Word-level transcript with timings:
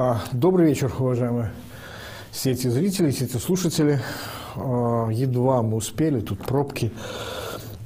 А, 0.00 0.20
добрый 0.30 0.68
вечер, 0.68 0.94
уважаемые 0.96 1.50
зрители, 2.32 3.10
все 3.10 3.24
эти 3.24 3.36
слушатели. 3.36 3.98
А, 4.54 5.08
едва 5.08 5.60
мы 5.62 5.74
успели, 5.74 6.20
тут 6.20 6.38
пробки 6.46 6.92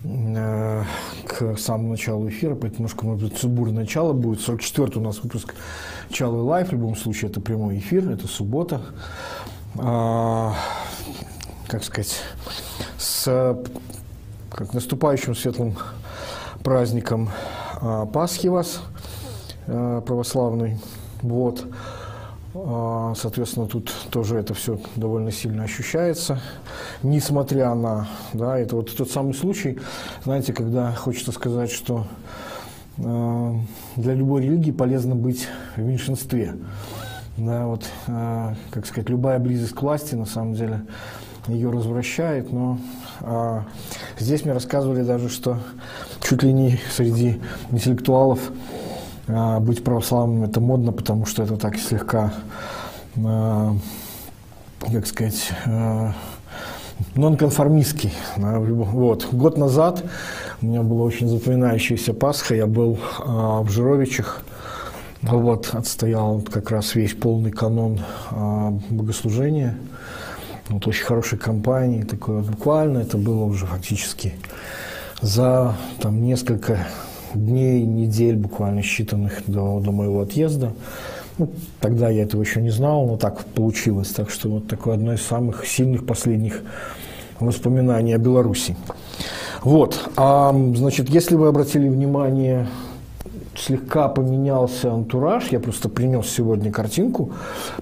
э, 0.04 0.82
к 1.26 1.56
самому 1.56 1.92
началу 1.92 2.28
эфира, 2.28 2.54
поэтому 2.54 2.80
немножко, 2.80 3.06
может 3.06 3.30
быть, 3.30 3.38
сумбурное 3.38 3.84
начало 3.84 4.12
будет. 4.12 4.42
44 4.42 4.90
у 4.96 5.00
нас 5.00 5.22
выпуск 5.22 5.54
Чалый 6.10 6.42
Live, 6.42 6.68
в 6.68 6.72
любом 6.72 6.96
случае 6.96 7.30
это 7.30 7.40
прямой 7.40 7.78
эфир, 7.78 8.10
это 8.10 8.28
суббота. 8.28 8.82
А, 9.78 10.54
как 11.66 11.82
сказать, 11.82 12.20
с 12.98 13.56
как 14.50 14.74
наступающим 14.74 15.34
светлым 15.34 15.78
праздником 16.62 17.30
Пасхи 18.12 18.48
вас, 18.48 18.82
православный. 19.64 20.78
Вот. 21.22 21.64
А, 22.54 23.14
соответственно, 23.16 23.66
тут 23.66 23.92
тоже 24.10 24.36
это 24.36 24.52
все 24.52 24.78
довольно 24.96 25.32
сильно 25.32 25.64
ощущается, 25.64 26.38
несмотря 27.02 27.74
на, 27.74 28.08
да, 28.34 28.58
это 28.58 28.76
вот 28.76 28.94
тот 28.94 29.10
самый 29.10 29.32
случай, 29.32 29.78
знаете, 30.24 30.52
когда 30.52 30.92
хочется 30.92 31.32
сказать, 31.32 31.70
что 31.70 32.06
э, 32.98 33.54
для 33.96 34.14
любой 34.14 34.42
религии 34.42 34.70
полезно 34.70 35.14
быть 35.14 35.48
в 35.76 35.80
меньшинстве. 35.80 36.54
Да, 37.38 37.66
вот, 37.66 37.86
э, 38.08 38.54
как 38.70 38.84
сказать, 38.84 39.08
любая 39.08 39.38
близость 39.38 39.72
к 39.72 39.80
власти, 39.80 40.14
на 40.14 40.26
самом 40.26 40.52
деле, 40.52 40.82
ее 41.48 41.70
развращает, 41.70 42.52
но 42.52 42.78
э, 43.22 43.62
здесь 44.18 44.44
мне 44.44 44.52
рассказывали 44.52 45.02
даже, 45.02 45.30
что 45.30 45.58
чуть 46.22 46.42
ли 46.42 46.52
не 46.52 46.78
среди 46.94 47.40
интеллектуалов 47.70 48.40
а, 48.50 48.81
быть 49.26 49.84
православным 49.84 50.44
это 50.44 50.60
модно, 50.60 50.92
потому 50.92 51.26
что 51.26 51.42
это 51.42 51.56
так 51.56 51.76
слегка, 51.78 52.32
а, 53.24 53.74
как 54.80 55.06
сказать, 55.06 55.50
а, 55.66 56.12
нонконформистский. 57.14 58.12
Вот. 58.36 59.28
Год 59.32 59.58
назад 59.58 60.04
у 60.60 60.66
меня 60.66 60.82
была 60.82 61.04
очень 61.04 61.28
запоминающаяся 61.28 62.14
Пасха, 62.14 62.54
я 62.54 62.66
был 62.66 62.98
в 63.18 63.68
Жировичах, 63.70 64.42
вот, 65.22 65.70
отстоял 65.72 66.40
как 66.40 66.70
раз 66.70 66.94
весь 66.94 67.14
полный 67.14 67.50
канон 67.50 68.00
богослужения. 68.90 69.76
Вот 70.68 70.86
очень 70.86 71.04
хорошей 71.04 71.38
компании, 71.38 72.02
такое 72.02 72.42
буквально 72.42 72.98
это 72.98 73.18
было 73.18 73.44
уже 73.44 73.66
фактически 73.66 74.34
за 75.20 75.76
там, 76.00 76.22
несколько 76.24 76.86
дней, 77.34 77.84
недель, 77.84 78.36
буквально 78.36 78.80
считанных 78.80 79.42
до, 79.46 79.80
до 79.80 79.92
моего 79.92 80.22
отъезда. 80.22 80.72
Ну, 81.38 81.50
тогда 81.80 82.08
я 82.10 82.24
этого 82.24 82.42
еще 82.42 82.60
не 82.60 82.70
знал, 82.70 83.06
но 83.06 83.16
так 83.16 83.44
получилось. 83.44 84.08
Так 84.08 84.30
что 84.30 84.48
вот 84.48 84.68
такое 84.68 84.94
одно 84.94 85.14
из 85.14 85.22
самых 85.22 85.66
сильных 85.66 86.06
последних 86.06 86.62
воспоминаний 87.40 88.14
о 88.14 88.18
Беларуси. 88.18 88.76
Вот, 89.62 90.10
а, 90.16 90.52
значит, 90.74 91.08
если 91.08 91.36
вы 91.36 91.46
обратили 91.48 91.88
внимание, 91.88 92.66
слегка 93.56 94.08
поменялся 94.08 94.92
антураж, 94.92 95.48
я 95.50 95.60
просто 95.60 95.88
принес 95.88 96.28
сегодня 96.28 96.72
картинку, 96.72 97.32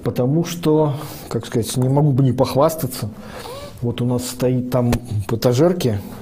потому 0.02 0.44
что, 0.44 0.94
как 1.28 1.46
сказать, 1.46 1.74
не 1.76 1.88
могу 1.88 2.12
бы 2.12 2.22
не 2.22 2.32
похвастаться, 2.32 3.08
вот 3.80 4.02
у 4.02 4.04
нас 4.04 4.26
стоит 4.26 4.70
там 4.70 4.92
в 4.92 5.26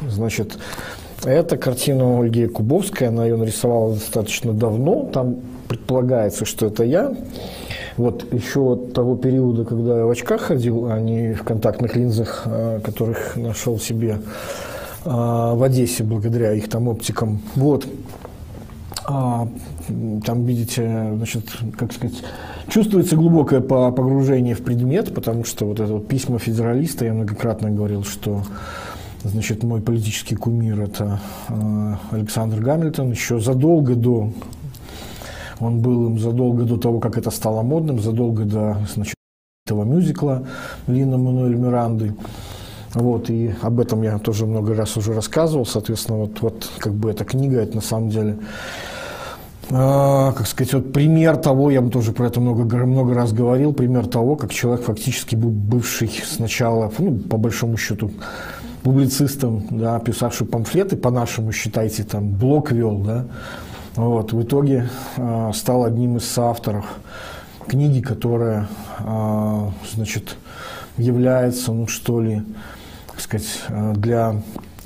значит, 0.09 0.59
это 1.25 1.57
картина 1.57 2.21
Ольги 2.21 2.47
Кубовской, 2.47 3.09
она 3.09 3.25
ее 3.25 3.37
нарисовала 3.37 3.95
достаточно 3.95 4.53
давно, 4.53 5.11
там 5.13 5.37
предполагается, 5.69 6.45
что 6.45 6.67
это 6.67 6.85
я. 6.85 7.15
Вот 7.97 8.33
еще 8.33 8.61
от 8.75 8.93
того 8.93 9.17
периода, 9.17 9.65
когда 9.65 9.99
я 9.99 10.05
в 10.07 10.11
очках 10.11 10.43
ходил, 10.43 10.87
а 10.89 11.01
не 11.01 11.35
в 11.35 11.43
контактных 11.43 11.97
линзах, 11.97 12.43
а, 12.47 12.81
которых 12.81 13.35
нашел 13.37 13.79
себе 13.79 14.21
а, 15.05 15.55
в 15.55 15.63
Одессе 15.65 16.05
благодаря 16.05 16.53
их 16.53 16.69
там 16.69 16.87
оптикам. 16.87 17.41
Вот. 17.57 17.87
А, 19.05 19.49
там, 20.25 20.45
видите, 20.45 21.13
значит, 21.17 21.45
как 21.77 21.93
сказать, 21.93 22.23
чувствуется 22.69 23.17
глубокое 23.17 23.61
погружение 23.61 24.55
в 24.55 24.63
предмет, 24.63 25.15
потому 25.15 25.45
что 25.45 25.65
вот 25.65 25.81
это 25.81 25.95
вот 25.95 26.07
письма 26.07 26.39
федералиста, 26.39 27.05
я 27.05 27.15
многократно 27.15 27.71
говорил, 27.71 28.05
что 28.05 28.43
Значит, 29.25 29.65
мой 29.65 29.81
политический 29.81 30.37
кумир– 30.37 30.81
это 30.83 31.21
э, 31.49 31.95
Александр 32.13 32.61
Гамильтон. 32.61 33.11
Еще 33.11 33.41
задолго 33.41 33.97
до, 33.97 34.33
он 35.59 35.81
был 35.81 36.07
им 36.07 36.19
задолго 36.21 36.63
до 36.63 36.77
того, 36.77 37.01
как 37.01 37.19
это 37.19 37.31
стало 37.31 37.63
модным, 37.63 37.99
задолго 38.01 38.45
до 38.45 38.77
значит, 38.95 39.17
этого 39.67 39.83
мюзикла 39.85 40.47
Лина 40.87 41.19
Мануэль 41.19 41.57
Миранды. 41.57 42.15
Вот, 42.95 43.29
и 43.29 43.53
об 43.61 43.81
этом 43.81 44.03
я 44.03 44.19
тоже 44.19 44.47
много 44.47 44.75
раз 44.75 44.97
уже 44.97 45.13
рассказывал. 45.13 45.67
Соответственно, 45.67 46.19
вот, 46.19 46.41
вот 46.41 46.71
как 46.79 46.95
бы 46.95 47.11
эта 47.11 47.25
книга, 47.25 47.61
это 47.61 47.75
на 47.75 47.83
самом 47.83 48.11
деле 48.11 48.39
а, 49.71 50.33
как 50.33 50.47
сказать, 50.47 50.73
вот 50.73 50.93
пример 50.93 51.37
того, 51.37 51.71
я 51.71 51.83
бы 51.83 51.91
тоже 51.91 52.13
про 52.13 52.27
это 52.27 52.41
много, 52.41 52.65
много 52.87 53.15
раз 53.15 53.33
говорил, 53.33 53.75
пример 53.75 54.07
того, 54.07 54.37
как 54.37 54.53
человек 54.53 54.87
фактически 54.87 55.35
был 55.35 55.51
бывший 55.51 56.11
сначала, 56.25 56.91
ну, 56.99 57.19
по 57.19 57.37
большому 57.37 57.77
счету, 57.77 58.11
публицистом, 58.83 59.65
да, 59.71 59.99
писавший 59.99 60.47
памфлеты, 60.47 60.97
по-нашему, 60.97 61.53
считайте, 61.53 62.05
там, 62.05 62.31
блог 62.31 62.71
вел, 62.73 62.99
да, 62.99 63.27
вот, 63.97 64.33
в 64.33 64.43
итоге 64.43 64.89
э, 65.17 65.51
стал 65.55 65.85
одним 65.85 66.17
из 66.17 66.25
соавторов 66.25 66.87
книги, 67.67 68.01
которая, 68.01 68.69
э, 69.01 69.71
значит, 69.95 70.37
является, 70.97 71.73
ну, 71.73 71.87
что 71.87 72.21
ли, 72.21 72.43
так 73.09 73.21
сказать, 73.21 73.65
для 73.97 74.37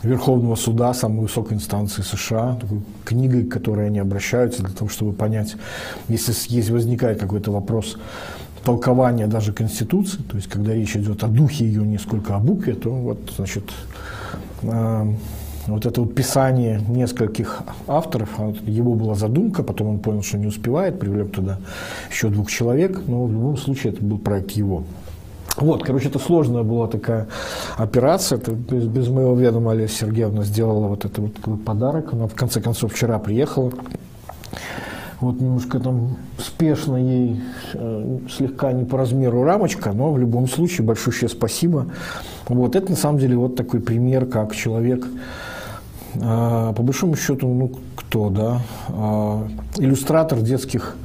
Верховного 0.03 0.56
суда, 0.56 0.92
самой 0.94 1.20
высокой 1.20 1.54
инстанции 1.54 2.03
США, 2.03 2.56
такой 2.60 2.80
книгой, 3.04 3.44
к 3.44 3.53
которой 3.53 3.86
они 3.86 4.00
обращаются 4.00 4.62
для 4.62 4.74
того, 4.74 4.91
чтобы 4.91 5.12
понять, 5.12 5.54
если 6.09 6.34
есть, 6.48 6.70
возникает 6.70 7.20
какой-то 7.20 7.53
вопрос 7.53 7.98
толкования 8.65 9.27
даже 9.27 9.53
Конституции, 9.53 10.23
то 10.23 10.37
есть 10.37 10.49
когда 10.49 10.75
речь 10.75 10.97
идет 10.97 11.23
о 11.25 11.28
духе 11.28 11.65
ее, 11.65 11.83
не 11.83 11.99
сколько 11.99 12.37
о 12.37 12.39
букве, 12.39 12.75
то 12.75 12.91
вот, 12.91 13.19
значит, 13.37 13.65
э, 14.62 15.06
вот 15.67 15.87
это 15.87 16.00
вот 16.00 16.15
писание 16.15 16.81
нескольких 16.89 17.62
авторов, 17.87 18.31
а 18.39 18.53
его 18.67 18.95
была 18.95 19.15
задумка, 19.15 19.62
потом 19.62 19.89
он 19.89 19.99
понял, 19.99 20.22
что 20.22 20.39
не 20.39 20.47
успевает, 20.47 20.99
привлек 20.99 21.33
туда 21.33 21.59
еще 22.11 22.28
двух 22.28 22.51
человек, 22.51 23.03
но 23.06 23.25
в 23.25 23.33
любом 23.33 23.56
случае 23.56 23.93
это 23.93 24.05
был 24.05 24.19
проект 24.19 24.53
его. 24.53 24.84
Вот, 25.56 25.84
короче, 25.84 26.09
это 26.09 26.19
сложная 26.19 26.62
была 26.62 26.89
такая 26.89 27.28
операция. 27.77 28.39
Это 28.39 28.53
без, 28.53 28.84
без 28.84 29.09
моего 29.09 29.34
ведома 29.34 29.72
Олеся 29.72 30.06
Сергеевна 30.06 30.45
сделала 30.45 30.89
вот 30.89 31.05
этот 31.05 31.19
вот 31.19 31.34
такой 31.34 31.59
подарок. 31.59 32.15
Она 32.15 32.27
в 32.27 32.34
конце 32.34 32.61
концов 32.61 32.95
вчера 32.95 33.19
приехала. 33.19 33.71
Вот 35.22 35.41
немножко 35.41 35.78
там 35.78 36.16
спешно 36.37 36.97
ей, 36.97 37.41
э, 37.75 38.19
слегка 38.28 38.72
не 38.72 38.84
по 38.84 38.99
размеру 38.99 39.44
рамочка, 39.44 39.93
но 39.93 40.12
в 40.12 40.19
любом 40.19 40.49
случае 40.49 40.84
большое 40.84 41.28
спасибо. 41.28 41.87
Вот 42.49 42.75
это 42.75 42.91
на 42.91 42.97
самом 42.97 43.21
деле 43.21 43.37
вот 43.37 43.55
такой 43.55 43.78
пример, 43.78 44.27
как 44.27 44.53
человек, 44.53 45.06
э, 46.15 46.19
по 46.19 46.83
большому 46.83 47.15
счету, 47.15 47.47
ну 47.47 47.71
кто, 47.94 48.31
да, 48.31 48.62
э, 48.88 49.49
иллюстратор 49.78 50.41
детских 50.41 50.97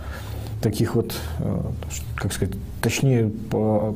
таких 0.63 0.95
вот, 0.95 1.13
как 2.15 2.33
сказать, 2.33 2.55
точнее, 2.81 3.29
по, 3.51 3.93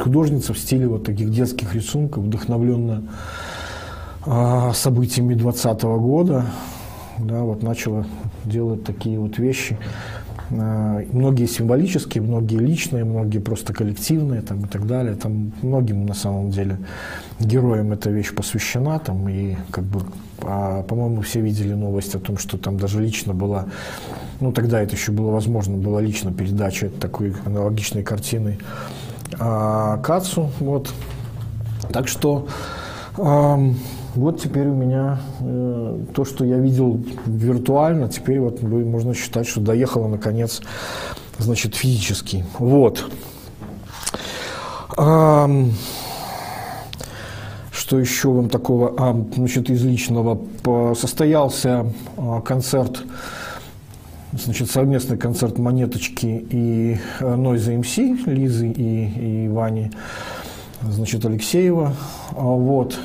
художница 0.00 0.54
в 0.54 0.58
стиле 0.58 0.88
вот 0.88 1.04
таких 1.04 1.30
детских 1.30 1.74
рисунков, 1.74 2.24
вдохновленная 2.24 3.02
событиями 4.72 5.34
20 5.34 5.82
года, 5.82 6.46
да, 7.18 7.42
вот 7.42 7.62
начала 7.62 8.06
делать 8.44 8.84
такие 8.84 9.18
вот 9.18 9.38
вещи. 9.38 9.78
А, 10.50 11.02
многие 11.12 11.46
символические, 11.46 12.22
многие 12.22 12.58
личные, 12.58 13.04
многие 13.04 13.38
просто 13.38 13.72
коллективные 13.72 14.42
там, 14.42 14.64
и 14.64 14.68
так 14.68 14.86
далее. 14.86 15.14
Там 15.14 15.52
многим 15.62 16.06
на 16.06 16.14
самом 16.14 16.50
деле 16.50 16.78
героям 17.40 17.92
эта 17.92 18.10
вещь 18.10 18.32
посвящена. 18.32 18.98
Там, 18.98 19.28
и 19.28 19.56
как 19.70 19.84
бы, 19.84 20.02
а, 20.42 20.82
по-моему, 20.82 21.22
все 21.22 21.40
видели 21.40 21.72
новость 21.72 22.14
о 22.14 22.18
том, 22.18 22.38
что 22.38 22.58
там 22.58 22.78
даже 22.78 23.00
лично 23.00 23.34
была, 23.34 23.66
ну 24.40 24.52
тогда 24.52 24.80
это 24.80 24.94
еще 24.94 25.12
было 25.12 25.30
возможно, 25.30 25.76
была 25.76 26.00
лично 26.00 26.32
передача 26.32 26.90
такой 26.90 27.34
аналогичной 27.44 28.02
картины 28.02 28.58
а, 29.38 29.98
Кацу. 29.98 30.50
Вот. 30.60 30.92
Так 31.92 32.08
что 32.08 32.46
вот 34.16 34.40
теперь 34.40 34.66
у 34.66 34.74
меня 34.74 35.20
э, 35.40 35.98
то, 36.14 36.24
что 36.24 36.44
я 36.44 36.56
видел 36.56 37.00
виртуально, 37.26 38.08
теперь 38.08 38.40
вот 38.40 38.62
можно 38.62 39.14
считать, 39.14 39.46
что 39.46 39.60
доехало 39.60 40.08
наконец, 40.08 40.62
значит, 41.38 41.74
физически. 41.74 42.44
Вот. 42.58 43.04
А, 44.96 45.48
что 47.70 48.00
еще 48.00 48.30
вам 48.30 48.48
такого, 48.48 48.94
а, 48.96 49.26
значит, 49.34 49.68
из 49.68 49.84
личного? 49.84 50.40
Состоялся 50.94 51.92
а, 52.16 52.40
концерт 52.40 53.02
значит, 54.32 54.70
совместный 54.70 55.18
концерт 55.18 55.58
«Монеточки» 55.58 56.26
и 56.26 56.98
Noise 57.20 57.80
MC, 57.80 58.30
Лизы 58.30 58.68
и, 58.68 59.44
и 59.44 59.48
Вани, 59.48 59.90
значит, 60.82 61.24
Алексеева. 61.24 61.94
Вот. 62.32 62.98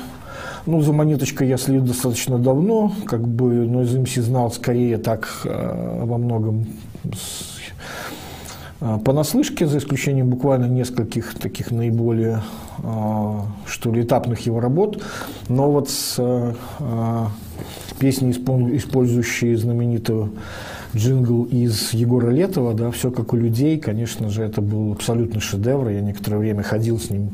Ну, 0.64 0.80
за 0.80 0.92
монеточкой 0.92 1.48
я 1.48 1.56
следил 1.56 1.82
достаточно 1.82 2.38
давно, 2.38 2.92
как 3.06 3.26
бы, 3.26 3.66
но 3.66 3.82
из 3.82 3.94
МС 3.96 4.14
знал 4.14 4.52
скорее 4.52 4.96
так 4.98 5.28
э, 5.44 6.04
во 6.04 6.18
многом 6.18 6.66
э, 8.80 8.98
понаслышке, 9.04 9.66
за 9.66 9.78
исключением 9.78 10.28
буквально 10.28 10.66
нескольких 10.66 11.34
таких 11.34 11.72
наиболее, 11.72 12.42
э, 12.78 13.38
что 13.66 13.90
ли, 13.90 14.02
этапных 14.02 14.46
его 14.46 14.60
работ. 14.60 15.02
Но 15.48 15.72
вот 15.72 15.90
с 15.90 16.54
песней, 17.98 18.30
использующей 18.30 19.56
знаменитую 19.56 20.32
джингл 20.94 21.42
из 21.44 21.92
Егора 21.92 22.30
Летова, 22.30 22.72
да, 22.74 22.92
«Все 22.92 23.10
как 23.10 23.32
у 23.32 23.36
людей», 23.36 23.80
конечно 23.80 24.28
же, 24.28 24.44
это 24.44 24.60
был 24.60 24.92
абсолютный 24.92 25.40
шедевр. 25.40 25.88
Я 25.88 26.02
некоторое 26.02 26.38
время 26.38 26.62
ходил 26.62 27.00
с 27.00 27.10
ним 27.10 27.30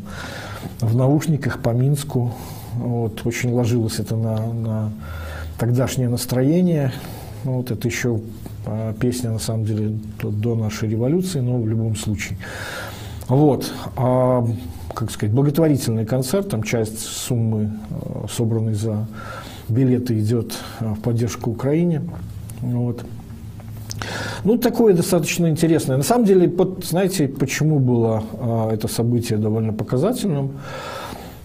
в 0.80 0.96
наушниках 0.96 1.60
по 1.60 1.70
Минску, 1.70 2.32
вот, 2.78 3.26
очень 3.26 3.52
ложилось 3.52 3.98
это 3.98 4.16
на, 4.16 4.52
на 4.52 4.92
тогдашнее 5.58 6.08
настроение. 6.08 6.92
Вот 7.44 7.70
это 7.70 7.86
еще 7.86 8.20
а, 8.66 8.92
песня, 8.94 9.30
на 9.30 9.38
самом 9.38 9.64
деле, 9.64 9.98
до 10.22 10.54
нашей 10.54 10.88
революции, 10.88 11.40
но 11.40 11.58
в 11.58 11.68
любом 11.68 11.96
случае. 11.96 12.38
Вот. 13.28 13.72
А, 13.96 14.46
как 14.94 15.10
сказать, 15.10 15.34
благотворительный 15.34 16.06
концерт, 16.06 16.48
там 16.48 16.62
часть 16.62 17.00
суммы, 17.00 17.72
а, 17.90 18.26
собранной 18.28 18.74
за 18.74 19.06
билеты, 19.68 20.18
идет 20.18 20.54
а, 20.80 20.94
в 20.94 21.00
поддержку 21.00 21.50
Украине. 21.50 22.02
Вот. 22.60 23.04
Ну, 24.44 24.56
такое 24.56 24.94
достаточно 24.94 25.48
интересное. 25.48 25.96
На 25.96 26.02
самом 26.02 26.24
деле, 26.24 26.48
вот, 26.48 26.84
знаете, 26.84 27.28
почему 27.28 27.80
было 27.80 28.22
это 28.72 28.86
событие 28.86 29.38
довольно 29.38 29.72
показательным? 29.72 30.52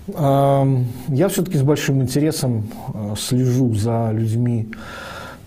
Я 0.07 1.27
все-таки 1.29 1.57
с 1.57 1.61
большим 1.61 2.01
интересом 2.01 2.65
э, 2.93 3.13
слежу 3.17 3.73
за 3.73 4.11
людьми 4.11 4.67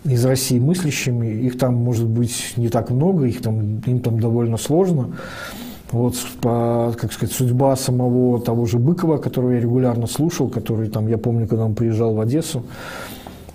из 0.05 0.25
России 0.25 0.59
мыслящими. 0.59 1.27
Их 1.27 1.59
там 1.59 1.75
может 1.75 2.07
быть 2.07 2.55
не 2.57 2.69
так 2.69 2.91
много, 2.91 3.27
их 3.27 3.43
там, 3.43 3.81
им 3.81 4.01
там 4.01 4.19
довольно 4.19 4.57
сложно. 4.57 5.11
Вот, 5.93 6.17
как 6.43 7.13
сказать, 7.13 7.33
судьба 7.33 7.77
самого 7.77 8.41
того 8.41 8.67
же 8.67 8.79
Быкова, 8.79 9.19
которого 9.19 9.53
я 9.53 9.61
регулярно 9.61 10.09
слушал, 10.09 10.49
который 10.49 10.89
там, 10.89 11.07
я 11.07 11.17
помню, 11.17 11.47
когда 11.47 11.65
он 11.65 11.75
приезжал 11.75 12.15
в 12.15 12.21
Одессу, 12.21 12.65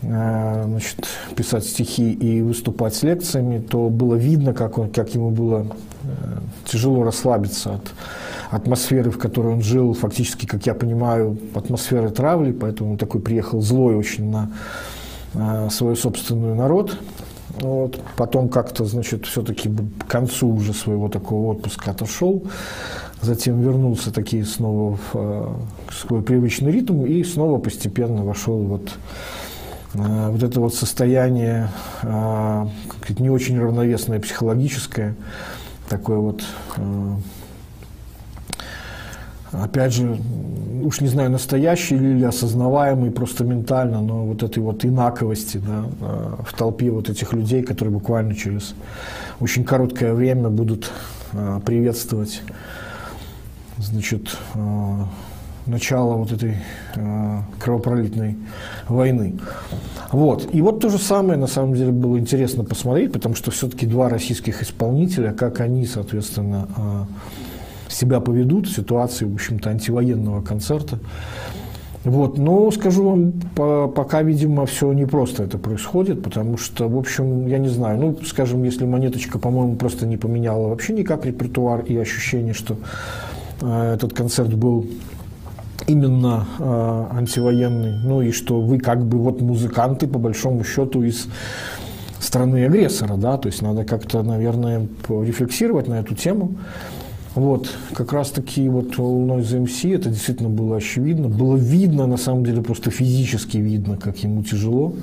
э, 0.03 0.63
значит, 0.65 1.07
писать 1.36 1.65
стихи 1.65 2.13
и 2.13 2.42
выступать 2.42 2.95
с 2.95 3.03
лекциями, 3.03 3.59
то 3.59 3.89
было 3.89 4.15
видно, 4.15 4.53
как, 4.53 4.77
он, 4.77 4.89
как 4.89 5.13
ему 5.13 5.31
было 5.31 5.65
э, 6.03 6.07
тяжело 6.65 7.03
расслабиться 7.03 7.74
от 7.74 7.92
атмосферы, 8.51 9.12
в 9.12 9.18
которой 9.18 9.53
он 9.53 9.62
жил, 9.62 9.94
фактически, 9.94 10.45
как 10.45 10.65
я 10.65 10.74
понимаю, 10.74 11.38
атмосферы 11.56 12.09
травли, 12.09 12.51
поэтому 12.51 12.92
он 12.92 12.98
такой 12.98 13.21
приехал 13.21 13.62
злой 13.62 13.95
очень 13.95 14.30
на 14.30 14.51
э, 15.33 15.69
свой 15.71 15.95
собственный 15.95 16.53
народ. 16.53 16.98
Вот. 17.62 18.00
Потом 18.18 18.50
как-то, 18.50 18.86
значит, 18.86 19.25
все-таки 19.25 19.69
к 20.00 20.07
концу 20.07 20.50
уже 20.50 20.74
своего 20.74 21.07
такого 21.07 21.51
отпуска 21.51 21.92
отошел, 21.92 22.44
затем 23.21 23.62
вернулся 23.62 24.12
такие 24.12 24.45
снова 24.45 24.98
в 24.98 25.12
э, 25.13 25.48
свой 25.92 26.21
привычный 26.21 26.71
ритм 26.71 27.06
и 27.06 27.24
снова 27.24 27.57
постепенно 27.57 28.25
вошел 28.25 28.57
вот 28.57 28.92
э, 29.94 30.30
вот 30.30 30.44
это 30.44 30.59
вот 30.59 30.75
состояние 30.75 31.69
не 33.18 33.30
очень 33.30 33.59
равновесное 33.59 34.19
психологическое, 34.19 35.15
такое 35.89 36.18
вот 36.18 36.44
опять 39.51 39.94
же, 39.94 40.18
уж 40.83 41.01
не 41.01 41.07
знаю, 41.07 41.30
настоящий 41.30 41.95
или 41.95 42.24
осознаваемый 42.24 43.12
просто 43.12 43.44
ментально, 43.44 44.01
но 44.01 44.25
вот 44.25 44.44
этой 44.44 44.59
вот 44.59 44.86
инаковости 44.86 45.57
да, 45.57 45.86
э, 46.00 46.36
в 46.45 46.53
толпе 46.53 46.89
вот 46.92 47.09
этих 47.09 47.33
людей, 47.33 47.62
которые 47.63 47.94
буквально 47.94 48.36
через 48.36 48.75
очень 49.39 49.63
короткое 49.63 50.13
время 50.13 50.50
будут 50.50 50.92
э, 51.33 51.59
приветствовать 51.65 52.42
значит, 53.77 54.38
э, 54.56 54.95
начало 55.65 56.15
вот 56.15 56.31
этой 56.31 56.57
кровопролитной 57.59 58.36
войны. 58.88 59.36
Вот. 60.12 60.50
И 60.53 60.59
вот 60.59 60.80
то 60.80 60.89
же 60.89 60.98
самое, 60.98 61.38
на 61.38 61.45
самом 61.45 61.75
деле, 61.75 61.92
было 61.92 62.18
интересно 62.18 62.63
посмотреть, 62.63 63.13
потому 63.13 63.36
что 63.36 63.51
все-таки 63.51 63.86
два 63.86 64.09
российских 64.09 64.63
исполнителя, 64.63 65.33
как 65.33 65.62
они, 65.62 65.86
соответственно, 65.86 66.68
себя 67.93 68.19
поведут 68.19 68.67
в 68.67 68.75
ситуации, 68.75 69.25
в 69.25 69.33
общем-то, 69.33 69.69
антивоенного 69.69 70.41
концерта. 70.41 70.99
Вот. 72.03 72.38
Но 72.38 72.71
скажу 72.71 73.09
вам, 73.09 73.33
по, 73.55 73.88
пока, 73.88 74.23
видимо, 74.23 74.65
все 74.65 74.91
не 74.93 75.05
просто 75.05 75.43
это 75.43 75.57
происходит, 75.57 76.23
потому 76.23 76.57
что, 76.57 76.88
в 76.88 76.97
общем, 76.97 77.45
я 77.45 77.59
не 77.59 77.67
знаю, 77.69 77.99
ну, 77.99 78.17
скажем, 78.25 78.63
если 78.63 78.85
монеточка, 78.85 79.38
по-моему, 79.38 79.75
просто 79.75 80.07
не 80.07 80.17
поменяла 80.17 80.69
вообще 80.69 80.93
никак 80.93 81.25
репертуар 81.25 81.81
и 81.81 81.95
ощущение, 81.97 82.53
что 82.53 82.77
э, 83.61 83.93
этот 83.93 84.13
концерт 84.13 84.51
был 84.53 84.88
именно 85.85 86.47
э, 86.57 87.05
антивоенный, 87.11 87.99
ну 88.03 88.21
и 88.21 88.31
что 88.31 88.61
вы 88.61 88.79
как 88.79 89.05
бы 89.05 89.19
вот 89.19 89.41
музыканты, 89.41 90.07
по 90.07 90.17
большому 90.17 90.63
счету, 90.63 91.03
из 91.03 91.27
страны 92.19 92.65
агрессора, 92.65 93.15
да, 93.15 93.38
то 93.38 93.47
есть 93.47 93.61
надо 93.61 93.83
как-то, 93.83 94.23
наверное, 94.23 94.88
рефлексировать 95.07 95.88
на 95.88 95.99
эту 95.99 96.15
тему. 96.15 96.55
Вот, 97.33 97.69
как 97.94 98.12
раз 98.12 98.30
таки 98.31 98.68
вот 98.68 99.00
у 99.00 99.25
Noise 99.25 99.63
MC 99.63 99.95
это 99.95 100.10
действительно 100.10 100.50
было 100.50 100.78
очевидно. 100.78 101.30
Было 101.30 101.56
видно, 101.56 102.06
на 102.06 102.18
самом 102.18 102.44
деле, 102.44 102.62
просто 102.62 102.92
физически 102.92 103.57
видно, 103.57 103.95
как 103.95 104.18
ему 104.18 104.44
тяжело. 104.44 104.94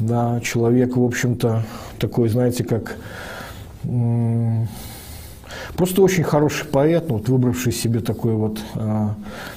Да, 0.00 0.40
человек, 0.40 0.96
в 0.96 1.04
общем-то, 1.04 1.62
такой, 2.00 2.28
знаете, 2.28 2.64
как 2.64 2.96
просто 5.76 6.02
очень 6.02 6.24
хороший 6.24 6.66
поэт, 6.66 7.04
вот, 7.08 7.28
выбравший 7.28 7.72
себе 7.72 8.00
такой 8.00 8.34
вот, 8.34 8.58
а, 8.74 9.14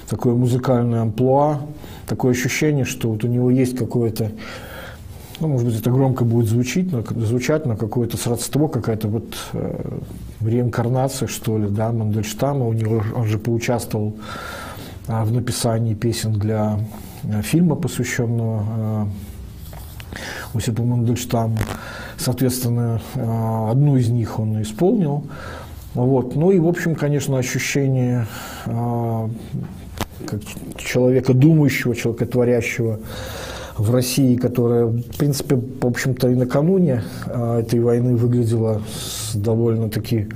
такое 0.08 0.36
музыкальное 0.36 1.02
амплуа, 1.02 1.62
такое 2.08 2.34
ощущение, 2.34 2.86
что 2.86 3.10
вот 3.10 3.24
у 3.24 3.28
него 3.28 3.50
есть 3.50 3.76
какое-то 3.76 4.32
ну, 5.40 5.50
может 5.50 5.68
быть, 5.68 5.80
это 5.80 5.92
громко 5.92 6.26
будет 6.26 6.50
звучить, 6.50 6.92
но, 6.92 7.04
звучать, 7.24 7.68
но 7.68 7.76
какое-то 7.76 8.18
сродство, 8.18 8.68
какая-то 8.68 9.08
вот 9.08 9.36
э, 9.54 10.00
реинкарнация, 10.42 11.28
что 11.28 11.58
ли, 11.58 11.68
да, 11.70 11.92
Мандельштама. 11.92 12.68
У 12.68 12.74
него, 12.74 13.04
он 13.16 13.26
же 13.26 13.40
поучаствовал 13.40 14.16
э, 15.08 15.24
в 15.24 15.32
написании 15.32 15.94
песен 15.94 16.34
для 16.34 16.80
э, 17.24 17.42
фильма, 17.42 17.76
посвященного 17.76 19.08
э, 20.54 20.58
Осипу 20.58 20.84
Мандельштаму. 20.84 21.58
Соответственно, 22.18 23.02
э, 23.16 23.70
одну 23.72 23.98
из 23.98 24.10
них 24.10 24.40
он 24.40 24.62
исполнил. 24.62 25.24
Вот. 25.94 26.36
Ну 26.36 26.52
и, 26.52 26.60
в 26.60 26.68
общем, 26.68 26.96
конечно, 26.96 27.38
ощущение 27.38 28.28
как 28.66 30.42
человека 30.78 31.34
думающего, 31.34 31.96
человека 31.96 32.26
творящего, 32.26 33.00
в 33.78 33.94
России, 33.94 34.36
которая, 34.36 34.86
в 34.86 35.18
принципе, 35.18 35.56
в 35.56 35.86
общем-то, 35.86 36.30
и 36.30 36.36
накануне 36.36 37.04
а, 37.28 37.60
этой 37.60 37.80
войны 37.80 38.16
выглядела 38.16 38.82
довольно-таки 39.34 40.28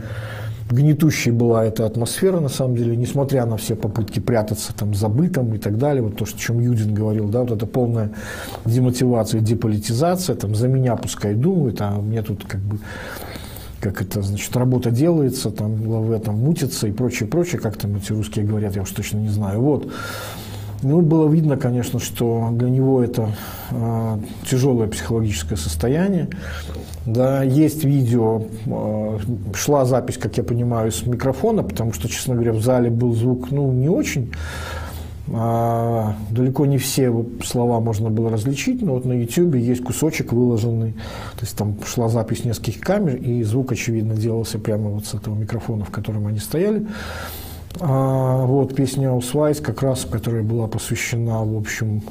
гнетущей 0.69 1.31
была 1.31 1.65
эта 1.65 1.85
атмосфера, 1.85 2.39
на 2.39 2.49
самом 2.49 2.77
деле, 2.77 2.95
несмотря 2.95 3.45
на 3.45 3.57
все 3.57 3.75
попытки 3.75 4.19
прятаться 4.19 4.73
там 4.73 4.93
за 4.93 5.09
бытом 5.09 5.53
и 5.53 5.57
так 5.57 5.77
далее, 5.77 6.01
вот 6.01 6.15
то, 6.15 6.25
что, 6.25 6.37
о 6.37 6.39
чем 6.39 6.59
Юдин 6.59 6.93
говорил, 6.93 7.27
да, 7.27 7.41
вот 7.41 7.51
это 7.51 7.65
полная 7.65 8.11
демотивация, 8.65 9.41
деполитизация, 9.41 10.35
там, 10.35 10.55
за 10.55 10.67
меня 10.67 10.95
пускай 10.95 11.33
думают, 11.33 11.81
а 11.81 11.91
мне 11.99 12.21
тут 12.21 12.45
как 12.45 12.61
бы 12.61 12.79
как 13.81 13.99
это, 13.99 14.21
значит, 14.21 14.55
работа 14.55 14.91
делается, 14.91 15.49
там, 15.49 15.75
в 15.75 16.11
этом 16.11 16.35
мутится 16.35 16.87
и 16.87 16.91
прочее, 16.91 17.27
прочее, 17.27 17.59
как 17.59 17.77
там 17.77 17.95
эти 17.95 18.11
русские 18.11 18.45
говорят, 18.45 18.75
я 18.75 18.83
уж 18.83 18.91
точно 18.91 19.17
не 19.17 19.29
знаю. 19.29 19.59
Вот. 19.59 19.91
Ну, 20.81 21.01
было 21.01 21.29
видно, 21.29 21.57
конечно, 21.57 21.99
что 21.99 22.49
для 22.53 22.69
него 22.69 23.03
это 23.03 23.29
э, 23.69 24.17
тяжелое 24.49 24.87
психологическое 24.87 25.55
состояние. 25.55 26.29
Да, 27.05 27.43
есть 27.43 27.83
видео, 27.83 28.43
э, 28.65 29.19
шла 29.53 29.85
запись, 29.85 30.17
как 30.17 30.37
я 30.37 30.43
понимаю, 30.43 30.91
с 30.91 31.05
микрофона, 31.05 31.63
потому 31.63 31.93
что, 31.93 32.07
честно 32.07 32.33
говоря, 32.33 32.53
в 32.53 32.61
зале 32.61 32.89
был 32.89 33.13
звук, 33.13 33.51
ну, 33.51 33.71
не 33.71 33.89
очень. 33.89 34.31
А, 35.33 36.15
далеко 36.29 36.65
не 36.65 36.77
все 36.77 37.13
слова 37.43 37.79
можно 37.79 38.09
было 38.09 38.29
различить, 38.29 38.81
но 38.81 38.93
вот 38.93 39.05
на 39.05 39.13
YouTube 39.13 39.55
есть 39.55 39.83
кусочек 39.83 40.33
выложенный, 40.33 40.91
то 40.91 41.41
есть 41.41 41.55
там 41.55 41.77
шла 41.85 42.09
запись 42.09 42.43
нескольких 42.43 42.81
камер, 42.81 43.15
и 43.15 43.41
звук, 43.43 43.71
очевидно, 43.71 44.15
делался 44.15 44.59
прямо 44.59 44.89
вот 44.89 45.05
с 45.05 45.13
этого 45.13 45.35
микрофона, 45.35 45.85
в 45.85 45.89
котором 45.89 46.27
они 46.27 46.39
стояли. 46.39 46.85
А, 47.79 48.45
вот 48.45 48.75
песня 48.75 49.11
«Усвайс», 49.11 49.59
как 49.59 49.81
раз, 49.81 50.05
которая 50.05 50.43
была 50.43 50.67
посвящена, 50.67 51.43
в 51.43 51.57
общем, 51.57 52.03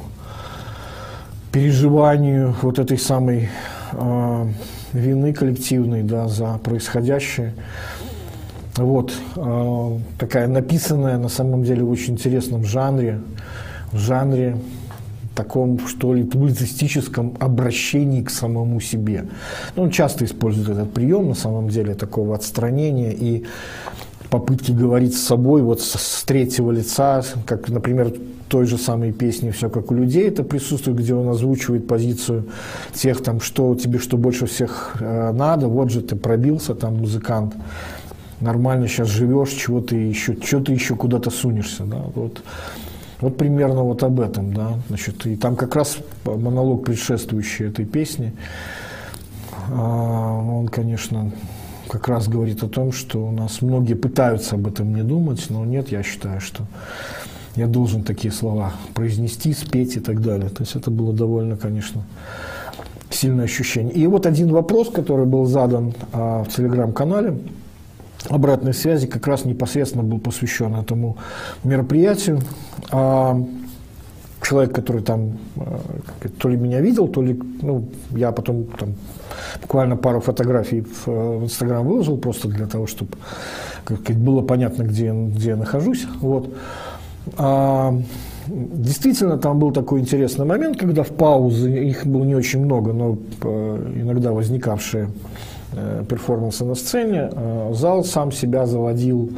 переживанию 1.52 2.54
вот 2.62 2.78
этой 2.78 2.98
самой 2.98 3.50
а, 3.92 4.48
вины 4.92 5.32
коллективной 5.32 6.02
да, 6.02 6.28
за 6.28 6.58
происходящее. 6.58 7.54
Вот, 8.76 9.12
э, 9.36 9.98
такая 10.18 10.46
написанная 10.46 11.18
на 11.18 11.28
самом 11.28 11.64
деле 11.64 11.82
в 11.82 11.90
очень 11.90 12.14
интересном 12.14 12.64
жанре, 12.64 13.20
в 13.92 13.98
жанре 13.98 14.56
таком, 15.34 15.86
что 15.86 16.14
ли, 16.14 16.22
публицистическом 16.22 17.34
обращении 17.40 18.22
к 18.22 18.30
самому 18.30 18.80
себе. 18.80 19.26
Ну, 19.74 19.84
он 19.84 19.90
часто 19.90 20.24
использует 20.24 20.68
этот 20.68 20.92
прием, 20.92 21.28
на 21.28 21.34
самом 21.34 21.68
деле, 21.68 21.94
такого 21.94 22.34
отстранения 22.34 23.10
и 23.10 23.44
попытки 24.30 24.70
говорить 24.70 25.16
с 25.16 25.22
собой 25.22 25.62
вот 25.62 25.80
с, 25.80 26.22
третьего 26.24 26.70
лица, 26.70 27.22
как, 27.46 27.68
например, 27.68 28.12
той 28.48 28.66
же 28.66 28.78
самой 28.78 29.12
песни 29.12 29.50
«Все 29.50 29.68
как 29.68 29.90
у 29.90 29.94
людей» 29.94 30.28
это 30.28 30.44
присутствует, 30.44 30.98
где 30.98 31.14
он 31.14 31.28
озвучивает 31.28 31.86
позицию 31.86 32.44
тех, 32.94 33.22
там, 33.22 33.40
что 33.40 33.74
тебе 33.74 33.98
что 33.98 34.16
больше 34.16 34.46
всех 34.46 34.96
э, 35.00 35.32
надо, 35.32 35.68
вот 35.68 35.90
же 35.90 36.00
ты 36.00 36.16
пробился, 36.16 36.74
там, 36.74 36.96
музыкант, 36.98 37.54
нормально 38.40 38.88
сейчас 38.88 39.08
живешь, 39.08 39.50
чего 39.50 39.80
ты 39.80 39.96
еще, 39.96 40.36
что 40.42 40.60
ты 40.60 40.72
еще 40.72 40.94
куда-то 40.96 41.30
сунешься, 41.30 41.84
да, 41.84 42.02
вот. 42.14 42.42
Вот 43.20 43.36
примерно 43.36 43.82
вот 43.82 44.02
об 44.02 44.18
этом, 44.18 44.54
да, 44.54 44.78
значит, 44.88 45.26
и 45.26 45.36
там 45.36 45.54
как 45.54 45.76
раз 45.76 45.98
монолог, 46.24 46.86
предшествующий 46.86 47.66
этой 47.68 47.84
песне, 47.84 48.32
а, 49.70 50.40
он, 50.42 50.68
конечно, 50.68 51.30
как 51.90 52.06
раз 52.06 52.28
говорит 52.28 52.62
о 52.62 52.68
том, 52.68 52.92
что 52.92 53.26
у 53.26 53.32
нас 53.32 53.62
многие 53.62 53.94
пытаются 53.94 54.54
об 54.54 54.68
этом 54.68 54.94
не 54.94 55.02
думать, 55.02 55.44
но 55.50 55.64
нет, 55.64 55.90
я 55.90 56.04
считаю, 56.04 56.40
что 56.40 56.64
я 57.56 57.66
должен 57.66 58.04
такие 58.04 58.32
слова 58.32 58.72
произнести, 58.94 59.52
спеть 59.52 59.96
и 59.96 60.00
так 60.00 60.22
далее. 60.22 60.50
То 60.50 60.62
есть 60.62 60.76
это 60.76 60.90
было 60.92 61.12
довольно, 61.12 61.56
конечно, 61.56 62.04
сильное 63.10 63.46
ощущение. 63.46 63.92
И 63.92 64.06
вот 64.06 64.24
один 64.24 64.50
вопрос, 64.50 64.90
который 64.90 65.26
был 65.26 65.46
задан 65.46 65.92
а, 66.12 66.44
в 66.44 66.48
телеграм-канале, 66.54 67.38
обратной 68.28 68.72
связи 68.72 69.08
как 69.08 69.26
раз 69.26 69.44
непосредственно 69.44 70.04
был 70.04 70.20
посвящен 70.20 70.76
этому 70.76 71.16
мероприятию. 71.64 72.40
А 72.92 73.36
человек, 74.50 74.74
который 74.74 75.02
там 75.02 75.38
а, 75.56 75.80
то 76.38 76.48
ли 76.48 76.56
меня 76.56 76.80
видел, 76.80 77.06
то 77.06 77.22
ли, 77.22 77.40
ну, 77.62 77.84
я 78.10 78.32
потом 78.32 78.64
там 78.64 78.94
буквально 79.62 79.96
пару 79.96 80.20
фотографий 80.20 80.80
в, 80.80 81.06
в 81.06 81.44
Инстаграм 81.44 81.86
выложил, 81.86 82.18
просто 82.18 82.48
для 82.48 82.66
того, 82.66 82.86
чтобы 82.88 83.12
как 83.84 84.00
было 84.16 84.42
понятно, 84.42 84.82
где, 84.82 85.12
где 85.12 85.50
я 85.50 85.56
нахожусь. 85.56 86.04
Вот. 86.20 86.52
А, 87.36 87.94
действительно, 88.48 89.38
там 89.38 89.60
был 89.60 89.70
такой 89.70 90.00
интересный 90.00 90.46
момент, 90.46 90.78
когда 90.78 91.04
в 91.04 91.10
паузы, 91.10 91.70
их 91.70 92.04
было 92.04 92.24
не 92.24 92.34
очень 92.34 92.64
много, 92.64 92.92
но 92.92 93.18
э, 93.42 93.92
иногда 94.02 94.32
возникавшие 94.32 95.10
э, 95.72 96.04
перформансы 96.08 96.64
на 96.64 96.74
сцене, 96.74 97.30
э, 97.32 97.70
зал 97.74 98.04
сам 98.04 98.32
себя 98.32 98.66
заводил. 98.66 99.30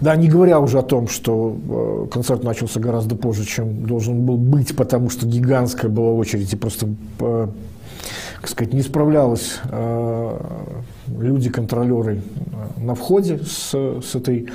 Да, 0.00 0.16
не 0.16 0.28
говоря 0.28 0.60
уже 0.60 0.78
о 0.78 0.82
том, 0.82 1.08
что 1.08 2.08
концерт 2.12 2.44
начался 2.44 2.80
гораздо 2.80 3.16
позже, 3.16 3.44
чем 3.44 3.86
должен 3.86 4.24
был 4.24 4.36
быть, 4.36 4.76
потому 4.76 5.10
что 5.10 5.26
гигантская 5.26 5.90
была 5.90 6.12
очередь, 6.12 6.52
и 6.52 6.56
просто, 6.56 6.88
как 7.18 8.48
сказать, 8.48 8.72
не 8.72 8.82
справлялась 8.82 9.60
люди, 11.08 11.50
контролеры 11.50 12.22
на 12.76 12.94
входе 12.94 13.38
с, 13.38 13.72
с 13.72 14.14
этой 14.14 14.48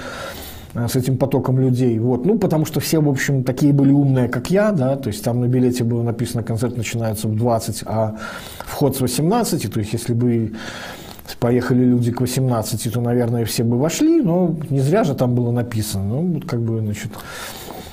Э, 0.73 0.87
с 0.87 0.95
этим 0.95 1.17
потоком 1.17 1.59
людей. 1.59 1.97
Вот. 1.99 2.25
Ну, 2.25 2.37
потому 2.37 2.65
что 2.65 2.79
все, 2.79 3.01
в 3.01 3.09
общем, 3.09 3.43
такие 3.43 3.73
были 3.73 3.91
умные, 3.91 4.27
как 4.27 4.51
я, 4.51 4.71
да, 4.71 4.95
то 4.95 5.07
есть 5.07 5.23
там 5.23 5.41
на 5.41 5.45
билете 5.45 5.83
было 5.83 6.03
написано, 6.03 6.43
концерт 6.43 6.77
начинается 6.77 7.27
в 7.27 7.35
20, 7.35 7.83
а 7.85 8.17
вход 8.59 8.95
с 8.95 9.01
18, 9.01 9.71
то 9.71 9.79
есть 9.79 9.93
если 9.93 10.13
бы 10.13 10.53
поехали 11.37 11.83
люди 11.83 12.11
к 12.11 12.21
18, 12.21 12.91
то, 12.93 13.01
наверное, 13.01 13.45
все 13.45 13.63
бы 13.63 13.77
вошли, 13.77 14.21
но 14.21 14.55
не 14.69 14.79
зря 14.79 15.03
же 15.03 15.15
там 15.15 15.35
было 15.35 15.51
написано. 15.51 16.21
Ну, 16.21 16.41
как 16.47 16.61
бы, 16.61 16.79
значит, 16.79 17.11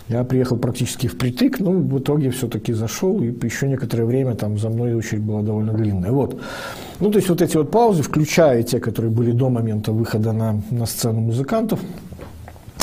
я 0.08 0.22
приехал 0.22 0.56
практически 0.56 1.08
впритык, 1.08 1.58
но 1.58 1.72
в 1.72 1.98
итоге 1.98 2.30
все-таки 2.30 2.72
зашел, 2.72 3.20
и 3.22 3.34
еще 3.42 3.68
некоторое 3.68 4.04
время 4.04 4.34
там 4.34 4.56
за 4.56 4.68
мной 4.68 4.94
очередь 4.94 5.22
была 5.22 5.42
довольно 5.42 5.72
длинная. 5.72 6.12
Вот. 6.12 6.40
Ну, 7.00 7.10
то 7.10 7.16
есть 7.16 7.28
вот 7.28 7.42
эти 7.42 7.56
вот 7.56 7.70
паузы, 7.70 8.02
включая 8.02 8.62
те, 8.62 8.78
которые 8.78 9.10
были 9.10 9.32
до 9.32 9.50
момента 9.50 9.90
выхода 9.90 10.32
на, 10.32 10.62
на 10.70 10.86
сцену 10.86 11.20
музыкантов, 11.20 11.80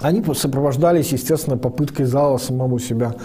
они 0.01 0.21
сопровождались, 0.33 1.13
естественно, 1.13 1.57
попыткой 1.57 2.05
зала 2.05 2.37
самому 2.37 2.77
себя 2.77 3.15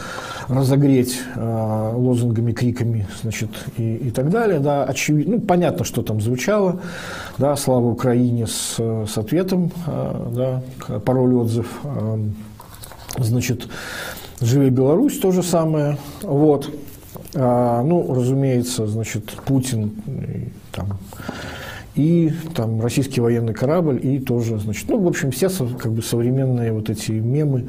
разогреть 0.48 1.20
э, 1.34 1.92
лозунгами, 1.94 2.52
криками, 2.52 3.06
значит, 3.22 3.50
и, 3.76 3.96
и 3.96 4.10
так 4.10 4.30
далее. 4.30 4.60
Да, 4.60 4.84
очевидно, 4.84 5.36
ну, 5.36 5.40
понятно, 5.42 5.84
что 5.84 6.02
там 6.02 6.20
звучало, 6.20 6.80
да, 7.36 7.54
слава 7.56 7.86
Украине 7.86 8.46
с, 8.46 8.76
с 8.78 9.18
ответом, 9.18 9.70
э, 9.86 10.62
да, 10.88 10.98
пароль 11.00 11.34
отзыв, 11.34 11.80
э, 11.84 12.18
значит, 13.18 13.68
живи 14.40 14.70
Беларусь, 14.70 15.18
то 15.18 15.32
же 15.32 15.42
самое, 15.42 15.98
вот. 16.22 16.70
А, 17.34 17.82
ну, 17.82 18.14
разумеется, 18.14 18.86
значит, 18.86 19.24
Путин, 19.44 19.92
там, 20.72 20.98
и 21.94 22.32
там 22.54 22.80
российский 22.80 23.20
военный 23.20 23.54
корабль, 23.54 23.98
и 24.02 24.18
тоже, 24.18 24.58
значит, 24.58 24.88
ну, 24.88 24.98
в 25.00 25.06
общем, 25.06 25.30
все 25.30 25.50
как 25.50 25.92
бы 25.92 26.00
современные 26.00 26.72
вот 26.72 26.88
эти 26.90 27.12
мемы, 27.12 27.68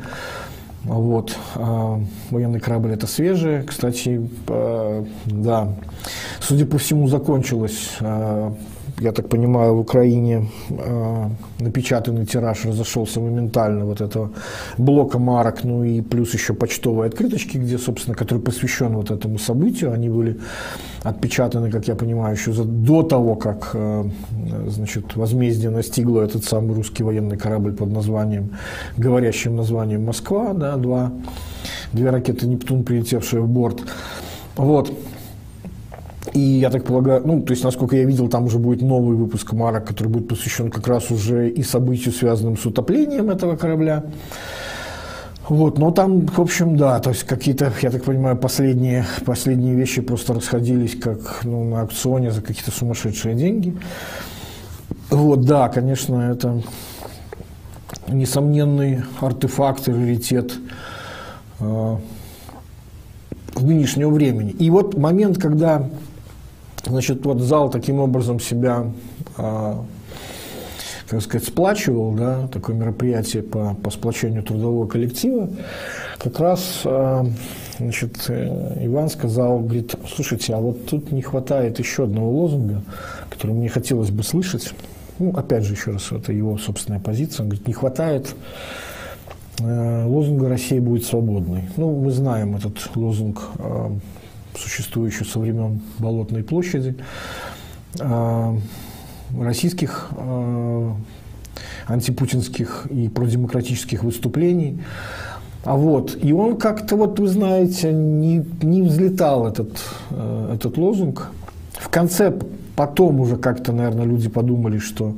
вот. 0.84 1.36
А, 1.56 2.00
военный 2.32 2.60
корабль 2.60 2.94
это 2.94 3.08
свежее. 3.08 3.64
Кстати, 3.64 4.30
а, 4.48 5.06
да, 5.26 5.74
судя 6.40 6.66
по 6.66 6.78
всему, 6.78 7.08
закончилось 7.08 7.98
а, 8.00 8.54
я 9.00 9.12
так 9.12 9.30
понимаю, 9.30 9.76
в 9.76 9.80
Украине 9.80 10.48
э, 10.70 11.30
напечатанный 11.60 12.26
тираж 12.26 12.66
разошелся 12.66 13.20
моментально 13.20 13.86
вот 13.86 14.02
этого 14.02 14.32
блока 14.78 15.20
марок, 15.20 15.64
ну 15.64 15.84
и 15.84 16.02
плюс 16.02 16.34
еще 16.34 16.54
почтовые 16.54 17.08
открыточки, 17.08 17.58
где, 17.58 17.78
собственно, 17.78 18.16
который 18.16 18.40
посвящен 18.40 18.96
вот 18.96 19.12
этому 19.12 19.40
событию, 19.40 19.94
они 19.94 20.10
были 20.10 20.40
отпечатаны, 21.04 21.72
как 21.72 21.88
я 21.88 21.96
понимаю, 21.96 22.36
еще 22.36 22.52
до 22.52 23.04
того, 23.04 23.36
как, 23.36 23.72
э, 23.74 24.10
значит, 24.68 25.16
возмездие 25.16 25.70
настигло 25.70 26.22
этот 26.22 26.44
самый 26.44 26.76
русский 26.76 27.04
военный 27.04 27.38
корабль 27.38 27.74
под 27.74 27.92
названием, 27.92 28.52
говорящим 28.98 29.56
названием 29.56 30.06
«Москва», 30.06 30.54
да, 30.54 30.76
два, 30.76 31.12
две 31.94 32.10
ракеты 32.10 32.48
«Нептун», 32.48 32.84
прилетевшие 32.84 33.42
в 33.42 33.48
борт. 33.48 33.82
Вот. 34.56 34.92
И 36.34 36.40
я 36.40 36.70
так 36.70 36.84
полагаю, 36.84 37.22
ну, 37.26 37.42
то 37.42 37.52
есть, 37.52 37.64
насколько 37.64 37.96
я 37.96 38.04
видел, 38.04 38.28
там 38.28 38.46
уже 38.46 38.60
будет 38.60 38.82
новый 38.82 39.16
выпуск 39.16 39.54
марок, 39.54 39.88
который 39.88 40.10
будет 40.10 40.28
посвящен 40.28 40.70
как 40.70 40.88
раз 40.88 41.12
уже 41.12 41.50
и 41.50 41.64
событию, 41.64 42.14
связанным 42.14 42.58
с 42.58 42.66
утоплением 42.66 43.30
этого 43.30 43.56
корабля. 43.56 44.04
Вот, 45.48 45.80
но 45.80 45.90
там, 45.90 46.28
в 46.28 46.40
общем, 46.40 46.78
да, 46.78 47.00
то 47.00 47.10
есть 47.10 47.24
какие-то, 47.24 47.74
я 47.82 47.90
так 47.90 48.04
понимаю, 48.04 48.38
последние, 48.38 49.06
последние 49.26 49.74
вещи 49.74 50.02
просто 50.02 50.36
расходились 50.36 50.96
как 50.96 51.44
ну, 51.44 51.64
на 51.64 51.82
аукционе 51.82 52.32
за 52.32 52.42
какие-то 52.42 52.70
сумасшедшие 52.70 53.34
деньги. 53.34 53.76
Вот, 55.10 55.42
да, 55.46 55.70
конечно, 55.70 56.32
это 56.32 56.62
несомненный 58.08 59.02
артефакт 59.22 59.88
и 59.88 59.92
раритет 59.92 60.54
э, 61.60 61.96
в 63.56 63.66
нынешнего 63.66 64.12
времени. 64.12 64.52
И 64.52 64.70
вот 64.70 64.96
момент, 64.96 65.40
когда 65.40 65.90
Значит, 66.86 67.26
вот 67.26 67.40
зал 67.40 67.70
таким 67.70 68.00
образом 68.00 68.40
себя, 68.40 68.92
а, 69.38 69.84
как 71.08 71.22
сказать, 71.22 71.48
сплачивал, 71.48 72.14
да, 72.14 72.48
такое 72.48 72.76
мероприятие 72.76 73.44
по, 73.44 73.76
по 73.76 73.90
сплочению 73.90 74.44
трудового 74.44 74.88
коллектива. 74.88 75.50
Как 76.18 76.40
раз, 76.40 76.82
а, 76.86 77.26
значит, 77.78 78.26
э, 78.30 78.86
Иван 78.86 79.10
сказал, 79.10 79.60
говорит, 79.60 79.96
слушайте, 80.08 80.54
а 80.54 80.58
вот 80.58 80.86
тут 80.86 81.12
не 81.12 81.22
хватает 81.22 81.80
еще 81.80 82.04
одного 82.04 82.32
лозунга, 82.32 82.82
который 83.30 83.52
мне 83.56 83.70
хотелось 83.70 84.12
бы 84.12 84.24
слышать. 84.24 84.74
Ну, 85.20 85.32
опять 85.32 85.64
же, 85.64 85.74
еще 85.74 85.92
раз, 85.92 86.12
это 86.12 86.32
его 86.32 86.58
собственная 86.58 87.00
позиция. 87.00 87.44
Он 87.44 87.50
говорит, 87.50 87.68
не 87.68 87.74
хватает 87.74 88.36
э, 89.60 90.06
лозунга 90.06 90.48
«Россия 90.48 90.82
будет 90.82 91.06
свободной». 91.06 91.64
Ну, 91.76 92.00
мы 92.00 92.12
знаем 92.12 92.56
этот 92.56 92.96
лозунг 92.96 93.42
а, 93.58 93.92
существующую 94.58 95.28
со 95.28 95.40
времен 95.40 95.82
Болотной 95.98 96.44
площади, 96.44 96.96
а, 98.00 98.56
российских 99.38 100.10
а, 100.12 100.96
антипутинских 101.88 102.88
и 102.90 103.10
продемократических 103.10 104.04
выступлений. 104.04 104.82
А 105.64 105.76
вот, 105.76 106.18
и 106.22 106.32
он 106.32 106.58
как-то, 106.58 106.96
вот 106.96 107.20
вы 107.20 107.28
знаете, 107.28 107.92
не, 107.92 108.46
не 108.62 108.82
взлетал 108.82 109.46
этот, 109.46 109.78
э, 110.10 110.54
этот 110.56 110.78
лозунг. 110.78 111.32
В 111.74 111.90
конце, 111.90 112.34
потом 112.78 113.20
уже 113.20 113.36
как-то, 113.36 113.74
наверное, 113.74 114.06
люди 114.06 114.30
подумали, 114.30 114.80
что 114.80 115.16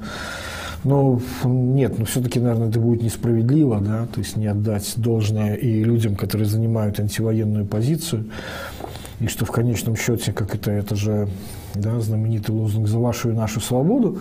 ну, 0.84 1.22
нет, 1.44 2.00
ну 2.00 2.06
все-таки, 2.06 2.40
наверное, 2.40 2.70
это 2.70 2.80
будет 2.80 3.04
несправедливо, 3.04 3.80
да, 3.82 4.08
то 4.12 4.20
есть 4.20 4.36
не 4.36 4.48
отдать 4.48 4.94
должное 4.96 5.54
и 5.54 5.84
людям, 5.84 6.16
которые 6.16 6.48
занимают 6.48 7.00
антивоенную 7.00 7.68
позицию. 7.68 8.26
И 9.22 9.28
что 9.28 9.46
в 9.46 9.52
конечном 9.52 9.96
счете, 9.96 10.34
как 10.34 10.56
это, 10.56 10.72
это 10.72 10.96
же 10.96 11.30
да, 11.76 12.00
знаменитый 12.00 12.56
лозунг 12.56 12.88
«За 12.88 12.98
вашу 12.98 13.30
и 13.30 13.34
нашу 13.34 13.62
свободу». 13.62 14.18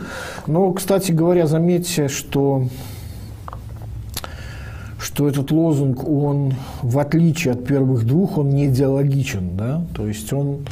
Но, 0.47 0.71
кстати 0.73 1.11
говоря, 1.11 1.47
заметьте, 1.47 2.09
что, 2.09 2.69
что 4.99 5.27
этот 5.27 5.51
лозунг, 5.51 6.07
он, 6.07 6.53
в 6.83 6.99
отличие 6.99 7.55
от 7.55 7.65
первых 7.65 8.07
двух, 8.07 8.37
он 8.37 8.51
не 8.51 8.67
идеологичен. 8.67 9.57
Да? 9.57 9.87
То 9.95 10.07
есть 10.07 10.31
он, 10.35 10.67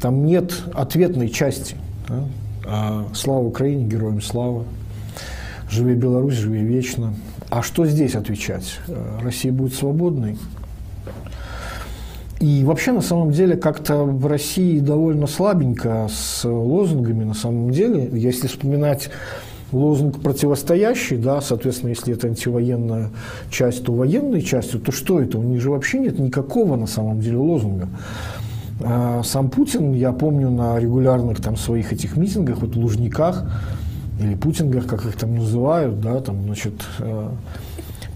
там 0.00 0.26
нет 0.26 0.52
ответной 0.74 1.28
части. 1.28 1.76
Да? 2.08 2.24
А 2.66 3.06
слава 3.14 3.44
Украине, 3.44 3.86
героям 3.86 4.20
слава. 4.20 4.64
Живи 5.70 5.94
Беларусь, 5.94 6.34
живи 6.34 6.64
вечно. 6.64 7.14
А 7.48 7.62
что 7.62 7.86
здесь 7.86 8.16
отвечать? 8.16 8.80
Э, 8.88 9.20
Россия 9.22 9.52
будет 9.52 9.74
свободной? 9.74 10.36
И 12.40 12.64
вообще, 12.64 12.92
на 12.92 13.00
самом 13.00 13.30
деле, 13.30 13.56
как-то 13.56 14.04
в 14.04 14.26
России 14.26 14.78
довольно 14.78 15.26
слабенько 15.26 16.08
с 16.12 16.44
лозунгами, 16.44 17.24
на 17.24 17.34
самом 17.34 17.70
деле. 17.70 18.10
Если 18.12 18.46
вспоминать 18.46 19.08
лозунг 19.72 20.20
противостоящий, 20.20 21.16
да, 21.16 21.40
соответственно, 21.40 21.90
если 21.90 22.12
это 22.12 22.28
антивоенная 22.28 23.10
часть, 23.50 23.84
то 23.84 23.92
военной 23.92 24.42
частью, 24.42 24.80
то 24.80 24.92
что 24.92 25.20
это? 25.20 25.38
У 25.38 25.42
них 25.42 25.62
же 25.62 25.70
вообще 25.70 25.98
нет 25.98 26.18
никакого, 26.18 26.76
на 26.76 26.86
самом 26.86 27.20
деле, 27.20 27.38
лозунга. 27.38 27.88
А 28.84 29.22
сам 29.24 29.48
Путин, 29.48 29.94
я 29.94 30.12
помню, 30.12 30.50
на 30.50 30.78
регулярных 30.78 31.40
там 31.40 31.56
своих 31.56 31.94
этих 31.94 32.18
митингах, 32.18 32.58
вот 32.58 32.76
в 32.76 32.78
Лужниках, 32.78 33.44
или 34.20 34.34
путингах, 34.34 34.86
как 34.86 35.06
их 35.06 35.16
там 35.16 35.36
называют, 35.36 36.00
да, 36.00 36.20
там, 36.20 36.42
значит, 36.44 36.74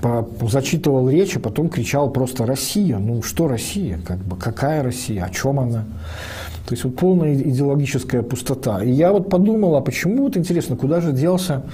э, 0.02 0.25
зачитывал 0.49 1.09
речь, 1.09 1.37
а 1.37 1.40
потом 1.40 1.69
кричал 1.69 2.11
просто 2.11 2.47
«Россия». 2.47 2.99
Ну, 2.99 3.23
что 3.23 3.49
Россия? 3.49 3.99
Как 4.04 4.19
бы, 4.19 4.37
какая 4.37 4.83
Россия? 4.83 5.25
О 5.25 5.30
чем 5.30 5.61
она? 5.61 5.85
То 6.66 6.75
есть 6.75 6.85
вот 6.85 6.97
полная 6.97 7.35
идеологическая 7.35 8.23
пустота. 8.23 8.83
И 8.83 8.90
я 8.90 9.12
вот 9.12 9.28
подумал, 9.28 9.76
а 9.76 9.80
почему 9.80 10.25
вот 10.25 10.37
интересно, 10.37 10.76
куда 10.76 11.00
же 11.00 11.12
делся, 11.12 11.64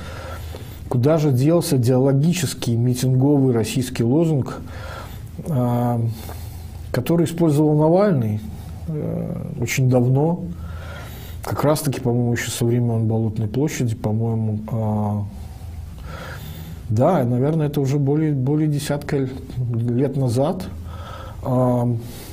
куда 0.88 1.18
же 1.18 1.32
делся 1.32 1.76
идеологический 1.76 2.76
митинговый 2.76 3.54
российский 3.54 4.04
лозунг, 4.04 4.58
а, 5.48 6.00
который 6.92 7.26
использовал 7.26 7.76
Навальный 7.76 8.40
э, 8.88 9.42
очень 9.60 9.90
давно, 9.90 10.44
как 11.44 11.62
раз-таки, 11.62 12.00
по-моему, 12.00 12.32
еще 12.32 12.50
со 12.50 12.64
времен 12.64 13.06
Болотной 13.06 13.48
площади, 13.48 13.94
по-моему, 13.94 14.60
а, 14.72 15.24
да, 16.88 17.24
наверное, 17.24 17.66
это 17.66 17.80
уже 17.80 17.98
более, 17.98 18.32
более 18.32 18.68
десятка 18.68 19.28
лет 19.74 20.16
назад. 20.16 20.66
А, 21.42 21.88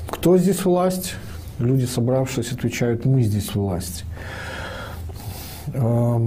кто 0.10 0.38
здесь 0.38 0.64
власть? 0.64 1.16
Люди, 1.60 1.86
собравшись, 1.86 2.52
отвечают, 2.52 3.06
мы 3.06 3.24
здесь 3.24 3.56
власть. 3.56 4.06
А, 5.74 6.22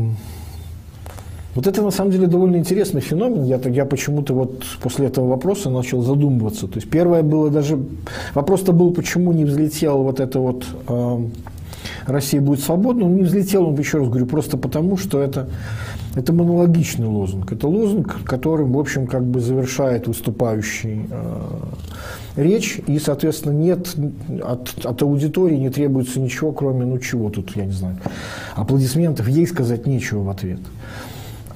вот 1.57 1.67
это 1.67 1.81
на 1.81 1.91
самом 1.91 2.11
деле 2.11 2.27
довольно 2.27 2.57
интересный 2.57 3.01
феномен. 3.01 3.45
Я, 3.45 3.59
я 3.65 3.87
почему-то 3.87 4.35
вот 4.35 4.65
после 4.83 5.07
этого 5.07 5.27
вопроса 5.29 5.71
начал 5.71 6.03
задумываться. 6.03 6.69
То 6.69 6.75
есть 6.75 6.91
первое 6.91 7.23
было 7.23 7.49
даже... 7.49 7.79
Вопрос-то 8.35 8.73
был, 8.73 8.93
почему 8.93 9.33
не 9.33 9.45
взлетел 9.45 10.03
вот 10.03 10.21
это 10.21 10.39
вот 10.39 10.67
э, 10.87 11.19
«Россия 12.07 12.43
будет 12.43 12.61
свободна». 12.61 13.07
Он 13.07 13.17
не 13.17 13.23
взлетел, 13.23 13.67
он, 13.69 13.79
еще 13.79 13.99
раз 13.99 14.09
говорю, 14.09 14.27
просто 14.27 14.59
потому, 14.59 14.99
что 14.99 15.23
это 15.23 15.49
это 16.17 16.33
монологичный 16.33 17.07
лозунг. 17.07 17.53
Это 17.53 17.69
лозунг, 17.69 18.25
которым, 18.25 18.73
в 18.73 18.79
общем, 18.79 19.07
как 19.07 19.23
бы 19.23 19.41
завершает 19.41 20.09
выступающий 20.09 21.07
э, 21.11 21.41
речь, 22.37 22.81
и, 22.87 22.99
соответственно, 22.99 23.53
нет 23.53 23.95
от, 24.43 24.87
от 24.87 25.03
аудитории 25.03 25.57
не 25.57 25.69
требуется 25.69 26.19
ничего, 26.19 26.53
кроме, 26.53 26.87
ну 26.87 26.99
чего 26.99 27.29
тут, 27.29 27.55
я 27.55 27.67
не 27.67 27.73
знаю, 27.73 27.99
аплодисментов, 28.55 29.29
ей 29.29 29.47
сказать 29.47 29.87
нечего 29.87 30.23
в 30.23 30.31
ответ. 30.31 30.61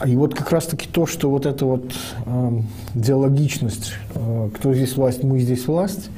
И 0.04 0.14
вот 0.14 0.34
как 0.34 0.52
раз-таки 0.52 0.86
то, 0.86 1.06
что 1.06 1.30
вот 1.30 1.46
эта 1.46 1.64
вот 1.64 1.94
э, 2.26 2.60
диалогичность, 2.94 3.94
э, 4.14 4.50
кто 4.54 4.74
здесь 4.74 4.94
власть, 4.94 5.22
мы 5.22 5.40
здесь 5.40 5.66
власть, 5.66 6.10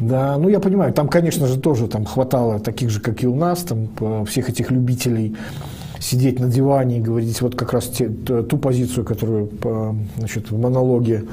да, 0.00 0.38
ну 0.38 0.48
я 0.48 0.58
понимаю, 0.58 0.94
там, 0.94 1.08
конечно 1.08 1.46
же, 1.46 1.60
тоже 1.60 1.86
там 1.86 2.06
хватало 2.06 2.60
таких 2.60 2.88
же, 2.88 3.00
как 3.00 3.22
и 3.22 3.26
у 3.26 3.36
нас, 3.36 3.60
там 3.60 3.88
э, 4.00 4.24
всех 4.26 4.48
этих 4.48 4.70
любителей 4.70 5.36
сидеть 6.02 6.40
на 6.40 6.48
диване 6.48 6.98
и 6.98 7.00
говорить 7.00 7.40
вот 7.40 7.54
как 7.54 7.72
раз 7.72 7.86
те, 7.86 8.08
ту 8.08 8.58
позицию, 8.58 9.04
которую 9.04 9.50
значит, 10.18 10.50
в 10.50 10.58
монологе 10.58 11.24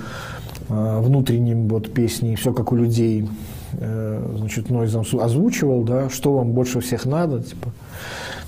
а, 0.69 1.01
внутреннем 1.01 1.67
вот 1.67 1.91
песни 1.91 2.36
«Все 2.36 2.53
как 2.53 2.71
у 2.71 2.75
людей» 2.75 3.27
э, 3.73 4.36
значит, 4.38 4.69
Нойзом 4.69 5.03
озвучивал, 5.19 5.84
да, 5.84 6.10
что 6.10 6.34
вам 6.34 6.51
больше 6.51 6.79
всех 6.82 7.05
надо, 7.05 7.41
типа, 7.41 7.71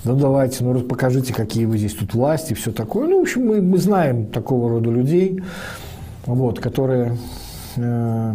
ну 0.04 0.16
давайте, 0.16 0.62
ну 0.62 0.80
покажите, 0.80 1.34
какие 1.34 1.64
вы 1.64 1.78
здесь 1.78 1.94
тут 1.94 2.14
власти, 2.14 2.54
все 2.54 2.70
такое. 2.70 3.08
Ну, 3.08 3.18
в 3.18 3.22
общем, 3.22 3.46
мы, 3.46 3.60
мы 3.60 3.78
знаем 3.78 4.26
такого 4.26 4.70
рода 4.70 4.90
людей, 4.90 5.42
вот, 6.26 6.60
которые 6.60 7.16
э, 7.76 8.34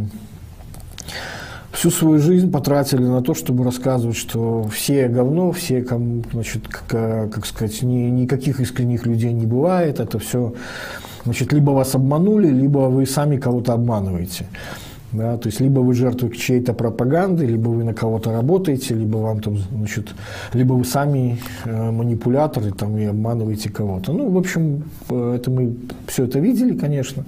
всю 1.87 1.99
свою 1.99 2.19
жизнь 2.19 2.51
потратили 2.51 3.03
на 3.03 3.21
то, 3.21 3.33
чтобы 3.33 3.63
рассказывать, 3.63 4.17
что 4.17 4.63
все 4.63 5.07
говно, 5.07 5.51
все, 5.51 5.81
кому, 5.81 6.23
значит, 6.33 6.67
как, 6.67 7.31
как 7.31 7.45
сказать, 7.45 7.81
ни, 7.81 8.09
никаких 8.09 8.59
искренних 8.59 9.05
людей 9.05 9.31
не 9.31 9.45
бывает, 9.45 9.99
это 9.99 10.19
все, 10.19 10.53
значит, 11.23 11.53
либо 11.53 11.71
вас 11.71 11.95
обманули, 11.95 12.47
либо 12.47 12.89
вы 12.89 13.05
сами 13.05 13.37
кого-то 13.37 13.73
обманываете. 13.73 14.47
Да, 15.13 15.37
то 15.37 15.47
есть 15.47 15.61
либо 15.61 15.79
вы 15.79 15.93
жертвы 15.93 16.35
чьей-то 16.35 16.73
пропаганды, 16.73 17.45
либо 17.45 17.69
вы 17.69 17.85
на 17.85 17.93
кого-то 17.93 18.33
работаете, 18.33 18.93
либо 18.93 19.17
вам 19.17 19.39
там, 19.39 19.57
значит, 19.71 20.09
либо 20.53 20.73
вы 20.73 20.83
сами 20.83 21.39
э, 21.63 21.91
манипуляторы 21.91 22.71
там 22.71 22.97
и 22.97 23.05
обманываете 23.05 23.69
кого-то. 23.69 24.11
Ну, 24.11 24.29
в 24.29 24.37
общем, 24.37 24.83
э, 25.09 25.35
это 25.37 25.49
мы 25.49 25.77
все 26.07 26.25
это 26.25 26.39
видели, 26.39 26.77
конечно. 26.77 27.23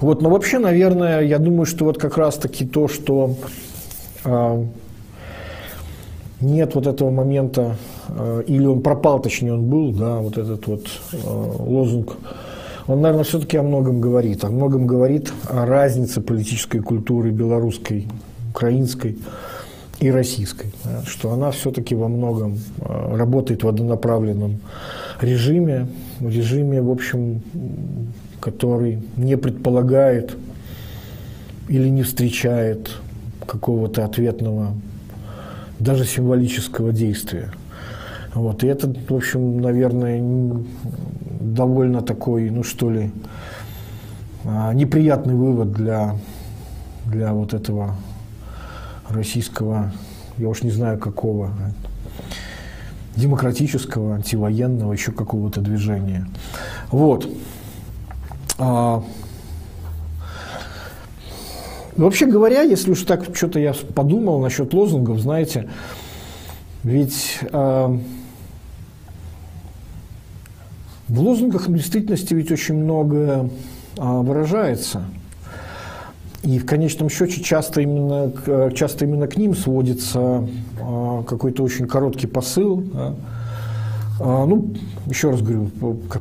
Вот, 0.00 0.20
но 0.20 0.30
вообще, 0.30 0.58
наверное, 0.58 1.20
я 1.20 1.38
думаю, 1.38 1.64
что 1.64 1.84
вот 1.84 1.98
как 1.98 2.18
раз-таки 2.18 2.66
то, 2.66 2.88
что 2.88 3.36
нет 6.40 6.74
вот 6.74 6.86
этого 6.86 7.10
момента, 7.10 7.76
э, 8.08 8.44
или 8.46 8.66
он 8.66 8.82
пропал, 8.82 9.20
точнее, 9.20 9.54
он 9.54 9.64
был, 9.64 9.92
да, 9.92 10.18
вот 10.18 10.36
этот 10.36 10.66
вот 10.66 10.86
э, 11.12 11.16
лозунг, 11.24 12.16
он, 12.86 13.00
наверное, 13.00 13.24
все-таки 13.24 13.56
о 13.56 13.62
многом 13.62 14.00
говорит. 14.00 14.44
О 14.44 14.50
многом 14.50 14.86
говорит 14.86 15.32
о 15.48 15.66
разнице 15.66 16.20
политической 16.20 16.78
культуры 16.78 17.30
белорусской, 17.30 18.06
украинской 18.50 19.18
и 19.98 20.10
российской. 20.10 20.72
Да, 20.84 21.02
что 21.04 21.32
она 21.32 21.50
все-таки 21.50 21.96
во 21.96 22.06
многом 22.06 22.58
работает 22.78 23.64
в 23.64 23.68
однонаправленном 23.68 24.60
режиме, 25.20 25.88
режиме, 26.20 26.80
в 26.80 26.90
общем, 26.90 27.42
который 28.38 29.02
не 29.16 29.36
предполагает 29.36 30.36
или 31.68 31.88
не 31.88 32.04
встречает 32.04 32.90
какого-то 33.46 34.04
ответного, 34.04 34.74
даже 35.78 36.04
символического 36.04 36.92
действия. 36.92 37.52
Вот. 38.34 38.64
И 38.64 38.66
это, 38.66 38.92
в 39.08 39.14
общем, 39.14 39.60
наверное, 39.60 40.22
довольно 41.40 42.02
такой, 42.02 42.50
ну 42.50 42.62
что 42.62 42.90
ли, 42.90 43.10
а, 44.44 44.72
неприятный 44.74 45.34
вывод 45.34 45.72
для, 45.72 46.16
для 47.06 47.32
вот 47.32 47.54
этого 47.54 47.96
российского, 49.08 49.92
я 50.38 50.48
уж 50.48 50.62
не 50.62 50.70
знаю 50.70 50.98
какого, 50.98 51.50
демократического, 53.16 54.16
антивоенного, 54.16 54.92
еще 54.92 55.12
какого-то 55.12 55.60
движения. 55.60 56.26
Вот. 56.90 57.28
Вообще 61.96 62.26
говоря, 62.26 62.62
если 62.62 62.90
уж 62.90 63.02
так 63.02 63.24
что-то 63.34 63.58
я 63.58 63.74
подумал 63.94 64.40
насчет 64.40 64.74
лозунгов, 64.74 65.18
знаете, 65.18 65.68
ведь 66.82 67.38
а, 67.52 67.98
в 71.08 71.20
лозунгах 71.20 71.68
в 71.68 71.74
действительности 71.74 72.34
ведь 72.34 72.52
очень 72.52 72.74
много 72.74 73.48
а, 73.96 74.20
выражается. 74.20 75.04
И 76.42 76.58
в 76.58 76.66
конечном 76.66 77.08
счете 77.08 77.42
часто 77.42 77.80
именно, 77.80 78.30
часто 78.72 79.06
именно 79.06 79.26
к 79.26 79.36
ним 79.36 79.56
сводится 79.56 80.46
а, 80.80 81.22
какой-то 81.22 81.62
очень 81.62 81.88
короткий 81.88 82.26
посыл. 82.26 82.82
Да? 82.92 83.14
А, 84.18 84.46
ну, 84.46 84.74
еще 85.06 85.30
раз 85.30 85.42
говорю, 85.42 85.70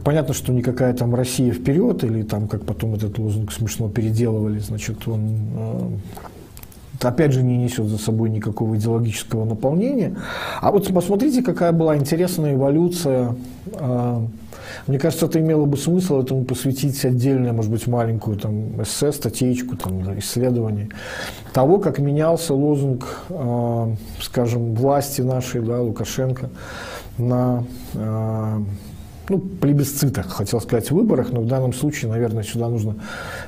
понятно, 0.04 0.34
что 0.34 0.52
никакая 0.52 0.94
там 0.94 1.16
Россия 1.16 1.52
вперед, 1.52 2.04
или 2.04 2.24
там, 2.24 2.48
как 2.48 2.66
потом 2.66 2.96
этот 2.96 3.18
лозунг 3.18 3.52
смешно 3.52 3.90
переделывали, 3.90 4.60
значит, 4.60 5.08
он, 5.08 5.38
а, 5.56 5.92
опять 7.02 7.32
же 7.32 7.42
не 7.42 7.58
несет 7.58 7.88
за 7.88 7.98
собой 7.98 8.30
никакого 8.30 8.76
идеологического 8.76 9.46
наполнения. 9.46 10.16
А 10.62 10.72
вот 10.72 10.94
посмотрите, 10.94 11.42
какая 11.42 11.72
была 11.72 11.98
интересная 11.98 12.56
эволюция. 12.56 13.36
А, 13.74 14.26
мне 14.88 15.00
кажется, 15.00 15.28
это 15.28 15.40
имело 15.40 15.66
бы 15.66 15.78
смысл 15.78 16.22
этому 16.22 16.44
посвятить 16.44 17.04
отдельную, 17.06 17.54
может 17.54 17.72
быть, 17.72 17.88
маленькую 17.88 18.38
там, 18.38 18.82
эссе, 18.82 19.12
статейку, 19.12 19.78
там, 19.78 20.18
исследование 20.20 20.90
того, 21.54 21.78
как 21.78 22.00
менялся 22.00 22.54
лозунг, 22.54 23.22
скажем, 24.22 24.76
власти 24.76 25.22
нашей, 25.22 25.62
да, 25.62 25.82
Лукашенко, 25.82 26.50
на 27.18 27.64
а, 27.96 28.62
ну, 29.30 29.40
плебисцитах, 29.40 30.28
хотел 30.28 30.62
сказать, 30.62 30.92
выборах, 30.92 31.32
но 31.32 31.42
в 31.42 31.48
данном 31.48 31.74
случае, 31.74 32.12
наверное, 32.12 32.44
сюда 32.44 32.70
нужно 32.70 32.96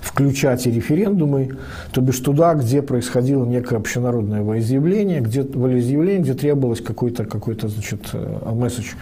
включать 0.01 0.65
и 0.65 0.71
референдумы, 0.71 1.57
то 1.91 2.01
бишь 2.01 2.19
туда, 2.19 2.53
где 2.55 2.81
происходило 2.81 3.45
некое 3.45 3.77
общенародное 3.77 4.41
волеизъявление, 4.41 5.21
где, 5.21 5.43
волеизъявление, 5.43 6.23
где 6.23 6.33
требовалось 6.33 6.81
какой-то, 6.81 7.25
какой-то, 7.25 7.67
значит, 7.67 8.01
э, 8.13 8.51
месседж. 8.53 8.93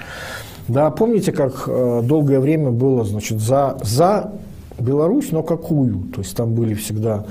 Да, 0.68 0.90
помните, 0.90 1.32
как 1.32 1.66
э, 1.68 2.02
долгое 2.04 2.40
время 2.40 2.72
было, 2.72 3.06
значит, 3.06 3.40
за, 3.40 3.78
за 3.84 4.32
Беларусь, 4.80 5.32
но 5.32 5.44
какую? 5.44 6.04
То 6.14 6.22
есть 6.22 6.36
там 6.36 6.54
были 6.54 6.74
всегда 6.74 7.26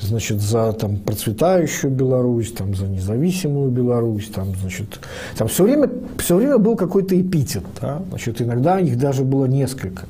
значит, 0.00 0.40
за 0.40 0.72
там, 0.72 0.96
процветающую 0.96 1.92
Беларусь, 1.92 2.52
там, 2.52 2.74
за 2.74 2.86
независимую 2.86 3.70
Беларусь, 3.70 4.28
там, 4.28 4.54
значит, 4.60 5.00
там 5.36 5.48
все 5.48 5.64
время, 5.64 5.90
все 6.18 6.36
время 6.36 6.58
был 6.58 6.76
какой-то 6.76 7.20
эпитет, 7.20 7.64
да? 7.80 8.02
значит, 8.10 8.40
иногда 8.40 8.78
их 8.78 8.98
даже 8.98 9.24
было 9.24 9.46
несколько. 9.46 10.06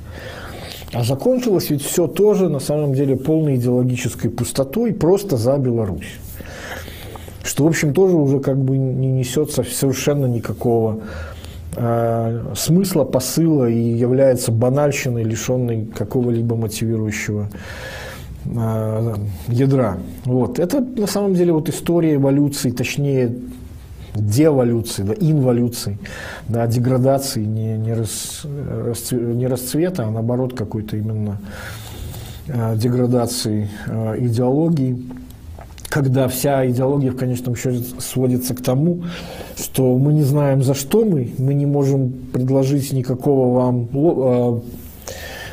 А 0.92 1.04
закончилось 1.04 1.68
ведь 1.70 1.82
все 1.82 2.06
тоже, 2.06 2.48
на 2.48 2.60
самом 2.60 2.94
деле, 2.94 3.16
полной 3.16 3.56
идеологической 3.56 4.30
пустотой, 4.30 4.94
просто 4.94 5.36
за 5.36 5.58
Беларусь. 5.58 6.18
Что, 7.44 7.64
в 7.64 7.68
общем, 7.68 7.92
тоже 7.92 8.16
уже 8.16 8.40
как 8.40 8.58
бы 8.58 8.76
не 8.76 9.08
несет 9.08 9.50
совершенно 9.50 10.26
никакого 10.26 11.00
э, 11.76 12.44
смысла, 12.54 13.04
посыла 13.04 13.68
и 13.68 13.78
является 13.78 14.50
банальщиной, 14.50 15.24
лишенной 15.24 15.86
какого-либо 15.86 16.56
мотивирующего 16.56 17.48
ядра. 19.48 19.98
Вот. 20.24 20.58
Это 20.58 20.80
на 20.80 21.06
самом 21.06 21.34
деле 21.34 21.52
вот 21.52 21.68
история 21.68 22.14
эволюции, 22.14 22.70
точнее 22.70 23.34
деволюции, 24.14 25.02
да, 25.02 25.14
инволюции, 25.14 25.98
да, 26.48 26.66
деградации, 26.66 27.44
не, 27.44 27.76
не, 27.76 27.92
рас, 27.92 28.42
не 28.44 29.46
расцвета, 29.46 30.06
а 30.06 30.10
наоборот 30.10 30.54
какой-то 30.54 30.96
именно 30.96 31.38
э, 32.46 32.76
деградации 32.76 33.68
э, 33.86 34.16
идеологии, 34.18 35.04
когда 35.88 36.28
вся 36.28 36.68
идеология 36.68 37.10
в 37.10 37.16
конечном 37.16 37.56
счете 37.56 37.84
сводится 37.98 38.54
к 38.54 38.62
тому, 38.62 39.04
что 39.56 39.96
мы 39.96 40.12
не 40.12 40.22
знаем, 40.22 40.62
за 40.62 40.74
что 40.74 41.04
мы, 41.04 41.32
мы 41.38 41.54
не 41.54 41.66
можем 41.66 42.12
предложить 42.32 42.92
никакого 42.92 43.54
вам 43.54 43.88
э, 43.92 44.60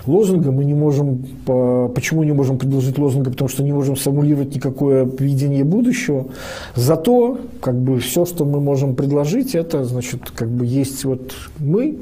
лозунга 0.07 0.51
мы 0.51 0.65
не 0.65 0.73
можем, 0.73 1.25
почему 1.45 2.23
не 2.23 2.31
можем 2.31 2.57
предложить 2.57 2.97
лозунга, 2.97 3.31
потому 3.31 3.49
что 3.49 3.63
не 3.63 3.73
можем 3.73 3.95
сформулировать 3.95 4.55
никакое 4.55 5.05
видение 5.19 5.63
будущего. 5.63 6.27
Зато 6.75 7.39
как 7.61 7.75
бы 7.75 7.99
все, 7.99 8.25
что 8.25 8.45
мы 8.45 8.59
можем 8.59 8.95
предложить, 8.95 9.55
это 9.55 9.83
значит 9.83 10.31
как 10.31 10.49
бы 10.49 10.65
есть 10.65 11.05
вот 11.05 11.33
мы, 11.59 11.97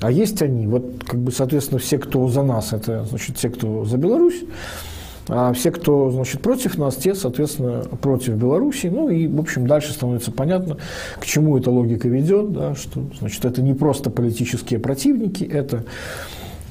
а 0.00 0.10
есть 0.10 0.42
они. 0.42 0.66
Вот 0.66 1.02
как 1.06 1.20
бы 1.20 1.32
соответственно 1.32 1.78
все, 1.78 1.98
кто 1.98 2.28
за 2.28 2.42
нас, 2.42 2.72
это 2.72 3.04
значит 3.04 3.36
те, 3.36 3.50
кто 3.50 3.84
за 3.84 3.96
Беларусь. 3.96 4.44
А 5.30 5.52
все, 5.52 5.70
кто 5.70 6.10
значит, 6.10 6.40
против 6.40 6.78
нас, 6.78 6.96
те, 6.96 7.14
соответственно, 7.14 7.84
против 8.00 8.36
Беларуси. 8.36 8.86
Ну 8.86 9.10
и, 9.10 9.26
в 9.26 9.38
общем, 9.38 9.66
дальше 9.66 9.92
становится 9.92 10.32
понятно, 10.32 10.78
к 11.20 11.26
чему 11.26 11.58
эта 11.58 11.70
логика 11.70 12.08
ведет, 12.08 12.52
да, 12.52 12.74
что 12.74 13.02
значит, 13.18 13.44
это 13.44 13.60
не 13.60 13.74
просто 13.74 14.08
политические 14.08 14.80
противники, 14.80 15.44
это 15.44 15.84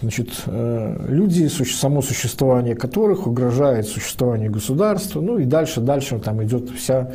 Значит, 0.02 0.44
э, 0.46 1.06
люди, 1.08 1.48
само 1.48 2.02
существование 2.02 2.76
которых 2.76 3.26
угрожает 3.26 3.88
существованию 3.88 4.52
государства, 4.52 5.22
ну 5.22 5.40
и 5.40 5.46
дальше, 5.46 5.82
дальше 5.82 6.20
там 6.20 6.44
идет 6.44 6.70
вся, 6.70 7.10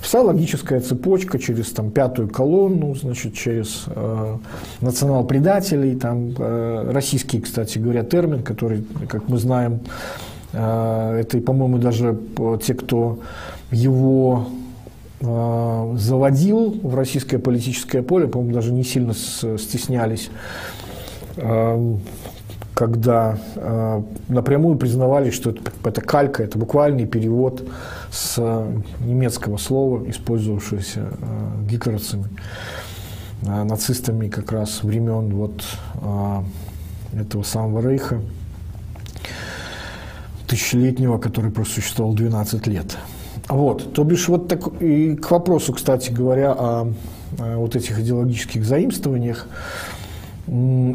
вся 0.00 0.22
логическая 0.22 0.80
цепочка 0.80 1.38
через 1.38 1.70
там, 1.70 1.92
пятую 1.92 2.28
колонну, 2.28 2.96
значит, 2.96 3.34
через 3.34 3.84
э, 3.86 4.36
национал-предателей, 4.80 5.94
там, 5.94 6.34
э, 6.36 6.90
российский, 6.90 7.40
кстати 7.40 7.78
говоря, 7.78 8.02
термин, 8.02 8.42
который, 8.42 8.84
как 9.08 9.28
мы 9.28 9.38
знаем, 9.38 9.80
э, 10.52 11.20
это, 11.20 11.38
по-моему, 11.38 11.78
даже 11.78 12.18
те, 12.64 12.74
кто 12.74 13.20
его 13.70 14.48
э, 15.20 15.94
заводил 15.98 16.80
в 16.82 16.96
российское 16.96 17.38
политическое 17.38 18.02
поле, 18.02 18.26
по-моему, 18.26 18.54
даже 18.54 18.72
не 18.72 18.82
сильно 18.82 19.14
стеснялись 19.14 20.30
когда 22.74 23.38
э, 23.56 24.02
напрямую 24.28 24.76
признавали, 24.76 25.30
что 25.30 25.50
это, 25.84 26.00
калька, 26.00 26.44
это 26.44 26.58
буквальный 26.58 27.06
перевод 27.06 27.68
с 28.10 28.38
немецкого 29.00 29.56
слова, 29.56 30.08
использовавшегося 30.08 31.08
э, 31.10 31.66
гитлеровцами, 31.68 32.26
нацистами 33.42 34.28
как 34.28 34.52
раз 34.52 34.82
времен 34.82 35.34
вот 35.34 35.62
этого 37.12 37.42
самого 37.44 37.88
Рейха, 37.88 38.20
тысячелетнего, 40.48 41.18
который 41.18 41.50
просуществовал 41.50 42.14
12 42.14 42.66
лет. 42.66 42.96
Вот, 43.48 43.92
то 43.92 44.04
бишь 44.04 44.28
вот 44.28 44.48
так, 44.48 44.60
и 44.80 45.14
к 45.16 45.30
вопросу, 45.30 45.72
кстати 45.72 46.10
говоря, 46.10 46.52
о, 46.52 46.92
о 47.38 47.56
вот 47.56 47.76
этих 47.76 47.98
идеологических 47.98 48.64
заимствованиях, 48.64 49.46
а 49.48 49.97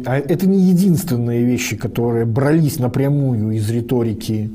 это 0.04 0.46
не 0.48 0.60
единственные 0.60 1.44
вещи, 1.44 1.76
которые 1.76 2.26
брались 2.26 2.78
напрямую 2.78 3.52
из 3.52 3.70
риторики 3.70 4.50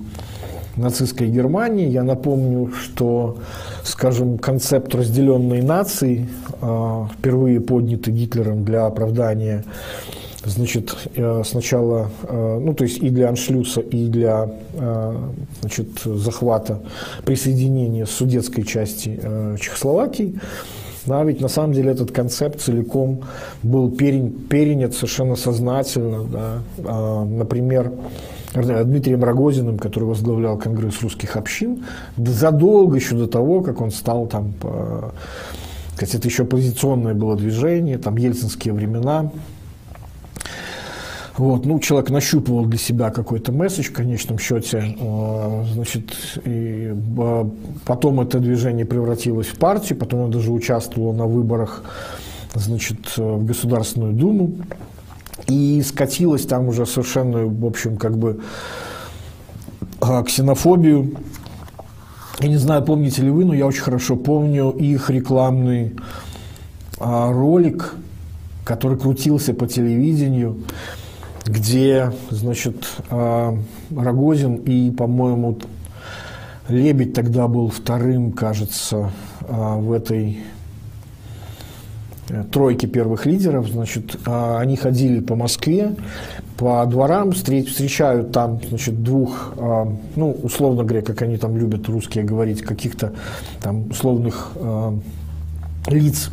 нацистской 0.75 1.27
Германии. 1.29 1.89
Я 1.89 2.03
напомню, 2.03 2.71
что, 2.71 3.37
скажем, 3.83 4.37
концепт 4.37 4.93
разделенной 4.95 5.61
нации, 5.61 6.27
а, 6.61 7.07
впервые 7.17 7.59
поднятый 7.59 8.13
Гитлером 8.13 8.63
для 8.63 8.85
оправдания 8.85 9.63
значит, 10.45 10.95
э, 11.15 11.43
сначала, 11.45 12.09
э, 12.23 12.59
ну, 12.63 12.73
то 12.73 12.83
есть 12.83 12.97
и 12.99 13.09
для 13.09 13.29
аншлюса, 13.29 13.81
и 13.81 14.07
для, 14.07 14.49
э, 14.73 15.15
значит, 15.61 15.87
захвата 16.03 16.79
присоединения 17.25 18.05
судетской 18.05 18.63
части 18.63 19.19
Чехословакии, 19.59 20.39
да, 21.05 21.23
ведь 21.23 21.41
на 21.41 21.47
самом 21.47 21.73
деле 21.73 21.91
этот 21.91 22.11
концепт 22.11 22.61
целиком 22.61 23.21
был 23.63 23.91
перенят 23.91 24.93
совершенно 24.93 25.35
сознательно. 25.35 26.23
Да. 26.23 26.61
А, 26.85 27.25
например, 27.25 27.91
Дмитрием 28.53 29.23
Рогозиным, 29.23 29.77
который 29.77 30.05
возглавлял 30.05 30.57
Конгресс 30.57 31.01
русских 31.01 31.35
общин, 31.35 31.85
задолго 32.17 32.95
еще 32.95 33.15
до 33.15 33.27
того, 33.27 33.61
как 33.61 33.79
он 33.81 33.91
стал 33.91 34.27
там, 34.27 34.53
сказать, 35.93 36.15
это 36.15 36.27
еще 36.27 36.43
оппозиционное 36.43 37.13
было 37.13 37.35
движение, 37.35 37.97
там 37.97 38.17
ельцинские 38.17 38.73
времена, 38.73 39.31
вот, 41.39 41.65
ну, 41.65 41.79
человек 41.79 42.09
нащупывал 42.09 42.65
для 42.65 42.77
себя 42.77 43.11
какой-то 43.11 43.53
месседж 43.53 43.85
в 43.87 43.93
конечном 43.93 44.37
счете. 44.39 44.97
Э, 44.99 45.63
значит, 45.73 46.11
и 46.43 46.93
потом 47.85 48.19
это 48.19 48.39
движение 48.39 48.85
превратилось 48.85 49.47
в 49.47 49.57
партию, 49.57 49.97
потом 49.97 50.19
он 50.19 50.31
даже 50.31 50.51
участвовал 50.51 51.13
на 51.13 51.25
выборах 51.27 51.85
значит, 52.53 53.15
в 53.15 53.45
Государственную 53.45 54.11
Думу. 54.11 54.51
И 55.47 55.81
скатилось 55.81 56.45
там 56.45 56.67
уже 56.67 56.85
совершенно, 56.85 57.45
в 57.45 57.65
общем, 57.65 57.95
как 57.95 58.17
бы 58.17 58.41
э, 60.01 60.23
ксенофобию. 60.25 61.15
Я 62.41 62.49
не 62.49 62.57
знаю, 62.57 62.83
помните 62.83 63.21
ли 63.21 63.29
вы, 63.29 63.45
но 63.45 63.53
я 63.53 63.65
очень 63.65 63.83
хорошо 63.83 64.17
помню 64.17 64.71
их 64.71 65.09
рекламный 65.09 65.95
э, 66.99 67.31
ролик, 67.31 67.93
который 68.65 68.97
крутился 68.97 69.53
по 69.53 69.67
телевидению 69.67 70.57
где, 71.45 72.11
значит, 72.29 72.75
а, 73.09 73.57
Рогозин 73.95 74.55
и, 74.55 74.91
по-моему, 74.91 75.57
Лебедь 76.67 77.13
тогда 77.13 77.47
был 77.47 77.69
вторым, 77.69 78.31
кажется, 78.31 79.11
а, 79.41 79.77
в 79.77 79.91
этой 79.91 80.43
э, 82.29 82.43
тройке 82.51 82.85
первых 82.85 83.25
лидеров, 83.25 83.67
значит, 83.69 84.17
а, 84.27 84.59
они 84.59 84.75
ходили 84.75 85.19
по 85.19 85.35
Москве, 85.35 85.95
по 86.57 86.85
дворам, 86.85 87.31
встречают 87.31 88.31
там, 88.31 88.59
значит, 88.69 89.01
двух, 89.01 89.53
ну, 89.57 90.37
условно 90.43 90.83
говоря, 90.83 91.01
как 91.01 91.21
они 91.21 91.37
там 91.37 91.57
любят 91.57 91.87
русские 91.87 92.25
говорить, 92.25 92.61
каких-то 92.61 93.13
там 93.61 93.89
условных 93.89 94.51
лиц 95.87 96.29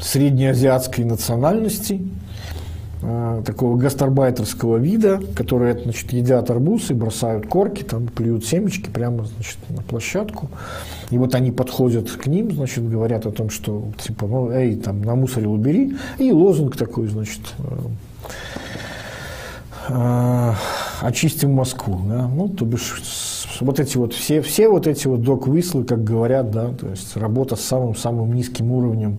среднеазиатской 0.00 1.04
национальности, 1.04 2.00
такого 3.44 3.76
гастарбайтерского 3.76 4.78
вида, 4.78 5.20
которые 5.34 5.78
значит, 5.78 6.12
едят 6.12 6.50
арбузы, 6.50 6.94
бросают 6.94 7.46
корки, 7.46 7.82
там 7.82 8.08
плюют 8.08 8.44
семечки 8.44 8.90
прямо 8.90 9.24
значит, 9.24 9.58
на 9.68 9.82
площадку. 9.82 10.50
И 11.10 11.18
вот 11.18 11.34
они 11.34 11.52
подходят 11.52 12.10
к 12.10 12.26
ним, 12.26 12.52
значит, 12.52 12.88
говорят 12.88 13.26
о 13.26 13.30
том, 13.30 13.50
что 13.50 13.84
типа, 13.98 14.26
ну, 14.26 14.50
эй, 14.50 14.76
там, 14.76 15.02
намусорил, 15.02 15.52
убери. 15.52 15.96
И 16.18 16.32
лозунг 16.32 16.76
такой, 16.76 17.06
значит, 17.06 17.40
э, 17.58 17.78
э, 19.90 20.52
очистим 21.02 21.52
Москву. 21.52 22.00
Да? 22.08 22.26
Ну, 22.26 22.48
то 22.48 22.64
бишь, 22.64 23.02
вот 23.60 23.78
эти 23.78 23.96
вот, 23.96 24.14
все, 24.14 24.42
все 24.42 24.68
вот 24.68 24.86
эти 24.86 25.06
вот 25.06 25.22
док-выслы, 25.22 25.84
как 25.84 26.02
говорят, 26.02 26.50
да, 26.50 26.72
то 26.72 26.88
есть 26.88 27.16
работа 27.16 27.56
с 27.56 27.60
самым-самым 27.60 28.34
низким 28.34 28.72
уровнем 28.72 29.18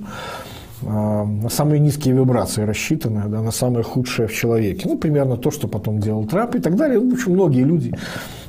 на 0.82 1.50
самые 1.50 1.80
низкие 1.80 2.14
вибрации 2.14 2.64
рассчитаны, 2.64 3.28
да, 3.28 3.42
на 3.42 3.52
самое 3.52 3.84
худшее 3.84 4.28
в 4.28 4.34
человеке. 4.34 4.88
Ну, 4.88 4.98
примерно 4.98 5.38
то, 5.38 5.50
что 5.50 5.68
потом 5.68 6.00
делал 6.00 6.26
Трап 6.26 6.56
и 6.56 6.60
так 6.60 6.76
далее. 6.76 7.00
Ну, 7.00 7.12
в 7.12 7.14
общем, 7.14 7.34
многие 7.34 7.64
люди 7.64 7.94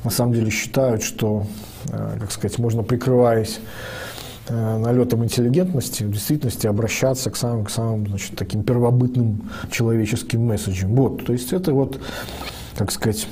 на 0.03 0.11
самом 0.11 0.33
деле 0.33 0.51
считают, 0.51 1.01
что, 1.01 1.45
а, 1.91 2.17
как 2.19 2.31
сказать, 2.31 2.59
можно, 2.59 2.83
прикрываясь 2.83 3.59
а, 4.47 4.77
налетом 4.77 5.23
интеллигентности, 5.23 6.03
в 6.03 6.11
действительности 6.11 6.67
обращаться 6.67 7.31
к 7.31 7.35
самым, 7.35 7.65
к 7.65 7.71
самым 7.71 8.07
значит, 8.07 8.35
таким 8.35 8.63
первобытным 8.63 9.49
человеческим 9.71 10.45
месседжам. 10.45 10.95
Вот, 10.95 11.25
то 11.25 11.33
есть 11.33 11.51
это 11.51 11.73
вот, 11.73 11.99
как 12.77 12.91
сказать, 12.91 13.27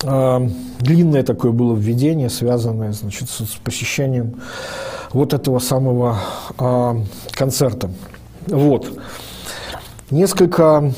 длинное 0.00 1.22
такое 1.22 1.52
было 1.52 1.74
введение, 1.74 2.28
связанное 2.28 2.92
значит, 2.92 3.30
с 3.30 3.56
посещением 3.64 4.40
вот 5.16 5.32
этого 5.32 5.60
самого 5.60 6.18
а, 6.58 6.94
концерта. 7.32 7.88
Вот. 8.46 9.00
Несколько... 10.10 10.92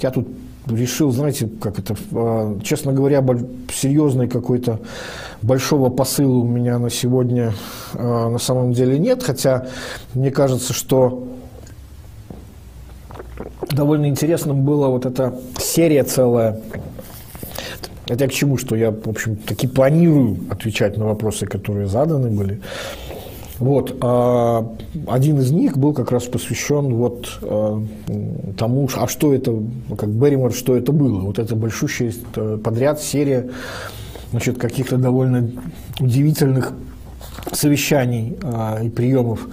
Я 0.00 0.10
тут 0.10 0.28
решил, 0.66 1.10
знаете, 1.12 1.50
как 1.60 1.78
это, 1.78 1.94
а, 2.12 2.58
честно 2.62 2.94
говоря, 2.94 3.22
серьезный 3.70 4.28
какой-то 4.28 4.80
большого 5.42 5.90
посыла 5.90 6.38
у 6.38 6.46
меня 6.46 6.78
на 6.78 6.88
сегодня 6.88 7.52
а, 7.92 8.30
на 8.30 8.38
самом 8.38 8.72
деле 8.72 8.98
нет, 8.98 9.22
хотя 9.22 9.66
мне 10.14 10.30
кажется, 10.30 10.72
что 10.72 11.28
довольно 13.70 14.06
интересным 14.06 14.64
была 14.64 14.88
вот 14.88 15.04
эта 15.04 15.38
серия 15.58 16.02
целая 16.02 16.58
это 18.12 18.24
я 18.24 18.30
к 18.30 18.32
чему, 18.32 18.58
что 18.58 18.76
я, 18.76 18.90
в 18.90 19.08
общем, 19.08 19.36
таки 19.36 19.66
планирую 19.66 20.38
отвечать 20.50 20.96
на 20.96 21.06
вопросы, 21.06 21.46
которые 21.46 21.86
заданы 21.86 22.30
были. 22.30 22.60
Вот. 23.58 23.96
А 24.00 24.74
один 25.06 25.38
из 25.38 25.52
них 25.52 25.78
был 25.78 25.92
как 25.92 26.10
раз 26.10 26.24
посвящен 26.24 26.94
вот 26.94 27.38
а, 27.42 27.82
тому, 28.58 28.88
а 28.96 29.06
что 29.06 29.32
это, 29.32 29.56
как 29.96 30.08
Берримор, 30.08 30.52
что 30.52 30.76
это 30.76 30.90
было. 30.92 31.20
Вот 31.20 31.38
это 31.38 31.54
большущая 31.54 32.12
э, 32.34 32.58
подряд 32.62 33.00
серия 33.00 33.50
значит, 34.32 34.58
каких-то 34.58 34.96
довольно 34.96 35.50
удивительных 36.00 36.72
совещаний 37.52 38.36
а, 38.42 38.80
и 38.82 38.88
приемов 38.88 39.46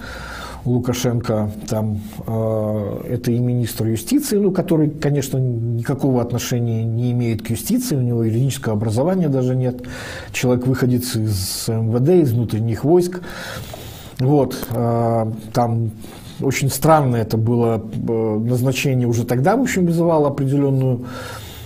Лукашенко, 0.64 1.50
там, 1.68 2.00
э, 2.26 3.00
это 3.08 3.32
и 3.32 3.38
министр 3.38 3.86
юстиции, 3.86 4.36
ну, 4.36 4.52
который, 4.52 4.90
конечно, 4.90 5.38
никакого 5.38 6.20
отношения 6.20 6.84
не 6.84 7.12
имеет 7.12 7.42
к 7.42 7.50
юстиции, 7.50 7.96
у 7.96 8.00
него 8.00 8.24
юридического 8.24 8.74
образования 8.74 9.28
даже 9.28 9.56
нет. 9.56 9.82
Человек 10.32 10.66
выходит 10.66 11.02
из 11.02 11.68
МВД, 11.68 12.10
из 12.10 12.32
внутренних 12.32 12.84
войск. 12.84 13.20
Вот, 14.18 14.56
э, 14.70 15.32
там 15.52 15.90
очень 16.42 16.70
странно 16.70 17.16
это 17.16 17.36
было 17.36 17.82
э, 17.92 18.38
назначение 18.38 19.06
уже 19.06 19.24
тогда, 19.24 19.56
в 19.56 19.62
общем, 19.62 19.86
вызывало 19.86 20.28
определенную 20.28 21.06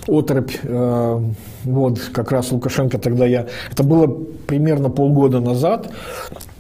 оторопь. 0.07 0.57
Э, 0.63 1.21
вот, 1.65 1.99
как 2.13 2.31
раз 2.31 2.53
Лукашенко 2.53 2.99
тогда 2.99 3.27
я... 3.27 3.47
Это 3.71 3.83
было 3.83 4.07
примерно 4.47 4.91
полгода 4.91 5.41
назад. 5.41 5.91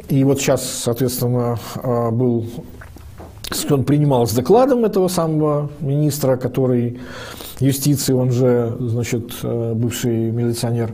И 0.08 0.24
вот 0.24 0.40
сейчас, 0.40 0.68
соответственно, 0.68 1.58
э, 1.82 2.10
был... 2.10 2.46
Он 3.70 3.84
принимал 3.84 4.26
с 4.26 4.32
докладом 4.32 4.84
этого 4.84 5.08
самого 5.08 5.70
министра, 5.80 6.36
который 6.36 6.98
юстиции, 7.60 8.12
он 8.12 8.32
же, 8.32 8.74
значит, 8.80 9.32
э, 9.42 9.72
бывший 9.74 10.30
милиционер. 10.30 10.92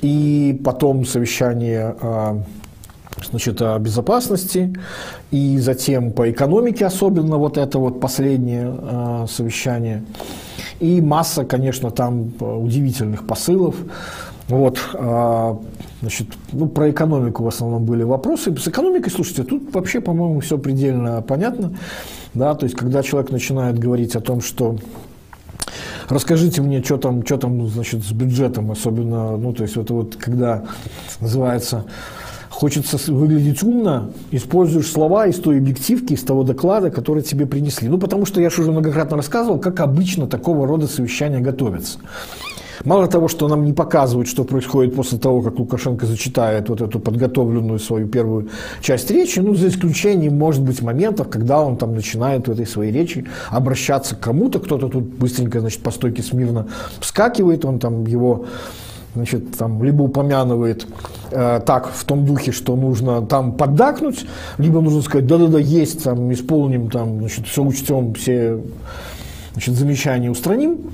И 0.00 0.60
потом 0.64 1.04
совещание 1.04 1.96
значит, 3.30 3.62
о 3.62 3.78
безопасности, 3.78 4.74
и 5.30 5.58
затем 5.58 6.12
по 6.12 6.30
экономике 6.30 6.84
особенно 6.84 7.38
вот 7.38 7.56
это 7.56 7.78
вот 7.78 7.98
последнее 7.98 9.26
совещание. 9.26 10.04
И 10.80 11.00
масса, 11.00 11.44
конечно, 11.44 11.90
там 11.90 12.32
э, 12.40 12.44
удивительных 12.44 13.26
посылов. 13.26 13.76
Вот, 14.48 14.78
а, 14.94 15.58
значит, 16.00 16.28
ну, 16.52 16.68
про 16.68 16.90
экономику 16.90 17.42
в 17.42 17.48
основном 17.48 17.84
были 17.84 18.04
вопросы. 18.04 18.56
С 18.56 18.68
экономикой, 18.68 19.10
слушайте, 19.10 19.42
тут 19.42 19.74
вообще, 19.74 20.00
по-моему, 20.00 20.38
все 20.40 20.56
предельно 20.56 21.20
понятно. 21.22 21.74
Да, 22.32 22.54
то 22.54 22.64
есть, 22.64 22.76
когда 22.76 23.02
человек 23.02 23.32
начинает 23.32 23.78
говорить 23.78 24.14
о 24.14 24.20
том, 24.20 24.40
что 24.40 24.76
расскажите 26.08 26.62
мне, 26.62 26.80
что 26.82 26.96
там, 26.96 27.24
что 27.24 27.38
там, 27.38 27.66
значит, 27.66 28.04
с 28.04 28.12
бюджетом, 28.12 28.70
особенно, 28.70 29.36
ну, 29.36 29.52
то 29.52 29.64
есть, 29.64 29.76
это 29.76 29.94
вот, 29.94 30.14
когда 30.14 30.62
называется 31.20 31.84
Хочется 32.56 32.96
выглядеть 33.12 33.62
умно, 33.62 34.12
используешь 34.30 34.90
слова 34.90 35.26
из 35.26 35.38
той 35.38 35.58
объективки, 35.58 36.14
из 36.14 36.22
того 36.22 36.42
доклада, 36.42 36.90
который 36.90 37.22
тебе 37.22 37.44
принесли. 37.44 37.86
Ну, 37.86 37.98
потому 37.98 38.24
что 38.24 38.40
я 38.40 38.48
же 38.48 38.62
уже 38.62 38.72
многократно 38.72 39.18
рассказывал, 39.18 39.58
как 39.58 39.78
обычно 39.80 40.26
такого 40.26 40.66
рода 40.66 40.86
совещания 40.86 41.40
готовятся. 41.40 41.98
Мало 42.82 43.08
того, 43.08 43.28
что 43.28 43.46
нам 43.48 43.66
не 43.66 43.74
показывают, 43.74 44.26
что 44.26 44.44
происходит 44.44 44.94
после 44.94 45.18
того, 45.18 45.42
как 45.42 45.58
Лукашенко 45.58 46.06
зачитает 46.06 46.70
вот 46.70 46.80
эту 46.80 46.98
подготовленную 46.98 47.78
свою 47.78 48.08
первую 48.08 48.48
часть 48.80 49.10
речи, 49.10 49.38
ну, 49.38 49.54
за 49.54 49.68
исключением, 49.68 50.38
может 50.38 50.62
быть, 50.62 50.80
моментов, 50.80 51.28
когда 51.28 51.60
он 51.60 51.76
там 51.76 51.94
начинает 51.94 52.48
в 52.48 52.50
этой 52.50 52.66
своей 52.66 52.90
речи 52.90 53.26
обращаться 53.50 54.16
к 54.16 54.20
кому-то, 54.20 54.60
кто-то 54.60 54.88
тут 54.88 55.04
быстренько, 55.04 55.60
значит, 55.60 55.82
по 55.82 55.90
стойке 55.90 56.22
смирно 56.22 56.68
вскакивает, 57.00 57.66
он 57.66 57.78
там 57.78 58.06
его 58.06 58.46
значит, 59.16 59.56
там, 59.56 59.82
либо 59.82 60.02
упомянывает 60.02 60.86
э, 61.30 61.60
так, 61.64 61.88
в 61.88 62.04
том 62.04 62.24
духе, 62.24 62.52
что 62.52 62.76
нужно 62.76 63.26
там 63.26 63.52
поддакнуть, 63.52 64.26
либо 64.58 64.80
нужно 64.80 65.02
сказать, 65.02 65.26
да-да-да, 65.26 65.58
есть, 65.58 66.04
там, 66.04 66.32
исполним, 66.32 66.90
там, 66.90 67.18
значит, 67.18 67.46
все 67.46 67.62
учтем, 67.62 68.14
все 68.14 68.60
значит, 69.52 69.74
замечания 69.74 70.30
устраним. 70.30 70.90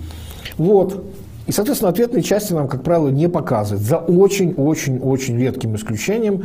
Вот. 0.57 1.05
И, 1.47 1.53
соответственно, 1.53 1.91
ответные 1.91 2.23
части 2.23 2.53
нам, 2.53 2.69
как 2.69 2.83
правило, 2.83 3.09
не 3.09 3.29
показывают. 3.29 3.85
За 3.85 3.99
очень-очень-очень 3.99 5.39
редким 5.39 5.75
исключением, 5.75 6.45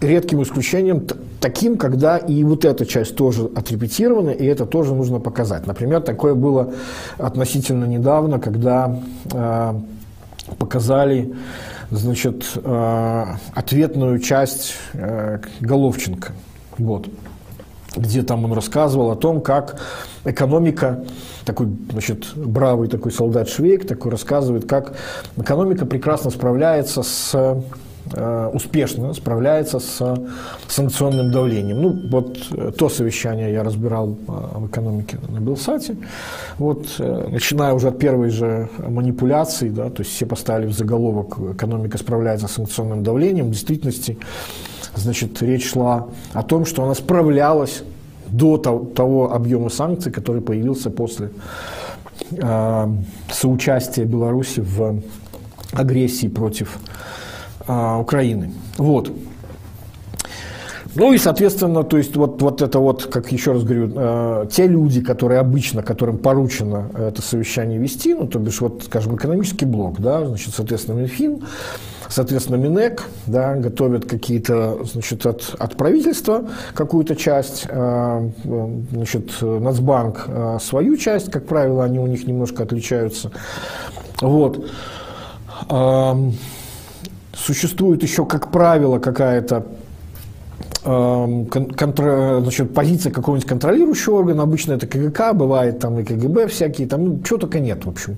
редким 0.00 0.42
исключением 0.42 1.06
таким, 1.40 1.76
когда 1.76 2.16
и 2.16 2.44
вот 2.44 2.64
эта 2.64 2.86
часть 2.86 3.16
тоже 3.16 3.50
отрепетирована, 3.54 4.30
и 4.30 4.44
это 4.44 4.66
тоже 4.66 4.94
нужно 4.94 5.18
показать. 5.18 5.66
Например, 5.66 6.00
такое 6.00 6.34
было 6.34 6.72
относительно 7.18 7.84
недавно, 7.84 8.38
когда 8.38 9.00
э, 9.32 9.74
показали 10.58 11.34
значит, 11.90 12.44
э, 12.56 13.24
ответную 13.54 14.18
часть 14.18 14.74
э, 14.92 15.40
Головченко. 15.60 16.32
Вот 16.78 17.08
где 17.96 18.22
там 18.22 18.44
он 18.44 18.52
рассказывал 18.52 19.10
о 19.10 19.16
том, 19.16 19.40
как 19.40 19.80
экономика, 20.24 21.04
такой, 21.44 21.68
значит, 21.90 22.26
бравый 22.36 22.88
такой 22.88 23.12
солдат 23.12 23.48
Швейк, 23.48 23.86
такой 23.86 24.10
рассказывает, 24.10 24.66
как 24.68 24.94
экономика 25.36 25.86
прекрасно 25.86 26.30
справляется 26.30 27.02
с 27.02 27.62
успешно 28.52 29.12
справляется 29.14 29.78
с 29.78 30.16
санкционным 30.68 31.30
давлением. 31.30 31.82
Ну, 31.82 32.08
вот 32.10 32.38
э, 32.52 32.72
то 32.76 32.88
совещание 32.88 33.52
я 33.52 33.62
разбирал 33.62 34.10
э, 34.10 34.32
в 34.58 34.66
экономике 34.66 35.18
на 35.28 35.40
Белсате. 35.40 35.96
Вот, 36.58 36.86
начиная 36.98 37.72
уже 37.74 37.88
от 37.88 37.98
первой 37.98 38.30
же 38.30 38.68
манипуляции, 38.78 39.68
да, 39.68 39.90
то 39.90 40.02
есть 40.02 40.14
все 40.14 40.26
поставили 40.26 40.66
в 40.66 40.72
заголовок 40.72 41.38
«Экономика 41.54 41.98
справляется 41.98 42.48
с 42.48 42.52
санкционным 42.52 43.02
давлением». 43.02 43.46
В 43.48 43.50
действительности, 43.50 44.18
значит, 44.96 45.40
речь 45.42 45.70
шла 45.70 46.08
о 46.32 46.42
том, 46.42 46.64
что 46.64 46.84
она 46.84 46.94
справлялась 46.94 47.82
до 48.30 48.58
того, 48.58 49.32
объема 49.32 49.68
санкций, 49.68 50.12
который 50.12 50.42
появился 50.42 50.90
после 50.90 51.30
э, 52.32 52.88
соучастия 53.30 54.04
Беларуси 54.04 54.60
в 54.60 55.02
агрессии 55.72 56.28
против 56.28 56.78
а, 57.68 57.98
Украины. 57.98 58.52
Вот. 58.78 59.12
Ну 60.94 61.12
и, 61.12 61.18
соответственно, 61.18 61.84
то 61.84 61.96
есть 61.96 62.16
вот, 62.16 62.42
вот 62.42 62.62
это 62.62 62.80
вот, 62.80 63.04
как 63.04 63.30
еще 63.30 63.52
раз 63.52 63.62
говорю, 63.62 63.92
э, 63.94 64.46
те 64.50 64.66
люди, 64.66 65.00
которые 65.00 65.38
обычно, 65.38 65.82
которым 65.82 66.18
поручено 66.18 66.90
это 66.98 67.22
совещание 67.22 67.78
вести, 67.78 68.14
ну, 68.14 68.26
то 68.26 68.38
бишь, 68.38 68.60
вот, 68.60 68.84
скажем, 68.84 69.14
экономический 69.14 69.66
блок, 69.66 70.00
да, 70.00 70.24
значит, 70.26 70.54
соответственно, 70.54 70.98
Минфин, 70.98 71.44
соответственно, 72.08 72.56
Минэк, 72.56 73.04
да, 73.26 73.54
готовят 73.54 74.06
какие-то, 74.06 74.80
значит, 74.84 75.24
от, 75.26 75.54
от 75.58 75.76
правительства 75.76 76.48
какую-то 76.74 77.14
часть, 77.14 77.66
э, 77.68 78.30
значит, 78.90 79.30
Нацбанк 79.40 80.24
э, 80.26 80.58
свою 80.60 80.96
часть, 80.96 81.30
как 81.30 81.46
правило, 81.46 81.84
они 81.84 82.00
у 82.00 82.06
них 82.06 82.26
немножко 82.26 82.64
отличаются. 82.64 83.30
Вот. 84.20 84.68
Существует 87.38 88.02
еще, 88.02 88.26
как 88.26 88.50
правило, 88.50 88.98
какая-то 88.98 89.64
контр... 90.88 92.40
значит, 92.40 92.72
позиция 92.72 93.12
какого-нибудь 93.12 93.48
контролирующего 93.48 94.16
органа, 94.16 94.42
обычно 94.42 94.72
это 94.72 94.86
КГК, 94.86 95.32
бывает 95.34 95.78
там 95.78 95.98
и 95.98 96.04
КГБ 96.04 96.48
всякие, 96.48 96.88
там 96.88 97.04
ну, 97.04 97.20
чего 97.22 97.38
только 97.38 97.60
нет, 97.60 97.84
в 97.84 97.88
общем. 97.88 98.16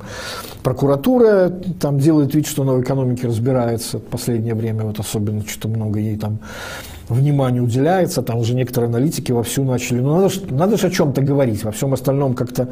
Прокуратура 0.62 1.52
там 1.80 1.98
делает 1.98 2.35
вид, 2.35 2.46
что 2.46 2.62
она 2.62 2.72
в 2.72 2.83
экономике 2.83 3.26
разбирается 3.26 3.98
в 3.98 4.02
последнее 4.02 4.54
время, 4.54 4.85
вот 4.85 5.00
особенно 5.00 5.42
что-то 5.46 5.68
много 5.68 5.98
ей 5.98 6.16
там 6.16 6.38
внимания 7.09 7.61
уделяется, 7.61 8.22
там 8.22 8.38
уже 8.38 8.54
некоторые 8.54 8.88
аналитики 8.88 9.33
вовсю 9.33 9.64
начали. 9.64 10.00
Но 10.00 10.20
надо 10.20 10.33
надо 10.50 10.76
же 10.76 10.87
о 10.87 10.90
чем-то 10.90 11.22
говорить. 11.22 11.64
Во 11.64 11.72
всем 11.72 11.92
остальном 11.92 12.35
как-то 12.35 12.68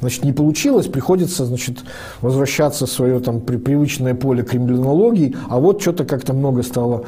значит, 0.00 0.24
не 0.24 0.32
получилось, 0.32 0.86
приходится 0.86 1.44
значит, 1.44 1.78
возвращаться 2.20 2.86
в 2.86 2.90
свое 2.90 3.18
там, 3.20 3.40
привычное 3.40 4.14
поле 4.14 4.42
криминологии, 4.42 5.34
а 5.48 5.58
вот 5.58 5.82
что-то 5.82 6.04
как-то 6.04 6.32
много 6.32 6.62
стало 6.62 7.04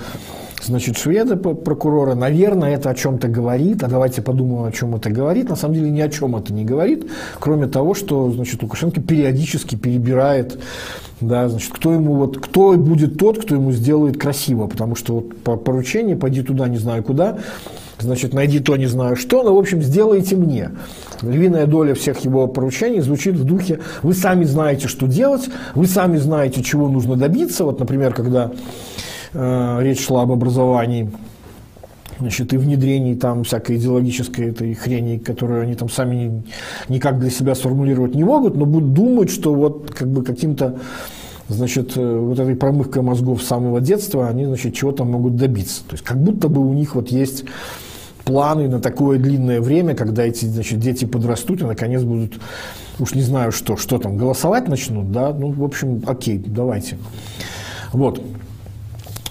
Значит, 0.64 0.96
шведы, 0.96 1.36
прокурора, 1.36 2.14
наверное, 2.14 2.74
это 2.74 2.90
о 2.90 2.94
чем-то 2.94 3.26
говорит, 3.26 3.82
а 3.82 3.88
давайте 3.88 4.22
подумаем, 4.22 4.64
о 4.64 4.72
чем 4.72 4.94
это 4.94 5.10
говорит. 5.10 5.48
На 5.48 5.56
самом 5.56 5.74
деле 5.74 5.90
ни 5.90 6.00
о 6.00 6.08
чем 6.08 6.36
это 6.36 6.52
не 6.52 6.64
говорит, 6.64 7.10
кроме 7.40 7.66
того, 7.66 7.94
что, 7.94 8.30
значит, 8.30 8.62
Лукашенко 8.62 9.00
периодически 9.00 9.74
перебирает, 9.74 10.60
да, 11.20 11.48
значит, 11.48 11.72
кто 11.72 11.92
ему 11.92 12.14
вот, 12.14 12.38
кто 12.38 12.74
будет 12.74 13.18
тот, 13.18 13.42
кто 13.42 13.56
ему 13.56 13.72
сделает 13.72 14.20
красиво, 14.20 14.68
потому 14.68 14.94
что 14.94 15.14
вот 15.14 15.36
по 15.38 15.56
поручению, 15.56 16.16
пойди 16.16 16.42
туда, 16.42 16.68
не 16.68 16.78
знаю 16.78 17.02
куда, 17.02 17.38
значит, 17.98 18.32
найди 18.32 18.60
то, 18.60 18.76
не 18.76 18.86
знаю 18.86 19.16
что, 19.16 19.42
но, 19.42 19.54
в 19.54 19.58
общем, 19.58 19.82
сделайте 19.82 20.36
мне. 20.36 20.70
Львиная 21.22 21.66
доля 21.66 21.94
всех 21.94 22.20
его 22.20 22.46
поручений 22.46 23.00
звучит 23.00 23.34
в 23.34 23.44
духе 23.44 23.80
«вы 24.02 24.14
сами 24.14 24.44
знаете, 24.44 24.86
что 24.86 25.06
делать, 25.06 25.48
вы 25.74 25.86
сами 25.86 26.18
знаете, 26.18 26.62
чего 26.62 26.88
нужно 26.88 27.16
добиться». 27.16 27.64
Вот, 27.64 27.80
например, 27.80 28.14
когда 28.14 28.52
речь 29.34 30.04
шла 30.04 30.22
об 30.22 30.32
образовании, 30.32 31.10
значит, 32.18 32.52
и 32.52 32.56
внедрении 32.56 33.14
там 33.14 33.44
всякой 33.44 33.76
идеологической 33.76 34.50
этой 34.50 34.74
хрени, 34.74 35.18
которую 35.18 35.62
они 35.62 35.74
там 35.74 35.88
сами 35.88 36.42
никак 36.88 37.18
для 37.18 37.30
себя 37.30 37.54
сформулировать 37.54 38.14
не 38.14 38.24
могут, 38.24 38.56
но 38.56 38.64
будут 38.64 38.92
думать, 38.92 39.30
что 39.30 39.54
вот 39.54 39.90
как 39.90 40.08
бы 40.08 40.22
каким-то 40.22 40.78
значит, 41.48 41.96
э, 41.96 42.18
вот 42.18 42.38
этой 42.38 42.54
промывкой 42.54 43.02
мозгов 43.02 43.42
с 43.42 43.46
самого 43.46 43.80
детства 43.80 44.28
они, 44.28 44.44
значит, 44.44 44.74
чего-то 44.74 45.04
могут 45.04 45.36
добиться. 45.36 45.82
То 45.84 45.94
есть 45.94 46.04
как 46.04 46.18
будто 46.18 46.48
бы 46.48 46.66
у 46.66 46.72
них 46.72 46.94
вот 46.94 47.08
есть 47.08 47.44
планы 48.24 48.68
на 48.68 48.80
такое 48.80 49.18
длинное 49.18 49.60
время, 49.60 49.94
когда 49.94 50.24
эти 50.24 50.44
значит, 50.44 50.78
дети 50.78 51.04
подрастут 51.04 51.60
и 51.62 51.64
наконец 51.64 52.02
будут, 52.02 52.40
уж 52.98 53.14
не 53.14 53.22
знаю 53.22 53.52
что, 53.52 53.76
что 53.76 53.98
там, 53.98 54.16
голосовать 54.16 54.68
начнут, 54.68 55.10
да, 55.10 55.32
ну, 55.32 55.50
в 55.50 55.64
общем, 55.64 56.02
окей, 56.06 56.38
давайте. 56.38 56.98
Вот. 57.92 58.22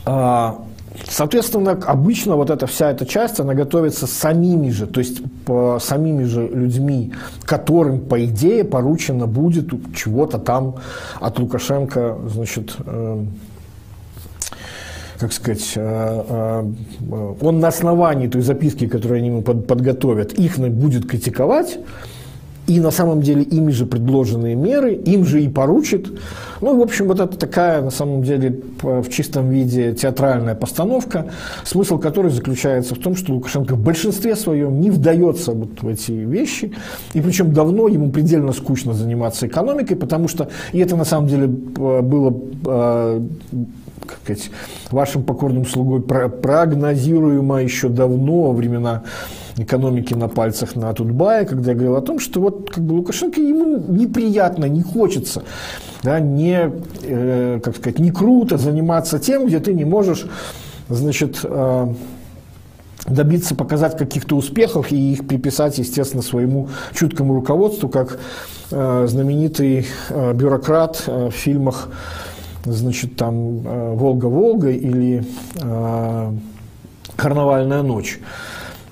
А, 0.06 0.60
соответственно, 1.08 1.72
обычно 1.72 2.36
вот 2.36 2.50
эта 2.50 2.68
вся 2.68 2.92
эта 2.92 3.06
часть, 3.06 3.40
она 3.40 3.54
готовится 3.54 4.08
самими 4.08 4.70
же, 4.70 4.88
то 4.88 5.00
есть 5.00 5.22
по, 5.46 5.80
самими 5.80 6.24
же 6.24 6.48
людьми, 6.48 7.14
которым, 7.44 8.02
по 8.02 8.24
идее, 8.26 8.64
поручено 8.64 9.28
будет 9.28 9.70
чего-то 9.96 10.40
там 10.40 10.76
от 11.20 11.40
Лукашенко, 11.40 12.18
значит, 12.28 12.76
э, 12.86 13.26
как 15.20 15.34
сказать, 15.34 15.74
э, 15.76 16.24
э, 16.30 17.34
он 17.42 17.60
на 17.60 17.68
основании 17.68 18.28
той 18.28 18.42
записки, 18.42 18.88
которую 18.88 19.20
они 19.20 19.28
ему 19.28 19.42
под, 19.44 19.68
подготовят, 19.68 20.34
их 20.34 20.58
будет 20.58 21.08
критиковать, 21.08 21.78
и 22.72 22.80
на 22.80 22.92
самом 22.92 23.22
деле 23.22 23.44
ими 23.44 23.72
же 23.72 23.86
предложенные 23.86 24.56
меры, 24.56 24.94
им 24.94 25.26
же 25.26 25.44
и 25.44 25.50
поручит. 25.50 26.10
Ну, 26.62 26.80
в 26.80 26.82
общем, 26.82 27.08
вот 27.08 27.20
это 27.20 27.38
такая, 27.38 27.82
на 27.82 27.90
самом 27.90 28.24
деле, 28.24 28.62
в 28.82 29.10
чистом 29.10 29.50
виде 29.50 29.94
театральная 29.94 30.56
постановка, 30.56 31.26
смысл 31.66 31.98
которой 31.98 32.32
заключается 32.32 32.96
в 32.96 33.00
том, 33.00 33.18
что 33.18 33.34
Лукашенко 33.34 33.76
в 33.76 33.80
большинстве 33.80 34.38
своем 34.38 34.80
не 34.80 34.90
вдается 34.90 35.52
вот 35.52 35.82
в 35.82 35.88
эти 35.88 36.14
вещи, 36.14 36.72
и 37.14 37.20
причем 37.20 37.54
давно 37.54 37.90
ему 37.90 38.10
предельно 38.10 38.54
скучно 38.54 38.94
заниматься 38.94 39.48
экономикой, 39.48 39.96
потому 39.96 40.30
что, 40.30 40.48
и 40.72 40.80
это 40.80 40.96
на 40.96 41.04
самом 41.04 41.28
деле 41.28 41.48
было 41.48 42.34
э, 42.66 43.22
как 44.06 44.18
сказать, 44.24 44.50
вашим 44.92 45.24
покорным 45.24 45.66
слугой 45.66 46.02
прогнозируемо 46.02 47.62
еще 47.64 47.90
давно, 47.90 48.54
времена 48.54 49.04
экономики 49.58 50.14
на 50.14 50.28
пальцах 50.28 50.76
на 50.76 50.94
Тутбая, 50.94 51.46
когда 51.46 51.72
я 51.72 51.76
говорил 51.76 51.96
о 51.96 52.02
том, 52.02 52.20
что 52.20 52.42
вот 52.42 52.70
как 52.70 52.84
бы 52.84 52.94
Лукашенко 52.94 53.40
ему 53.42 53.78
неприятно, 53.78 54.66
не 54.66 54.82
хочется, 54.82 55.44
да, 56.04 56.20
не, 56.20 56.72
э, 57.04 57.60
как 57.64 57.76
сказать, 57.76 58.00
не 58.00 58.12
круто 58.12 58.58
заниматься 58.58 59.20
тем, 59.20 59.48
где 59.48 59.60
ты 59.60 59.74
не 59.74 59.86
можешь, 59.86 60.26
значит, 60.90 61.40
э, 61.44 61.94
добиться, 63.08 63.56
показать 63.56 63.98
каких-то 63.98 64.36
успехов 64.36 64.92
и 64.92 65.14
их 65.14 65.28
приписать, 65.28 65.78
естественно, 65.78 66.22
своему 66.22 66.70
чуткому 66.94 67.34
руководству, 67.34 67.90
как 67.90 68.20
э, 68.72 69.08
знаменитый 69.08 69.88
э, 70.10 70.34
бюрократ 70.34 71.04
э, 71.08 71.30
в 71.30 71.32
фильмах, 71.32 71.90
значит, 72.66 73.16
там 73.16 73.66
э, 73.66 73.94
«Волга-Волга» 73.96 74.70
или 74.70 75.26
э, 75.62 76.32
«Карнавальная 77.16 77.82
ночь». 77.82 78.20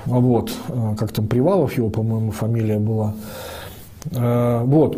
Вот, 0.05 0.51
э, 0.69 0.95
как 0.97 1.11
там 1.11 1.27
Привалов 1.27 1.77
его, 1.77 1.89
по-моему, 1.89 2.31
фамилия 2.31 2.79
была. 2.79 3.13
Э, 4.11 4.63
вот. 4.63 4.97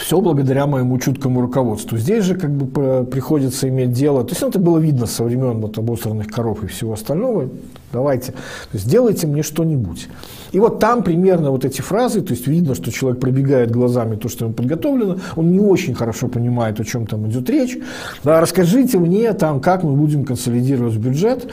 Все 0.00 0.20
благодаря 0.20 0.66
моему 0.66 0.98
чуткому 0.98 1.40
руководству. 1.40 1.96
Здесь 1.96 2.24
же 2.24 2.34
как 2.34 2.50
бы 2.50 3.04
приходится 3.04 3.68
иметь 3.68 3.92
дело, 3.92 4.24
то 4.24 4.30
есть 4.30 4.42
это 4.42 4.58
было 4.58 4.78
видно 4.78 5.06
со 5.06 5.22
времен 5.22 5.60
вот 5.60 5.78
обосранных 5.78 6.26
коров 6.26 6.64
и 6.64 6.66
всего 6.66 6.94
остального. 6.94 7.48
Давайте, 7.92 8.32
то 8.32 8.38
есть 8.72 8.90
делайте 8.90 9.28
мне 9.28 9.44
что-нибудь. 9.44 10.08
И 10.50 10.58
вот 10.58 10.80
там 10.80 11.04
примерно 11.04 11.52
вот 11.52 11.64
эти 11.64 11.80
фразы, 11.80 12.22
то 12.22 12.32
есть 12.32 12.48
видно, 12.48 12.74
что 12.74 12.90
человек 12.90 13.20
пробегает 13.20 13.70
глазами 13.70 14.16
то, 14.16 14.28
что 14.28 14.46
ему 14.46 14.54
подготовлено, 14.54 15.18
он 15.36 15.52
не 15.52 15.60
очень 15.60 15.94
хорошо 15.94 16.26
понимает, 16.26 16.80
о 16.80 16.84
чем 16.84 17.06
там 17.06 17.28
идет 17.30 17.48
речь. 17.48 17.78
Да, 18.24 18.40
расскажите 18.40 18.98
мне 18.98 19.32
там, 19.32 19.60
как 19.60 19.84
мы 19.84 19.92
будем 19.92 20.24
консолидировать 20.24 20.96
бюджет. 20.96 21.46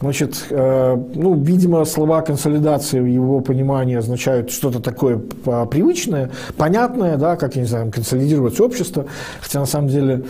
Значит, 0.00 0.46
э, 0.50 0.96
ну, 1.14 1.40
видимо, 1.42 1.84
слова 1.84 2.20
консолидации 2.22 3.00
в 3.00 3.06
его 3.06 3.40
понимании 3.40 3.96
означают 3.96 4.50
что-то 4.50 4.80
такое 4.80 5.18
привычное, 5.18 6.30
понятное, 6.56 7.16
да, 7.16 7.36
как, 7.36 7.54
я 7.56 7.62
не 7.62 7.68
знаю, 7.68 7.90
консолидировать 7.92 8.60
общество, 8.60 9.06
хотя 9.40 9.60
на 9.60 9.66
самом 9.66 9.88
деле 9.88 10.24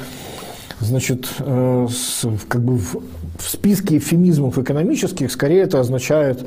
значит, 0.80 1.28
э, 1.38 1.88
как 2.48 2.62
бы 2.62 2.78
в, 2.78 2.96
списке 3.38 3.98
эвфемизмов 3.98 4.58
экономических 4.58 5.30
скорее 5.30 5.62
это 5.62 5.80
означает 5.80 6.44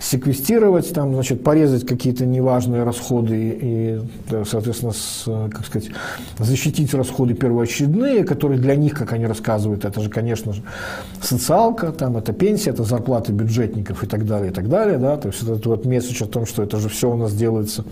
секвестировать, 0.00 0.92
там, 0.92 1.14
значит, 1.14 1.42
порезать 1.42 1.86
какие-то 1.86 2.26
неважные 2.26 2.82
расходы 2.82 3.58
и, 3.60 4.00
соответственно, 4.44 4.92
с, 4.92 5.24
как 5.24 5.64
сказать, 5.64 5.90
защитить 6.38 6.92
расходы 6.92 7.34
первоочередные, 7.34 8.24
которые 8.24 8.60
для 8.60 8.76
них, 8.76 8.94
как 8.94 9.12
они 9.12 9.26
рассказывают, 9.26 9.84
это 9.84 10.00
же, 10.00 10.10
конечно 10.10 10.52
же, 10.52 10.62
социалка, 11.22 11.92
там, 11.92 12.16
это 12.16 12.32
пенсия, 12.32 12.70
это 12.70 12.84
зарплаты 12.84 13.32
бюджетников 13.32 14.02
и 14.02 14.06
так 14.06 14.26
далее, 14.26 14.50
и 14.50 14.54
так 14.54 14.68
далее, 14.68 14.98
да, 14.98 15.16
то 15.16 15.28
есть 15.28 15.42
это 15.42 15.68
вот 15.68 15.86
месседж 15.86 16.24
о 16.24 16.26
том, 16.26 16.46
что 16.46 16.62
это 16.62 16.78
же 16.78 16.88
все 16.88 17.10
у 17.10 17.16
нас 17.16 17.32
делается 17.32 17.84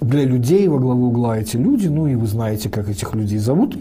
для 0.00 0.24
людей 0.24 0.66
во 0.68 0.78
главу 0.78 1.08
угла 1.08 1.38
эти 1.38 1.56
люди, 1.56 1.88
ну 1.88 2.06
и 2.06 2.14
вы 2.14 2.26
знаете, 2.26 2.68
как 2.68 2.88
этих 2.88 3.14
людей 3.14 3.38
зовут, 3.38 3.76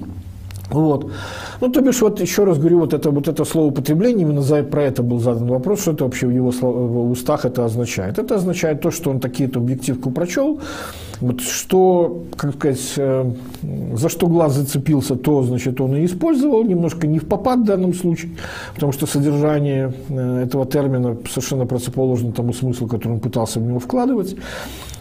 вот. 0.73 1.11
Ну, 1.59 1.69
то 1.69 1.81
бишь, 1.81 2.01
вот 2.01 2.19
еще 2.21 2.43
раз 2.43 2.57
говорю, 2.57 2.79
вот 2.79 2.93
это, 2.93 3.11
вот 3.11 3.27
это 3.27 3.45
слово 3.45 3.67
употребление, 3.67 4.25
именно 4.25 4.41
за, 4.41 4.63
про 4.63 4.83
это 4.83 5.03
был 5.03 5.19
задан 5.19 5.47
вопрос, 5.47 5.81
что 5.81 5.91
это 5.91 6.03
вообще 6.05 6.27
в 6.27 6.31
его 6.31 6.51
в 6.51 7.11
устах 7.11 7.45
это 7.45 7.65
означает. 7.65 8.19
Это 8.19 8.35
означает 8.35 8.81
то, 8.81 8.91
что 8.91 9.09
он 9.09 9.19
такие-то 9.19 9.59
объективку 9.59 10.11
прочел, 10.11 10.59
вот 11.21 11.41
что, 11.41 12.23
как 12.35 12.55
сказать, 12.55 12.93
э, 12.97 13.31
за 13.93 14.09
что 14.09 14.27
глаз 14.27 14.53
зацепился, 14.53 15.15
то, 15.15 15.43
значит, 15.43 15.79
он 15.79 15.95
и 15.95 16.05
использовал, 16.05 16.63
немножко 16.63 17.05
не 17.05 17.19
в 17.19 17.27
попад 17.27 17.59
в 17.59 17.63
данном 17.63 17.93
случае, 17.93 18.31
потому 18.73 18.91
что 18.91 19.05
содержание 19.05 19.93
э, 20.09 20.43
этого 20.43 20.65
термина 20.65 21.15
совершенно 21.29 21.67
противоположно 21.67 22.31
тому 22.31 22.53
смыслу, 22.53 22.87
который 22.87 23.13
он 23.13 23.19
пытался 23.19 23.59
в 23.59 23.63
него 23.63 23.79
вкладывать. 23.79 24.35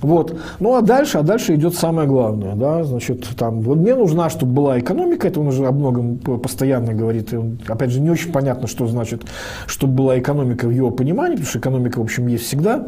Вот. 0.02 0.38
Ну 0.60 0.74
а 0.74 0.80
дальше, 0.80 1.18
а 1.18 1.22
дальше 1.22 1.54
идет 1.54 1.74
самое 1.74 2.08
главное, 2.08 2.54
да, 2.54 2.84
значит, 2.84 3.26
там, 3.36 3.60
вот 3.60 3.78
мне 3.78 3.94
нужна, 3.94 4.30
чтобы 4.30 4.52
была 4.52 4.78
экономика, 4.78 5.28
это 5.28 5.40
он 5.40 5.48
уже 5.48 5.66
о 5.66 5.72
многом 5.72 6.18
постоянно 6.18 6.94
говорит, 6.94 7.32
и 7.32 7.36
он, 7.36 7.58
опять 7.66 7.90
же, 7.90 8.00
не 8.00 8.10
очень 8.10 8.32
понятно, 8.32 8.66
что 8.66 8.86
значит, 8.86 9.22
чтобы 9.66 9.94
была 9.94 10.18
экономика 10.18 10.66
в 10.66 10.70
его 10.70 10.90
понимании, 10.90 11.34
потому 11.34 11.48
что 11.48 11.58
экономика, 11.58 11.98
в 11.98 12.02
общем, 12.02 12.26
есть 12.28 12.44
всегда. 12.44 12.86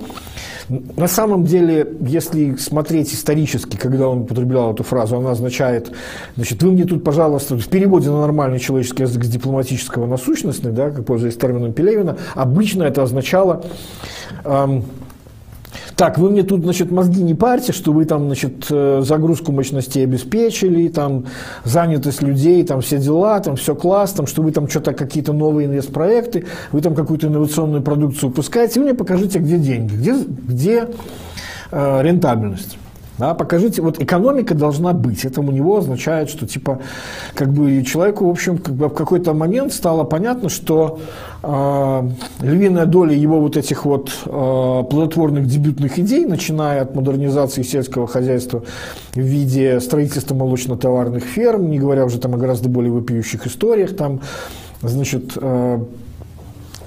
На 0.68 1.08
самом 1.08 1.44
деле, 1.44 1.96
если 2.00 2.54
смотреть 2.54 3.12
исторически, 3.12 3.76
когда 3.76 4.08
он 4.08 4.22
употреблял 4.22 4.72
эту 4.72 4.84
фразу, 4.84 5.16
она 5.16 5.32
означает, 5.32 5.92
значит, 6.36 6.62
вы 6.62 6.72
мне 6.72 6.84
тут, 6.84 7.04
пожалуйста, 7.04 7.56
в 7.56 7.68
переводе 7.68 8.10
на 8.10 8.20
нормальный 8.20 8.58
человеческий 8.58 9.02
язык 9.02 9.24
с 9.24 9.28
дипломатического 9.28 10.06
на 10.06 10.16
сущностный, 10.16 10.72
да, 10.72 10.90
как 10.90 11.04
пользуясь 11.04 11.36
термином 11.36 11.72
Пелевина, 11.72 12.16
обычно 12.34 12.84
это 12.84 13.02
означало 13.02 13.64
эм, 14.44 14.84
так, 15.96 16.18
вы 16.18 16.30
мне 16.30 16.42
тут, 16.42 16.62
значит, 16.62 16.90
мозги 16.90 17.22
не 17.22 17.34
парьте, 17.34 17.72
что 17.72 17.92
вы 17.92 18.04
там, 18.04 18.26
значит, 18.26 18.66
э, 18.70 19.02
загрузку 19.04 19.52
мощностей 19.52 20.04
обеспечили, 20.04 20.88
там, 20.88 21.26
занятость 21.64 22.22
людей, 22.22 22.64
там, 22.64 22.80
все 22.80 22.98
дела, 22.98 23.40
там, 23.40 23.56
все 23.56 23.74
класс, 23.74 24.12
там, 24.12 24.26
что 24.26 24.42
вы 24.42 24.52
там 24.52 24.68
что-то, 24.68 24.92
какие-то 24.92 25.32
новые 25.32 25.66
инвестпроекты, 25.66 26.46
вы 26.72 26.80
там 26.80 26.94
какую-то 26.94 27.26
инновационную 27.26 27.82
продукцию 27.82 28.30
выпускаете, 28.30 28.80
вы 28.80 28.86
мне 28.86 28.94
покажите, 28.94 29.38
где 29.38 29.58
деньги, 29.58 29.94
где, 29.94 30.14
где 30.14 30.88
э, 31.70 32.02
рентабельность. 32.02 32.78
Да, 33.22 33.34
покажите, 33.34 33.82
вот 33.82 34.02
экономика 34.02 34.52
должна 34.52 34.92
быть. 34.92 35.24
Это 35.24 35.42
у 35.42 35.52
него 35.52 35.76
означает, 35.76 36.28
что 36.28 36.44
типа, 36.44 36.80
как 37.34 37.52
бы 37.52 37.84
человеку, 37.84 38.26
в 38.26 38.30
общем, 38.30 38.58
как 38.58 38.74
бы 38.74 38.88
в 38.88 38.94
какой-то 38.94 39.32
момент 39.32 39.72
стало 39.72 40.02
понятно, 40.02 40.48
что 40.48 40.98
э, 41.44 42.08
львиная 42.40 42.84
доля 42.86 43.14
его 43.14 43.40
вот 43.40 43.56
этих 43.56 43.84
вот 43.84 44.10
э, 44.26 44.28
плодотворных 44.28 45.46
дебютных 45.46 46.00
идей, 46.00 46.26
начиная 46.26 46.82
от 46.82 46.96
модернизации 46.96 47.62
сельского 47.62 48.08
хозяйства 48.08 48.64
в 49.14 49.20
виде 49.20 49.78
строительства 49.78 50.34
молочно-товарных 50.34 51.22
ферм, 51.22 51.70
не 51.70 51.78
говоря 51.78 52.04
уже 52.04 52.18
там 52.18 52.34
о 52.34 52.38
гораздо 52.38 52.68
более 52.68 52.90
вопиющих 52.90 53.46
историях, 53.46 53.94
там, 53.94 54.20
значит, 54.82 55.34
э, 55.36 55.78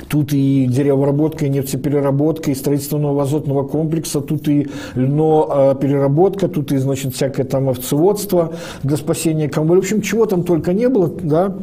Тут 0.09 0.33
и 0.33 0.67
деревообработка, 0.67 1.45
и 1.45 1.49
нефтепереработка, 1.49 2.51
и 2.51 2.55
строительство 2.55 2.97
нового 2.97 3.23
азотного 3.23 3.67
комплекса, 3.67 4.21
тут 4.21 4.47
и 4.47 4.67
льнопереработка, 4.95 6.47
тут 6.47 6.71
и, 6.71 6.77
значит, 6.77 7.15
всякое 7.15 7.45
там 7.45 7.69
овцеводство 7.69 8.53
для 8.83 8.97
спасения 8.97 9.49
комболя. 9.49 9.81
В 9.81 9.83
общем, 9.83 10.01
чего 10.01 10.25
там 10.25 10.43
только 10.43 10.73
не 10.73 10.89
было, 10.89 11.07
да. 11.07 11.55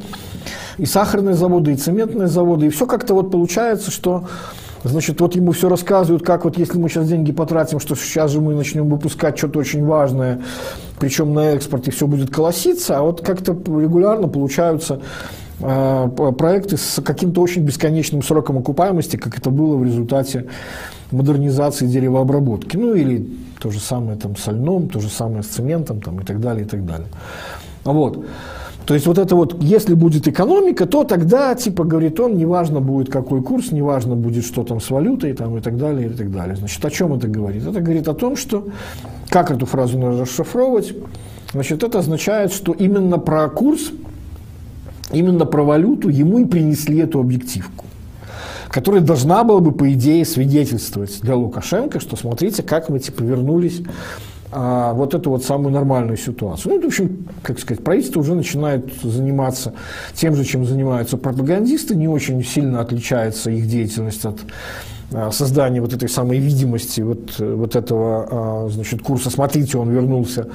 И 0.79 0.87
сахарные 0.87 1.35
заводы, 1.35 1.73
и 1.73 1.77
цементные 1.77 2.29
заводы. 2.29 2.67
И 2.67 2.71
все 2.71 2.87
как-то 2.87 3.15
вот 3.15 3.31
получается, 3.31 3.91
что 3.91 4.25
Значит, 4.85 5.21
вот 5.21 5.37
ему 5.37 5.53
все 5.53 5.69
рассказывают, 5.69 6.25
как 6.25 6.45
вот 6.45 6.59
если 6.59 6.77
мы 6.77 6.89
сейчас 6.89 7.07
деньги 7.07 7.31
потратим, 7.31 7.79
что 7.79 7.95
сейчас 7.95 8.33
же 8.33 8.41
мы 8.41 8.55
начнем 8.55 8.89
выпускать 8.89 9.39
что-то 9.39 9.61
очень 9.61 9.85
важное, 9.85 10.41
причем 10.99 11.33
на 11.35 11.53
экспорте 11.53 11.93
все 11.93 12.07
будет 12.07 12.35
колоситься, 12.35 12.99
а 12.99 13.03
вот 13.03 13.21
как-то 13.21 13.53
регулярно 13.53 14.27
получаются 14.27 15.01
проекты 15.63 16.77
с 16.77 17.01
каким-то 17.03 17.41
очень 17.41 17.63
бесконечным 17.63 18.23
сроком 18.23 18.59
окупаемости, 18.59 19.17
как 19.17 19.39
это 19.39 19.51
было 19.51 19.77
в 19.77 19.85
результате 19.85 20.47
модернизации 21.13 21.87
деревообработки. 21.87 22.77
Ну 22.77 22.95
или 22.95 23.29
то 23.61 23.71
же 23.71 23.79
самое 23.79 24.19
там 24.19 24.37
с 24.37 24.47
льном, 24.51 24.89
то 24.89 25.01
же 25.01 25.09
самое 25.09 25.43
с 25.43 25.47
цементом 25.47 26.01
там, 26.01 26.21
и 26.21 26.25
так 26.25 26.41
далее, 26.41 26.65
и 26.65 26.69
так 26.69 26.85
далее. 26.85 27.07
Вот. 27.85 28.25
То 28.87 28.95
есть 28.95 29.07
вот 29.07 29.19
это 29.19 29.37
вот, 29.37 29.63
если 29.63 29.95
будет 29.95 30.27
экономика, 30.27 30.87
то 30.87 31.05
тогда, 31.05 31.55
типа, 31.55 31.85
говорит 31.85 32.19
он, 32.19 32.37
неважно 32.37 32.81
будет 32.81 33.13
какой 33.13 33.41
курс, 33.41 33.71
неважно 33.71 34.17
будет 34.17 34.45
что 34.45 34.65
там 34.65 34.81
с 34.81 34.91
валютой 34.91 35.33
там, 35.35 35.57
и 35.57 35.61
так 35.61 35.77
далее, 35.77 36.09
и 36.09 36.13
так 36.13 36.33
далее. 36.33 36.57
Значит, 36.57 36.85
о 36.85 36.91
чем 36.91 37.15
это 37.15 37.29
говорит? 37.29 37.65
Это 37.65 37.81
говорит 37.81 38.09
о 38.09 38.15
том, 38.15 38.35
что, 38.37 38.67
как 39.29 39.53
эту 39.53 39.67
фразу 39.67 39.99
нужно 39.99 40.23
расшифровывать, 40.23 40.95
значит, 41.53 41.85
это 41.85 42.01
означает, 42.01 42.53
что 42.53 42.73
именно 42.73 43.19
про 43.19 43.49
курс 43.49 43.93
именно 45.13 45.47
про 45.47 45.63
валюту 45.63 46.09
ему 46.09 46.39
и 46.39 46.45
принесли 46.45 46.99
эту 46.99 47.21
объективку 47.21 47.85
которая 48.73 49.03
должна 49.03 49.45
была 49.45 49.61
бы, 49.61 49.71
по 49.71 49.93
идее, 49.93 50.25
свидетельствовать 50.25 51.21
для 51.21 51.37
Лукашенко, 51.37 52.01
что 52.01 52.17
смотрите, 52.17 52.63
как 52.63 52.89
мы 52.89 53.01
типа 53.01 53.23
вернулись 53.23 53.83
а, 54.51 54.95
вот 54.95 55.15
эту 55.15 55.31
вот 55.31 55.45
самую 55.45 55.73
нормальную 55.73 56.17
ситуацию. 56.17 56.75
Ну, 56.75 56.83
в 56.83 56.87
общем, 56.87 57.27
как 57.43 57.59
сказать, 57.59 57.85
правительство 57.85 58.21
уже 58.21 58.35
начинает 58.35 58.91
заниматься 59.03 59.75
тем 60.15 60.35
же, 60.35 60.45
чем 60.45 60.65
занимаются 60.65 61.19
пропагандисты, 61.19 61.95
не 61.95 62.09
очень 62.09 62.43
сильно 62.43 62.81
отличается 62.81 63.51
их 63.51 63.69
деятельность 63.69 64.25
от 64.25 64.41
а, 65.13 65.31
создания 65.33 65.83
вот 65.83 65.93
этой 65.93 66.09
самой 66.09 66.39
видимости 66.39 67.03
вот, 67.03 67.39
вот 67.39 67.77
этого 67.77 68.29
а, 68.31 68.69
значит, 68.71 69.03
курса. 69.03 69.29
«Смотрите, 69.29 69.77
он 69.77 69.91
вернулся 69.91 70.49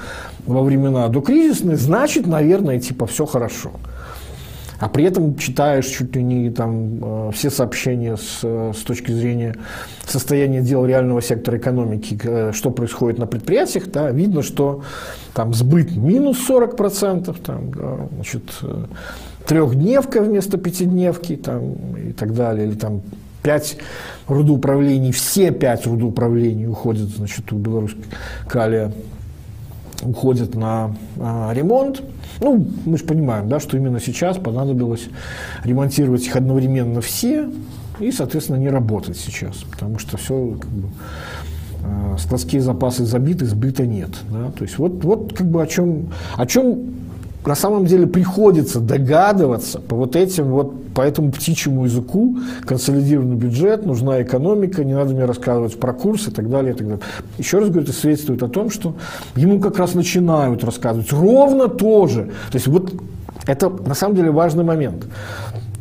во 0.47 0.63
времена 0.63 1.07
докризисные», 1.07 1.77
значит, 1.77 2.25
наверное, 2.25 2.79
типа 2.79 3.05
все 3.05 3.27
хорошо 3.27 3.71
а 4.79 4.89
при 4.89 5.05
этом 5.05 5.35
читаешь 5.37 5.85
чуть 5.85 6.15
ли 6.15 6.23
не 6.23 6.49
там 6.51 7.29
э, 7.29 7.31
все 7.33 7.49
сообщения 7.49 8.15
с, 8.15 8.41
с 8.43 8.83
точки 8.83 9.11
зрения 9.11 9.55
состояния 10.05 10.61
дел 10.61 10.85
реального 10.85 11.21
сектора 11.21 11.57
экономики, 11.57 12.19
э, 12.23 12.51
что 12.53 12.69
происходит 12.69 13.19
на 13.19 13.25
предприятиях, 13.25 13.87
да, 13.87 14.11
видно, 14.11 14.43
что 14.43 14.83
там 15.33 15.53
сбыт 15.53 15.95
минус 15.95 16.37
40%, 16.47 17.35
там, 17.43 17.71
да, 17.73 17.97
значит, 18.13 18.43
э, 18.61 18.85
трехдневка 19.47 20.21
вместо 20.21 20.57
пятидневки 20.57 21.35
там, 21.37 21.73
и 21.97 22.11
так 22.11 22.33
далее, 22.35 22.67
или 22.67 22.75
там 22.75 23.01
пять 23.41 23.77
рудоуправлений, 24.27 25.11
все 25.11 25.51
пять 25.51 25.87
рудоуправлений 25.87 26.67
уходят, 26.67 27.09
значит, 27.09 27.51
у 27.51 27.57
белорусской 27.57 28.03
калия 28.47 28.91
уходят 30.01 30.55
на 30.55 30.95
а, 31.19 31.51
ремонт. 31.53 32.03
Ну, 32.39 32.65
мы 32.85 32.97
же 32.97 33.03
понимаем, 33.03 33.49
да, 33.49 33.59
что 33.59 33.77
именно 33.77 33.99
сейчас 33.99 34.37
понадобилось 34.37 35.09
ремонтировать 35.63 36.25
их 36.25 36.35
одновременно 36.35 37.01
все 37.01 37.49
и, 37.99 38.11
соответственно, 38.11 38.57
не 38.57 38.69
работать 38.69 39.17
сейчас, 39.17 39.57
потому 39.71 39.97
что 39.97 40.17
все 40.17 40.57
как 40.59 40.69
бы, 40.69 40.89
а, 41.83 42.17
складские 42.17 42.61
запасы 42.61 43.05
забиты, 43.05 43.45
сбыта 43.45 43.85
нет. 43.85 44.11
Да? 44.29 44.51
То 44.51 44.63
есть 44.63 44.77
вот, 44.77 45.03
вот 45.03 45.33
как 45.33 45.47
бы 45.47 45.61
о 45.61 45.67
чем, 45.67 46.09
о 46.35 46.45
чем 46.45 46.93
на 47.47 47.55
самом 47.55 47.85
деле 47.85 48.07
приходится 48.07 48.79
догадываться 48.79 49.79
по 49.79 49.95
вот 49.95 50.15
этим 50.15 50.49
вот, 50.49 50.93
по 50.93 51.01
этому 51.01 51.31
птичьему 51.31 51.85
языку, 51.85 52.37
консолидированный 52.65 53.35
бюджет, 53.35 53.85
нужна 53.85 54.21
экономика, 54.21 54.83
не 54.83 54.93
надо 54.93 55.13
мне 55.13 55.25
рассказывать 55.25 55.79
про 55.79 55.93
курс 55.93 56.27
и 56.27 56.31
так 56.31 56.49
далее, 56.49 56.73
и 56.73 56.77
так 56.77 56.87
далее. 56.87 57.03
Еще 57.37 57.59
раз 57.59 57.69
говорю, 57.69 57.83
это 57.83 57.93
свидетельствует 57.93 58.43
о 58.43 58.49
том, 58.49 58.69
что 58.69 58.95
ему 59.35 59.59
как 59.59 59.79
раз 59.79 59.93
начинают 59.93 60.63
рассказывать 60.63 61.11
ровно 61.11 61.67
то 61.67 62.07
же. 62.07 62.31
То 62.51 62.55
есть 62.55 62.67
вот 62.67 62.93
это 63.45 63.69
на 63.69 63.95
самом 63.95 64.15
деле 64.15 64.31
важный 64.31 64.63
момент. 64.63 65.05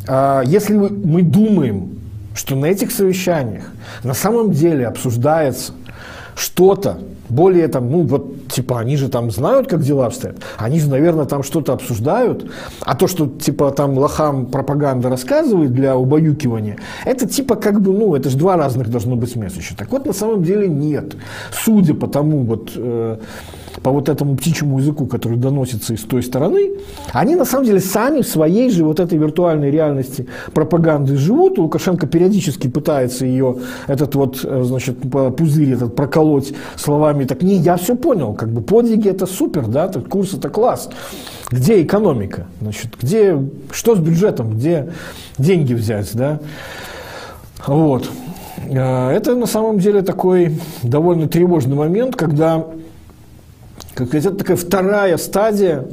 А, 0.06 0.42
если 0.44 0.74
мы 0.74 1.22
думаем, 1.22 1.98
что 2.34 2.54
на 2.54 2.66
этих 2.66 2.92
совещаниях 2.92 3.64
на 4.04 4.14
самом 4.14 4.52
деле 4.52 4.86
обсуждается 4.86 5.72
что-то, 6.36 6.98
более 7.28 7.66
там, 7.68 7.90
ну 7.90 8.02
вот, 8.02 8.48
типа, 8.48 8.78
они 8.78 8.96
же 8.96 9.08
там 9.08 9.30
знают, 9.30 9.68
как 9.68 9.82
дела 9.82 10.06
обстоят, 10.06 10.36
они 10.58 10.78
же, 10.78 10.88
наверное, 10.88 11.24
там 11.24 11.42
что-то 11.42 11.72
обсуждают, 11.72 12.50
а 12.80 12.94
то, 12.94 13.08
что, 13.08 13.26
типа, 13.26 13.70
там 13.70 13.98
лохам 13.98 14.46
пропаганда 14.46 15.08
рассказывает 15.08 15.72
для 15.72 15.96
убаюкивания, 15.96 16.76
это, 17.04 17.26
типа, 17.26 17.56
как 17.56 17.80
бы, 17.80 17.92
ну, 17.92 18.14
это 18.14 18.30
же 18.30 18.36
два 18.36 18.56
разных 18.56 18.90
должно 18.90 19.16
быть 19.16 19.34
месседжа. 19.34 19.74
Так 19.76 19.90
вот, 19.90 20.06
на 20.06 20.12
самом 20.12 20.44
деле 20.44 20.68
нет. 20.68 21.16
Судя 21.52 21.94
по 21.94 22.06
тому, 22.06 22.44
вот, 22.44 22.72
э, 22.76 23.16
по 23.82 23.90
вот 23.90 24.08
этому 24.08 24.36
птичьему 24.36 24.78
языку, 24.78 25.06
который 25.06 25.38
доносится 25.38 25.94
из 25.94 26.02
той 26.02 26.22
стороны, 26.22 26.72
они 27.12 27.36
на 27.36 27.44
самом 27.44 27.66
деле 27.66 27.80
сами 27.80 28.22
в 28.22 28.28
своей 28.28 28.70
же 28.70 28.84
вот 28.84 29.00
этой 29.00 29.18
виртуальной 29.18 29.70
реальности 29.70 30.26
пропаганды 30.52 31.16
живут. 31.16 31.58
Лукашенко 31.58 32.06
периодически 32.06 32.68
пытается 32.68 33.26
ее, 33.26 33.58
этот 33.86 34.14
вот, 34.14 34.40
э, 34.44 34.62
значит, 34.64 34.98
пузырь 35.36 35.72
этот 35.72 35.94
проколоть 35.94 36.52
словами, 36.76 37.24
так 37.24 37.42
не, 37.42 37.56
я 37.56 37.76
все 37.76 37.96
понял, 37.96 38.34
как 38.34 38.50
бы 38.50 38.60
подвиги 38.60 39.08
это 39.08 39.26
супер, 39.26 39.66
да, 39.66 39.86
этот 39.86 40.08
курс 40.08 40.34
это 40.34 40.48
класс. 40.48 40.88
Где 41.50 41.82
экономика? 41.82 42.46
Значит, 42.60 42.96
где, 43.00 43.40
что 43.70 43.94
с 43.94 43.98
бюджетом, 43.98 44.50
где 44.52 44.92
деньги 45.38 45.74
взять, 45.74 46.10
да? 46.14 46.40
Вот. 47.66 48.10
Э, 48.68 49.10
это 49.10 49.34
на 49.34 49.46
самом 49.46 49.78
деле 49.78 50.02
такой 50.02 50.58
довольно 50.82 51.28
тревожный 51.28 51.76
момент, 51.76 52.16
когда 52.16 52.66
как 53.96 54.14
это 54.14 54.30
такая 54.30 54.58
вторая 54.58 55.16
стадия 55.16 55.86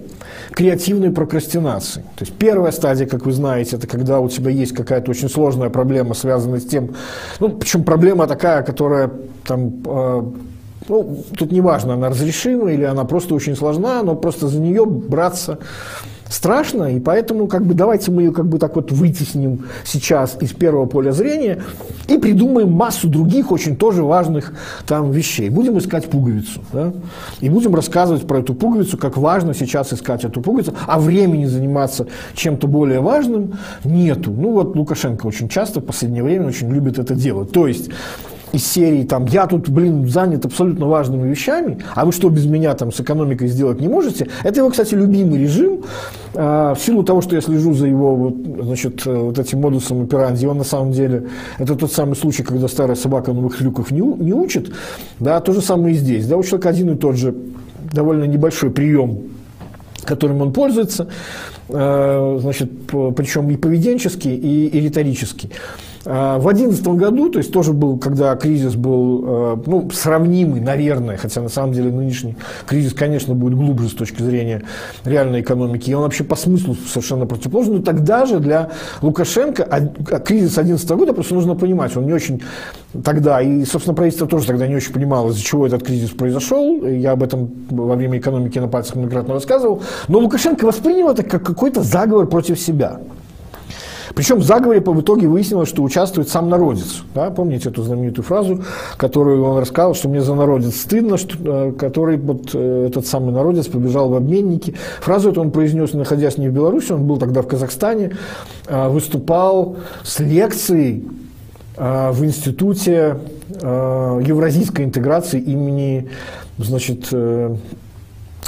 креативной 0.51 1.11
прокрастинации. 1.11 2.01
То 2.17 2.25
есть 2.25 2.33
первая 2.33 2.73
стадия, 2.73 3.07
как 3.07 3.25
вы 3.25 3.31
знаете, 3.31 3.77
это 3.77 3.87
когда 3.87 4.19
у 4.19 4.27
тебя 4.27 4.51
есть 4.51 4.73
какая-то 4.73 5.09
очень 5.09 5.29
сложная 5.29 5.69
проблема, 5.69 6.13
связанная 6.13 6.59
с 6.59 6.65
тем, 6.65 6.95
ну, 7.39 7.49
причем 7.49 7.83
проблема 7.83 8.27
такая, 8.27 8.61
которая 8.61 9.09
там 9.47 9.81
э, 9.85 10.21
ну, 10.89 11.23
тут 11.37 11.51
неважно, 11.53 11.93
она 11.93 12.09
разрешима 12.09 12.71
или 12.71 12.83
она 12.83 13.05
просто 13.05 13.35
очень 13.35 13.55
сложна, 13.55 14.03
но 14.03 14.15
просто 14.15 14.49
за 14.49 14.59
нее 14.59 14.85
браться 14.85 15.59
страшно, 16.33 16.95
и 16.95 16.99
поэтому 16.99 17.47
как 17.47 17.65
бы 17.65 17.73
давайте 17.75 18.09
мы 18.09 18.23
ее 18.23 18.31
как 18.31 18.47
бы 18.47 18.57
так 18.57 18.75
вот 18.75 18.91
вытесним 18.91 19.65
сейчас 19.85 20.35
из 20.41 20.51
первого 20.51 20.87
поля 20.87 21.11
зрения 21.11 21.61
и 22.07 22.17
придумаем 22.17 22.71
массу 22.71 23.07
других 23.07 23.51
очень 23.51 23.75
тоже 23.75 24.03
важных 24.03 24.53
там 24.87 25.11
вещей. 25.11 25.49
Будем 25.49 25.77
искать 25.77 26.09
пуговицу, 26.09 26.61
да? 26.73 26.91
и 27.39 27.49
будем 27.49 27.75
рассказывать 27.75 28.25
про 28.27 28.39
эту 28.39 28.55
пуговицу, 28.55 28.97
как 28.97 29.15
важно 29.15 29.53
сейчас 29.53 29.93
искать 29.93 30.25
эту 30.25 30.41
пуговицу, 30.41 30.73
а 30.87 30.99
времени 30.99 31.45
заниматься 31.45 32.07
чем-то 32.33 32.67
более 32.67 32.99
важным 32.99 33.53
нету. 33.83 34.31
Ну 34.31 34.53
вот 34.53 34.75
Лукашенко 34.75 35.27
очень 35.27 35.49
часто 35.49 35.81
в 35.81 35.85
последнее 35.85 36.23
время 36.23 36.47
очень 36.47 36.69
любит 36.73 36.97
это 36.97 37.13
делать. 37.13 37.51
То 37.51 37.67
есть 37.67 37.91
из 38.53 38.65
серии 38.65 39.03
там 39.03 39.25
«я 39.25 39.47
тут, 39.47 39.67
блин, 39.67 40.07
занят 40.07 40.45
абсолютно 40.45 40.87
важными 40.87 41.27
вещами, 41.27 41.79
а 41.95 42.05
вы 42.05 42.11
что 42.11 42.29
без 42.29 42.45
меня 42.45 42.73
там 42.75 42.91
с 42.91 42.99
экономикой 42.99 43.47
сделать 43.47 43.81
не 43.81 43.87
можете?» 43.87 44.27
Это 44.43 44.59
его, 44.59 44.69
кстати, 44.69 44.93
любимый 44.93 45.41
режим. 45.41 45.81
А, 46.35 46.75
в 46.75 46.79
силу 46.79 47.03
того, 47.03 47.21
что 47.21 47.35
я 47.35 47.41
слежу 47.41 47.73
за 47.73 47.87
его 47.87 48.15
вот, 48.15 48.35
значит, 48.63 49.05
вот 49.05 49.39
этим 49.39 49.59
модусом 49.59 50.03
операнди, 50.03 50.45
он 50.45 50.59
на 50.59 50.63
самом 50.63 50.91
деле, 50.91 51.27
это 51.57 51.75
тот 51.75 51.91
самый 51.91 52.15
случай, 52.15 52.43
когда 52.43 52.67
старая 52.67 52.95
собака 52.95 53.33
новых 53.33 53.57
трюков 53.57 53.89
не, 53.89 54.01
не 54.01 54.33
учит, 54.33 54.71
да, 55.19 55.39
то 55.41 55.51
же 55.51 55.61
самое 55.61 55.95
и 55.95 55.97
здесь. 55.97 56.27
Да, 56.27 56.37
у 56.37 56.43
человека 56.43 56.69
один 56.69 56.93
и 56.93 56.95
тот 56.95 57.17
же 57.17 57.35
довольно 57.91 58.25
небольшой 58.25 58.69
прием 58.69 59.33
которым 60.05 60.41
он 60.41 60.51
пользуется, 60.51 61.07
э, 61.69 62.37
значит, 62.41 62.69
причем 63.15 63.49
и 63.49 63.55
поведенческий, 63.55 64.35
и, 64.35 64.67
и 64.67 64.81
риторический. 64.81 65.49
А, 66.05 66.37
в 66.37 66.43
2011 66.43 66.87
году, 66.99 67.29
то 67.29 67.39
есть 67.39 67.51
тоже 67.51 67.71
был, 67.71 67.97
когда 67.97 68.35
кризис 68.35 68.75
был 68.75 69.23
э, 69.25 69.57
ну, 69.65 69.89
сравнимый, 69.91 70.59
наверное, 70.59 71.15
хотя 71.15 71.41
на 71.41 71.47
самом 71.47 71.73
деле 71.73 71.91
нынешний 71.91 72.35
кризис, 72.67 72.93
конечно, 72.93 73.33
будет 73.35 73.55
глубже 73.55 73.87
с 73.87 73.93
точки 73.93 74.21
зрения 74.21 74.63
реальной 75.05 75.41
экономики, 75.41 75.89
и 75.89 75.93
он 75.93 76.03
вообще 76.03 76.25
по 76.25 76.35
смыслу 76.35 76.75
совершенно 76.75 77.25
противоположный, 77.25 77.77
но 77.77 77.83
тогда 77.83 78.25
же 78.25 78.39
для 78.39 78.71
Лукашенко 79.01 79.63
а, 79.63 79.79
кризис 80.19 80.55
2011 80.55 80.89
года, 80.91 81.13
просто 81.13 81.35
нужно 81.35 81.55
понимать, 81.55 81.95
он 81.95 82.05
не 82.05 82.13
очень 82.13 82.41
тогда, 83.03 83.41
и, 83.41 83.63
собственно, 83.63 83.95
правительство 83.95 84.27
тоже 84.27 84.47
тогда 84.47 84.67
не 84.67 84.75
очень 84.75 84.91
понимало, 84.91 85.29
из-за 85.29 85.41
чего 85.41 85.65
этот 85.65 85.83
кризис 85.83 86.09
произошел, 86.09 86.85
я 86.85 87.11
об 87.11 87.23
этом 87.23 87.49
во 87.69 87.95
время 87.95 88.17
экономики 88.17 88.59
на 88.59 88.67
пальцах 88.67 88.97
многократно 88.97 89.35
рассказывал, 89.35 89.81
но 90.09 90.19
Лукашенко 90.19 90.65
воспринял 90.65 91.09
это 91.09 91.23
как 91.23 91.43
какой-то 91.43 91.81
заговор 91.81 92.27
против 92.27 92.59
себя. 92.59 92.99
Причем 94.15 94.39
в 94.39 94.43
заговоре 94.43 94.79
в 94.79 95.01
итоге 95.01 95.27
выяснилось, 95.27 95.69
что 95.69 95.83
участвует 95.83 96.29
сам 96.29 96.49
народец. 96.49 97.03
Да? 97.15 97.31
Помните 97.31 97.69
эту 97.69 97.83
знаменитую 97.83 98.23
фразу, 98.23 98.63
которую 98.97 99.43
он 99.43 99.59
рассказал, 99.59 99.95
что 99.95 100.09
мне 100.09 100.21
за 100.21 100.35
народец 100.35 100.75
стыдно, 100.75 101.17
что, 101.17 101.37
э, 101.43 101.71
который 101.73 102.17
вот 102.17 102.51
э, 102.53 102.87
этот 102.87 103.07
самый 103.07 103.33
народец 103.33 103.67
побежал 103.67 104.09
в 104.09 104.15
обменники. 104.15 104.75
Фразу 105.01 105.31
эту 105.31 105.41
он 105.41 105.51
произнес, 105.51 105.93
находясь 105.93 106.37
не 106.37 106.49
в 106.49 106.53
Беларуси, 106.53 106.91
он 106.91 107.05
был 107.05 107.17
тогда 107.17 107.41
в 107.41 107.47
Казахстане, 107.47 108.11
э, 108.67 108.87
выступал 108.89 109.77
с 110.03 110.19
лекцией 110.19 111.05
в 111.75 112.23
Институте 112.23 113.17
евразийской 113.59 114.85
интеграции 114.85 115.39
имени 115.39 116.07
значит, 116.59 117.07
Э, 117.11 117.55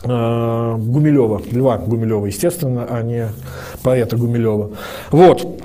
Гумилева, 0.05 1.41
Льва 1.51 1.77
Гумилева, 1.79 2.27
естественно, 2.27 2.85
а 2.89 3.01
не 3.01 3.29
поэта 3.81 4.15
Гумилева. 4.17 4.71
Вот. 5.11 5.61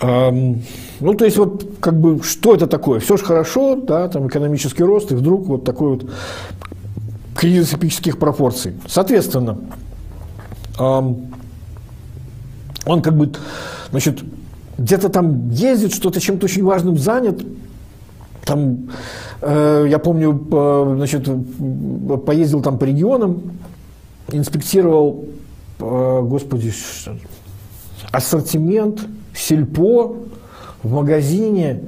Ну, 0.00 1.14
то 1.16 1.24
есть, 1.24 1.36
вот, 1.36 1.64
как 1.80 1.98
бы, 1.98 2.22
что 2.22 2.54
это 2.54 2.66
такое? 2.66 3.00
Все 3.00 3.16
же 3.16 3.24
хорошо, 3.24 3.76
да, 3.76 4.08
там 4.08 4.28
экономический 4.28 4.84
рост, 4.84 5.10
и 5.10 5.14
вдруг 5.14 5.46
вот 5.46 5.64
такой 5.64 5.96
вот 5.96 6.10
кризис 7.34 7.72
эпических 7.72 8.18
пропорций. 8.18 8.74
Соответственно, 8.86 9.58
он 10.78 11.26
как 12.84 13.16
бы, 13.16 13.32
значит, 13.90 14.22
где-то 14.76 15.08
там 15.08 15.50
ездит, 15.50 15.94
что-то 15.94 16.20
чем-то 16.20 16.44
очень 16.46 16.64
важным 16.64 16.98
занят, 16.98 17.42
там, 18.44 18.90
э, 19.40 19.86
я 19.88 19.98
помню, 19.98 20.94
значит, 20.96 21.28
поездил 22.24 22.62
там 22.62 22.78
по 22.78 22.84
регионам, 22.84 23.42
инспектировал, 24.30 25.24
э, 25.78 26.20
господи, 26.22 26.72
ассортимент 28.10 29.00
сельпо 29.34 30.16
в 30.82 30.92
магазине 30.92 31.82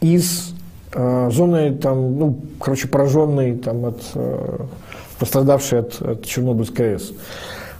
из 0.00 0.54
э, 0.92 1.30
зоны, 1.32 1.74
там, 1.76 2.18
ну, 2.18 2.40
короче, 2.60 2.88
пораженной, 2.88 3.56
там, 3.56 3.86
от, 3.86 4.02
э, 4.14 4.58
пострадавшей 5.18 5.80
от, 5.80 6.02
от 6.02 6.24
Чернобыльской 6.24 6.94
АЭС 6.94 7.12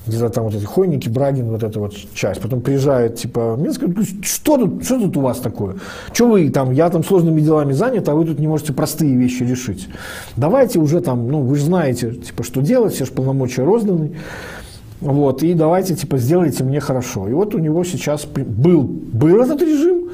где-то 0.06 0.28
там 0.28 0.44
вот 0.44 0.54
эти 0.54 0.64
Хойники, 0.64 1.08
Брагин, 1.08 1.50
вот 1.50 1.62
эта 1.62 1.80
вот 1.80 1.94
часть. 2.14 2.40
Потом 2.40 2.60
приезжает, 2.60 3.16
типа, 3.16 3.56
Минск, 3.58 3.82
что 4.22 4.58
тут, 4.58 4.84
что 4.84 5.00
тут 5.00 5.16
у 5.16 5.20
вас 5.20 5.38
такое? 5.38 5.76
Что 6.12 6.28
вы 6.28 6.50
там, 6.50 6.72
я 6.72 6.90
там 6.90 7.02
сложными 7.04 7.40
делами 7.40 7.72
занят, 7.72 8.08
а 8.08 8.14
вы 8.14 8.24
тут 8.24 8.38
не 8.38 8.46
можете 8.46 8.72
простые 8.72 9.16
вещи 9.16 9.42
решить. 9.42 9.88
Давайте 10.36 10.78
уже 10.78 11.00
там, 11.00 11.28
ну, 11.28 11.40
вы 11.40 11.56
же 11.56 11.64
знаете, 11.64 12.12
типа, 12.12 12.42
что 12.42 12.60
делать, 12.60 12.94
все 12.94 13.06
же 13.06 13.12
полномочия 13.12 13.64
розданы. 13.64 14.16
Вот, 15.00 15.42
и 15.42 15.54
давайте, 15.54 15.94
типа, 15.94 16.18
сделайте 16.18 16.64
мне 16.64 16.80
хорошо. 16.80 17.28
И 17.28 17.32
вот 17.32 17.54
у 17.54 17.58
него 17.58 17.84
сейчас 17.84 18.24
был, 18.24 18.82
был 18.82 19.40
этот 19.42 19.60
режим. 19.60 20.10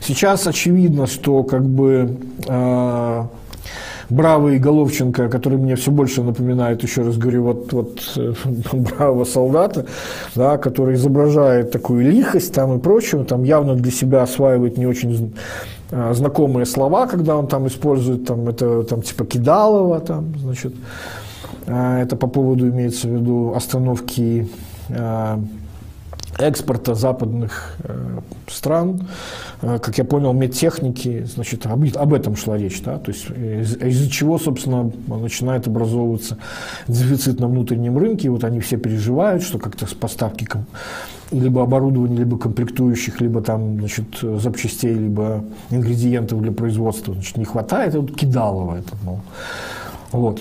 Сейчас 0.00 0.46
очевидно, 0.46 1.06
что 1.06 1.42
как 1.42 1.64
бы 1.66 2.16
э, 2.46 3.24
бравый 4.10 4.58
Головченко, 4.58 5.28
который 5.28 5.58
мне 5.58 5.76
все 5.76 5.90
больше 5.90 6.22
напоминает, 6.22 6.82
еще 6.82 7.02
раз 7.02 7.16
говорю, 7.16 7.44
вот, 7.44 7.72
вот 7.72 8.12
э, 8.16 8.32
бравого 8.72 9.24
солдата, 9.24 9.86
да, 10.34 10.58
который 10.58 10.94
изображает 10.94 11.70
такую 11.70 12.10
лихость 12.10 12.54
там 12.54 12.76
и 12.76 12.80
прочее, 12.80 13.24
там 13.24 13.44
явно 13.44 13.74
для 13.74 13.90
себя 13.90 14.22
осваивает 14.22 14.78
не 14.78 14.86
очень 14.86 15.34
э, 15.90 16.14
знакомые 16.14 16.66
слова, 16.66 17.06
когда 17.06 17.36
он 17.36 17.46
там 17.46 17.66
использует 17.66 18.26
там 18.26 18.48
это 18.48 18.82
там 18.84 19.02
типа 19.02 19.24
кидалово 19.24 20.00
там 20.00 20.34
значит 20.38 20.74
э, 21.66 22.02
это 22.02 22.16
по 22.16 22.26
поводу 22.26 22.68
имеется 22.68 23.08
в 23.08 23.12
виду 23.12 23.52
остановки 23.54 24.48
экспорта 26.38 26.94
западных 26.94 27.76
э, 27.84 28.18
стран, 28.46 29.06
э, 29.62 29.78
как 29.80 29.98
я 29.98 30.04
понял, 30.04 30.32
медтехники, 30.32 31.24
значит, 31.24 31.66
об, 31.66 31.84
об 31.96 32.14
этом 32.14 32.36
шла 32.36 32.56
речь, 32.56 32.80
да, 32.82 32.98
то 32.98 33.10
есть 33.10 33.30
из- 33.30 33.76
из-за 33.76 34.10
чего, 34.10 34.38
собственно, 34.38 34.90
начинает 35.06 35.66
образовываться 35.66 36.38
дефицит 36.86 37.40
на 37.40 37.48
внутреннем 37.48 37.98
рынке, 37.98 38.30
вот 38.30 38.44
они 38.44 38.60
все 38.60 38.76
переживают, 38.76 39.42
что 39.42 39.58
как-то 39.58 39.86
с 39.86 39.94
поставки 39.94 40.48
либо 41.30 41.62
оборудования, 41.62 42.16
либо 42.16 42.38
комплектующих, 42.38 43.20
либо 43.20 43.42
там, 43.42 43.78
значит, 43.80 44.06
запчастей, 44.22 44.94
либо 44.94 45.44
ингредиентов 45.70 46.40
для 46.40 46.52
производства, 46.52 47.12
значит, 47.14 47.36
не 47.36 47.44
хватает, 47.44 47.94
вот 47.94 48.14
кидалово 48.16 48.76
это, 48.76 48.96
мол. 49.04 49.20
Вот. 50.12 50.40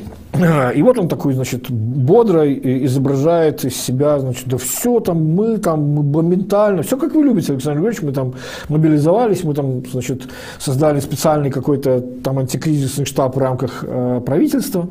И 0.76 0.82
вот 0.82 0.98
он 0.98 1.08
такой, 1.10 1.34
значит, 1.34 1.70
бодро 1.70 2.46
изображает 2.54 3.66
из 3.66 3.76
себя, 3.76 4.20
значит, 4.20 4.48
да 4.48 4.58
все 4.58 5.00
там, 5.00 5.36
мы 5.36 5.58
там 5.58 5.82
моментально, 6.12 6.84
все 6.84 6.98
как 6.98 7.14
вы 7.16 7.24
любите, 7.24 7.54
Александр 7.54 7.80
Григорьевич, 7.80 8.04
мы 8.04 8.12
там 8.14 8.34
мобилизовались, 8.70 9.44
мы 9.44 9.54
там, 9.54 9.86
значит, 9.86 10.30
создали 10.60 11.02
специальный 11.02 11.50
какой-то 11.50 12.02
там 12.24 12.40
антикризисный 12.40 13.06
штаб 13.06 13.36
в 13.36 13.40
рамках 13.40 13.84
э, 13.86 14.22
правительства, 14.26 14.88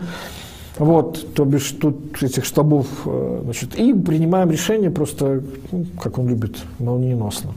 вот, 0.78 1.34
то 1.34 1.44
бишь 1.44 1.74
тут 1.80 2.22
этих 2.22 2.44
штабов, 2.44 2.86
э, 3.06 3.40
значит, 3.44 3.76
и 3.76 3.94
принимаем 3.94 4.50
решение 4.50 4.90
просто, 4.90 5.42
ну, 5.72 5.86
как 6.02 6.18
он 6.18 6.28
любит, 6.28 6.56
молниеносно. 6.78 7.52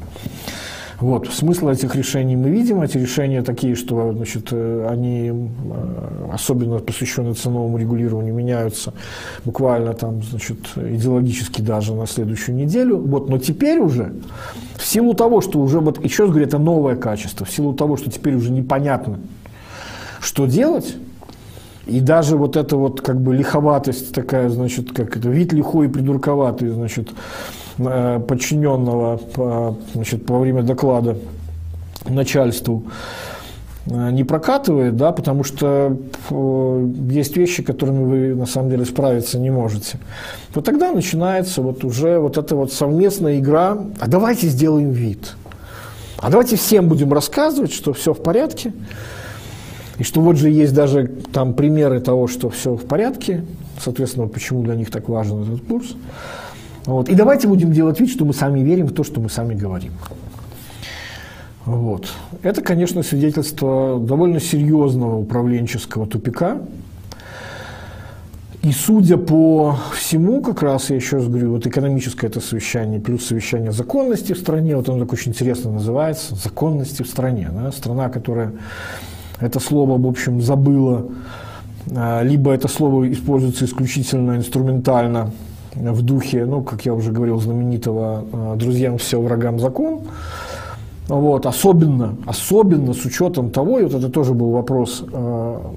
Вот. 1.00 1.30
Смысл 1.30 1.70
этих 1.70 1.95
решений 1.95 2.36
мы 2.36 2.50
видим. 2.50 2.82
Эти 2.82 2.97
решения 2.97 3.41
такие, 3.41 3.76
что 3.76 4.12
значит, 4.14 4.50
э, 4.52 4.88
они, 4.89 5.30
э, 5.30 6.30
особенно 6.34 6.80
посвященные 6.80 7.36
ценовому 7.36 7.78
регулированию, 7.78 8.34
меняются 8.34 8.93
буквально 9.45 9.93
там, 9.93 10.22
значит, 10.24 10.58
идеологически 10.76 11.62
даже 11.62 11.93
на 11.93 12.06
следующую 12.06 12.56
неделю. 12.56 12.97
Вот. 12.97 13.30
Но 13.30 13.38
теперь 13.38 13.80
уже, 13.80 14.14
в 14.76 14.86
силу 14.86 15.14
того, 15.14 15.39
что 15.39 15.60
уже, 15.60 15.80
вот, 15.80 16.04
еще 16.04 16.24
раз 16.24 16.32
говорю, 16.32 16.47
это 16.47 16.58
новое 16.58 16.95
качество, 16.95 17.45
в 17.45 17.52
силу 17.52 17.74
того, 17.74 17.95
что 17.95 18.12
теперь 18.12 18.36
уже 18.36 18.52
непонятно, 18.52 19.20
что 20.20 20.47
делать, 20.47 20.95
и 21.89 22.02
даже 22.02 22.36
вот 22.38 22.56
эта 22.56 22.76
вот 22.76 23.02
как 23.02 23.20
бы 23.22 23.34
лиховатость 23.34 24.14
такая, 24.14 24.50
значит, 24.50 24.91
как 24.91 25.16
это, 25.18 25.30
вид 25.30 25.54
лихой 25.54 25.88
и 25.88 25.89
придурковатый, 25.89 26.70
значит, 26.70 27.10
подчиненного 27.80 29.19
значит, 29.93 30.30
во 30.30 30.39
время 30.39 30.63
доклада 30.63 31.15
начальству 32.07 32.84
э, 33.86 34.11
не 34.11 34.23
прокатывает, 34.23 34.95
да, 34.95 35.11
потому 35.11 35.43
что 35.43 35.97
э, 36.30 36.89
есть 37.09 37.36
вещи, 37.38 37.63
которыми 37.63 38.03
вы 38.03 38.36
на 38.36 38.45
самом 38.45 38.69
деле 38.69 38.86
справиться 38.86 39.39
не 39.39 39.49
можете. 39.49 39.99
Вот 40.53 40.65
тогда 40.65 40.91
начинается 40.91 41.61
вот 41.61 41.84
уже 41.84 42.19
вот 42.19 42.38
эта 42.38 42.55
вот 42.55 42.71
совместная 42.71 43.39
игра, 43.39 43.77
а 43.99 44.07
давайте 44.07 44.47
сделаем 44.47 44.91
вид, 44.91 45.36
а 46.17 46.30
давайте 46.30 46.55
всем 46.55 46.88
будем 46.88 47.13
рассказывать, 47.13 47.71
что 47.71 47.93
все 47.93 48.13
в 48.13 48.21
порядке, 48.21 48.73
и 49.97 50.03
что 50.03 50.21
вот 50.21 50.38
же 50.38 50.49
есть 50.49 50.73
даже 50.73 51.07
там 51.34 51.53
примеры 51.53 51.99
того, 51.99 52.27
что 52.27 52.49
все 52.49 52.75
в 52.75 52.86
порядке, 52.86 53.43
соответственно, 53.82 54.27
почему 54.27 54.63
для 54.63 54.75
них 54.75 54.91
так 54.91 55.09
важен 55.09 55.43
этот 55.43 55.67
курс. 55.67 55.95
Вот. 56.89 57.07
И 57.07 57.13
давайте 57.13 57.47
будем 57.47 57.71
делать 57.71 57.99
вид, 57.99 58.09
что 58.09 58.25
мы 58.25 58.33
сами 58.33 58.61
верим 58.61 58.87
в 58.87 58.93
то, 58.93 59.03
что 59.03 59.21
мы 59.21 59.29
сами 59.29 59.53
говорим. 59.53 59.93
Вот. 61.65 62.11
Это, 62.41 62.63
конечно, 62.63 63.03
свидетельство 63.03 63.99
довольно 63.99 64.39
серьезного 64.39 65.17
управленческого 65.17 66.07
тупика. 66.07 66.57
И 68.63 68.71
судя 68.71 69.17
по 69.17 69.77
всему, 69.93 70.41
как 70.41 70.63
раз 70.63 70.89
я 70.89 70.95
еще 70.95 71.17
раз 71.17 71.27
говорю, 71.27 71.51
вот 71.51 71.67
экономическое 71.67 72.25
это 72.25 72.41
совещание, 72.41 72.99
плюс 72.99 73.23
совещание 73.23 73.71
законности 73.71 74.33
в 74.33 74.39
стране, 74.39 74.75
вот 74.75 74.89
оно 74.89 75.01
так 75.01 75.13
очень 75.13 75.31
интересно 75.31 75.71
называется, 75.71 76.33
законности 76.33 77.03
в 77.03 77.07
стране. 77.07 77.51
Да? 77.53 77.71
Страна, 77.71 78.09
которая 78.09 78.53
это 79.39 79.59
слово, 79.59 80.01
в 80.01 80.07
общем, 80.07 80.41
забыла, 80.41 81.05
а, 81.95 82.23
либо 82.23 82.51
это 82.51 82.67
слово 82.67 83.11
используется 83.13 83.65
исключительно 83.65 84.37
инструментально 84.37 85.31
в 85.76 86.01
духе, 86.01 86.45
ну, 86.45 86.61
как 86.61 86.86
я 86.86 86.93
уже 86.93 87.11
говорил, 87.11 87.39
знаменитого 87.39 88.26
а, 88.32 88.55
«друзьям 88.55 88.97
все, 88.97 89.22
врагам 89.22 89.59
закон», 89.59 90.01
вот, 91.07 91.45
особенно, 91.45 92.15
особенно 92.26 92.93
с 92.93 93.03
учетом 93.05 93.49
того, 93.49 93.80
и 93.80 93.84
вот 93.84 93.93
это 93.93 94.09
тоже 94.09 94.34
был 94.34 94.51
вопрос 94.51 95.03
а, 95.11 95.74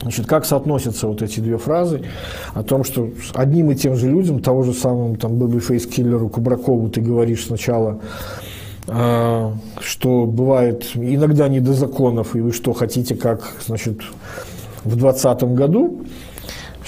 Значит, 0.00 0.26
как 0.26 0.44
соотносятся 0.44 1.08
вот 1.08 1.22
эти 1.22 1.40
две 1.40 1.58
фразы 1.58 2.02
о 2.54 2.62
том, 2.62 2.84
что 2.84 3.10
одним 3.34 3.72
и 3.72 3.74
тем 3.74 3.96
же 3.96 4.08
людям, 4.08 4.40
того 4.40 4.62
же 4.62 4.72
самому 4.72 5.16
там 5.16 5.38
baby-face-киллеру 5.38 6.28
Кубракову 6.28 6.88
ты 6.88 7.00
говоришь 7.00 7.46
сначала, 7.46 7.98
э, 8.86 9.52
что 9.80 10.26
бывает 10.26 10.86
иногда 10.94 11.48
не 11.48 11.58
до 11.58 11.72
законов, 11.72 12.36
и 12.36 12.40
вы 12.40 12.52
что 12.52 12.72
хотите, 12.74 13.16
как, 13.16 13.56
значит, 13.66 14.00
в 14.84 14.96
2020 14.96 15.42
году, 15.54 16.04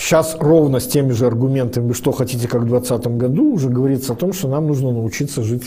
Сейчас 0.00 0.34
ровно 0.40 0.80
с 0.80 0.86
теми 0.86 1.12
же 1.12 1.26
аргументами, 1.26 1.92
что 1.92 2.10
хотите, 2.12 2.48
как 2.48 2.62
в 2.62 2.66
2020 2.66 3.18
году, 3.18 3.52
уже 3.52 3.68
говорится 3.68 4.14
о 4.14 4.16
том, 4.16 4.32
что 4.32 4.48
нам 4.48 4.66
нужно 4.66 4.92
научиться 4.92 5.42
жить 5.42 5.64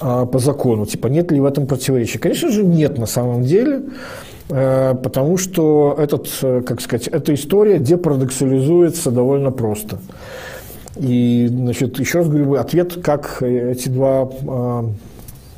а, 0.00 0.26
по 0.26 0.40
закону. 0.40 0.86
Типа, 0.86 1.06
нет 1.06 1.30
ли 1.30 1.38
в 1.38 1.44
этом 1.44 1.68
противоречия? 1.68 2.18
Конечно 2.18 2.50
же, 2.50 2.64
нет 2.64 2.98
на 2.98 3.06
самом 3.06 3.44
деле. 3.44 3.82
Э, 4.48 4.96
потому 5.00 5.36
что 5.36 5.94
этот, 5.98 6.28
э, 6.42 6.62
как 6.66 6.80
сказать, 6.80 7.06
эта 7.06 7.32
история 7.32 7.78
депарадоксализуется 7.78 9.12
довольно 9.12 9.52
просто. 9.52 9.98
И, 10.96 11.46
значит, 11.48 12.00
еще 12.00 12.18
раз 12.18 12.28
говорю, 12.28 12.54
ответ, 12.54 12.98
как 13.00 13.40
эти 13.40 13.88
два, 13.88 14.28
э, 14.28 14.82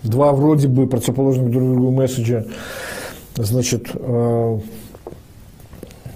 два 0.03 0.33
вроде 0.33 0.69
бы 0.69 0.87
противоположных 0.87 1.51
друг 1.51 1.65
другу 1.65 1.91
месседжа, 1.91 2.45
значит, 3.37 3.89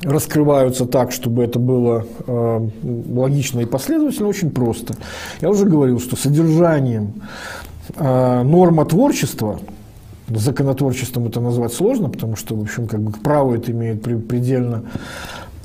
раскрываются 0.07 0.87
так, 0.87 1.13
чтобы 1.13 1.45
это 1.45 1.59
было 1.59 2.07
логично 2.27 3.61
и 3.61 3.67
последовательно, 3.67 4.29
очень 4.29 4.51
просто. 4.51 4.95
Я 5.41 5.51
уже 5.51 5.65
говорил, 5.65 6.01
что 6.01 6.17
содержанием 6.17 7.23
норма 7.99 8.85
творчества– 8.85 9.61
законотворчеством 10.35 11.27
это 11.27 11.41
назвать 11.41 11.73
сложно, 11.73 12.09
потому 12.09 12.37
что, 12.37 12.55
в 12.57 12.63
общем, 12.63 12.87
как 12.87 13.01
бы 13.01 13.13
к 13.13 13.21
праву 13.21 13.55
это 13.55 13.71
имеет 13.71 14.03
предельно 14.03 14.83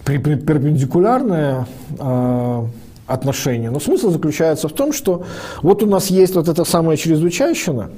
перпендикулярное 0.05 1.67
э, 1.97 2.65
отношение. 3.07 3.71
Но 3.71 3.79
смысл 3.79 4.11
заключается 4.11 4.67
в 4.67 4.73
том, 4.73 4.93
что 4.93 5.23
вот 5.61 5.83
у 5.83 5.85
нас 5.85 6.07
есть 6.07 6.35
вот 6.35 6.47
эта 6.47 6.63
самая 6.63 6.97
чрезвычайщина, 6.97 7.89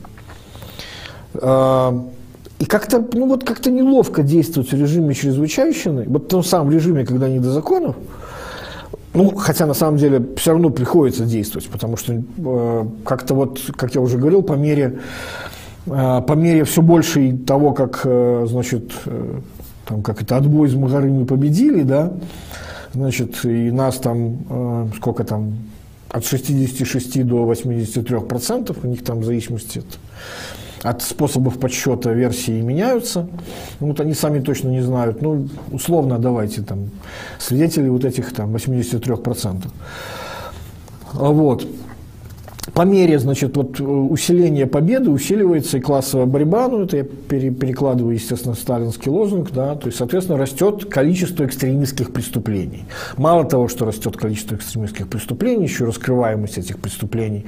э, 1.33 1.99
и 2.63 2.65
как-то, 2.65 3.05
ну 3.11 3.27
вот 3.27 3.43
как-то 3.43 3.69
неловко 3.69 4.23
действовать 4.23 4.71
в 4.71 4.79
режиме 4.79 5.13
чрезвычайщины, 5.13 6.05
вот 6.07 6.23
в 6.23 6.27
том 6.27 6.43
самом 6.45 6.71
режиме, 6.71 7.05
когда 7.05 7.27
не 7.27 7.39
до 7.39 7.51
законов, 7.51 7.97
ну, 9.13 9.35
хотя 9.35 9.65
на 9.65 9.73
самом 9.73 9.97
деле 9.97 10.25
все 10.37 10.51
равно 10.51 10.69
приходится 10.69 11.25
действовать, 11.25 11.67
потому 11.67 11.97
что 11.97 12.13
э, 12.13 12.85
как-то 13.03 13.35
вот, 13.35 13.59
как 13.75 13.93
я 13.95 13.99
уже 13.99 14.17
говорил, 14.17 14.43
по 14.43 14.53
мере 14.53 14.99
а, 15.89 16.21
по 16.21 16.33
мере 16.33 16.63
все 16.63 16.81
больше 16.81 17.37
того, 17.45 17.73
как, 17.73 18.03
э, 18.05 18.45
значит, 18.47 18.93
э, 19.07 19.39
там, 19.85 20.01
как 20.01 20.21
это, 20.21 20.37
отбой 20.37 20.69
из 20.69 20.75
Магары 20.75 21.11
мы 21.11 21.25
победили, 21.25 21.83
да, 21.83 22.13
значит, 22.93 23.43
и 23.43 23.71
нас 23.71 23.97
там, 23.97 24.37
э, 24.49 24.87
сколько 24.95 25.25
там, 25.25 25.55
от 26.09 26.25
66 26.25 27.25
до 27.25 27.43
83 27.43 28.21
процентов, 28.21 28.77
у 28.83 28.87
них 28.87 29.03
там 29.03 29.19
в 29.19 29.25
зависимости 29.25 29.79
от, 29.79 29.99
от 30.83 31.01
способов 31.01 31.59
подсчета 31.59 32.11
версии 32.11 32.61
меняются. 32.61 33.27
Ну, 33.79 33.87
вот 33.87 33.99
они 33.99 34.13
сами 34.13 34.39
точно 34.41 34.69
не 34.69 34.81
знают. 34.81 35.21
Ну, 35.21 35.47
условно, 35.71 36.19
давайте 36.19 36.61
там, 36.61 36.91
свидетели 37.39 37.87
вот 37.87 38.05
этих 38.05 38.33
там 38.33 38.51
83 38.51 39.15
процентов. 39.15 39.71
Вот 41.13 41.65
по 42.73 42.81
мере, 42.81 43.19
значит, 43.19 43.55
вот 43.55 43.79
э, 43.79 43.83
усиления 43.83 44.65
победы 44.65 45.11
усиливается 45.11 45.77
и 45.77 45.81
классовая 45.81 46.25
борьба, 46.25 46.67
ну, 46.67 46.83
это 46.83 46.97
я 46.97 47.03
перекладываю, 47.03 48.15
естественно, 48.15 48.55
сталинский 48.55 49.11
лозунг, 49.11 49.51
да, 49.51 49.75
то 49.75 49.87
есть, 49.87 49.99
соответственно, 49.99 50.39
растет 50.39 50.85
количество 50.85 51.45
экстремистских 51.45 52.11
преступлений. 52.11 52.85
Мало 53.15 53.45
того, 53.45 53.67
что 53.67 53.85
растет 53.85 54.17
количество 54.17 54.55
экстремистских 54.55 55.07
преступлений, 55.07 55.65
еще 55.65 55.85
раскрываемость 55.85 56.57
этих 56.57 56.79
преступлений, 56.79 57.45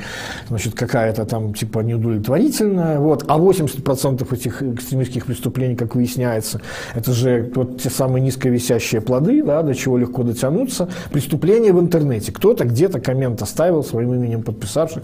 значит, 0.48 0.76
какая-то 0.76 1.26
там, 1.26 1.56
типа, 1.56 1.80
неудовлетворительная, 1.80 3.00
вот, 3.00 3.26
а 3.28 3.40
80% 3.40 4.32
этих 4.32 4.62
экстремистских 4.62 5.26
преступлений, 5.26 5.76
как 5.76 5.96
выясняется, 5.96 6.62
это 6.94 7.14
же 7.14 7.52
вот 7.56 7.82
те 7.82 7.90
самые 7.90 8.22
низковисящие 8.22 9.02
плоды, 9.02 9.42
да, 9.42 9.64
до 9.64 9.74
чего 9.74 9.98
легко 9.98 10.22
дотянуться, 10.22 10.88
преступления 11.12 11.74
в 11.74 11.80
интернете. 11.80 12.32
Кто-то 12.32 12.66
где-то 12.66 13.00
коммент 13.00 13.42
оставил 13.42 13.84
своим 13.84 14.14
именем 14.14 14.44
подписавшись, 14.44 15.02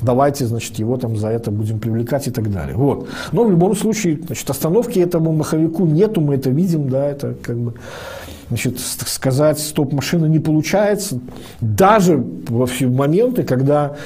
давайте, 0.00 0.46
значит, 0.46 0.78
его 0.78 0.96
там 0.96 1.16
за 1.16 1.28
это 1.28 1.50
будем 1.50 1.78
привлекать 1.78 2.26
и 2.26 2.30
так 2.30 2.50
далее. 2.50 2.76
Вот. 2.76 3.08
Но 3.32 3.44
в 3.44 3.50
любом 3.50 3.76
случае, 3.76 4.20
значит, 4.26 4.48
остановки 4.50 4.98
этому 4.98 5.32
маховику 5.32 5.86
нету, 5.86 6.20
мы 6.20 6.34
это 6.34 6.50
видим, 6.50 6.88
да, 6.88 7.06
это 7.06 7.34
как 7.42 7.56
бы 7.56 7.74
значит, 8.48 8.78
сказать 8.80 9.58
стоп-машина 9.58 10.26
не 10.26 10.38
получается. 10.38 11.20
Даже 11.60 12.22
во 12.48 12.66
все 12.66 12.86
моменты, 12.88 13.42
когда 13.42 13.96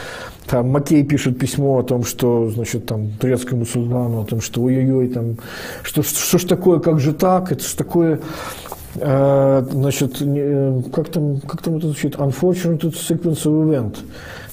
там 0.47 0.71
Макей 0.71 1.05
пишет 1.05 1.39
письмо 1.39 1.79
о 1.79 1.83
том, 1.83 2.05
что, 2.05 2.51
значит, 2.51 2.87
там, 2.87 3.11
турецкому 3.13 3.65
султану, 3.65 4.23
о 4.23 4.25
том, 4.25 4.41
что 4.41 4.63
ой-ой-ой, 4.63 5.09
там, 5.09 5.37
что, 5.83 6.03
что 6.03 6.39
ж 6.39 6.45
такое, 6.45 6.81
как 6.81 7.01
же 7.01 7.13
так, 7.13 7.53
это 7.53 7.63
ж 7.63 7.73
такое, 7.73 8.21
э, 8.97 9.67
значит, 9.71 10.21
не, 10.21 10.83
как 10.91 11.09
там, 11.11 11.41
как 11.41 11.63
там 11.63 11.77
это 11.77 11.87
звучит, 11.87 12.17
unfortunate 12.17 12.81
sequence 12.81 13.45
of 13.45 13.65
event, 13.65 13.97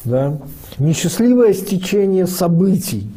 да, 0.05 0.37
несчастливое 0.79 1.53
стечение 1.53 2.27
событий 2.27 3.07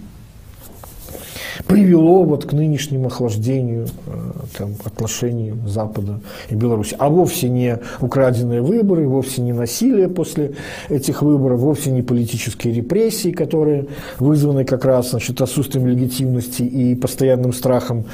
привело 1.67 2.25
вот 2.25 2.45
к 2.45 2.53
нынешнему 2.53 3.07
охлаждению 3.07 3.87
э, 4.07 4.33
там, 4.59 4.75
отношений 4.85 5.55
Запада 5.67 6.21
и 6.51 6.55
Беларуси. 6.55 6.97
А 6.99 7.09
вовсе 7.09 7.49
не 7.49 7.79
украденные 8.01 8.63
выборы, 8.63 9.07
вовсе 9.07 9.43
не 9.43 9.53
насилие 9.53 10.09
после 10.09 10.53
этих 10.89 11.23
выборов, 11.23 11.61
вовсе 11.61 11.91
не 11.91 12.03
политические 12.03 12.75
репрессии, 12.75 13.31
которые 13.31 13.87
вызваны 14.19 14.65
как 14.65 14.85
раз 14.85 15.11
значит, 15.11 15.41
отсутствием 15.41 15.87
легитимности 15.87 16.63
и 16.63 16.95
постоянным 16.95 17.53
страхом 17.53 18.05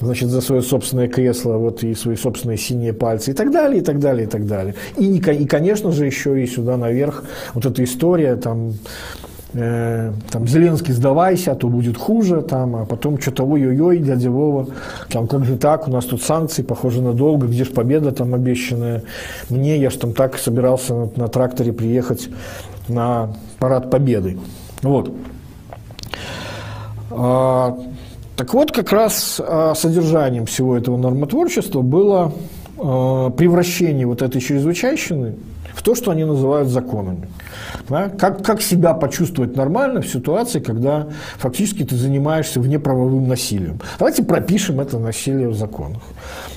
значит, 0.00 0.28
за 0.28 0.40
свое 0.40 0.62
собственное 0.62 1.08
кресло, 1.08 1.56
вот 1.56 1.82
и 1.82 1.94
свои 1.94 2.16
собственные 2.16 2.58
синие 2.58 2.92
пальцы 2.92 3.30
и 3.30 3.34
так 3.34 3.50
далее, 3.50 3.80
и 3.80 3.84
так 3.84 3.98
далее, 3.98 4.26
и 4.26 4.28
так 4.28 4.46
далее. 4.46 4.74
И, 4.96 5.16
и 5.16 5.46
конечно 5.46 5.92
же, 5.92 6.06
еще 6.06 6.42
и 6.42 6.46
сюда 6.46 6.76
наверх 6.76 7.24
вот 7.54 7.66
эта 7.66 7.84
история, 7.84 8.36
там, 8.36 8.74
э, 9.52 10.12
там, 10.30 10.46
Зеленский, 10.46 10.92
сдавайся, 10.92 11.52
а 11.52 11.54
то 11.54 11.68
будет 11.68 11.96
хуже, 11.96 12.42
там, 12.42 12.76
а 12.76 12.84
потом 12.84 13.20
что-то 13.20 13.44
ой-ой-ой, 13.44 13.98
дядя 13.98 14.30
Вова, 14.30 14.68
там, 15.10 15.26
как 15.26 15.44
же 15.44 15.56
так, 15.56 15.88
у 15.88 15.90
нас 15.90 16.04
тут 16.06 16.22
санкции, 16.22 16.62
похоже 16.62 17.02
на 17.02 17.12
долго, 17.12 17.46
где 17.46 17.64
же 17.64 17.70
победа 17.70 18.12
там 18.12 18.34
обещанная, 18.34 19.02
мне, 19.48 19.76
я 19.78 19.90
же 19.90 19.98
там 19.98 20.12
так 20.12 20.38
собирался 20.38 20.94
на, 20.94 21.10
на 21.16 21.28
тракторе 21.28 21.72
приехать 21.72 22.28
на 22.88 23.34
парад 23.58 23.90
победы. 23.90 24.38
Вот. 24.82 25.12
А, 27.10 27.76
так 28.40 28.54
вот, 28.54 28.72
как 28.72 28.90
раз 28.90 29.38
а, 29.38 29.74
содержанием 29.74 30.46
всего 30.46 30.74
этого 30.74 30.96
нормотворчества 30.96 31.82
было 31.82 32.32
а, 32.78 33.28
превращение 33.28 34.06
вот 34.06 34.22
этой 34.22 34.40
чрезвычайщины 34.40 35.34
в 35.74 35.82
то, 35.82 35.94
что 35.94 36.10
они 36.10 36.24
называют 36.24 36.70
законами. 36.70 37.28
Да? 37.90 38.08
Как, 38.08 38.42
как 38.42 38.62
себя 38.62 38.94
почувствовать 38.94 39.56
нормально 39.56 40.00
в 40.00 40.08
ситуации, 40.08 40.58
когда 40.58 41.08
фактически 41.36 41.84
ты 41.84 41.96
занимаешься 41.96 42.60
внеправовым 42.60 43.28
насилием. 43.28 43.78
Давайте 43.98 44.22
пропишем 44.22 44.80
это 44.80 44.98
насилие 44.98 45.48
в 45.50 45.54
законах. 45.54 46.00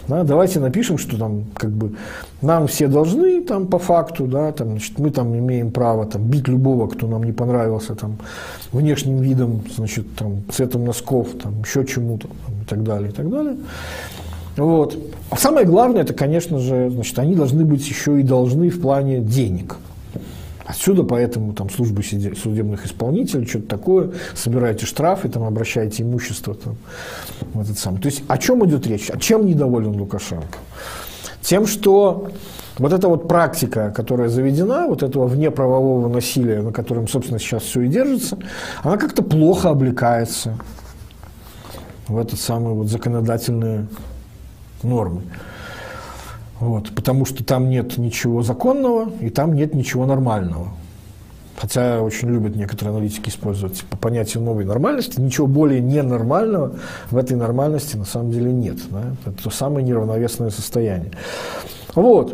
Да? 0.08 0.24
Давайте 0.24 0.60
напишем, 0.60 0.98
что 0.98 1.18
там, 1.18 1.46
как 1.56 1.72
бы, 1.72 1.94
нам 2.42 2.68
все 2.68 2.88
должны 2.88 3.42
там, 3.42 3.68
по 3.68 3.80
факту, 3.80 4.26
да, 4.28 4.52
там, 4.52 4.72
значит, 4.72 5.00
мы 5.00 5.12
там 5.12 5.38
имеем 5.38 5.72
право 5.72 6.06
там, 6.06 6.24
бить 6.24 6.48
любого, 6.48 6.88
кто 6.88 7.08
нам 7.08 7.24
не 7.24 7.32
понравился 7.32 7.96
там, 7.96 8.18
внешним 8.72 9.22
видом, 9.22 9.62
значит, 9.76 10.16
там, 10.16 10.44
цветом 10.52 10.86
носков, 10.86 11.30
там, 11.42 11.62
еще 11.62 11.86
чему-то 11.86 12.28
там, 12.28 12.62
и 12.62 12.66
так 12.66 12.84
далее, 12.84 13.10
и 13.10 13.14
так 13.14 13.30
далее. 13.30 13.56
Вот. 14.58 14.98
А 15.30 15.38
самое 15.38 15.66
главное, 15.66 16.02
это, 16.02 16.14
конечно 16.14 16.60
же, 16.60 16.90
значит, 16.90 17.18
они 17.18 17.36
должны 17.36 17.66
быть 17.66 17.88
еще 17.88 18.20
и 18.20 18.24
должны 18.24 18.70
в 18.70 18.82
плане 18.82 19.20
денег. 19.20 19.78
Отсюда 20.66 21.04
поэтому 21.04 21.54
там 21.54 21.70
службы 21.70 22.04
судебных 22.04 22.86
исполнителей, 22.86 23.46
что-то 23.46 23.68
такое, 23.68 24.12
собираете 24.34 24.86
штрафы, 24.86 25.28
там, 25.28 25.44
обращаете 25.44 26.04
имущество. 26.04 26.56
Там, 26.56 26.78
в 27.54 27.62
этот 27.62 27.78
самый. 27.78 28.00
То 28.02 28.08
есть 28.08 28.24
о 28.28 28.38
чем 28.38 28.66
идет 28.66 28.88
речь? 28.88 29.10
О 29.10 29.18
чем 29.18 29.46
недоволен 29.46 30.00
Лукашенко? 30.00 30.58
Тем, 31.42 31.68
что 31.68 32.30
вот 32.78 32.94
эта 32.94 33.10
вот 33.10 33.28
практика, 33.28 33.92
которая 33.96 34.30
заведена, 34.30 34.88
вот 34.88 35.04
этого 35.04 35.28
внеправового 35.28 36.08
насилия, 36.08 36.62
на 36.62 36.72
котором, 36.72 37.10
собственно, 37.10 37.40
сейчас 37.40 37.64
все 37.64 37.82
и 37.82 37.88
держится, 37.90 38.38
она 38.84 38.98
как-то 38.98 39.22
плохо 39.22 39.70
облекается 39.70 40.58
в 42.08 42.18
этот 42.18 42.40
самый 42.40 42.74
вот 42.74 42.88
законодательные 42.88 43.88
нормы. 44.82 45.24
Вот, 46.64 46.92
потому 46.96 47.26
что 47.26 47.44
там 47.44 47.70
нет 47.70 47.98
ничего 47.98 48.42
законного 48.42 49.12
и 49.20 49.30
там 49.30 49.54
нет 49.54 49.74
ничего 49.74 50.06
нормального. 50.06 50.70
Хотя 51.58 52.02
очень 52.02 52.30
любят 52.30 52.56
некоторые 52.56 52.96
аналитики 52.96 53.28
использовать 53.28 53.84
по 53.84 53.98
понятию 53.98 54.42
новой 54.44 54.64
нормальности. 54.64 55.20
Ничего 55.20 55.46
более 55.46 55.82
ненормального 55.82 56.76
в 57.12 57.18
этой 57.18 57.36
нормальности 57.36 57.98
на 57.98 58.06
самом 58.06 58.32
деле 58.32 58.54
нет. 58.54 58.78
Да? 58.90 59.04
Это 59.26 59.44
то 59.44 59.50
самое 59.50 59.86
неравновесное 59.86 60.52
состояние. 60.52 61.12
Вот. 61.96 62.34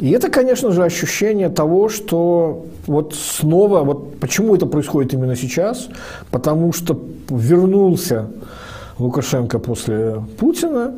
И 0.00 0.10
это, 0.10 0.30
конечно 0.30 0.72
же, 0.72 0.82
ощущение 0.82 1.48
того, 1.48 1.88
что 1.88 2.66
вот 2.88 3.14
снова, 3.14 3.84
вот 3.84 4.18
почему 4.18 4.56
это 4.56 4.66
происходит 4.66 5.14
именно 5.14 5.36
сейчас, 5.36 5.88
потому 6.32 6.72
что 6.72 7.00
вернулся 7.28 8.30
Лукашенко 8.98 9.60
после 9.60 10.24
Путина, 10.40 10.94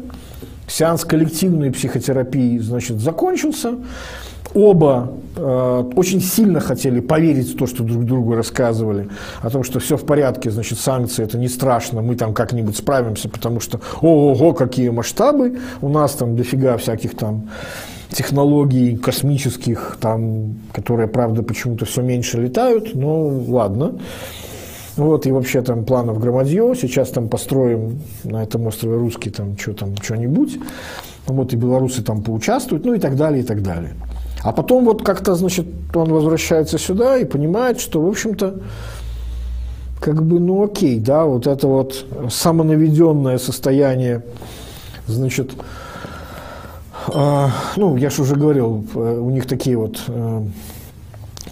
сеанс 0.72 1.04
коллективной 1.04 1.70
психотерапии, 1.70 2.58
значит, 2.58 2.98
закончился, 3.00 3.74
оба 4.54 5.12
э, 5.36 5.90
очень 5.96 6.20
сильно 6.20 6.60
хотели 6.60 7.00
поверить 7.00 7.54
в 7.54 7.56
то, 7.56 7.66
что 7.66 7.82
друг 7.82 8.04
другу 8.04 8.34
рассказывали, 8.34 9.08
о 9.42 9.50
том, 9.50 9.64
что 9.64 9.80
все 9.80 9.96
в 9.96 10.04
порядке, 10.04 10.50
значит, 10.50 10.78
санкции 10.78 11.24
это 11.24 11.38
не 11.38 11.48
страшно, 11.48 12.02
мы 12.02 12.16
там 12.16 12.34
как-нибудь 12.34 12.76
справимся, 12.76 13.28
потому 13.28 13.60
что 13.60 13.80
ого, 14.00 14.54
какие 14.54 14.88
масштабы, 14.88 15.58
у 15.80 15.88
нас 15.88 16.12
там 16.12 16.36
дофига 16.36 16.76
всяких 16.76 17.16
там 17.16 17.48
технологий 18.10 18.96
космических, 18.96 19.98
там, 20.00 20.56
которые, 20.72 21.08
правда, 21.08 21.42
почему-то 21.42 21.84
все 21.84 22.02
меньше 22.02 22.38
летают, 22.40 22.94
но 22.94 23.26
ладно. 23.26 23.98
Вот, 24.97 25.26
и 25.26 25.32
вообще 25.32 25.62
там 25.62 25.84
планов 25.84 26.20
громадье. 26.20 26.74
Сейчас 26.74 27.11
там 27.11 27.28
построим 27.28 28.01
на 28.24 28.43
этом 28.43 28.66
острове 28.66 28.97
русский 28.97 29.30
там 29.30 29.57
что 29.59 29.72
там, 29.72 29.97
что-нибудь. 29.97 30.59
Вот, 31.26 31.53
и 31.53 31.57
белорусы 31.57 32.03
там 32.03 32.22
поучаствуют, 32.22 32.84
ну 32.84 32.95
и 32.95 32.99
так 32.99 33.16
далее, 33.16 33.43
и 33.43 33.47
так 33.47 33.62
далее. 33.62 33.95
А 34.43 34.53
потом 34.53 34.84
вот 34.84 35.05
как-то, 35.05 35.34
значит, 35.34 35.66
он 35.95 36.12
возвращается 36.12 36.78
сюда 36.78 37.16
и 37.16 37.24
понимает, 37.24 37.80
что, 37.80 38.03
в 38.03 38.09
общем-то, 38.09 38.57
как 40.01 40.22
бы, 40.24 40.40
ну 40.40 40.64
окей, 40.64 40.99
да, 40.99 41.24
вот 41.24 41.47
это 41.47 41.68
вот 41.68 42.05
самонаведенное 42.28 43.38
состояние, 43.38 44.24
значит, 45.07 45.53
э, 47.14 47.49
ну, 47.76 47.97
я 47.97 48.11
же 48.11 48.22
уже 48.22 48.34
говорил, 48.34 48.84
э, 48.95 49.18
у 49.20 49.30
них 49.30 49.47
такие 49.47 49.76
вот 49.76 50.03
э, 50.09 50.43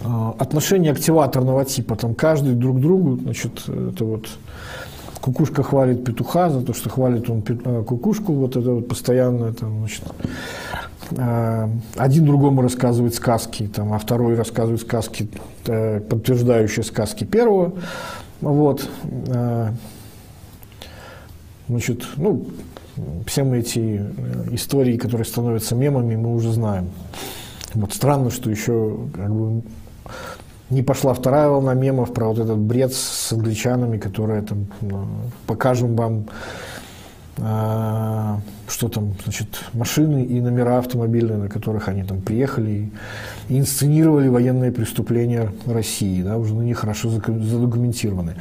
отношения 0.03 0.91
активаторного 0.91 1.65
типа, 1.65 1.95
там 1.95 2.15
каждый 2.15 2.53
друг 2.53 2.79
другу, 2.79 3.17
значит, 3.17 3.67
это 3.67 4.05
вот 4.05 4.27
кукушка 5.21 5.63
хвалит 5.63 6.03
петуха 6.03 6.49
за 6.49 6.61
то, 6.61 6.73
что 6.73 6.89
хвалит 6.89 7.29
он 7.29 7.43
кукушку, 7.83 8.33
вот 8.33 8.55
это 8.55 8.71
вот 8.71 8.87
постоянно, 8.87 9.53
там, 9.53 9.79
значит, 9.79 10.03
Э, 11.17 11.67
один 11.97 12.25
другому 12.25 12.61
рассказывает 12.61 13.15
сказки, 13.15 13.67
там, 13.67 13.93
а 13.93 13.97
второй 13.97 14.35
рассказывает 14.35 14.81
сказки, 14.81 15.29
э, 15.65 15.99
подтверждающие 15.99 16.83
сказки 16.83 17.23
первого. 17.23 17.73
Вот. 18.41 18.87
Э, 19.27 19.71
значит, 21.67 22.05
ну, 22.17 22.45
все 23.25 23.43
мы 23.43 23.59
эти 23.59 24.01
истории, 24.51 24.97
которые 24.97 25.25
становятся 25.25 25.75
мемами, 25.75 26.15
мы 26.15 26.35
уже 26.35 26.51
знаем. 26.51 26.89
Вот 27.73 27.93
странно, 27.93 28.29
что 28.29 28.49
еще 28.49 28.97
как 29.13 29.33
бы, 29.33 29.61
не 30.69 30.83
пошла 30.83 31.13
вторая 31.13 31.49
волна 31.49 31.73
мемов 31.73 32.13
про 32.13 32.27
вот 32.27 32.39
этот 32.39 32.57
бред 32.57 32.93
с 32.93 33.33
англичанами, 33.33 33.97
которые 33.97 34.41
там 34.41 34.67
покажем 35.45 35.95
вам 35.95 36.25
а, 37.39 38.39
что 38.67 38.89
там, 38.89 39.13
значит, 39.23 39.47
машины 39.73 40.23
и 40.23 40.39
номера 40.41 40.77
автомобильные, 40.77 41.37
на 41.37 41.49
которых 41.49 41.87
они 41.87 42.03
там 42.03 42.21
приехали 42.21 42.91
и 43.49 43.59
инсценировали 43.59 44.27
военные 44.27 44.71
преступления 44.71 45.51
России, 45.65 46.21
да, 46.21 46.37
уже 46.37 46.53
на 46.53 46.61
них 46.61 46.79
хорошо 46.79 47.09
задокументированы. 47.09 48.35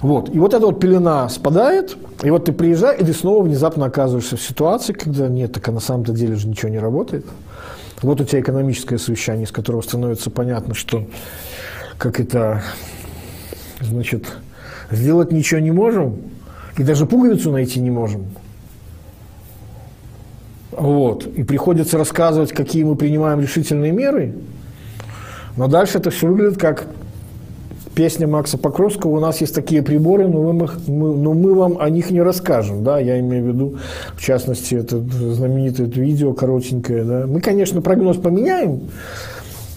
Вот. 0.00 0.32
И 0.34 0.38
вот 0.38 0.54
эта 0.54 0.64
вот 0.64 0.80
пелена 0.80 1.28
спадает, 1.28 1.96
и 2.22 2.30
вот 2.30 2.44
ты 2.44 2.52
приезжаешь, 2.52 3.00
и 3.00 3.04
ты 3.04 3.12
снова 3.12 3.42
внезапно 3.42 3.86
оказываешься 3.86 4.36
в 4.36 4.42
ситуации, 4.42 4.92
когда 4.92 5.28
нет, 5.28 5.52
так 5.52 5.68
а 5.68 5.72
на 5.72 5.80
самом-то 5.80 6.12
деле 6.12 6.36
же 6.36 6.46
ничего 6.46 6.70
не 6.70 6.78
работает. 6.78 7.26
Вот 8.02 8.20
у 8.20 8.24
тебя 8.24 8.40
экономическое 8.40 8.98
совещание, 8.98 9.44
из 9.44 9.50
которого 9.50 9.82
становится 9.82 10.30
понятно, 10.30 10.74
что 10.74 11.06
как 11.96 12.20
это, 12.20 12.62
значит, 13.80 14.26
сделать 14.90 15.32
ничего 15.32 15.60
не 15.60 15.72
можем, 15.72 16.16
и 16.76 16.84
даже 16.84 17.06
пуговицу 17.06 17.50
найти 17.50 17.80
не 17.80 17.90
можем. 17.90 18.26
Вот. 20.70 21.26
И 21.26 21.42
приходится 21.42 21.98
рассказывать, 21.98 22.52
какие 22.52 22.84
мы 22.84 22.94
принимаем 22.94 23.40
решительные 23.40 23.90
меры. 23.90 24.34
Но 25.56 25.66
дальше 25.66 25.98
это 25.98 26.10
все 26.10 26.28
выглядит 26.28 26.56
как 26.56 26.86
песня 27.98 28.26
Макса 28.26 28.56
Покровского 28.58 29.16
«У 29.16 29.20
нас 29.20 29.40
есть 29.40 29.54
такие 29.54 29.82
приборы, 29.82 30.28
но 30.28 30.52
мы, 30.52 30.70
мы, 30.86 31.16
но 31.16 31.34
мы 31.34 31.54
вам 31.54 31.78
о 31.80 31.90
них 31.90 32.10
не 32.10 32.22
расскажем». 32.22 32.84
Да? 32.84 32.98
Я 32.98 33.18
имею 33.18 33.44
в 33.44 33.46
виду, 33.48 33.76
в 34.14 34.22
частности, 34.22 34.76
это 34.76 34.98
знаменитое 34.98 35.88
это 35.88 36.00
видео 36.00 36.32
коротенькое. 36.32 37.04
Да? 37.04 37.24
Мы, 37.26 37.40
конечно, 37.40 37.82
прогноз 37.82 38.16
поменяем, 38.16 38.82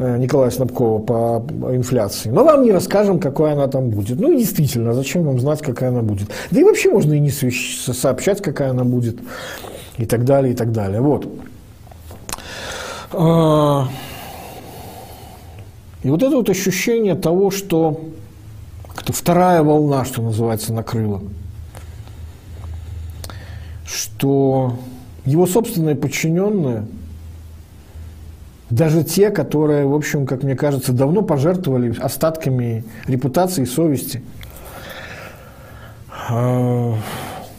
Э, 0.02 0.18
Николая 0.18 0.50
Снабкова 0.50 1.00
по 1.00 1.46
инфляции. 1.76 2.30
Но 2.30 2.44
вам 2.44 2.64
не 2.64 2.72
расскажем, 2.72 3.20
какой 3.20 3.54
она 3.54 3.68
там 3.68 3.90
будет. 3.90 4.20
Ну 4.20 4.36
действительно, 4.36 4.94
зачем 4.94 5.24
вам 5.24 5.40
знать, 5.40 5.62
какая 5.62 5.90
она 5.90 6.02
будет? 6.02 6.28
Да 6.50 6.60
и 6.60 6.64
вообще 6.64 6.90
можно 6.90 7.14
и 7.14 7.20
не 7.20 7.30
сообщать, 7.30 8.42
какая 8.42 8.72
она 8.72 8.84
будет. 8.84 9.20
И 9.98 10.08
так 10.08 10.26
далее, 10.26 10.54
и 10.54 10.56
так 10.56 10.72
далее. 10.72 11.02
Вот. 11.02 11.28
И 16.04 16.10
вот 16.10 16.24
это 16.24 16.36
вот 16.36 16.50
ощущение 16.50 17.16
того, 17.16 17.52
что 17.52 18.02
вторая 19.08 19.64
волна, 19.64 20.06
что 20.06 20.22
называется, 20.22 20.74
накрыла. 20.74 21.22
Что 23.86 24.76
его 25.26 25.46
собственные 25.46 25.96
подчиненные– 25.96 26.86
даже 28.72 29.04
те, 29.04 29.30
которые, 29.30 29.86
в 29.86 29.94
общем, 29.94 30.26
как 30.26 30.44
мне 30.44 30.56
кажется, 30.56 30.94
давно 30.94 31.22
пожертвовали 31.22 31.94
остатками 32.00 32.86
репутации 33.06 33.64
и 33.64 33.66
совести. 33.66 34.24
А, 36.30 36.96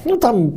ну, 0.06 0.16
там 0.16 0.52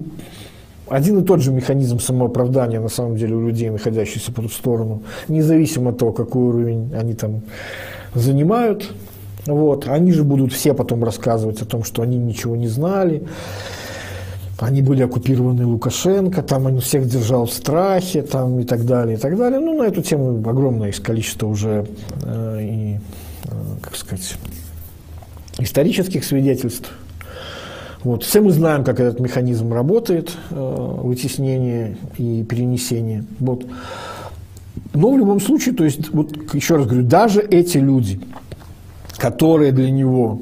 один 0.88 1.20
и 1.20 1.24
тот 1.24 1.42
же 1.42 1.52
механизм 1.52 2.00
самооправдания, 2.00 2.80
на 2.80 2.90
самом 2.90 3.16
деле, 3.16 3.36
у 3.36 3.48
людей, 3.48 3.70
находящихся 3.70 4.32
по 4.32 4.42
ту 4.42 4.50
сторону, 4.50 5.04
независимо 5.28 5.90
от 5.90 5.98
того, 5.98 6.12
какой 6.12 6.44
уровень 6.44 6.94
они 6.94 7.14
там 7.14 7.42
занимают. 8.14 8.92
Вот. 9.46 9.88
Они 9.88 10.12
же 10.12 10.24
будут 10.24 10.54
все 10.54 10.74
потом 10.74 11.04
рассказывать 11.04 11.62
о 11.62 11.66
том, 11.66 11.84
что 11.84 12.02
они 12.02 12.18
ничего 12.18 12.56
не 12.56 12.68
знали, 12.68 13.24
они 14.58 14.82
были 14.82 15.04
оккупированы 15.04 15.66
Лукашенко, 15.66 16.42
там 16.42 16.66
он 16.66 16.80
всех 16.80 17.08
держал 17.08 17.46
в 17.46 17.52
страхе, 17.52 18.22
там 18.22 18.60
и 18.60 18.64
так 18.64 18.86
далее, 18.86 19.18
и 19.18 19.20
так 19.20 19.38
далее. 19.38 19.60
Ну, 19.60 19.78
на 19.78 19.84
эту 19.84 20.02
тему 20.02 20.38
огромное 20.48 20.92
количество 20.94 21.48
уже 21.48 21.86
э, 22.24 22.60
и, 22.62 23.00
э, 23.44 23.50
как 23.82 23.96
сказать, 23.96 24.36
исторических 25.60 26.24
свидетельств. 26.24 26.92
Вот. 28.06 28.24
Все 28.24 28.40
мы 28.40 28.52
знаем, 28.52 28.84
как 28.84 29.00
этот 29.00 29.20
механизм 29.20 29.74
работает, 29.74 30.32
э, 30.52 31.00
вытеснение 31.02 31.98
и 32.20 32.44
перенесение. 32.44 33.26
Вот. 33.40 33.66
Но 34.94 35.12
в 35.12 35.18
любом 35.18 35.42
случае, 35.42 35.74
то 35.74 35.84
есть, 35.84 36.14
вот 36.14 36.54
еще 36.54 36.76
раз 36.76 36.86
говорю, 36.86 37.04
даже 37.08 37.42
эти 37.42 37.80
люди, 37.80 38.22
которые 39.18 39.72
для 39.72 39.90
него 39.90 40.40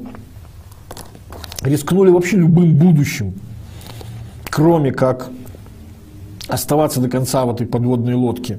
рискнули 1.62 2.10
вообще 2.10 2.36
любым 2.36 2.76
будущим, 2.76 3.32
кроме 4.50 4.92
как 4.92 5.30
оставаться 6.46 7.00
до 7.00 7.08
конца 7.08 7.46
в 7.46 7.54
этой 7.54 7.66
подводной 7.66 8.12
лодке 8.12 8.58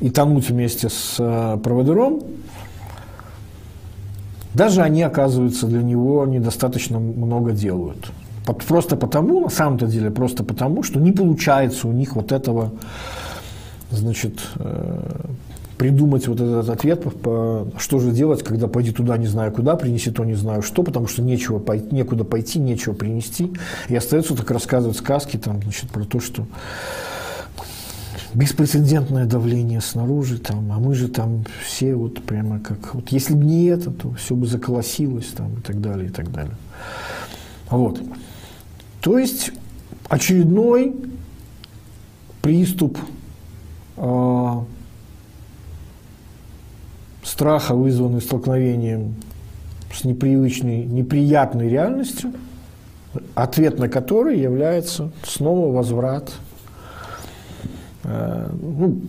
и 0.00 0.10
тонуть 0.10 0.50
вместе 0.50 0.90
с 0.90 1.16
э, 1.18 1.58
проводыром, 1.64 2.20
даже 4.52 4.82
они, 4.82 5.00
оказывается, 5.00 5.66
для 5.66 5.82
него 5.82 6.26
недостаточно 6.26 6.98
много 6.98 7.52
делают. 7.52 8.12
Просто 8.44 8.96
потому, 8.96 9.40
на 9.40 9.48
самом-то 9.48 9.86
деле, 9.86 10.10
просто 10.10 10.44
потому, 10.44 10.82
что 10.82 11.00
не 11.00 11.12
получается 11.12 11.88
у 11.88 11.92
них 11.92 12.14
вот 12.14 12.30
этого, 12.30 12.72
значит, 13.90 14.38
э, 14.56 15.26
придумать 15.78 16.28
вот 16.28 16.40
этот 16.40 16.68
ответ, 16.68 17.04
что 17.78 17.98
же 17.98 18.10
делать, 18.10 18.42
когда 18.42 18.68
пойди 18.68 18.92
туда 18.92 19.16
не 19.16 19.26
знаю 19.26 19.52
куда, 19.52 19.76
принеси 19.76 20.10
то 20.10 20.24
не 20.24 20.34
знаю 20.34 20.62
что, 20.62 20.82
потому 20.82 21.08
что 21.08 21.22
нечего 21.22 21.58
пойти, 21.58 21.94
некуда 21.94 22.24
пойти, 22.24 22.58
нечего 22.58 22.92
принести. 22.92 23.52
И 23.88 23.96
остается 23.96 24.36
так 24.36 24.50
рассказывать 24.50 24.96
сказки 24.96 25.36
там, 25.36 25.62
значит, 25.62 25.90
про 25.90 26.04
то, 26.04 26.20
что 26.20 26.46
беспрецедентное 28.34 29.26
давление 29.26 29.80
снаружи, 29.80 30.38
там, 30.38 30.70
а 30.72 30.78
мы 30.78 30.94
же 30.94 31.08
там 31.08 31.44
все 31.64 31.94
вот 31.94 32.22
прямо 32.22 32.60
как... 32.60 32.94
Вот 32.94 33.08
если 33.10 33.34
бы 33.34 33.44
не 33.44 33.66
это, 33.66 33.90
то 33.90 34.12
все 34.14 34.34
бы 34.34 34.46
заколосилось 34.46 35.28
там 35.28 35.54
и 35.54 35.60
так 35.60 35.80
далее, 35.80 36.08
и 36.08 36.10
так 36.10 36.30
далее. 36.30 36.56
Вот. 37.70 38.00
То 39.04 39.18
есть 39.18 39.52
очередной 40.08 40.96
приступ 42.40 42.96
э, 43.98 44.50
страха, 47.22 47.74
вызванный 47.74 48.22
столкновением 48.22 49.16
с 49.92 50.04
непривычной, 50.04 50.86
неприятной 50.86 51.68
реальностью, 51.68 52.32
ответ 53.34 53.78
на 53.78 53.90
который 53.90 54.40
является 54.40 55.12
снова 55.22 55.70
возврат 55.70 56.32
э, 58.04 58.48
ну, 58.58 59.02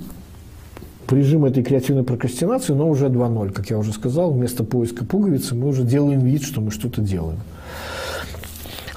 режим 1.09 1.45
этой 1.45 1.63
креативной 1.63 2.03
прокрастинации, 2.03 2.73
но 2.73 2.89
уже 2.89 3.05
2.0, 3.05 3.53
как 3.53 3.69
я 3.69 3.77
уже 3.77 3.93
сказал, 3.93 4.33
вместо 4.33 4.65
поиска 4.65 5.05
пуговицы 5.05 5.55
мы 5.55 5.69
уже 5.69 5.83
делаем 5.83 6.19
вид, 6.19 6.43
что 6.43 6.59
мы 6.59 6.71
что-то 6.71 6.99
делаем. 6.99 7.39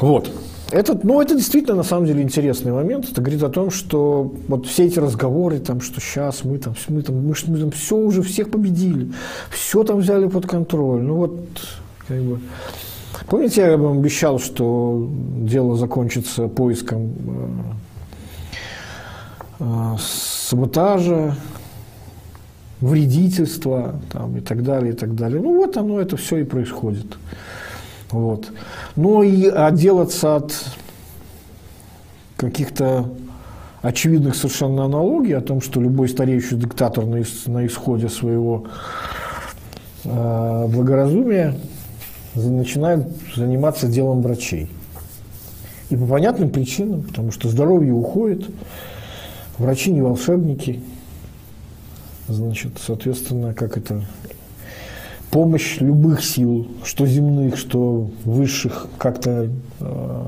Вот. 0.01 0.29
Этот, 0.71 1.03
ну, 1.03 1.21
это 1.21 1.35
действительно, 1.35 1.77
на 1.77 1.83
самом 1.83 2.05
деле, 2.05 2.23
интересный 2.23 2.73
момент. 2.73 3.09
Это 3.11 3.23
говорит 3.23 3.43
о 3.43 3.49
том, 3.49 3.71
что 3.71 4.35
вот 4.49 4.67
все 4.67 4.85
эти 4.85 4.99
разговоры, 4.99 5.61
там, 5.61 5.81
что 5.81 5.99
сейчас 6.01 6.45
мы 6.45 6.59
там, 6.59 6.75
мы 6.89 7.03
там, 7.03 7.17
мы, 7.17 7.35
мы 7.47 7.59
там 7.59 7.71
все 7.71 7.97
уже 7.97 8.23
всех 8.23 8.51
победили, 8.51 9.11
все 9.51 9.83
там 9.83 9.99
взяли 9.99 10.27
под 10.27 10.47
контроль. 10.47 11.01
Ну, 11.01 11.15
вот, 11.15 11.39
как 12.07 12.21
бы... 12.21 12.41
Помните, 13.29 13.63
я 13.63 13.77
вам 13.79 13.99
обещал, 13.99 14.39
что 14.39 15.09
дело 15.39 15.75
закончится 15.77 16.49
поиском 16.49 17.13
э, 19.61 19.65
э, 19.65 19.97
саботажа, 19.99 21.35
вредительства 22.81 24.01
там, 24.13 24.37
и 24.37 24.41
так 24.41 24.63
далее, 24.63 24.93
и 24.93 24.97
так 24.97 25.15
далее. 25.15 25.41
Ну, 25.41 25.57
вот 25.57 25.77
оно, 25.79 25.99
это 25.99 26.19
все 26.19 26.39
и 26.39 26.45
происходит. 26.45 27.07
Вот. 28.11 28.51
Но 28.97 29.23
и 29.23 29.47
отделаться 29.49 30.37
от 30.37 30.55
каких-то 32.37 33.09
очевидных 33.83 34.35
совершенно 34.35 34.85
аналогий 34.85 35.37
о 35.37 35.41
том, 35.41 35.61
что 35.61 35.81
любой 35.81 36.09
стареющий 36.09 36.57
диктатор 36.57 37.05
на, 37.05 37.23
на 37.47 37.67
исходе 37.67 38.09
своего 38.09 38.67
э, 40.05 40.67
благоразумия 40.69 41.55
начинает 42.35 43.07
заниматься 43.35 43.89
делом 43.89 44.23
врачей. 44.23 44.71
И 45.91 45.97
по 45.97 46.07
понятным 46.07 46.51
причинам, 46.51 47.03
потому 47.03 47.33
что 47.33 47.49
здоровье 47.49 47.93
уходит, 47.93 48.49
врачи 49.59 49.91
не 49.91 50.03
волшебники, 50.03 50.83
значит, 52.29 52.73
соответственно, 52.85 53.55
как 53.55 53.77
это 53.77 54.05
помощь 55.31 55.79
любых 55.81 56.25
сил, 56.25 56.69
что 56.85 57.07
земных, 57.07 57.57
что 57.57 58.11
высших, 58.25 58.87
как-то 58.99 59.49
э, 59.81 60.25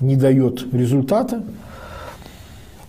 не 0.00 0.16
дает 0.16 0.72
результата. 0.72 1.42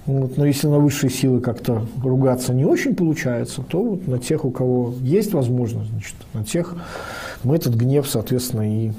Вот, 0.05 0.37
но 0.37 0.45
если 0.45 0.67
на 0.67 0.79
высшие 0.79 1.11
силы 1.11 1.39
как-то 1.39 1.85
ругаться 2.03 2.53
не 2.53 2.65
очень 2.65 2.95
получается, 2.95 3.61
то 3.61 3.83
вот 3.83 4.07
на 4.07 4.17
тех, 4.17 4.43
у 4.43 4.49
кого 4.49 4.95
есть 5.01 5.33
возможность, 5.33 5.91
значит, 5.91 6.15
на 6.33 6.43
тех 6.43 6.75
мы 7.43 7.55
этот 7.55 7.75
гнев, 7.75 8.07
соответственно, 8.07 8.85
и 8.87 8.91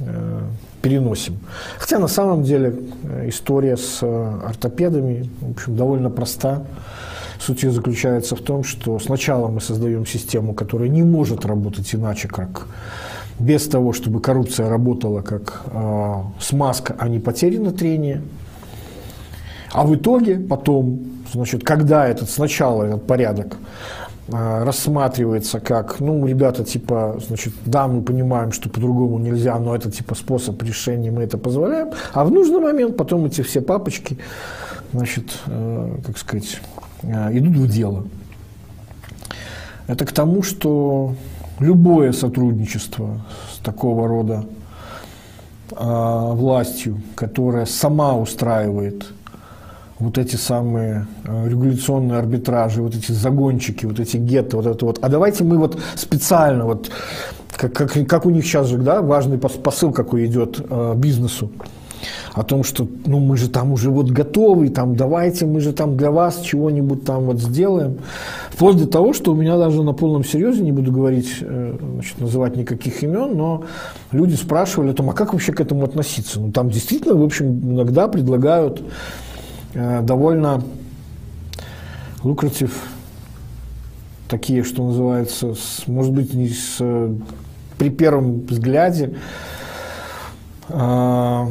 э, 0.00 0.40
переносим. 0.82 1.38
Хотя 1.78 1.98
на 1.98 2.08
самом 2.08 2.42
деле 2.42 2.74
э, 3.04 3.28
история 3.28 3.76
с 3.76 4.00
э, 4.02 4.40
ортопедами 4.44 5.30
в 5.40 5.52
общем, 5.52 5.76
довольно 5.76 6.10
проста. 6.10 6.64
Суть 7.44 7.62
ее 7.62 7.72
заключается 7.72 8.36
в 8.36 8.40
том, 8.40 8.64
что 8.64 8.98
сначала 8.98 9.48
мы 9.48 9.60
создаем 9.60 10.06
систему, 10.06 10.54
которая 10.54 10.88
не 10.88 11.02
может 11.02 11.44
работать 11.44 11.94
иначе, 11.94 12.26
как 12.26 12.68
без 13.38 13.68
того, 13.68 13.92
чтобы 13.92 14.22
коррупция 14.22 14.70
работала 14.70 15.20
как 15.20 15.60
э, 15.66 16.14
смазка, 16.40 16.96
а 16.98 17.06
не 17.06 17.18
потеряно 17.18 17.72
трение. 17.72 18.22
А 19.72 19.84
в 19.84 19.94
итоге 19.94 20.36
потом, 20.36 21.02
значит, 21.34 21.64
когда 21.64 22.06
этот 22.06 22.30
сначала 22.30 22.84
этот 22.84 23.06
порядок 23.06 23.58
э, 24.28 24.64
рассматривается 24.64 25.60
как, 25.60 26.00
ну, 26.00 26.26
ребята, 26.26 26.64
типа, 26.64 27.20
значит, 27.26 27.52
да, 27.66 27.88
мы 27.88 28.00
понимаем, 28.00 28.52
что 28.52 28.70
по-другому 28.70 29.18
нельзя, 29.18 29.58
но 29.58 29.76
это 29.76 29.90
типа 29.90 30.14
способ 30.14 30.62
решения, 30.62 31.10
мы 31.10 31.24
это 31.24 31.36
позволяем, 31.36 31.90
а 32.14 32.24
в 32.24 32.30
нужный 32.30 32.60
момент 32.60 32.96
потом 32.96 33.26
эти 33.26 33.42
все 33.42 33.60
папочки, 33.60 34.16
значит, 34.94 35.26
э, 35.46 35.98
как 36.06 36.16
сказать, 36.16 36.60
идут 37.32 37.56
в 37.56 37.68
дело. 37.68 38.04
Это 39.86 40.06
к 40.06 40.12
тому, 40.12 40.42
что 40.42 41.14
любое 41.58 42.12
сотрудничество 42.12 43.20
с 43.52 43.58
такого 43.58 44.08
рода 44.08 44.44
э, 45.70 45.76
властью, 46.32 47.02
которая 47.14 47.66
сама 47.66 48.16
устраивает 48.16 49.06
вот 49.98 50.18
эти 50.18 50.36
самые 50.36 51.06
э, 51.24 51.48
регуляционные 51.48 52.18
арбитражи, 52.18 52.82
вот 52.82 52.94
эти 52.94 53.12
загончики, 53.12 53.86
вот 53.86 54.00
эти 54.00 54.16
гетто, 54.16 54.56
вот 54.56 54.66
это 54.66 54.84
вот. 54.84 54.98
А 55.02 55.08
давайте 55.08 55.44
мы 55.44 55.58
вот 55.58 55.78
специально, 55.94 56.64
вот 56.64 56.90
как, 57.56 57.72
как, 57.72 57.92
как 58.06 58.26
у 58.26 58.30
них 58.30 58.44
сейчас 58.44 58.68
же, 58.68 58.78
да, 58.78 59.02
важный 59.02 59.38
посыл 59.38 59.92
какой 59.92 60.26
идет 60.26 60.60
э, 60.68 60.94
бизнесу 60.96 61.50
о 62.32 62.42
том, 62.42 62.64
что 62.64 62.86
ну, 63.06 63.20
мы 63.20 63.36
же 63.36 63.48
там 63.48 63.72
уже 63.72 63.90
вот 63.90 64.10
готовы, 64.10 64.68
там, 64.68 64.96
давайте 64.96 65.46
мы 65.46 65.60
же 65.60 65.72
там 65.72 65.96
для 65.96 66.10
вас 66.10 66.40
чего-нибудь 66.40 67.04
там 67.04 67.24
вот 67.24 67.40
сделаем. 67.40 67.98
Вплоть 68.50 68.76
до 68.76 68.86
того, 68.86 69.12
что 69.12 69.32
у 69.32 69.34
меня 69.34 69.56
даже 69.56 69.82
на 69.82 69.92
полном 69.92 70.24
серьезе, 70.24 70.62
не 70.62 70.72
буду 70.72 70.92
говорить, 70.92 71.38
э, 71.40 71.76
значит, 71.94 72.20
называть 72.20 72.56
никаких 72.56 73.02
имен, 73.02 73.36
но 73.36 73.64
люди 74.12 74.34
спрашивали 74.34 74.90
о 74.90 74.94
том, 74.94 75.10
а 75.10 75.12
как 75.12 75.32
вообще 75.32 75.52
к 75.52 75.60
этому 75.60 75.84
относиться? 75.84 76.40
Ну, 76.40 76.52
там 76.52 76.70
действительно, 76.70 77.14
в 77.14 77.22
общем, 77.22 77.72
иногда 77.72 78.08
предлагают 78.08 78.82
э, 79.74 80.00
довольно 80.02 80.62
лукратив 82.22 82.82
такие, 84.28 84.64
что 84.64 84.84
называется, 84.84 85.54
с, 85.54 85.86
может 85.86 86.12
быть, 86.12 86.34
не 86.34 86.48
с, 86.48 86.78
при 87.78 87.90
первом 87.90 88.40
взгляде, 88.40 89.14
э, 90.68 91.46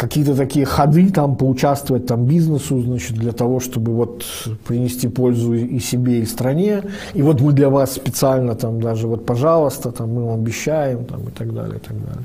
какие-то 0.00 0.34
такие 0.34 0.64
ходы 0.64 1.10
там 1.10 1.36
поучаствовать 1.36 2.06
там 2.06 2.24
бизнесу, 2.24 2.80
значит, 2.80 3.16
для 3.18 3.32
того, 3.32 3.60
чтобы 3.60 3.92
вот 3.92 4.24
принести 4.66 5.08
пользу 5.08 5.54
и 5.54 5.78
себе, 5.80 6.20
и 6.20 6.26
стране. 6.26 6.82
И 7.14 7.22
вот 7.22 7.40
мы 7.40 7.52
для 7.52 7.68
вас 7.68 7.92
специально 7.92 8.54
там 8.54 8.80
даже 8.80 9.06
вот, 9.06 9.26
пожалуйста, 9.26 9.92
там 9.92 10.14
мы 10.14 10.24
вам 10.24 10.40
обещаем 10.40 11.04
там 11.04 11.20
и 11.28 11.30
так 11.30 11.52
далее, 11.52 11.76
и 11.76 11.88
так 11.88 11.96
далее. 11.98 12.24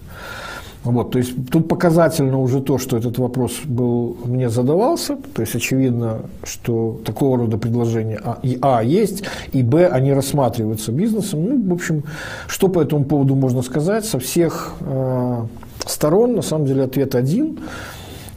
Вот, 0.86 1.12
то 1.12 1.18
есть 1.18 1.34
тут 1.50 1.68
показательно 1.68 2.40
уже 2.40 2.62
то, 2.62 2.78
что 2.78 2.96
этот 2.96 3.18
вопрос 3.18 3.62
был, 3.66 4.18
мне 4.24 4.52
задавался, 4.52 5.18
то 5.34 5.42
есть 5.42 5.56
очевидно, 5.56 6.22
что 6.44 7.02
такого 7.04 7.40
рода 7.40 7.58
предложения 7.58 8.22
а, 8.24 8.38
и 8.44 8.60
А 8.62 8.84
есть, 8.84 9.24
и 9.52 9.64
Б 9.64 9.88
они 9.88 10.14
рассматриваются 10.14 10.92
бизнесом. 10.92 11.44
Ну, 11.44 11.70
в 11.70 11.74
общем, 11.74 12.04
что 12.48 12.68
по 12.68 12.82
этому 12.82 13.04
поводу 13.04 13.34
можно 13.34 13.64
сказать? 13.64 14.06
Со 14.06 14.20
всех 14.20 14.76
э, 14.82 15.46
сторон, 15.88 16.36
на 16.36 16.44
самом 16.44 16.68
деле, 16.68 16.84
ответ 16.84 17.16
один. 17.16 17.60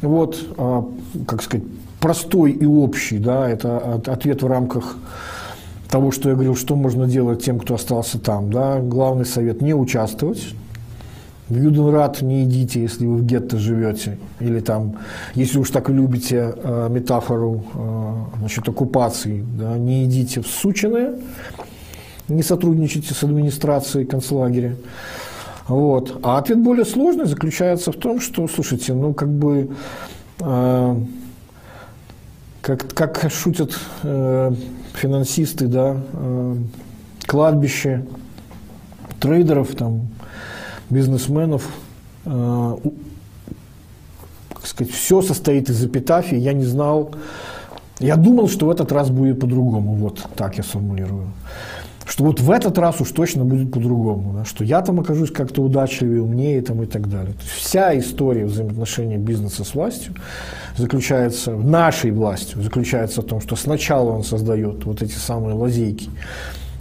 Вот, 0.01 0.39
а, 0.57 0.87
как 1.27 1.43
сказать, 1.43 1.67
простой 2.01 2.53
и 2.53 2.65
общий, 2.65 3.19
да, 3.19 3.47
это 3.47 4.01
ответ 4.07 4.43
в 4.43 4.47
рамках 4.47 4.97
того, 5.91 6.13
что 6.13 6.31
я 6.31 6.35
говорил, 6.35 6.57
что 6.57 6.77
можно 6.77 7.07
делать 7.07 7.45
тем, 7.45 7.59
кто 7.59 7.75
остался 7.75 8.19
там, 8.19 8.51
да, 8.51 8.79
главный 8.81 9.27
совет– 9.27 9.61
не 9.63 9.75
участвовать, 9.75 10.55
в 11.49 11.57
Юденрат 11.57 12.21
не 12.21 12.45
идите, 12.45 12.83
если 12.83 13.07
вы 13.07 13.19
в 13.19 13.25
гетто 13.25 13.59
живете. 13.59 14.19
Или 14.39 14.61
там, 14.61 14.97
если 15.35 15.59
уж 15.59 15.71
так 15.71 15.89
любите 15.89 16.55
э, 16.55 16.89
метафору 16.91 17.65
э, 17.75 18.39
значит, 18.41 18.69
оккупации, 18.69 19.45
да, 19.59 19.79
не 19.79 20.05
идите 20.05 20.43
в 20.43 20.47
Сучиное, 20.47 21.15
не 22.29 22.43
сотрудничайте 22.43 23.15
с 23.15 23.23
администрацией 23.23 24.05
концлагеря. 24.05 24.77
Вот. 25.69 26.21
А 26.23 26.39
ответ 26.39 26.59
более 26.59 26.85
сложный 26.85 27.25
заключается 27.27 27.93
в 27.93 27.97
том, 27.97 28.21
что, 28.21 28.47
слушайте, 28.47 28.93
ну 28.93 29.15
как 29.15 29.31
бы, 29.31 29.71
э, 30.41 30.97
как, 32.61 32.93
как 32.93 33.31
шутят 33.31 33.79
э, 34.03 34.53
финансисты, 34.93 35.67
да, 35.67 35.97
э, 36.13 36.57
кладбище 37.27 38.05
трейдеров, 39.21 39.75
там, 39.75 40.09
бизнесменов, 40.91 41.67
э, 42.25 42.77
как 44.53 44.67
сказать, 44.67 44.93
все 44.93 45.23
состоит 45.23 45.71
из 45.71 45.85
эпитафии. 45.85 46.37
Я 46.37 46.53
не 46.53 46.65
знал, 46.65 47.13
я 47.99 48.17
думал, 48.17 48.49
что 48.49 48.67
в 48.67 48.71
этот 48.71 48.93
раз 48.93 49.11
будет 49.11 49.41
по-другому. 49.41 49.95
Вот 49.95 50.27
так 50.37 50.57
я 50.57 50.63
сформулирую 50.63 51.29
что 52.09 52.25
вот 52.25 52.41
в 52.41 52.51
этот 52.51 52.79
раз 52.79 53.01
уж 53.01 53.11
точно 53.11 53.45
будет 53.45 53.71
по-другому, 53.71 54.33
да, 54.33 54.45
что 54.45 54.65
я 54.65 54.81
там 54.81 54.99
окажусь 54.99 55.31
как-то 55.31 55.63
удачливее, 55.63 56.23
умнее 56.23 56.63
там, 56.63 56.83
и 56.83 56.87
так 56.87 57.09
далее. 57.09 57.35
То 57.35 57.43
есть 57.43 57.53
вся 57.53 57.97
история 57.99 58.47
взаимоотношений 58.47 59.19
бизнеса 59.19 59.63
с 59.63 59.75
властью 59.75 60.15
заключается, 60.77 61.53
нашей 61.53 62.11
властью, 62.11 62.63
заключается 62.63 63.21
в 63.21 63.27
том, 63.27 63.41
что 63.43 63.57
сначала 63.57 64.11
он 64.11 64.25
создает 64.25 64.85
вот 64.85 65.03
эти 65.03 65.15
самые 65.15 65.55
лазейки, 65.55 66.09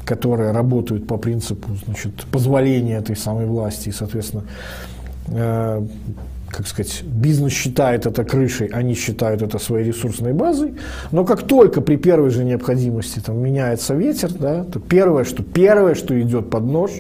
которые 0.08 0.52
работают 0.52 1.06
по 1.06 1.18
принципу 1.18 1.70
значит, 1.86 2.14
позволения 2.32 2.98
этой 2.98 3.16
самой 3.16 3.46
власти. 3.46 3.90
И, 3.90 3.92
соответственно, 3.92 4.44
э, 5.28 5.86
как 6.50 6.68
сказать, 6.68 7.04
бизнес 7.04 7.52
считает 7.52 8.06
это 8.06 8.24
крышей, 8.24 8.68
они 8.68 8.96
считают 8.96 9.42
это 9.42 9.60
своей 9.60 9.86
ресурсной 9.86 10.34
базой, 10.34 10.76
но 11.12 11.26
как 11.26 11.44
только 11.44 11.82
при 11.82 11.98
первой 11.98 12.30
же 12.30 12.46
необходимости 12.46 13.20
там 13.20 13.38
меняется 13.38 13.96
ветер, 13.96 14.32
да, 14.32 14.64
то 14.64 14.80
первое, 14.80 15.26
что 15.26 15.44
первое, 15.44 15.94
что 15.94 16.20
идет 16.20 16.50
под 16.50 16.64
нож, 16.64 16.92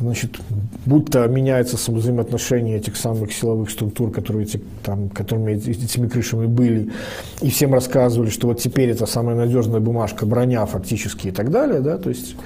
значит, 0.00 0.38
будто 0.86 1.26
меняется 1.26 1.76
взаимоотношение 1.90 2.76
этих 2.76 2.96
самых 2.96 3.32
силовых 3.32 3.70
структур, 3.70 4.10
которые 4.10 4.44
эти, 4.44 4.60
там, 4.82 5.08
которыми 5.08 5.52
этими 5.52 6.08
крышами 6.08 6.46
были, 6.46 6.92
и 7.42 7.50
всем 7.50 7.74
рассказывали, 7.74 8.30
что 8.30 8.48
вот 8.48 8.60
теперь 8.60 8.90
это 8.90 9.06
самая 9.06 9.36
надежная 9.36 9.80
бумажка, 9.80 10.26
броня 10.26 10.64
фактически 10.66 11.28
и 11.28 11.30
так 11.30 11.50
далее, 11.50 11.80
да, 11.80 11.98
то 11.98 12.10
есть 12.10 12.36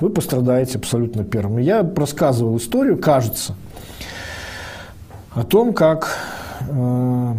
вы 0.00 0.10
пострадаете 0.10 0.78
абсолютно 0.78 1.24
первым. 1.24 1.58
Я 1.58 1.88
рассказывал 1.96 2.56
историю, 2.56 2.98
кажется, 2.98 3.54
о 5.34 5.44
том, 5.44 5.72
как 5.72 6.16
э, 6.68 7.34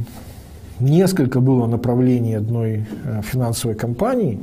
несколько 0.80 1.40
было 1.40 1.68
направлений 1.68 2.36
одной 2.36 2.86
э, 3.06 3.22
финансовой 3.24 3.76
компании, 3.76 4.40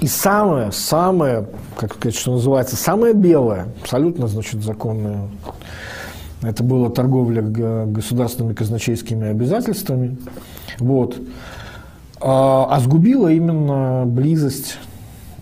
и 0.00 0.06
самое, 0.06 0.72
самое, 0.72 1.46
как 1.76 1.94
сказать, 1.94 2.16
что 2.16 2.32
называется, 2.32 2.76
самое 2.76 3.14
белое, 3.14 3.66
абсолютно, 3.82 4.28
значит, 4.28 4.62
законное, 4.62 5.28
это 6.42 6.62
была 6.62 6.88
торговля 6.88 7.42
государственными 7.42 8.54
казначейскими 8.54 9.28
обязательствами, 9.28 10.16
вот, 10.78 11.18
а, 12.20 12.66
а 12.70 12.80
сгубила 12.80 13.28
именно 13.28 14.04
близость 14.06 14.78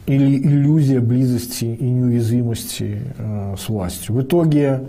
или 0.06 0.38
иллюзия 0.38 1.00
близости 1.00 1.64
и 1.64 1.84
неуязвимости 1.84 3.02
э, 3.18 3.56
с 3.58 3.68
властью. 3.68 4.14
В 4.14 4.22
итоге 4.22 4.80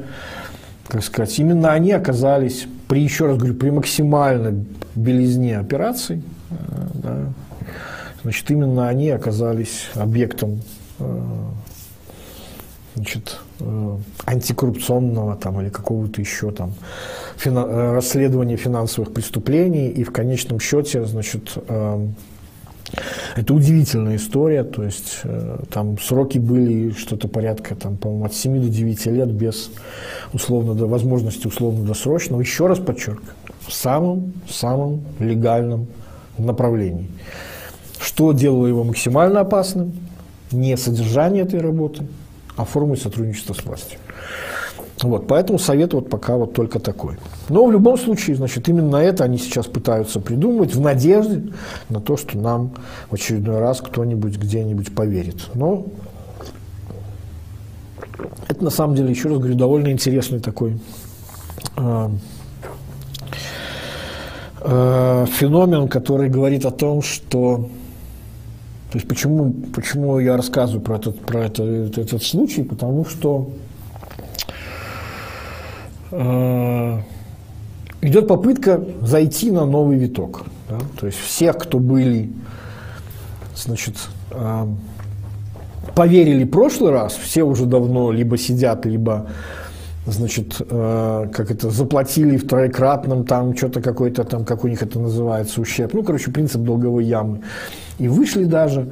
как 0.89 1.03
сказать, 1.03 1.37
именно 1.37 1.71
они 1.71 1.91
оказались 1.91 2.67
при, 2.87 3.03
еще 3.03 3.27
раз 3.27 3.37
говорю, 3.37 3.53
при 3.53 3.69
максимальной 3.69 4.65
белизне 4.95 5.59
операций, 5.59 6.23
э, 6.49 6.55
да, 6.95 7.17
значит, 8.23 8.49
именно 8.51 8.87
они 8.87 9.09
оказались 9.09 9.87
объектом 9.95 10.61
э, 10.99 11.21
значит, 12.95 13.39
э, 13.59 13.97
антикоррупционного 14.25 15.35
там, 15.35 15.61
или 15.61 15.69
какого-то 15.69 16.21
еще 16.21 16.51
там 16.51 16.73
фина- 17.37 17.93
расследования 17.93 18.57
финансовых 18.57 19.13
преступлений, 19.13 19.89
и 19.89 20.03
в 20.03 20.11
конечном 20.11 20.59
счете, 20.59 21.05
значит, 21.05 21.57
это 23.35 23.53
удивительная 23.53 24.15
история, 24.15 24.63
то 24.63 24.83
есть 24.83 25.19
э, 25.23 25.59
там 25.71 25.97
сроки 25.99 26.37
были 26.37 26.91
что-то 26.91 27.27
порядка, 27.27 27.75
там, 27.75 27.97
по-моему, 27.97 28.25
от 28.25 28.33
7 28.33 28.61
до 28.61 28.69
9 28.69 29.05
лет 29.07 29.31
без 29.31 29.71
условно 30.33 30.73
до 30.73 30.87
возможности 30.87 31.47
условно-досрочного. 31.47 32.41
Еще 32.41 32.67
раз 32.67 32.79
подчеркиваю, 32.79 33.35
в 33.67 33.73
самом, 33.73 34.33
самом 34.49 35.01
легальном 35.19 35.87
направлении. 36.37 37.07
Что 37.99 38.31
делало 38.31 38.67
его 38.67 38.83
максимально 38.83 39.41
опасным? 39.41 39.93
Не 40.51 40.77
содержание 40.77 41.43
этой 41.43 41.59
работы, 41.59 42.07
а 42.55 42.65
формы 42.65 42.97
сотрудничества 42.97 43.53
с 43.53 43.63
властью. 43.63 43.99
Вот, 45.01 45.27
поэтому 45.27 45.59
совет 45.59 45.93
вот 45.93 46.09
пока 46.09 46.35
вот 46.35 46.53
только 46.53 46.79
такой. 46.79 47.17
Но 47.47 47.65
в 47.65 47.71
любом 47.71 47.97
случае, 47.97 48.35
значит, 48.35 48.67
именно 48.67 48.97
это 48.97 49.23
они 49.23 49.37
сейчас 49.37 49.65
пытаются 49.65 50.19
придумывать 50.19 50.75
в 50.75 50.81
надежде 50.81 51.53
на 51.87 52.01
то, 52.01 52.17
что 52.17 52.37
нам 52.37 52.71
в 53.09 53.15
очередной 53.15 53.59
раз 53.59 53.79
кто-нибудь 53.79 54.37
где-нибудь 54.37 54.93
поверит. 54.93 55.37
Но 55.53 55.85
это 58.47 58.63
на 58.63 58.69
самом 58.69 58.95
деле, 58.95 59.09
еще 59.09 59.29
раз 59.29 59.37
говорю, 59.37 59.55
довольно 59.55 59.89
интересный 59.89 60.41
такой 60.41 60.79
э, 61.77 62.09
э, 64.61 65.25
феномен, 65.31 65.87
который 65.87 66.29
говорит 66.29 66.65
о 66.65 66.71
том, 66.71 67.01
что 67.01 67.69
то 68.91 68.97
есть 68.97 69.07
почему, 69.07 69.53
почему 69.73 70.19
я 70.19 70.35
рассказываю 70.35 70.81
про 70.81 70.95
этот, 70.95 71.19
про 71.19 71.45
этот, 71.45 71.97
этот 71.97 72.23
случай, 72.23 72.63
потому 72.63 73.05
что 73.05 73.49
Э, 76.11 77.01
идет 78.01 78.27
попытка 78.27 78.83
зайти 79.01 79.51
на 79.51 79.65
новый 79.65 79.97
виток. 79.97 80.45
Да? 80.69 80.79
То 80.99 81.05
есть 81.05 81.19
всех, 81.19 81.57
кто 81.57 81.79
были, 81.79 82.31
значит, 83.55 83.95
э, 84.31 84.67
поверили 85.95 86.45
прошлый 86.45 86.91
раз, 86.91 87.13
все 87.13 87.43
уже 87.43 87.65
давно 87.65 88.11
либо 88.11 88.37
сидят, 88.37 88.85
либо 88.85 89.27
значит, 90.11 90.57
э, 90.59 91.29
как 91.33 91.51
это, 91.51 91.69
заплатили 91.69 92.37
в 92.37 92.47
троекратном, 92.47 93.25
там, 93.25 93.55
что-то 93.55 93.81
какой-то 93.81 94.23
там, 94.23 94.45
как 94.45 94.63
у 94.63 94.67
них 94.67 94.81
это 94.81 94.99
называется, 94.99 95.61
ущерб. 95.61 95.93
Ну, 95.93 96.03
короче, 96.03 96.31
принцип 96.31 96.61
долговой 96.61 97.05
ямы. 97.05 97.41
И 97.97 98.07
вышли 98.07 98.43
даже. 98.43 98.89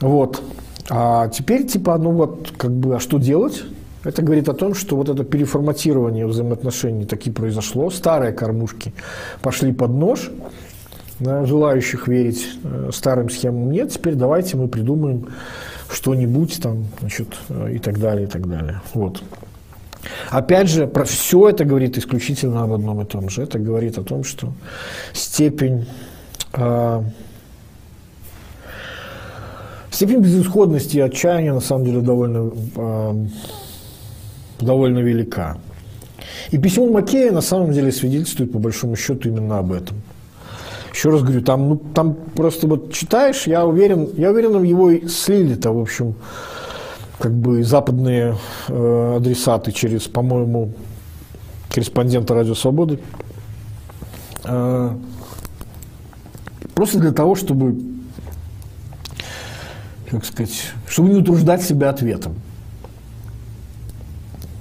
Вот. 0.00 0.42
А 0.90 1.28
теперь, 1.28 1.66
типа, 1.66 1.98
ну 1.98 2.12
вот, 2.12 2.52
как 2.56 2.70
бы, 2.70 2.96
а 2.96 2.98
что 3.00 3.18
делать? 3.18 3.64
Это 4.04 4.22
говорит 4.22 4.48
о 4.48 4.54
том, 4.54 4.74
что 4.74 4.96
вот 4.96 5.08
это 5.08 5.24
переформатирование 5.24 6.26
взаимоотношений 6.26 7.04
таки 7.04 7.30
произошло. 7.30 7.90
Старые 7.90 8.32
кормушки 8.32 8.92
пошли 9.42 9.72
под 9.72 9.90
нож. 9.90 10.30
Желающих 11.20 12.06
верить 12.06 12.46
э, 12.62 12.90
старым 12.92 13.28
схемам 13.28 13.72
нет. 13.72 13.90
Теперь 13.90 14.14
давайте 14.14 14.56
мы 14.56 14.68
придумаем 14.68 15.26
что-нибудь 15.90 16.62
там, 16.62 16.84
значит, 17.00 17.28
э, 17.48 17.72
и 17.74 17.78
так 17.78 17.98
далее, 17.98 18.28
и 18.28 18.30
так 18.30 18.48
далее. 18.48 18.80
Вот. 18.94 19.20
Опять 20.30 20.68
же, 20.68 20.86
про 20.86 21.04
все 21.04 21.48
это 21.48 21.64
говорит 21.64 21.98
исключительно 21.98 22.62
об 22.62 22.72
одном 22.72 23.00
и 23.02 23.04
том 23.04 23.28
же. 23.28 23.42
Это 23.42 23.58
говорит 23.58 23.98
о 23.98 24.02
том, 24.02 24.24
что 24.24 24.52
степень 25.12 25.86
э, 26.54 27.02
степень 29.90 30.20
безысходности 30.20 30.96
и 30.96 31.00
отчаяния 31.00 31.52
на 31.52 31.60
самом 31.60 31.84
деле 31.84 32.00
довольно 32.00 32.50
э, 32.76 33.26
довольно 34.60 34.98
велика. 34.98 35.58
И 36.50 36.58
письмо 36.58 36.86
Макея 36.90 37.32
на 37.32 37.40
самом 37.40 37.72
деле 37.72 37.92
свидетельствует 37.92 38.52
по 38.52 38.58
большому 38.58 38.96
счету 38.96 39.28
именно 39.28 39.58
об 39.58 39.72
этом. 39.72 39.96
Еще 40.92 41.10
раз 41.10 41.22
говорю, 41.22 41.42
там, 41.42 41.68
ну, 41.68 41.76
там 41.76 42.14
просто 42.34 42.66
вот 42.66 42.92
читаешь, 42.92 43.46
я 43.46 43.64
уверен, 43.64 44.08
я 44.16 44.30
уверен, 44.30 44.62
его 44.62 45.06
слили-то, 45.06 45.72
в 45.72 45.80
общем, 45.80 46.14
как 47.18 47.32
бы 47.32 47.64
западные 47.64 48.36
э, 48.68 49.14
адресаты 49.16 49.72
через, 49.72 50.02
по-моему, 50.02 50.72
корреспондента 51.68 52.34
Радио 52.34 52.54
Свободы. 52.54 53.00
Э, 54.44 54.96
просто 56.74 57.00
для 57.00 57.12
того, 57.12 57.34
чтобы, 57.34 57.80
как 60.10 60.24
сказать, 60.24 60.72
чтобы 60.86 61.08
не 61.08 61.16
утруждать 61.16 61.62
себя 61.62 61.90
ответом. 61.90 62.36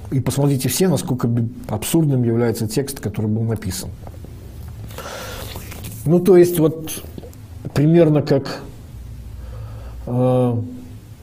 И 0.09 0.19
посмотрите 0.19 0.69
все, 0.69 0.87
насколько 0.87 1.29
абсурдным 1.67 2.23
является 2.23 2.67
текст, 2.67 2.99
который 2.99 3.27
был 3.27 3.43
написан. 3.43 3.89
Ну, 6.05 6.19
то 6.19 6.37
есть, 6.37 6.57
вот 6.57 7.03
примерно 7.73 8.21
как, 8.21 8.61
э, 10.05 10.61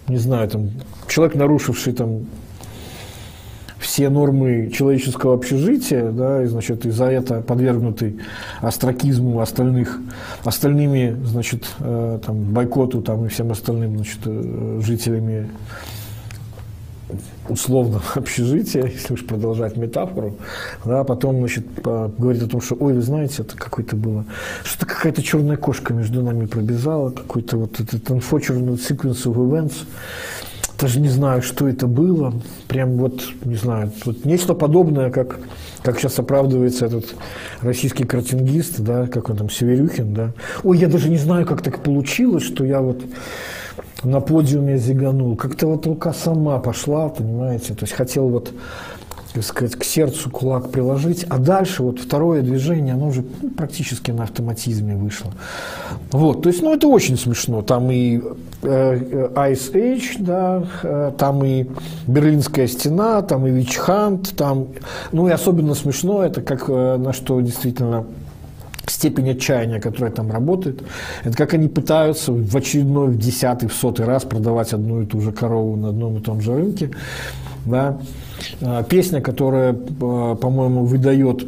не 0.09 0.17
знаю, 0.19 0.49
там, 0.49 0.71
человек, 1.15 1.37
нарушивший 1.37 1.93
там 1.93 2.27
все 3.79 4.09
нормы 4.09 4.69
человеческого 4.75 5.35
общежития, 5.35 6.11
да, 6.11 6.43
и, 6.43 6.47
значит, 6.47 6.87
и 6.87 6.91
за 6.91 7.05
это 7.05 7.41
подвергнутый 7.41 8.19
астракизму 8.61 9.41
остальных, 9.41 10.01
остальными, 10.43 11.17
значит, 11.25 11.69
э, 11.79 12.19
там, 12.25 12.53
бойкоту 12.53 13.01
там, 13.01 13.27
и 13.27 13.29
всем 13.29 13.53
остальным, 13.53 13.97
значит, 13.97 14.19
э, 14.25 14.81
жителями 14.83 15.51
условно 17.49 18.01
общежития, 18.17 18.87
если 18.87 19.15
уж 19.15 19.25
продолжать 19.25 19.77
метафору, 19.77 20.35
да, 20.85 21.05
потом, 21.05 21.39
значит, 21.39 21.65
говорит 21.85 22.43
о 22.43 22.49
том, 22.49 22.61
что, 22.61 22.75
ой, 22.75 22.95
вы 22.95 23.03
знаете, 23.03 23.43
это 23.43 23.57
какое-то 23.57 23.95
было, 23.95 24.25
что-то 24.65 24.87
какая-то 24.87 25.23
черная 25.23 25.59
кошка 25.59 25.93
между 25.93 26.23
нами 26.23 26.47
пробежала, 26.47 27.11
какой-то 27.11 27.59
вот 27.59 27.79
этот 27.79 28.11
unfortunate 28.11 28.81
sequence 28.81 29.25
of 29.27 29.37
events, 29.37 29.85
даже 30.85 31.01
не 31.01 31.09
знаю, 31.09 31.41
что 31.41 31.67
это 31.67 31.87
было. 31.87 32.35
Прям 32.69 32.99
вот, 32.99 33.23
не 33.47 33.55
знаю, 33.55 33.91
вот 34.05 34.27
нечто 34.27 34.53
подобное, 34.53 35.11
как, 35.11 35.39
как 35.83 35.99
сейчас 35.99 36.19
оправдывается 36.19 36.85
этот 36.85 37.15
российский 37.63 38.05
картингист, 38.05 38.81
да, 38.81 39.07
как 39.07 39.31
он 39.31 39.39
там, 39.39 39.49
Северюхин, 39.49 40.13
да. 40.13 40.33
Ой, 40.63 40.77
я 40.77 40.89
даже 40.89 41.09
не 41.09 41.17
знаю, 41.17 41.47
как 41.47 41.63
так 41.63 41.83
получилось, 41.83 42.43
что 42.43 42.67
я 42.67 42.83
вот 42.83 43.03
на 44.03 44.21
подиуме 44.21 44.77
зиганул. 44.77 45.37
Как-то 45.37 45.69
вот 45.69 45.87
рука 45.87 46.13
сама 46.13 46.59
пошла, 46.59 47.09
понимаете, 47.09 47.73
то 47.73 47.85
есть 47.85 47.95
хотел 47.95 48.29
вот 48.29 48.53
так 49.35 49.43
сказать, 49.43 49.75
к 49.75 49.83
сердцу 49.83 50.31
кулак 50.31 50.71
приложить, 50.71 51.27
а 51.29 51.39
дальше 51.39 51.83
вот 51.83 51.99
второе 51.99 52.41
движение, 52.43 52.95
оно 52.95 53.09
уже 53.09 53.23
практически 53.23 54.13
на 54.13 54.23
автоматизме 54.23 54.95
вышло. 54.95 55.33
Вот, 56.13 56.43
то 56.43 56.49
есть, 56.49 56.63
ну, 56.63 56.73
это 56.73 56.87
очень 56.87 57.19
смешно. 57.19 57.63
Там 57.63 57.91
и 57.91 58.23
э, 58.63 59.29
Ice 59.35 59.73
Age, 59.73 60.17
да, 60.21 60.65
э, 60.85 61.13
там 61.19 61.45
и 61.45 61.67
Берлинская 62.07 62.69
стена, 62.69 63.23
там 63.23 63.45
и 63.49 63.51
Witch 63.51 63.85
Hunt, 63.85 64.37
там, 64.37 64.69
ну, 65.11 65.27
и 65.27 65.33
особенно 65.33 65.75
смешно 65.75 66.23
это, 66.23 66.41
как, 66.41 66.69
э, 66.69 66.97
на 66.97 67.13
что 67.13 67.41
действительно 67.41 68.07
степень 68.87 69.31
отчаяния, 69.31 69.81
которая 69.81 70.13
там 70.13 70.31
работает, 70.31 70.85
это 71.25 71.37
как 71.37 71.55
они 71.55 71.67
пытаются 71.67 72.31
в 72.31 72.57
очередной, 72.57 73.09
в 73.09 73.19
десятый, 73.19 73.69
в 73.69 73.73
сотый 73.73 74.07
раз 74.07 74.23
продавать 74.23 74.73
одну 74.73 75.03
и 75.03 75.07
ту 75.07 75.21
же 75.21 75.33
корову 75.33 75.75
на 75.75 75.89
одном 75.89 76.19
и 76.19 76.21
том 76.21 76.41
же 76.41 76.55
рынке, 76.55 76.91
да, 77.65 77.99
песня, 78.89 79.21
которая, 79.21 79.77
а, 80.01 80.35
по-моему, 80.35 80.85
выдает 80.85 81.47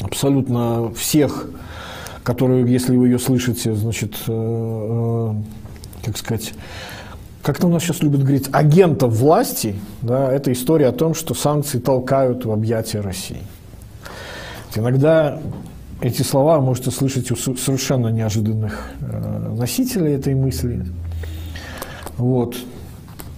абсолютно 0.00 0.92
всех, 0.94 1.48
которые, 2.22 2.70
если 2.70 2.96
вы 2.96 3.08
ее 3.08 3.18
слышите, 3.18 3.74
значит, 3.74 4.16
э, 4.26 5.32
э, 5.32 5.34
как 6.04 6.16
сказать, 6.16 6.54
как-то 7.42 7.68
у 7.68 7.70
нас 7.70 7.82
сейчас 7.82 8.02
любят 8.02 8.22
говорить, 8.22 8.48
агентов 8.52 9.12
власти, 9.14 9.76
да, 10.02 10.32
это 10.32 10.52
история 10.52 10.88
о 10.88 10.92
том, 10.92 11.14
что 11.14 11.34
санкции 11.34 11.78
толкают 11.78 12.44
в 12.44 12.50
объятия 12.50 13.00
России. 13.00 13.42
Иногда 14.74 15.38
эти 16.00 16.22
слова 16.22 16.60
можете 16.60 16.90
слышать 16.90 17.30
у 17.30 17.36
совершенно 17.36 18.08
неожиданных 18.08 18.90
э, 19.00 19.54
носителей 19.56 20.14
этой 20.14 20.34
мысли. 20.34 20.84
Вот. 22.16 22.56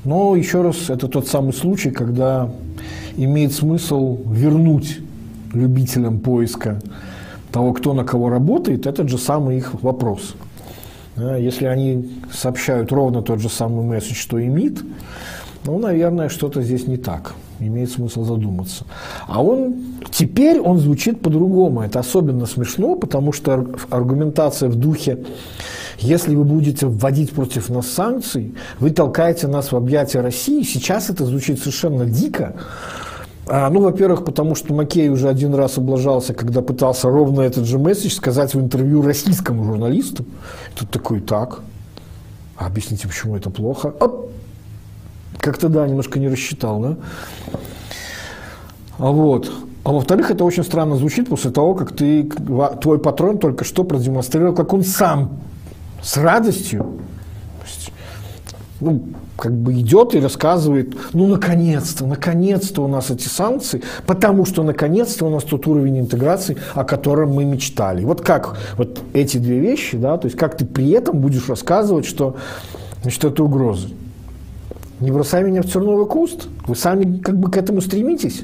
Но 0.09 0.35
еще 0.37 0.63
раз, 0.63 0.89
это 0.89 1.07
тот 1.07 1.29
самый 1.29 1.53
случай, 1.53 1.91
когда 1.91 2.49
имеет 3.19 3.53
смысл 3.53 4.19
вернуть 4.25 5.01
любителям 5.53 6.21
поиска 6.21 6.81
того, 7.53 7.75
кто 7.75 7.93
на 7.93 8.05
кого 8.05 8.31
работает, 8.31 8.87
этот 8.87 9.11
же 9.11 9.19
самый 9.19 9.59
их 9.59 9.75
вопрос. 9.83 10.35
Если 11.15 11.67
они 11.67 12.11
сообщают 12.33 12.91
ровно 12.91 13.21
тот 13.21 13.41
же 13.41 13.51
самый 13.51 13.85
месседж, 13.85 14.15
что 14.15 14.39
и 14.39 14.47
МИД, 14.47 14.83
ну, 15.67 15.79
наверное, 15.79 16.31
что-то 16.31 16.63
здесь 16.63 16.87
не 16.87 16.97
так. 16.97 17.35
Имеет 17.61 17.91
смысл 17.91 18.25
задуматься. 18.25 18.87
А 19.27 19.43
он 19.43 19.75
теперь 20.11 20.59
он 20.59 20.79
звучит 20.79 21.21
по-другому. 21.21 21.83
Это 21.83 21.99
особенно 22.01 22.47
смешно, 22.47 22.95
потому 22.95 23.35
что 23.35 23.67
аргументация 23.91 24.71
в 24.71 24.77
духе 24.77 25.19
если 25.99 26.35
вы 26.35 26.45
будете 26.45 26.87
вводить 26.87 27.33
против 27.33 27.69
нас 27.69 27.89
санкции, 27.89 28.55
вы 28.79 28.91
толкаете 28.91 29.49
нас 29.49 29.73
в 29.73 29.77
объятия 29.77 30.21
России. 30.21 30.63
Сейчас 30.63 31.11
это 31.11 31.25
звучит 31.25 31.59
совершенно 31.59 32.07
дико. 32.07 32.55
А, 33.47 33.69
ну, 33.71 33.81
во-первых, 33.81 34.25
потому 34.25 34.55
что 34.55 34.75
Макей 34.75 35.09
уже 35.09 35.29
один 35.29 35.55
раз 35.55 35.79
облажался, 35.79 36.35
когда 36.35 36.63
пытался 36.63 37.09
ровно 37.09 37.41
этот 37.41 37.65
же 37.65 37.79
месседж 37.79 38.13
сказать 38.13 38.55
в 38.55 38.61
интервью 38.61 39.03
российскому 39.03 39.65
журналисту. 39.65 40.25
Тут 40.77 40.91
такой, 40.91 41.21
так, 41.21 41.61
а 42.57 42.67
объясните, 42.67 43.09
почему 43.09 43.37
это 43.37 43.51
плохо? 43.51 43.95
Оп! 44.01 44.31
Как-то, 45.39 45.69
да, 45.69 45.87
немножко 45.87 46.19
не 46.19 46.29
рассчитал, 46.29 46.81
да? 46.81 46.97
А 48.99 49.11
вот. 49.11 49.51
А 49.85 49.93
во-вторых, 49.93 50.31
это 50.31 50.45
очень 50.45 50.65
странно 50.65 50.97
звучит 50.97 51.29
после 51.29 51.51
того, 51.51 51.75
как 51.75 51.93
ты, 51.93 52.31
твой 52.83 52.99
патрон 52.99 53.39
только 53.39 53.65
что 53.65 53.85
продемонстрировал, 53.85 54.55
как 54.55 54.73
он 54.73 54.85
сам 54.85 55.41
с 56.03 56.17
радостью, 56.17 57.01
ну, 58.81 59.03
как 59.37 59.53
бы 59.53 59.73
идет 59.75 60.15
и 60.15 60.21
рассказывает, 60.21 60.95
ну, 61.13 61.27
наконец-то, 61.27 62.07
наконец-то 62.07 62.83
у 62.83 62.89
нас 62.89 63.11
эти 63.11 63.29
санкции, 63.29 63.83
потому 64.07 64.45
что 64.45 64.63
наконец-то 64.63 65.27
у 65.27 65.31
нас 65.31 65.45
тот 65.45 65.67
уровень 65.67 66.01
интеграции, 66.01 66.57
о 66.75 66.85
котором 66.85 67.33
мы 67.33 67.45
мечтали. 67.45 68.05
Вот 68.05 68.21
как 68.21 68.57
вот 68.77 69.01
эти 69.13 69.39
две 69.39 69.61
вещи, 69.61 69.97
да, 69.97 70.19
то 70.19 70.27
есть 70.27 70.37
как 70.37 70.57
ты 70.57 70.65
при 70.65 70.91
этом 70.91 71.19
будешь 71.19 71.49
рассказывать, 71.49 72.05
что, 72.05 72.37
значит, 73.03 73.25
это 73.25 73.45
угроза. 73.45 73.89
Не 75.01 75.13
бросай 75.13 75.45
меня 75.45 75.63
в 75.63 75.67
терновый 75.67 76.07
куст, 76.07 76.49
вы 76.67 76.75
сами 76.75 77.19
как 77.19 77.39
бы 77.39 77.51
к 77.51 77.57
этому 77.57 77.81
стремитесь. 77.81 78.43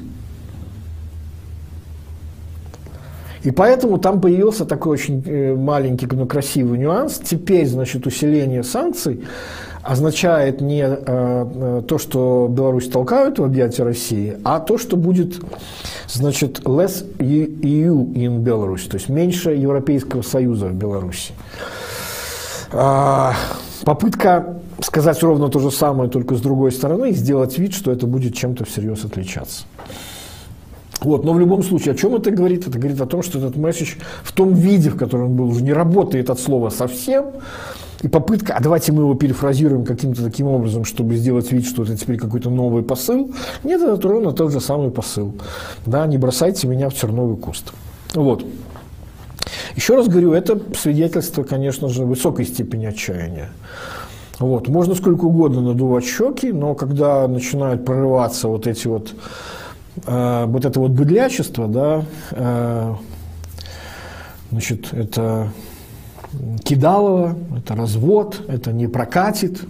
И 3.45 3.51
поэтому 3.51 3.99
там 3.99 4.21
появился 4.21 4.65
такой 4.65 4.93
очень 4.93 5.23
э, 5.23 5.53
маленький, 5.53 6.07
но 6.07 6.25
красивый 6.25 6.79
нюанс. 6.79 7.21
Теперь, 7.23 7.67
значит, 7.67 8.07
усиление 8.07 8.63
санкций 8.63 9.23
означает 9.83 10.61
не 10.61 10.81
э, 10.81 10.97
э, 11.05 11.81
то, 11.87 11.99
что 11.99 12.47
Беларусь 12.49 12.89
толкают 12.89 13.37
в 13.37 13.43
объятия 13.43 13.83
России, 13.83 14.35
а 14.43 14.59
то, 14.59 14.79
что 14.79 14.97
будет, 14.97 15.35
значит, 16.07 16.61
less 16.61 17.05
EU 17.19 18.13
in 18.15 18.43
Belarus, 18.43 18.89
то 18.89 18.95
есть 18.95 19.09
меньше 19.09 19.51
Европейского 19.51 20.23
Союза 20.23 20.69
в 20.69 20.73
Беларуси. 20.73 21.33
А, 22.71 23.35
попытка 23.83 24.57
сказать 24.81 25.21
ровно 25.21 25.49
то 25.49 25.59
же 25.59 25.69
самое, 25.69 26.09
только 26.09 26.33
с 26.33 26.41
другой 26.41 26.71
стороны, 26.71 27.11
и 27.11 27.13
сделать 27.13 27.59
вид, 27.59 27.75
что 27.75 27.91
это 27.91 28.07
будет 28.07 28.33
чем-то 28.33 28.65
всерьез 28.65 29.05
отличаться. 29.05 29.65
Вот, 31.01 31.23
но 31.23 31.33
в 31.33 31.39
любом 31.39 31.61
случае, 31.61 31.93
о 31.93 31.97
чем 31.97 32.15
это 32.15 32.31
говорит? 32.31 32.67
Это 32.67 32.79
говорит 32.79 32.99
о 33.01 33.05
том, 33.05 33.21
что 33.21 33.37
этот 33.37 33.57
месседж 33.57 33.95
в 34.23 34.31
том 34.31 34.53
виде, 34.53 34.89
в 34.89 34.97
котором 34.97 35.25
он 35.25 35.35
был, 35.35 35.49
уже 35.49 35.61
не 35.61 35.73
работает 35.73 36.29
от 36.29 36.39
слова 36.39 36.69
совсем. 36.69 37.25
И 38.01 38.07
попытка, 38.07 38.53
а 38.53 38.61
давайте 38.61 38.91
мы 38.91 39.01
его 39.01 39.15
перефразируем 39.15 39.83
каким-то 39.83 40.23
таким 40.23 40.47
образом, 40.47 40.85
чтобы 40.85 41.15
сделать 41.15 41.51
вид, 41.51 41.65
что 41.65 41.83
это 41.83 41.97
теперь 41.97 42.17
какой-то 42.17 42.49
новый 42.49 42.83
посыл. 42.83 43.33
Нет, 43.63 43.81
это 43.81 44.07
ровно 44.07 44.31
тот 44.31 44.51
же 44.51 44.59
самый 44.59 44.91
посыл. 44.91 45.33
Да, 45.85 46.05
не 46.05 46.17
бросайте 46.17 46.67
меня 46.67 46.89
в 46.89 46.93
терновый 46.93 47.37
куст. 47.37 47.73
Вот. 48.13 48.45
Еще 49.75 49.95
раз 49.95 50.07
говорю, 50.07 50.33
это 50.33 50.61
свидетельство, 50.75 51.43
конечно 51.43 51.89
же, 51.89 52.05
высокой 52.05 52.45
степени 52.45 52.85
отчаяния. 52.85 53.49
Вот. 54.39 54.67
Можно 54.67 54.95
сколько 54.95 55.25
угодно 55.25 55.61
надувать 55.61 56.05
щеки, 56.05 56.51
но 56.51 56.75
когда 56.75 57.27
начинают 57.27 57.85
прорываться 57.85 58.47
вот 58.47 58.67
эти 58.67 58.87
вот 58.87 59.13
э, 60.05 60.45
вот 60.47 60.65
это 60.65 60.79
вот 60.79 60.91
быдлячество, 60.91 61.67
да, 61.67 62.05
э, 62.31 62.95
значит, 64.51 64.93
это 64.93 65.49
кидалово, 66.63 67.35
это 67.57 67.75
развод, 67.75 68.41
это 68.47 68.71
не 68.71 68.87
прокатит. 68.87 69.61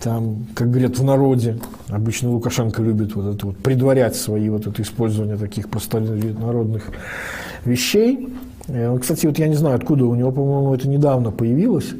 Там, 0.00 0.46
как 0.54 0.70
говорят 0.70 0.98
в 0.98 1.04
народе, 1.04 1.58
обычно 1.88 2.30
Лукашенко 2.30 2.82
любит 2.82 3.14
вот 3.14 3.36
это 3.36 3.46
вот 3.46 3.56
предварять 3.58 4.16
свои 4.16 4.48
вот 4.48 4.66
это 4.66 4.82
использование 4.82 5.36
таких 5.36 5.68
простонародных 5.68 6.90
вещей. 7.64 8.28
Э, 8.66 8.98
кстати, 8.98 9.26
вот 9.26 9.38
я 9.38 9.46
не 9.46 9.54
знаю, 9.54 9.76
откуда 9.76 10.06
у 10.06 10.14
него, 10.14 10.32
по-моему, 10.32 10.74
это 10.74 10.88
недавно 10.88 11.30
появилось. 11.30 11.94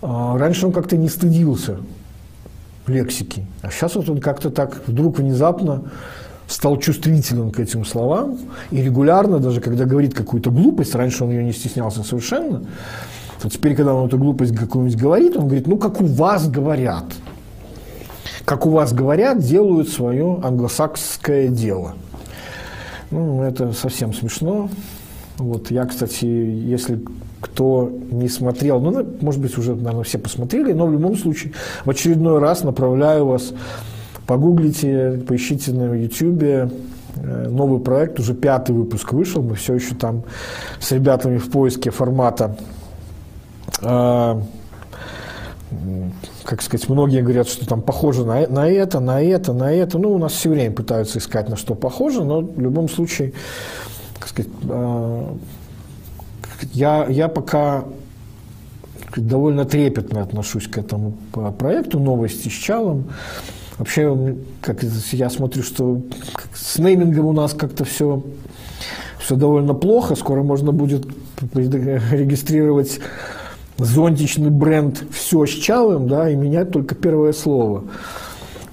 А, 0.00 0.38
раньше 0.38 0.66
он 0.66 0.72
как-то 0.72 0.96
не 0.96 1.08
стыдился 1.08 1.78
лексики. 2.88 3.46
А 3.62 3.70
сейчас 3.70 3.94
вот 3.94 4.08
он 4.08 4.20
как-то 4.20 4.50
так 4.50 4.82
вдруг 4.86 5.18
внезапно 5.18 5.84
стал 6.46 6.78
чувствителен 6.78 7.50
к 7.50 7.60
этим 7.60 7.84
словам 7.84 8.38
и 8.70 8.82
регулярно, 8.82 9.38
даже 9.38 9.60
когда 9.60 9.84
говорит 9.84 10.14
какую-то 10.14 10.50
глупость, 10.50 10.94
раньше 10.94 11.24
он 11.24 11.30
ее 11.30 11.44
не 11.44 11.52
стеснялся 11.52 12.02
совершенно, 12.02 12.62
то 13.40 13.48
теперь, 13.48 13.76
когда 13.76 13.94
он 13.94 14.08
эту 14.08 14.18
глупость 14.18 14.56
какую-нибудь 14.56 15.00
говорит, 15.00 15.36
он 15.36 15.44
говорит, 15.44 15.66
ну, 15.66 15.76
как 15.76 16.00
у 16.00 16.06
вас 16.06 16.48
говорят. 16.48 17.04
Как 18.44 18.66
у 18.66 18.70
вас 18.70 18.92
говорят, 18.92 19.40
делают 19.40 19.90
свое 19.90 20.40
англосаксское 20.42 21.48
дело. 21.48 21.94
Ну, 23.10 23.42
это 23.42 23.72
совсем 23.72 24.14
смешно. 24.14 24.70
Вот 25.36 25.70
я, 25.70 25.84
кстати, 25.84 26.24
если 26.24 27.00
кто 27.40 27.90
не 28.10 28.28
смотрел, 28.28 28.80
ну, 28.80 29.06
может 29.20 29.40
быть, 29.40 29.56
уже, 29.58 29.74
наверное, 29.74 30.02
все 30.02 30.18
посмотрели, 30.18 30.72
но 30.72 30.86
в 30.86 30.92
любом 30.92 31.16
случае 31.16 31.52
в 31.84 31.90
очередной 31.90 32.38
раз 32.40 32.64
направляю 32.64 33.26
вас, 33.26 33.52
погуглите, 34.26 35.22
поищите 35.26 35.72
на 35.72 35.94
YouTube 35.94 36.42
э, 36.42 36.68
новый 37.48 37.80
проект, 37.80 38.18
уже 38.18 38.34
пятый 38.34 38.74
выпуск 38.74 39.12
вышел, 39.12 39.42
мы 39.42 39.54
все 39.54 39.74
еще 39.74 39.94
там 39.94 40.24
с 40.80 40.90
ребятами 40.90 41.38
в 41.38 41.50
поиске 41.50 41.90
формата. 41.90 42.56
А, 43.82 44.42
как 46.44 46.62
сказать, 46.62 46.88
многие 46.88 47.22
говорят, 47.22 47.48
что 47.48 47.66
там 47.66 47.82
похоже 47.82 48.24
на, 48.24 48.46
на 48.48 48.68
это, 48.68 49.00
на 49.00 49.22
это, 49.22 49.52
на 49.52 49.72
это. 49.72 49.98
Ну, 49.98 50.12
у 50.12 50.18
нас 50.18 50.32
все 50.32 50.48
время 50.48 50.74
пытаются 50.74 51.18
искать, 51.18 51.48
на 51.48 51.56
что 51.56 51.74
похоже, 51.74 52.24
но 52.24 52.40
в 52.40 52.60
любом 52.60 52.88
случае, 52.88 53.32
как 54.18 54.28
сказать, 54.28 54.50
а, 54.68 55.36
я, 56.72 57.06
я 57.08 57.28
пока 57.28 57.84
довольно 59.16 59.64
трепетно 59.64 60.22
отношусь 60.22 60.68
к 60.68 60.78
этому 60.78 61.14
проекту 61.58 61.98
«Новости 61.98 62.48
с 62.48 62.52
Чалом». 62.52 63.04
Вообще, 63.78 64.36
как 64.60 64.82
я 64.82 65.30
смотрю, 65.30 65.62
что 65.62 66.02
с 66.54 66.78
неймингом 66.78 67.26
у 67.26 67.32
нас 67.32 67.54
как-то 67.54 67.84
все, 67.84 68.24
все 69.20 69.36
довольно 69.36 69.72
плохо. 69.72 70.16
Скоро 70.16 70.42
можно 70.42 70.72
будет 70.72 71.06
регистрировать 71.54 72.98
зонтичный 73.76 74.50
бренд 74.50 75.04
«Все 75.12 75.46
с 75.46 75.50
Чалым», 75.50 76.08
да, 76.08 76.28
и 76.28 76.34
менять 76.34 76.72
только 76.72 76.96
первое 76.96 77.32
слово. 77.32 77.84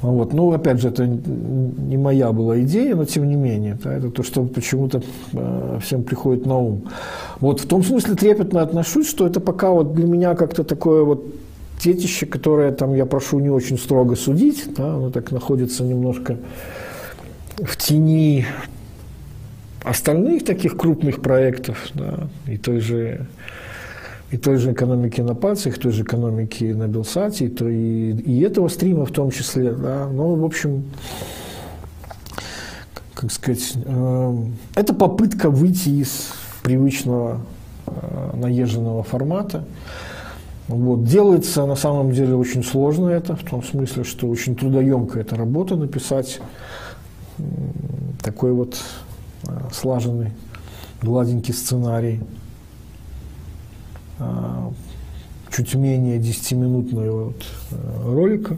Вот. 0.01 0.33
Ну, 0.33 0.51
опять 0.51 0.79
же, 0.79 0.89
это 0.89 1.05
не 1.05 1.97
моя 1.97 2.31
была 2.31 2.59
идея, 2.61 2.95
но 2.95 3.05
тем 3.05 3.27
не 3.27 3.35
менее, 3.35 3.77
да, 3.83 3.93
это 3.93 4.09
то, 4.09 4.23
что 4.23 4.43
почему-то 4.43 5.01
э, 5.33 5.79
всем 5.81 6.03
приходит 6.03 6.45
на 6.45 6.57
ум. 6.57 6.83
Вот 7.39 7.61
в 7.61 7.67
том 7.67 7.83
смысле 7.83 8.15
трепетно 8.15 8.61
отношусь, 8.61 9.07
что 9.09 9.25
это 9.25 9.39
пока 9.39 9.71
вот 9.71 9.93
для 9.93 10.05
меня 10.05 10.35
как-то 10.35 10.63
такое 10.63 11.03
вот 11.03 11.25
детище, 11.81 12.25
которое 12.25 12.71
там 12.71 12.93
я 12.93 13.05
прошу 13.05 13.39
не 13.39 13.49
очень 13.49 13.77
строго 13.77 14.15
судить, 14.15 14.73
да, 14.75 14.95
оно 14.95 15.09
так 15.09 15.31
находится 15.31 15.83
немножко 15.83 16.37
в 17.57 17.77
тени 17.77 18.45
остальных 19.83 20.45
таких 20.45 20.77
крупных 20.77 21.21
проектов, 21.21 21.89
да, 21.93 22.27
и 22.47 22.57
той 22.57 22.79
же 22.79 23.27
и 24.31 24.37
той 24.37 24.57
же 24.57 24.71
экономики 24.71 25.21
на 25.21 25.35
пальцах, 25.35 25.77
той 25.77 25.91
же 25.91 26.03
экономики 26.03 26.63
на 26.65 26.87
Белсате, 26.87 27.45
и, 27.45 27.47
и, 27.47 28.11
и 28.11 28.41
этого 28.41 28.67
стрима 28.67 29.05
в 29.05 29.11
том 29.11 29.31
числе. 29.31 29.71
Да. 29.71 30.07
Ну, 30.07 30.35
в 30.35 30.45
общем, 30.45 30.85
как 33.13 33.31
сказать, 33.31 33.73
э, 33.75 34.37
это 34.75 34.93
попытка 34.93 35.49
выйти 35.49 35.89
из 35.89 36.33
привычного 36.63 37.41
э, 37.87 38.31
наезженного 38.35 39.03
формата. 39.03 39.65
Вот. 40.67 41.03
Делается 41.03 41.65
на 41.65 41.75
самом 41.75 42.11
деле 42.11 42.35
очень 42.35 42.63
сложно 42.63 43.09
это, 43.09 43.35
в 43.35 43.43
том 43.43 43.63
смысле, 43.63 44.03
что 44.03 44.27
очень 44.27 44.55
трудоемкая 44.55 45.21
эта 45.21 45.35
работа 45.35 45.75
написать 45.75 46.41
такой 48.23 48.51
вот 48.53 48.77
э, 49.43 49.51
слаженный, 49.71 50.31
гладенький 51.01 51.53
сценарий. 51.53 52.21
А, 54.19 54.71
чуть 55.51 55.75
менее 55.75 56.19
10-минутного 56.19 57.25
вот 57.25 57.45
э, 57.71 58.13
ролика. 58.13 58.57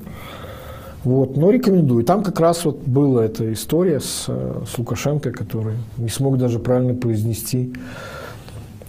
Вот, 1.03 1.37
но 1.37 1.51
рекомендую. 1.51 2.03
Там 2.03 2.23
как 2.23 2.39
раз 2.39 2.65
вот 2.65 2.79
была 2.79 3.25
эта 3.25 3.53
история 3.53 3.99
с, 3.99 4.25
с 4.27 4.77
Лукашенко, 4.77 5.31
который 5.31 5.75
не 5.97 6.09
смог 6.09 6.37
даже 6.37 6.59
правильно 6.59 6.95
произнести 6.95 7.73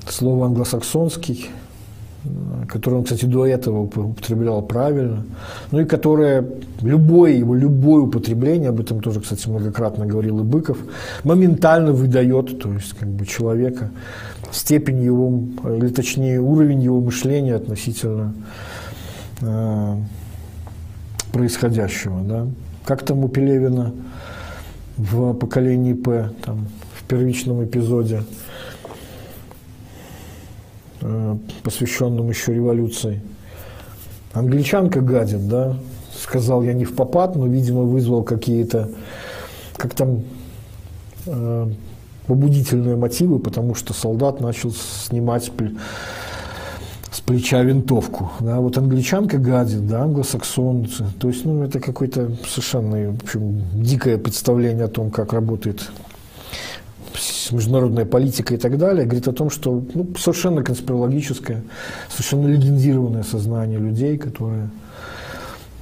слово 0.08 0.46
англосаксонский, 0.46 1.50
которое 2.68 2.98
он, 2.98 3.04
кстати, 3.04 3.24
до 3.24 3.46
этого 3.46 3.82
употреблял 3.82 4.62
правильно, 4.62 5.24
ну 5.70 5.80
и 5.80 5.84
которое 5.84 6.44
любое 6.82 7.32
его, 7.32 7.54
любое 7.54 8.02
употребление, 8.02 8.70
об 8.70 8.80
этом 8.80 9.00
тоже, 9.00 9.20
кстати, 9.20 9.48
многократно 9.48 10.06
говорил 10.06 10.40
и 10.40 10.42
Быков, 10.42 10.78
моментально 11.24 11.92
выдает, 11.92 12.58
то 12.60 12.72
есть 12.72 12.94
как 12.94 13.08
бы 13.08 13.24
человека, 13.24 13.90
степень 14.50 15.02
его, 15.02 15.42
или 15.76 15.88
точнее 15.88 16.40
уровень 16.40 16.82
его 16.82 17.00
мышления 17.00 17.54
относительно 17.54 18.34
э, 19.40 19.96
происходящего. 21.32 22.20
Да? 22.22 22.46
Как 22.84 23.02
там 23.04 23.24
у 23.24 23.28
Пелевина 23.28 23.92
в 24.96 25.34
поколении 25.34 25.92
П, 25.92 26.30
там, 26.44 26.66
в 26.94 27.04
первичном 27.04 27.64
эпизоде, 27.64 28.22
посвященном 31.62 32.28
еще 32.28 32.54
революции. 32.54 33.20
Англичанка 34.32 35.00
гадит, 35.00 35.48
да, 35.48 35.76
сказал 36.20 36.62
я 36.62 36.72
не 36.72 36.84
в 36.84 36.94
попад, 36.94 37.36
но, 37.36 37.46
видимо, 37.46 37.82
вызвал 37.82 38.22
какие-то, 38.22 38.90
как 39.76 39.94
там, 39.94 40.22
э, 41.26 41.70
побудительные 42.26 42.96
мотивы, 42.96 43.38
потому 43.38 43.74
что 43.74 43.94
солдат 43.94 44.40
начал 44.40 44.70
снимать 44.70 45.50
с 47.10 47.20
плеча 47.20 47.62
винтовку. 47.62 48.30
Да, 48.40 48.60
вот 48.60 48.76
англичанка 48.76 49.38
гадит, 49.38 49.86
да, 49.86 50.02
англосаксонцы. 50.02 51.06
То 51.18 51.28
есть, 51.28 51.44
ну, 51.44 51.62
это 51.62 51.80
какое-то 51.80 52.32
совершенно 52.46 53.12
в 53.12 53.22
общем, 53.22 53.62
дикое 53.72 54.18
представление 54.18 54.84
о 54.84 54.88
том, 54.88 55.10
как 55.10 55.32
работает 55.32 55.90
международная 57.56 58.04
политика 58.04 58.54
и 58.54 58.56
так 58.56 58.78
далее, 58.78 59.04
говорит 59.04 59.28
о 59.28 59.32
том, 59.32 59.50
что 59.50 59.82
ну, 59.94 60.06
совершенно 60.18 60.62
конспирологическое, 60.62 61.62
совершенно 62.08 62.46
легендированное 62.46 63.22
сознание 63.22 63.78
людей, 63.78 64.18
которые 64.18 64.70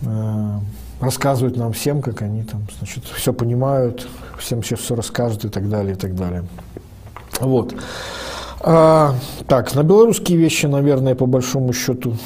э, 0.03 0.59
рассказывают 1.01 1.57
нам 1.57 1.73
всем, 1.73 2.03
как 2.03 2.23
они 2.23 2.43
там, 2.43 2.67
значит, 2.79 3.05
все 3.05 3.33
понимают, 3.33 4.07
всем 4.39 4.63
сейчас 4.63 4.81
все 4.81 4.95
расскажут 4.95 5.45
и 5.45 5.49
так 5.49 5.69
далее, 5.69 5.95
и 5.95 5.99
так 5.99 6.15
далее. 6.15 6.45
Вот. 7.41 7.75
А, 8.61 9.15
так, 9.47 9.75
на 9.75 9.83
белорусские 9.83 10.39
вещи, 10.39 10.67
наверное, 10.67 11.15
по 11.15 11.27
большому 11.27 11.73
счету 11.73 12.17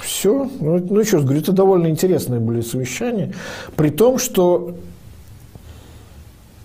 все. 0.00 0.50
Ну, 0.60 0.78
ну 0.78 1.00
еще 1.00 1.16
раз 1.16 1.24
говорю, 1.24 1.40
это 1.40 1.52
довольно 1.52 1.88
интересные 1.88 2.40
были 2.40 2.60
совещания, 2.60 3.32
при 3.76 3.90
том, 3.90 4.18
что 4.18 4.76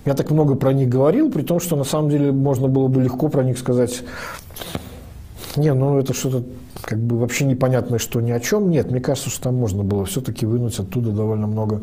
я 0.06 0.14
так 0.14 0.32
много 0.32 0.56
про 0.56 0.74
них 0.74 0.90
говорил, 0.90 1.32
при 1.32 1.44
том, 1.44 1.60
что 1.60 1.76
на 1.76 1.84
самом 1.84 2.10
деле 2.10 2.32
можно 2.32 2.68
было 2.68 2.88
бы 2.88 3.02
легко 3.02 3.30
про 3.30 3.44
них 3.44 3.58
сказать, 3.58 4.04
не, 5.56 5.74
ну 5.74 5.98
это 6.00 6.14
что-то 6.14 6.44
как 6.82 7.00
бы 7.00 7.18
вообще 7.18 7.46
непонятное, 7.46 8.00
что 8.00 8.22
ни 8.22 8.32
о 8.32 8.40
чем. 8.40 8.70
Нет, 8.70 8.90
мне 8.90 9.00
кажется, 9.00 9.30
что 9.30 9.44
там 9.44 9.56
можно 9.56 9.84
было 9.84 10.06
все-таки 10.06 10.46
вынуть 10.46 10.80
оттуда 10.80 11.12
довольно 11.12 11.48
много 11.48 11.82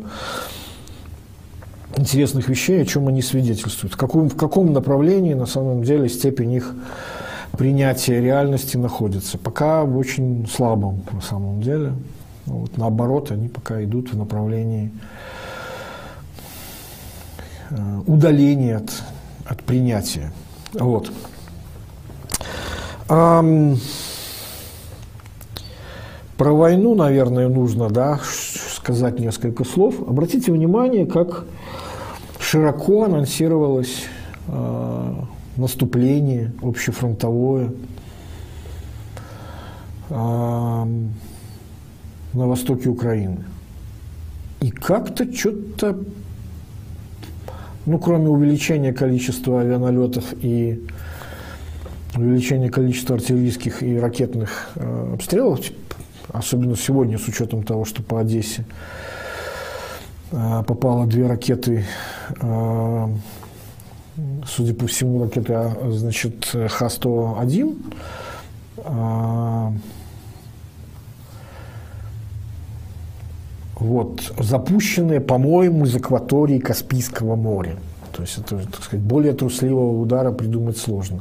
интересных 1.95 2.49
вещей, 2.49 2.81
о 2.81 2.85
чем 2.85 3.07
они 3.07 3.21
свидетельствуют. 3.21 3.93
В 3.93 3.97
каком, 3.97 4.29
в 4.29 4.35
каком 4.35 4.73
направлении 4.73 5.33
на 5.33 5.45
самом 5.45 5.83
деле 5.83 6.09
степень 6.09 6.53
их 6.53 6.73
принятия 7.57 8.21
реальности 8.21 8.77
находится. 8.77 9.37
Пока 9.37 9.83
в 9.83 9.97
очень 9.97 10.47
слабом 10.47 11.03
на 11.11 11.21
самом 11.21 11.61
деле. 11.61 11.93
Вот, 12.45 12.77
наоборот, 12.77 13.31
они 13.31 13.47
пока 13.47 13.83
идут 13.83 14.11
в 14.11 14.17
направлении 14.17 14.91
э, 17.69 18.01
удаления 18.07 18.77
от, 18.77 19.03
от 19.45 19.61
принятия. 19.63 20.31
Вот. 20.73 21.11
Um, 23.07 23.77
про 26.37 26.53
войну, 26.53 26.95
наверное, 26.95 27.49
нужно 27.49 27.89
да, 27.89 28.19
сказать 28.23 29.19
несколько 29.19 29.65
слов. 29.65 30.01
Обратите 30.07 30.53
внимание, 30.53 31.05
как 31.05 31.45
широко 32.39 33.03
анонсировалось 33.03 34.05
э, 34.47 35.13
наступление 35.57 36.53
общефронтовое 36.61 37.73
э, 40.09 40.15
на 40.15 40.87
востоке 42.33 42.87
Украины. 42.87 43.43
И 44.61 44.71
как-то 44.71 45.31
что-то, 45.31 45.99
ну, 47.89 47.97
кроме 47.97 48.29
увеличения 48.29 48.93
количества 48.93 49.61
авианалетов 49.61 50.33
и 50.43 50.87
увеличения 52.15 52.69
количества 52.69 53.15
артиллерийских 53.15 53.81
и 53.81 53.97
ракетных 53.97 54.69
э, 54.75 55.13
обстрелов, 55.15 55.59
особенно 56.27 56.77
сегодня, 56.77 57.17
с 57.17 57.27
учетом 57.27 57.63
того, 57.63 57.85
что 57.85 58.03
по 58.03 58.19
Одессе 58.19 58.63
а, 60.31 60.61
попало 60.61 61.07
две 61.07 61.25
ракеты, 61.25 61.85
а, 62.39 63.09
судя 64.45 64.75
по 64.75 64.85
всему, 64.85 65.23
ракеты, 65.23 65.53
а, 65.53 65.89
значит, 65.89 66.45
Х-101, 66.45 67.75
вот, 73.79 74.33
запущенные, 74.37 75.21
по-моему, 75.21 75.85
из 75.85 75.95
акватории 75.95 76.59
Каспийского 76.59 77.35
моря. 77.35 77.77
То 78.11 78.23
есть 78.23 78.37
это, 78.37 78.57
так 78.57 78.83
сказать, 78.83 79.05
более 79.05 79.33
трусливого 79.33 80.01
удара 80.01 80.31
придумать 80.31 80.77
сложно. 80.77 81.19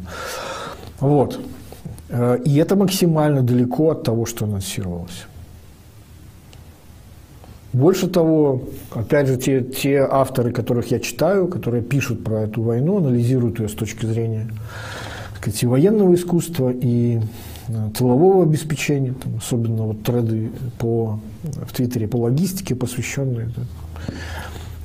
Вот. 0.98 1.38
Э, 2.08 2.38
и 2.44 2.56
это 2.56 2.74
максимально 2.76 3.42
далеко 3.42 3.90
от 3.90 4.02
того, 4.02 4.26
что 4.26 4.44
анонсировалось. 4.44 5.26
Больше 7.72 8.08
того, 8.08 8.62
опять 8.92 9.28
же, 9.28 9.36
те, 9.36 9.62
те 9.62 9.98
авторы, 9.98 10.52
которых 10.52 10.90
я 10.90 10.98
читаю, 10.98 11.46
которые 11.48 11.82
пишут 11.82 12.24
про 12.24 12.40
эту 12.40 12.62
войну, 12.62 12.96
анализируют 12.96 13.60
ее 13.60 13.68
с 13.68 13.74
точки 13.74 14.06
зрения 14.06 14.50
так 15.30 15.42
сказать, 15.42 15.62
и 15.62 15.66
военного 15.66 16.14
искусства, 16.14 16.72
и 16.74 17.20
тылового 17.96 18.42
обеспечения, 18.42 19.14
там, 19.14 19.36
особенно 19.36 19.84
вот 19.84 20.02
треды 20.02 20.50
по, 20.78 21.20
в 21.42 21.72
Твиттере 21.72 22.08
по 22.08 22.16
логистике 22.16 22.74
посвященные. 22.74 23.50
Да. 23.56 23.62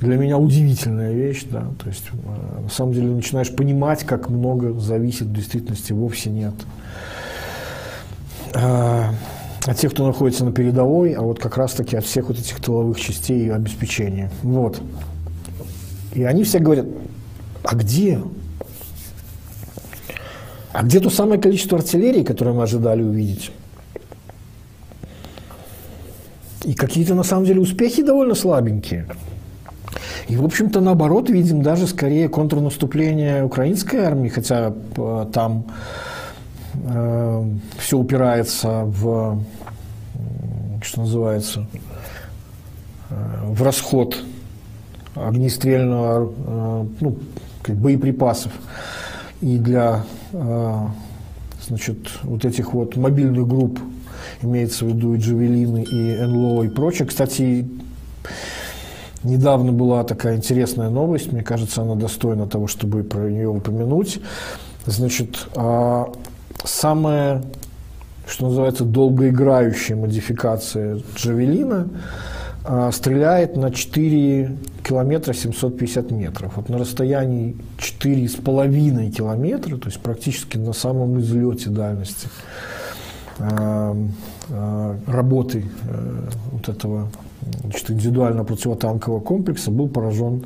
Для 0.00 0.16
меня 0.16 0.38
удивительная 0.38 1.12
вещь, 1.12 1.46
да, 1.50 1.66
то 1.82 1.88
есть 1.88 2.04
э, 2.12 2.62
на 2.62 2.68
самом 2.68 2.92
деле 2.92 3.08
начинаешь 3.08 3.54
понимать, 3.54 4.04
как 4.04 4.28
много 4.28 4.78
зависит 4.78 5.28
в 5.28 5.32
действительности 5.32 5.92
вовсе 5.92 6.30
нет 6.30 6.52
а, 8.54 9.14
от 9.64 9.76
тех, 9.78 9.92
кто 9.92 10.06
находится 10.06 10.44
на 10.44 10.52
передовой, 10.52 11.12
а 11.12 11.22
вот 11.22 11.38
как 11.38 11.56
раз-таки 11.56 11.96
от 11.96 12.04
всех 12.04 12.28
вот 12.28 12.38
этих 12.38 12.60
тыловых 12.60 13.00
частей 13.00 13.46
и 13.46 13.50
обеспечения. 13.50 14.30
Вот. 14.42 14.80
И 16.12 16.22
они 16.22 16.44
все 16.44 16.58
говорят, 16.58 16.86
а 17.64 17.74
где? 17.74 18.20
А 20.74 20.82
где 20.82 20.98
то 20.98 21.08
самое 21.08 21.40
количество 21.40 21.78
артиллерии, 21.78 22.24
которое 22.24 22.52
мы 22.52 22.64
ожидали 22.64 23.00
увидеть? 23.00 23.52
И 26.64 26.74
какие-то, 26.74 27.14
на 27.14 27.22
самом 27.22 27.44
деле, 27.44 27.60
успехи 27.60 28.02
довольно 28.02 28.34
слабенькие. 28.34 29.06
И, 30.26 30.36
в 30.36 30.44
общем-то, 30.44 30.80
наоборот, 30.80 31.30
видим 31.30 31.62
даже 31.62 31.86
скорее 31.86 32.28
контрнаступление 32.28 33.44
украинской 33.44 33.98
армии, 33.98 34.28
хотя 34.28 34.74
э, 34.96 35.26
там 35.32 35.66
э, 36.82 37.50
все 37.78 37.96
упирается 37.96 38.82
в, 38.84 39.40
что 40.82 41.00
называется, 41.02 41.68
э, 43.10 43.14
в 43.46 43.62
расход 43.62 44.16
огнестрельного, 45.14 46.32
э, 46.34 46.86
ну, 46.98 47.16
боеприпасов 47.68 48.50
и 49.44 49.58
для 49.58 50.04
э, 50.32 50.86
значит, 51.68 51.98
вот 52.22 52.46
этих 52.46 52.72
вот 52.72 52.96
мобильных 52.96 53.46
групп, 53.46 53.78
имеется 54.40 54.86
в 54.86 54.88
виду 54.88 55.14
и 55.14 55.18
Джавелины, 55.18 55.82
и 55.82 56.16
НЛО, 56.16 56.62
и 56.62 56.68
прочее. 56.68 57.06
Кстати, 57.06 57.68
недавно 59.22 59.70
была 59.70 60.02
такая 60.04 60.36
интересная 60.36 60.88
новость, 60.88 61.30
мне 61.30 61.42
кажется, 61.42 61.82
она 61.82 61.94
достойна 61.94 62.46
того, 62.46 62.68
чтобы 62.68 63.02
про 63.02 63.28
нее 63.28 63.48
упомянуть. 63.48 64.18
Значит, 64.86 65.46
а 65.54 66.10
самая, 66.64 67.42
что 68.26 68.48
называется, 68.48 68.84
долгоиграющая 68.84 69.94
модификация 69.94 71.02
Джавелина 71.16 71.86
а, 71.86 72.33
стреляет 72.92 73.56
на 73.56 73.70
4 73.70 74.56
километра 74.82 75.32
750 75.32 76.10
метров. 76.10 76.56
Вот 76.56 76.68
на 76.68 76.78
расстоянии 76.78 77.56
4,5 77.78 79.10
километра, 79.10 79.76
то 79.76 79.88
есть 79.88 80.00
практически 80.00 80.56
на 80.56 80.72
самом 80.72 81.20
излете 81.20 81.70
дальности 81.70 82.28
а, 83.38 83.96
а, 84.50 84.96
работы 85.06 85.64
э, 85.88 86.28
вот 86.52 86.68
этого 86.68 87.08
значит, 87.62 87.90
индивидуального 87.90 88.44
противотанкового 88.44 89.20
комплекса 89.20 89.70
был 89.70 89.88
поражен 89.88 90.44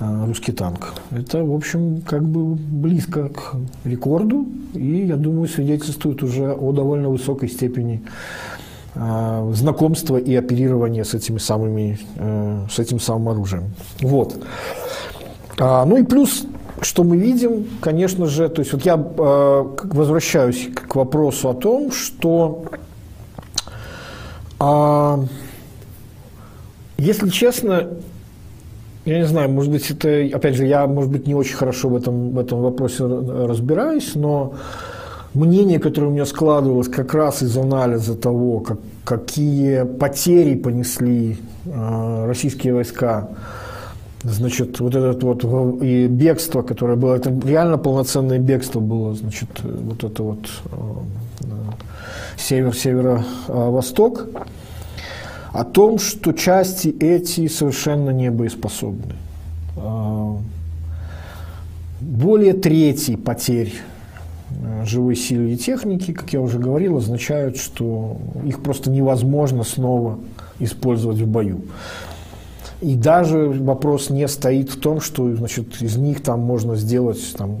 русский 0.00 0.50
танк. 0.50 0.94
Это, 1.12 1.44
в 1.44 1.54
общем, 1.54 2.00
как 2.00 2.24
бы 2.24 2.56
близко 2.56 3.28
к 3.28 3.54
рекорду, 3.84 4.48
и, 4.74 5.06
я 5.06 5.16
думаю, 5.16 5.48
свидетельствует 5.48 6.24
уже 6.24 6.52
о 6.52 6.72
довольно 6.72 7.08
высокой 7.08 7.48
степени 7.48 8.02
Э, 8.94 9.50
знакомства 9.54 10.18
и 10.18 10.34
оперирования 10.34 11.04
с 11.04 11.14
этими 11.14 11.38
самыми, 11.38 11.98
э, 12.16 12.66
с 12.70 12.78
этим 12.78 13.00
самым 13.00 13.30
оружием. 13.30 13.74
Вот. 14.02 14.36
А, 15.58 15.86
ну 15.86 15.96
и 15.96 16.02
плюс, 16.02 16.44
что 16.82 17.02
мы 17.02 17.16
видим, 17.16 17.66
конечно 17.80 18.26
же, 18.26 18.50
то 18.50 18.60
есть 18.60 18.74
вот 18.74 18.84
я 18.84 18.96
э, 18.96 19.64
возвращаюсь 19.84 20.68
к 20.74 20.94
вопросу 20.94 21.48
о 21.48 21.54
том, 21.54 21.90
что 21.90 22.64
а, 24.58 25.24
если 26.98 27.30
честно, 27.30 27.88
я 29.06 29.18
не 29.20 29.26
знаю, 29.26 29.48
может 29.48 29.72
быть, 29.72 29.90
это, 29.90 30.36
опять 30.36 30.54
же, 30.54 30.66
я, 30.66 30.86
может 30.86 31.10
быть, 31.10 31.26
не 31.26 31.34
очень 31.34 31.56
хорошо 31.56 31.88
в 31.88 31.96
этом, 31.96 32.32
в 32.32 32.38
этом 32.38 32.60
вопросе 32.60 33.06
разбираюсь, 33.06 34.14
но 34.14 34.52
мнение, 35.34 35.78
которое 35.78 36.08
у 36.08 36.10
меня 36.10 36.26
складывалось 36.26 36.88
как 36.88 37.14
раз 37.14 37.42
из 37.42 37.56
анализа 37.56 38.14
того, 38.14 38.60
как, 38.60 38.78
какие 39.04 39.84
потери 39.84 40.54
понесли 40.54 41.38
э, 41.64 42.24
российские 42.26 42.74
войска, 42.74 43.28
значит, 44.22 44.80
вот 44.80 44.94
этот 44.94 45.22
вот 45.22 45.82
и 45.82 46.06
бегство, 46.06 46.62
которое 46.62 46.96
было, 46.96 47.14
это 47.14 47.30
реально 47.44 47.78
полноценное 47.78 48.38
бегство 48.38 48.80
было, 48.80 49.14
значит, 49.14 49.48
вот 49.62 50.04
это 50.04 50.22
вот 50.22 50.48
э, 50.66 51.46
север-северо-восток, 52.36 54.26
о 55.52 55.64
том, 55.64 55.98
что 55.98 56.32
части 56.32 56.88
эти 56.88 57.46
совершенно 57.48 58.10
не 58.10 58.30
боеспособны. 58.30 59.14
Э, 59.76 60.34
более 62.00 62.52
трети 62.52 63.16
потерь 63.16 63.72
Э, 63.74 63.91
живой 64.84 65.16
силы 65.16 65.52
и 65.52 65.56
техники, 65.56 66.12
как 66.12 66.32
я 66.32 66.40
уже 66.40 66.58
говорил, 66.58 66.96
означают, 66.98 67.56
что 67.56 68.16
их 68.44 68.62
просто 68.62 68.90
невозможно 68.90 69.64
снова 69.64 70.18
использовать 70.58 71.18
в 71.18 71.26
бою. 71.26 71.62
И 72.80 72.96
даже 72.96 73.48
вопрос 73.48 74.10
не 74.10 74.26
стоит 74.26 74.70
в 74.70 74.80
том, 74.80 75.00
что 75.00 75.32
значит, 75.36 75.80
из 75.80 75.96
них 75.96 76.20
там 76.20 76.40
можно 76.40 76.74
сделать 76.74 77.20
там, 77.38 77.58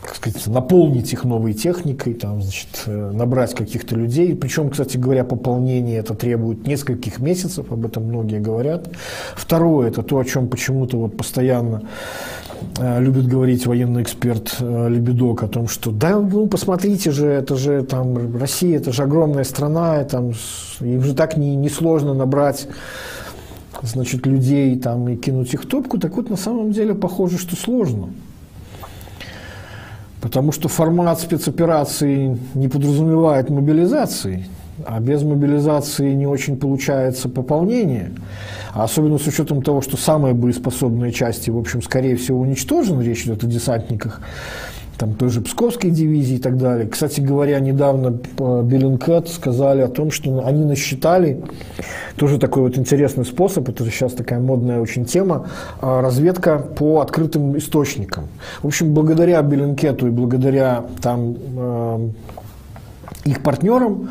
как 0.00 0.16
сказать, 0.16 0.44
наполнить 0.48 1.12
их 1.12 1.22
новой 1.22 1.54
техникой, 1.54 2.14
там, 2.14 2.42
значит, 2.42 2.82
э, 2.86 3.10
набрать 3.12 3.54
каких-то 3.54 3.94
людей. 3.94 4.34
Причем, 4.34 4.70
кстати 4.70 4.96
говоря, 4.96 5.22
пополнение 5.22 5.98
это 5.98 6.14
требует 6.14 6.66
нескольких 6.66 7.20
месяцев, 7.20 7.70
об 7.70 7.86
этом 7.86 8.06
многие 8.06 8.40
говорят. 8.40 8.88
Второе, 9.36 9.88
это 9.88 10.02
то, 10.02 10.18
о 10.18 10.24
чем 10.24 10.48
почему-то 10.48 10.96
вот 10.98 11.16
постоянно 11.16 11.82
э, 11.82 11.86
любит 12.78 13.26
говорить 13.26 13.66
военный 13.66 14.02
эксперт 14.02 14.56
э, 14.60 14.88
Лебедок 14.88 15.42
о 15.42 15.48
том, 15.48 15.68
что 15.68 15.90
да, 15.90 16.18
ну 16.18 16.46
посмотрите 16.46 17.10
же, 17.10 17.26
это 17.26 17.56
же 17.56 17.82
там 17.82 18.36
Россия, 18.38 18.76
это 18.78 18.92
же 18.92 19.02
огромная 19.02 19.44
страна, 19.44 20.02
и, 20.02 20.04
там, 20.04 20.32
им 20.80 21.02
же 21.02 21.14
так 21.14 21.36
не, 21.36 21.56
не 21.56 21.68
сложно 21.68 22.14
набрать 22.14 22.68
значит, 23.82 24.26
людей 24.26 24.78
там, 24.78 25.08
и 25.08 25.16
кинуть 25.16 25.54
их 25.54 25.66
топку, 25.66 25.98
так 25.98 26.16
вот 26.16 26.30
на 26.30 26.36
самом 26.36 26.72
деле 26.72 26.94
похоже, 26.94 27.38
что 27.38 27.56
сложно. 27.56 28.10
Потому 30.20 30.50
что 30.50 30.68
формат 30.68 31.20
спецоперации 31.20 32.36
не 32.54 32.68
подразумевает 32.68 33.50
мобилизации, 33.50 34.46
а 34.84 35.00
без 35.00 35.22
мобилизации 35.22 36.12
не 36.12 36.26
очень 36.26 36.58
получается 36.58 37.28
пополнение. 37.28 38.12
Особенно 38.74 39.18
с 39.18 39.26
учетом 39.26 39.62
того, 39.62 39.80
что 39.80 39.96
самые 39.96 40.34
боеспособные 40.34 41.12
части, 41.12 41.50
в 41.50 41.58
общем, 41.58 41.82
скорее 41.82 42.16
всего, 42.16 42.40
уничтожены, 42.40 43.02
речь 43.02 43.24
идет 43.24 43.42
о 43.44 43.46
десантниках, 43.46 44.20
там 44.98 45.14
той 45.14 45.30
же 45.30 45.40
Псковской 45.40 45.90
дивизии 45.90 46.36
и 46.36 46.40
так 46.40 46.58
далее. 46.58 46.88
Кстати 46.88 47.20
говоря, 47.20 47.60
недавно 47.60 48.12
по 48.12 48.62
Беллинкет 48.62 49.28
сказали 49.28 49.80
о 49.80 49.88
том, 49.88 50.10
что 50.10 50.44
они 50.44 50.64
насчитали, 50.64 51.40
тоже 52.16 52.38
такой 52.38 52.62
вот 52.62 52.76
интересный 52.76 53.24
способ, 53.24 53.68
это 53.68 53.84
же 53.84 53.90
сейчас 53.90 54.12
такая 54.12 54.40
модная 54.40 54.80
очень 54.80 55.04
тема, 55.04 55.48
а, 55.80 56.02
разведка 56.02 56.58
по 56.58 57.00
открытым 57.00 57.56
источникам. 57.56 58.24
В 58.62 58.66
общем, 58.66 58.92
благодаря 58.92 59.40
Беллинкету 59.42 60.08
и 60.08 60.10
благодаря 60.10 60.84
там 61.00 61.36
э, 61.56 62.08
их 63.24 63.42
партнерам, 63.42 64.10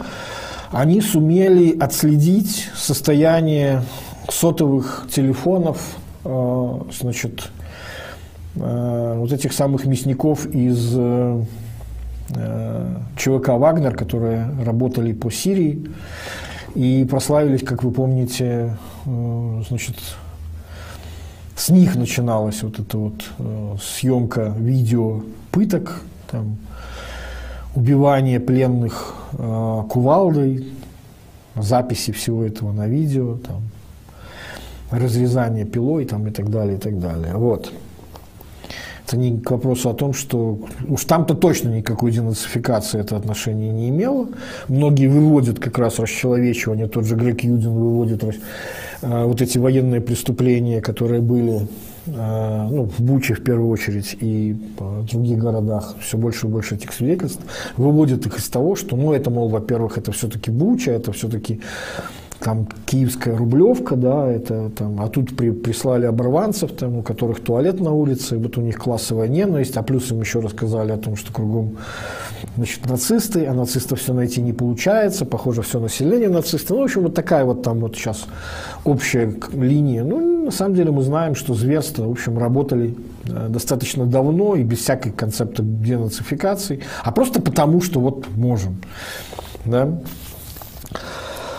они 0.72 1.02
сумели 1.02 1.77
отследить 1.77 2.69
состояние 2.76 3.84
сотовых 4.30 5.07
телефонов, 5.10 5.98
э, 6.26 6.81
значит, 6.99 7.49
Э, 8.60 9.15
вот 9.18 9.31
этих 9.31 9.53
самых 9.53 9.85
мясников 9.85 10.45
из 10.48 10.94
э, 10.95 11.44
ЧВК 13.15 13.49
«Вагнер», 13.49 13.95
которые 13.95 14.49
работали 14.65 15.14
по 15.14 15.31
Сирии 15.31 15.89
и 16.76 17.07
прославились, 17.10 17.64
как 17.64 17.84
вы 17.84 17.91
помните, 17.91 18.76
значит, 19.06 19.95
с 21.56 21.69
них 21.69 21.95
начиналась 21.95 22.64
вот 22.64 22.80
эта 22.80 22.98
вот 22.98 23.23
съемка 23.81 24.53
видео 24.57 25.23
пыток, 25.52 26.02
там, 26.30 26.57
убивание 27.78 28.40
пленных 28.40 29.14
кувалдой, 29.90 30.68
записи 31.56 32.12
всего 32.12 32.44
этого 32.44 32.72
на 32.72 32.88
видео, 32.88 33.38
там, 33.38 33.62
разрезание 34.91 35.66
пилой 35.66 36.06
там, 36.06 36.28
и 36.28 36.32
так 36.32 36.49
далее, 36.49 36.78
и 36.78 36.80
так 36.80 36.99
далее. 36.99 37.36
Вот. 37.36 37.72
Это 39.06 39.18
не 39.18 39.40
к 39.40 39.52
вопросу 39.52 39.90
о 39.90 39.94
том, 39.94 40.14
что 40.14 40.60
уж 40.88 41.06
там-то 41.06 41.34
точно 41.34 41.70
никакой 41.70 42.12
денацификации 42.12 42.99
это 42.99 43.16
отношение 43.16 43.72
не 43.72 43.90
имело. 43.90 44.28
Многие 44.68 45.08
выводят 45.08 45.60
как 45.60 45.78
раз 45.78 45.99
расчеловечивание, 45.99 46.88
тот 46.88 47.06
же 47.06 47.16
Грег 47.16 47.41
Юдин 47.41 47.72
выводит 47.72 48.24
э, 48.24 48.32
вот 49.02 49.41
эти 49.41 49.58
военные 49.58 50.02
преступления, 50.02 50.82
которые 50.82 51.22
были 51.22 51.62
э, 51.62 51.66
ну, 52.08 52.86
в 52.86 53.00
Буче 53.02 53.34
в 53.34 53.44
первую 53.44 53.70
очередь 53.70 54.18
и 54.20 54.56
в 54.80 55.06
других 55.06 55.38
городах 55.38 55.96
все 56.00 56.18
больше 56.18 56.48
и 56.48 56.50
больше 56.50 56.76
этих 56.76 56.94
свидетельств, 56.94 57.42
выводит 57.76 58.26
их 58.26 58.38
из 58.38 58.48
того, 58.50 58.76
что, 58.76 58.96
ну, 58.96 59.14
это, 59.14 59.30
мол, 59.30 59.50
во-первых, 59.50 59.98
это 59.98 60.12
все-таки 60.12 60.52
Буча, 60.52 60.92
это 60.92 61.12
все-таки 61.12 61.62
там 62.39 62.68
киевская 62.85 63.35
рублевка, 63.35 63.95
да, 63.95 64.27
это 64.27 64.69
там, 64.69 65.01
а 65.01 65.07
тут 65.07 65.35
при, 65.35 65.51
прислали 65.51 66.05
оборванцев, 66.05 66.72
там, 66.72 66.97
у 66.97 67.01
которых 67.01 67.39
туалет 67.39 67.80
на 67.80 67.91
улице, 67.91 68.38
вот 68.38 68.57
у 68.57 68.61
них 68.61 68.77
классовая 68.77 69.27
ненависть, 69.27 69.76
а 69.77 69.84
плюс 69.84 70.11
им 70.11 70.22
еще 70.22 70.39
рассказали 70.39 70.91
о 70.91 70.97
том, 70.97 71.15
что 71.15 71.34
кругом 71.34 71.77
значит, 72.55 72.85
нацисты, 72.85 73.45
а 73.45 73.53
нацистов 73.53 73.99
все 73.99 74.14
найти 74.14 74.41
не 74.41 74.53
получается, 74.53 75.26
похоже, 75.26 75.61
все 75.61 75.80
население 75.80 76.30
нацисты. 76.30 76.73
Ну, 76.73 76.81
в 76.81 76.84
общем, 76.84 77.03
вот 77.03 77.15
такая 77.15 77.43
вот 77.45 77.64
там 77.64 77.80
вот 77.80 77.95
сейчас 77.95 78.26
общая 78.84 79.34
линия. 79.53 80.03
Ну, 80.03 80.45
на 80.45 80.51
самом 80.51 80.76
деле 80.76 80.91
мы 80.91 81.01
знаем, 81.01 81.35
что 81.35 81.53
зверства, 81.53 82.03
в 82.03 82.11
общем, 82.11 82.38
работали 82.38 82.95
э, 83.26 83.47
достаточно 83.49 84.05
давно 84.05 84.55
и 84.55 84.64
без 84.64 84.80
всякой 84.80 85.11
концепта 85.11 85.64
денацификации, 85.64 86.81
а 87.03 87.11
просто 87.11 87.41
потому, 87.41 87.81
что 87.81 87.99
вот 87.99 88.27
можем. 88.35 88.77
Да? 89.65 89.99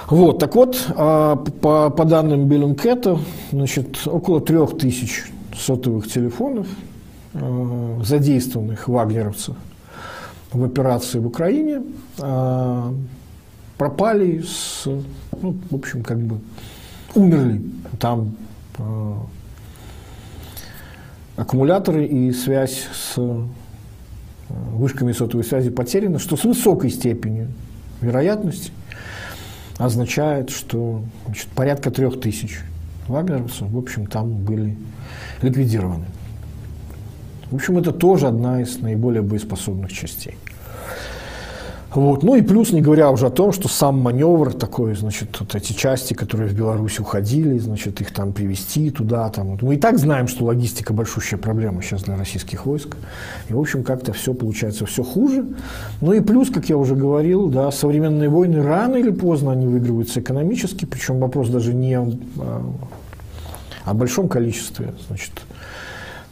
Вот, 0.08 0.38
так 0.38 0.54
вот, 0.54 0.90
а, 0.96 1.36
по, 1.36 1.90
по 1.90 2.04
данным 2.06 2.46
Беллинкета, 2.46 3.18
значит, 3.52 4.06
около 4.06 4.40
трех 4.40 4.78
тысяч 4.78 5.30
сотовых 5.54 6.10
телефонов, 6.10 6.66
э, 7.34 8.00
задействованных 8.04 8.88
вагнеровцев 8.88 9.54
в 10.50 10.64
операции 10.64 11.18
в 11.18 11.26
Украине, 11.26 11.82
э, 12.18 12.92
пропали 13.76 14.40
с, 14.40 14.86
ну, 14.86 15.56
в 15.70 15.74
общем, 15.74 16.02
как 16.02 16.18
бы 16.18 16.38
умерли. 17.14 17.60
Там 17.98 18.36
аккумуляторы 21.36 22.06
и 22.06 22.32
связь 22.32 22.86
с 22.92 23.20
вышками 24.48 25.12
сотовой 25.12 25.44
связи 25.44 25.70
потеряны, 25.70 26.18
что 26.18 26.36
с 26.36 26.44
высокой 26.44 26.90
степенью 26.90 27.48
вероятности 28.00 28.72
означает, 29.78 30.50
что 30.50 31.02
значит, 31.26 31.48
порядка 31.48 31.90
трех 31.90 32.20
тысяч 32.20 32.60
вагнеровцев, 33.06 33.70
в 33.70 33.78
общем, 33.78 34.06
там 34.06 34.32
были 34.32 34.76
ликвидированы. 35.40 36.06
В 37.50 37.54
общем, 37.54 37.78
это 37.78 37.92
тоже 37.92 38.26
одна 38.26 38.60
из 38.60 38.78
наиболее 38.80 39.22
боеспособных 39.22 39.92
частей. 39.92 40.36
Вот. 41.90 42.22
Ну 42.22 42.34
и 42.34 42.42
плюс, 42.42 42.70
не 42.72 42.82
говоря 42.82 43.10
уже 43.10 43.26
о 43.26 43.30
том, 43.30 43.50
что 43.50 43.66
сам 43.68 43.98
маневр 43.98 44.52
такой, 44.52 44.94
значит, 44.94 45.40
вот 45.40 45.54
эти 45.54 45.72
части, 45.72 46.12
которые 46.12 46.50
в 46.50 46.54
Беларусь 46.54 47.00
уходили, 47.00 47.58
значит, 47.58 48.00
их 48.02 48.12
там 48.12 48.32
привести 48.32 48.90
туда, 48.90 49.30
там. 49.30 49.56
Мы 49.62 49.76
и 49.76 49.78
так 49.78 49.98
знаем, 49.98 50.28
что 50.28 50.44
логистика 50.44 50.92
большущая 50.92 51.38
проблема 51.38 51.82
сейчас 51.82 52.02
для 52.02 52.16
российских 52.16 52.66
войск. 52.66 52.96
И, 53.48 53.54
в 53.54 53.58
общем, 53.58 53.84
как-то 53.84 54.12
все 54.12 54.34
получается 54.34 54.84
все 54.84 55.02
хуже. 55.02 55.46
Ну 56.02 56.12
и 56.12 56.20
плюс, 56.20 56.50
как 56.50 56.68
я 56.68 56.76
уже 56.76 56.94
говорил, 56.94 57.48
да, 57.48 57.70
современные 57.70 58.28
войны 58.28 58.62
рано 58.62 58.96
или 58.96 59.10
поздно 59.10 59.52
они 59.52 59.66
выигрываются 59.66 60.20
экономически, 60.20 60.84
причем 60.84 61.18
вопрос 61.20 61.48
даже 61.48 61.72
не 61.72 61.98
о, 61.98 62.12
о 63.84 63.94
большом 63.94 64.28
количестве, 64.28 64.92
значит, 65.08 65.32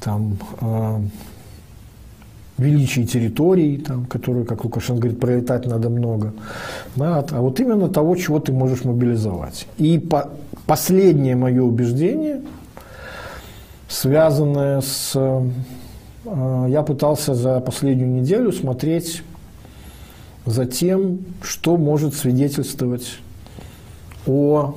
там, 0.01 0.37
а, 0.61 1.01
величии 2.59 3.05
территорий, 3.05 3.79
там, 3.79 4.07
которые, 4.07 4.45
как 4.45 4.65
Лукашенко 4.65 5.03
говорит, 5.03 5.21
пролетать 5.21 5.67
надо 5.67 5.91
много, 5.91 6.33
да, 6.97 7.25
а 7.31 7.41
вот 7.41 7.61
именно 7.61 7.89
того, 7.89 8.17
чего 8.17 8.41
ты 8.41 8.53
можешь 8.53 8.85
мобилизовать. 8.85 9.67
И 9.77 9.99
по, 9.99 10.31
последнее 10.67 11.37
мое 11.37 11.63
убеждение, 11.63 12.43
связанное 13.89 14.81
с... 14.81 15.13
Э, 15.15 16.67
я 16.69 16.83
пытался 16.83 17.35
за 17.35 17.61
последнюю 17.61 18.11
неделю 18.11 18.53
смотреть 18.53 19.23
за 20.47 20.65
тем, 20.65 21.19
что 21.43 21.77
может 21.77 22.15
свидетельствовать 22.15 23.19
о, 24.27 24.77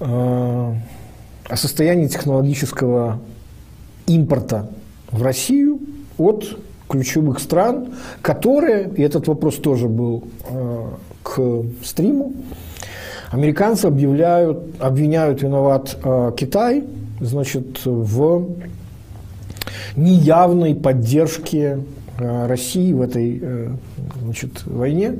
э, 0.00 0.04
о 0.04 1.56
состоянии 1.56 2.06
технологического 2.06 3.18
импорта 4.06 4.70
в 5.10 5.22
Россию 5.22 5.80
от 6.18 6.58
ключевых 6.88 7.38
стран, 7.38 7.88
которые, 8.22 8.90
и 8.96 9.02
этот 9.02 9.28
вопрос 9.28 9.56
тоже 9.56 9.88
был 9.88 10.24
э, 10.48 10.86
к 11.22 11.62
стриму, 11.84 12.32
американцы 13.30 13.86
объявляют, 13.86 14.58
обвиняют 14.80 15.42
виноват 15.42 15.96
э, 16.02 16.32
Китай, 16.36 16.84
значит, 17.20 17.84
в 17.84 18.46
неявной 19.96 20.74
поддержке 20.74 21.80
э, 22.18 22.46
России 22.46 22.92
в 22.92 23.02
этой 23.02 23.42
значит, 24.22 24.64
войне. 24.64 25.14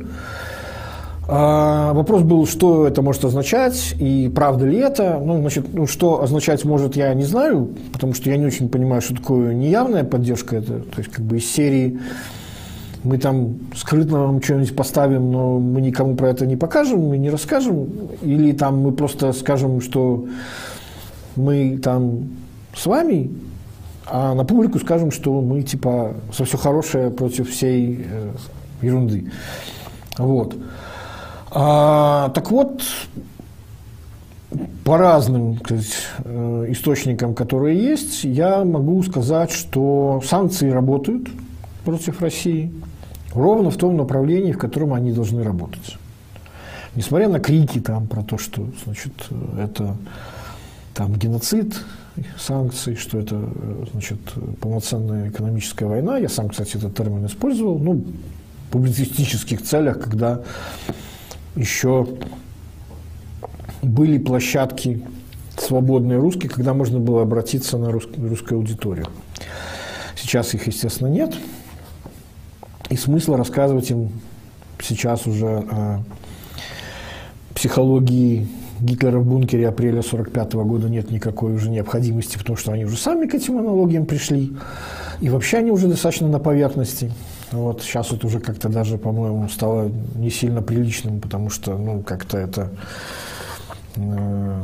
А, 1.30 1.92
вопрос 1.92 2.22
был, 2.22 2.46
что 2.46 2.86
это 2.86 3.02
может 3.02 3.22
означать 3.22 3.94
и 3.98 4.32
правда 4.34 4.64
ли 4.64 4.78
это. 4.78 5.20
Ну, 5.22 5.38
значит, 5.40 5.66
ну, 5.74 5.86
что 5.86 6.22
означать 6.22 6.64
может, 6.64 6.96
я 6.96 7.12
не 7.12 7.24
знаю, 7.24 7.68
потому 7.92 8.14
что 8.14 8.30
я 8.30 8.38
не 8.38 8.46
очень 8.46 8.70
понимаю, 8.70 9.02
что 9.02 9.14
такое 9.14 9.52
неявная 9.52 10.04
поддержка. 10.04 10.56
Это, 10.56 10.80
то 10.80 10.98
есть, 10.98 11.12
как 11.12 11.22
бы 11.26 11.36
из 11.36 11.50
серии 11.50 12.00
мы 13.04 13.18
там 13.18 13.58
скрытно 13.76 14.20
вам 14.20 14.42
что-нибудь 14.42 14.74
поставим, 14.74 15.30
но 15.30 15.58
мы 15.58 15.82
никому 15.82 16.16
про 16.16 16.30
это 16.30 16.46
не 16.46 16.56
покажем, 16.56 17.08
мы 17.08 17.18
не 17.18 17.28
расскажем. 17.28 17.88
Или 18.22 18.52
там 18.52 18.78
мы 18.78 18.92
просто 18.92 19.34
скажем, 19.34 19.82
что 19.82 20.26
мы 21.36 21.76
там 21.76 22.30
с 22.74 22.86
вами, 22.86 23.30
а 24.06 24.32
на 24.32 24.46
публику 24.46 24.78
скажем, 24.78 25.10
что 25.10 25.42
мы 25.42 25.60
типа 25.60 26.14
за 26.36 26.46
все 26.46 26.56
хорошее 26.56 27.10
против 27.10 27.50
всей 27.50 28.06
э, 28.10 28.30
ерунды. 28.80 29.30
Вот. 30.16 30.56
А, 31.50 32.30
так 32.30 32.50
вот, 32.50 32.82
по 34.84 34.96
разным 34.98 35.58
сказать, 35.58 35.92
э, 36.24 36.66
источникам, 36.68 37.34
которые 37.34 37.78
есть, 37.78 38.24
я 38.24 38.64
могу 38.64 39.02
сказать, 39.02 39.50
что 39.50 40.22
санкции 40.24 40.70
работают 40.70 41.28
против 41.84 42.20
России 42.20 42.72
ровно 43.32 43.70
в 43.70 43.76
том 43.76 43.96
направлении, 43.96 44.52
в 44.52 44.58
котором 44.58 44.94
они 44.94 45.12
должны 45.12 45.42
работать. 45.42 45.96
Несмотря 46.94 47.28
на 47.28 47.40
крики 47.40 47.80
там 47.80 48.06
про 48.06 48.22
то, 48.22 48.38
что 48.38 48.66
значит, 48.84 49.12
это 49.58 49.96
там, 50.94 51.14
геноцид, 51.14 51.76
санкции, 52.38 52.94
что 52.94 53.18
это 53.18 53.40
значит, 53.92 54.18
полноценная 54.60 55.28
экономическая 55.28 55.86
война. 55.86 56.18
Я 56.18 56.28
сам, 56.28 56.48
кстати, 56.48 56.76
этот 56.76 56.96
термин 56.96 57.26
использовал 57.26 57.78
ну, 57.78 58.04
в 58.68 58.72
публицистических 58.72 59.62
целях, 59.62 60.00
когда 60.00 60.42
еще 61.56 62.06
были 63.82 64.18
площадки 64.18 65.04
свободные 65.56 66.18
русские, 66.18 66.50
когда 66.50 66.74
можно 66.74 66.98
было 66.98 67.22
обратиться 67.22 67.78
на 67.78 67.90
русскую 67.90 68.58
аудиторию. 68.58 69.06
Сейчас 70.16 70.54
их, 70.54 70.66
естественно, 70.66 71.08
нет. 71.08 71.34
И 72.90 72.96
смысла 72.96 73.36
рассказывать 73.36 73.90
им 73.90 74.10
сейчас 74.80 75.26
уже 75.26 75.46
о 75.46 76.02
психологии 77.54 78.48
Гитлера 78.80 79.18
в 79.18 79.26
бункере 79.26 79.68
апреля 79.68 80.00
1945 80.00 80.52
года 80.64 80.88
нет 80.88 81.10
никакой 81.10 81.54
уже 81.54 81.68
необходимости, 81.68 82.38
потому 82.38 82.56
что 82.56 82.72
они 82.72 82.84
уже 82.84 82.96
сами 82.96 83.26
к 83.26 83.34
этим 83.34 83.58
аналогиям 83.58 84.06
пришли. 84.06 84.56
И 85.20 85.28
вообще 85.28 85.58
они 85.58 85.72
уже 85.72 85.88
достаточно 85.88 86.28
на 86.28 86.38
поверхности. 86.38 87.12
Вот 87.52 87.82
сейчас 87.82 88.12
это 88.12 88.26
уже 88.26 88.40
как-то 88.40 88.68
даже, 88.68 88.98
по-моему, 88.98 89.48
стало 89.48 89.90
не 90.14 90.30
сильно 90.30 90.62
приличным, 90.62 91.20
потому 91.20 91.50
что, 91.50 91.76
ну, 91.76 92.02
как-то 92.02 92.36
это... 92.38 92.70
Э, 93.96 94.62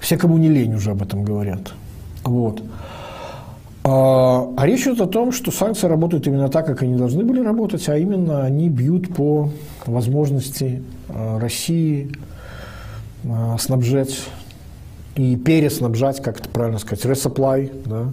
все, 0.00 0.16
кому 0.16 0.38
не 0.38 0.48
лень, 0.48 0.74
уже 0.74 0.90
об 0.90 1.02
этом 1.02 1.24
говорят. 1.24 1.72
Вот. 2.24 2.62
А, 3.84 4.52
а 4.56 4.66
речь 4.66 4.82
идет 4.82 5.00
о 5.00 5.06
том, 5.06 5.30
что 5.30 5.52
санкции 5.52 5.86
работают 5.86 6.26
именно 6.26 6.48
так, 6.48 6.66
как 6.66 6.82
они 6.82 6.96
должны 6.96 7.24
были 7.24 7.40
работать, 7.40 7.88
а 7.88 7.96
именно 7.96 8.42
они 8.42 8.68
бьют 8.68 9.14
по 9.14 9.50
возможности 9.84 10.82
э, 11.08 11.38
России 11.38 12.10
э, 13.22 13.56
снабжать 13.60 14.18
и 15.14 15.36
переснабжать, 15.36 16.20
как 16.20 16.40
это 16.40 16.48
правильно 16.48 16.80
сказать, 16.80 17.04
resupply, 17.04 17.70
да, 17.84 18.12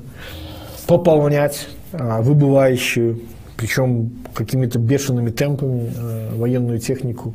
пополнять 0.85 1.67
выбывающую, 1.93 3.19
причем 3.55 4.11
какими-то 4.33 4.79
бешеными 4.79 5.29
темпами, 5.29 5.93
а, 5.97 6.35
военную 6.35 6.79
технику, 6.79 7.33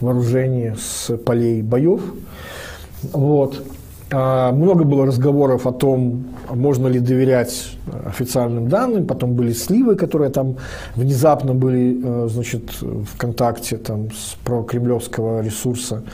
вооружение 0.00 0.76
с 0.78 1.16
полей 1.16 1.62
боев. 1.62 2.00
Вот. 3.12 3.64
А, 4.10 4.52
много 4.52 4.84
было 4.84 5.06
разговоров 5.06 5.66
о 5.66 5.72
том, 5.72 6.26
можно 6.50 6.86
ли 6.86 7.00
доверять 7.00 7.76
официальным 8.06 8.68
данным. 8.68 9.06
Потом 9.06 9.34
были 9.34 9.52
сливы, 9.52 9.96
которые 9.96 10.30
там 10.30 10.56
внезапно 10.94 11.54
были 11.54 12.28
значит, 12.28 12.80
в 12.80 13.16
контакте 13.18 13.76
там, 13.76 14.10
с 14.12 14.36
прокремлевского 14.44 15.42
ресурса 15.42 16.04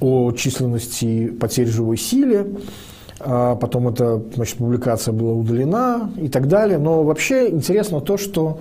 о 0.00 0.32
численности 0.32 1.28
потерь 1.28 1.68
живой 1.68 1.96
силе 1.96 2.46
а 3.24 3.56
потом 3.56 3.88
эта 3.88 4.22
значит, 4.34 4.58
публикация 4.58 5.12
была 5.12 5.32
удалена 5.32 6.10
и 6.16 6.28
так 6.28 6.48
далее. 6.48 6.78
Но 6.78 7.02
вообще 7.02 7.50
интересно 7.50 8.00
то, 8.00 8.16
что, 8.16 8.58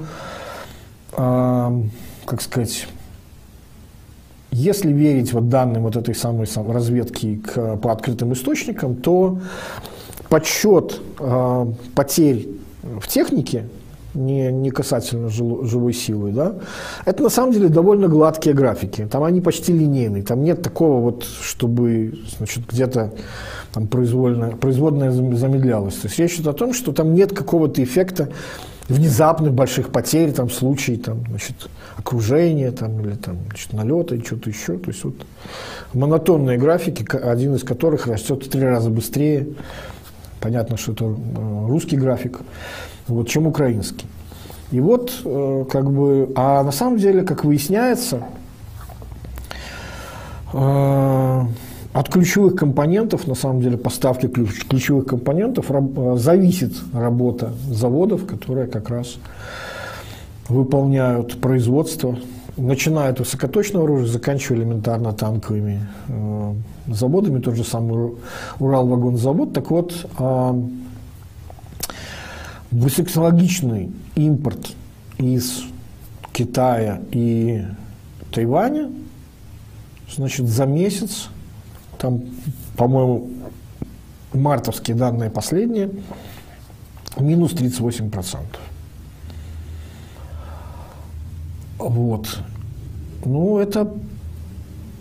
э, 1.13 1.81
как 2.25 2.41
сказать, 2.41 2.87
если 4.51 4.91
верить 4.91 5.33
вот 5.33 5.49
данным 5.49 5.83
вот 5.83 5.95
этой 5.95 6.13
самой 6.13 6.47
разведки 6.67 7.37
к, 7.37 7.77
по 7.77 7.91
открытым 7.91 8.33
источникам, 8.33 8.95
то 8.95 9.39
подсчет 10.29 11.01
э, 11.19 11.65
потерь 11.95 12.49
в 12.83 13.07
технике 13.07 13.65
не, 14.13 14.51
не 14.51 14.71
касательно 14.71 15.29
живой 15.29 15.93
силы, 15.93 16.31
да, 16.31 16.55
это 17.05 17.23
на 17.23 17.29
самом 17.29 17.53
деле 17.53 17.69
довольно 17.69 18.07
гладкие 18.07 18.53
графики. 18.55 19.07
Там 19.09 19.23
они 19.23 19.41
почти 19.41 19.73
линейные. 19.73 20.23
Там 20.23 20.43
нет 20.43 20.61
такого 20.61 21.01
вот, 21.01 21.23
чтобы 21.23 22.19
значит, 22.37 22.63
где-то 22.67 23.13
там 23.73 23.87
произвольно, 23.87 24.57
производная 24.57 25.11
замедлялась. 25.11 25.95
То 25.95 26.07
есть 26.07 26.19
речь 26.19 26.35
идет 26.35 26.47
о 26.47 26.53
том, 26.53 26.73
что 26.73 26.91
там 26.91 27.13
нет 27.13 27.33
какого-то 27.33 27.83
эффекта 27.83 28.29
внезапных 28.89 29.53
больших 29.53 29.89
потерь, 29.89 30.31
там, 30.31 30.49
случаи 30.49 30.93
там, 30.93 31.23
значит, 31.29 31.69
окружения 31.97 32.71
там, 32.71 32.99
или 33.01 33.15
там, 33.15 33.37
значит, 33.47 33.73
налета 33.73 34.15
и 34.15 34.23
что-то 34.23 34.49
еще. 34.49 34.77
То 34.77 34.89
есть 34.91 35.03
вот 35.03 35.15
монотонные 35.93 36.57
графики, 36.57 37.05
один 37.15 37.55
из 37.55 37.63
которых 37.63 38.07
растет 38.07 38.45
в 38.45 38.49
три 38.49 38.63
раза 38.63 38.89
быстрее. 38.89 39.47
Понятно, 40.41 40.75
что 40.75 40.93
это 40.93 41.05
э, 41.05 41.67
русский 41.67 41.97
график 41.97 42.39
вот, 43.13 43.27
чем 43.27 43.47
украинский. 43.47 44.07
И 44.71 44.79
вот, 44.79 45.21
э, 45.25 45.65
как 45.69 45.91
бы, 45.91 46.31
а 46.35 46.63
на 46.63 46.71
самом 46.71 46.97
деле, 46.97 47.23
как 47.23 47.43
выясняется, 47.43 48.23
э, 50.53 51.41
от 51.93 52.09
ключевых 52.09 52.55
компонентов, 52.55 53.27
на 53.27 53.35
самом 53.35 53.61
деле, 53.61 53.77
поставки 53.77 54.27
ключ, 54.27 54.65
ключевых 54.65 55.07
компонентов 55.07 55.69
раб, 55.69 56.17
зависит 56.17 56.73
работа 56.93 57.51
заводов, 57.69 58.25
которые 58.25 58.67
как 58.67 58.89
раз 58.89 59.17
выполняют 60.47 61.39
производство, 61.41 62.17
начиная 62.57 63.11
от 63.11 63.19
высокоточного 63.19 63.85
оружия, 63.85 64.07
заканчивая 64.07 64.59
элементарно 64.59 65.13
танковыми 65.13 65.87
э, 66.07 66.53
заводами, 66.87 67.41
тот 67.41 67.55
же 67.55 67.63
самый 67.63 68.13
Уралвагонзавод. 68.59 69.53
Так 69.53 69.71
вот, 69.71 69.93
э, 70.17 70.53
Высокотехнологичный 72.71 73.91
импорт 74.15 74.71
из 75.17 75.63
Китая 76.31 77.01
и 77.11 77.65
Тайваня, 78.31 78.89
значит, 80.09 80.47
за 80.47 80.65
месяц, 80.65 81.27
там, 81.97 82.21
по-моему, 82.77 83.29
мартовские 84.33 84.95
данные 84.95 85.29
последние, 85.29 85.91
минус 87.19 87.53
38%. 87.53 88.37
Вот. 91.77 92.39
Ну, 93.25 93.57
это, 93.57 93.93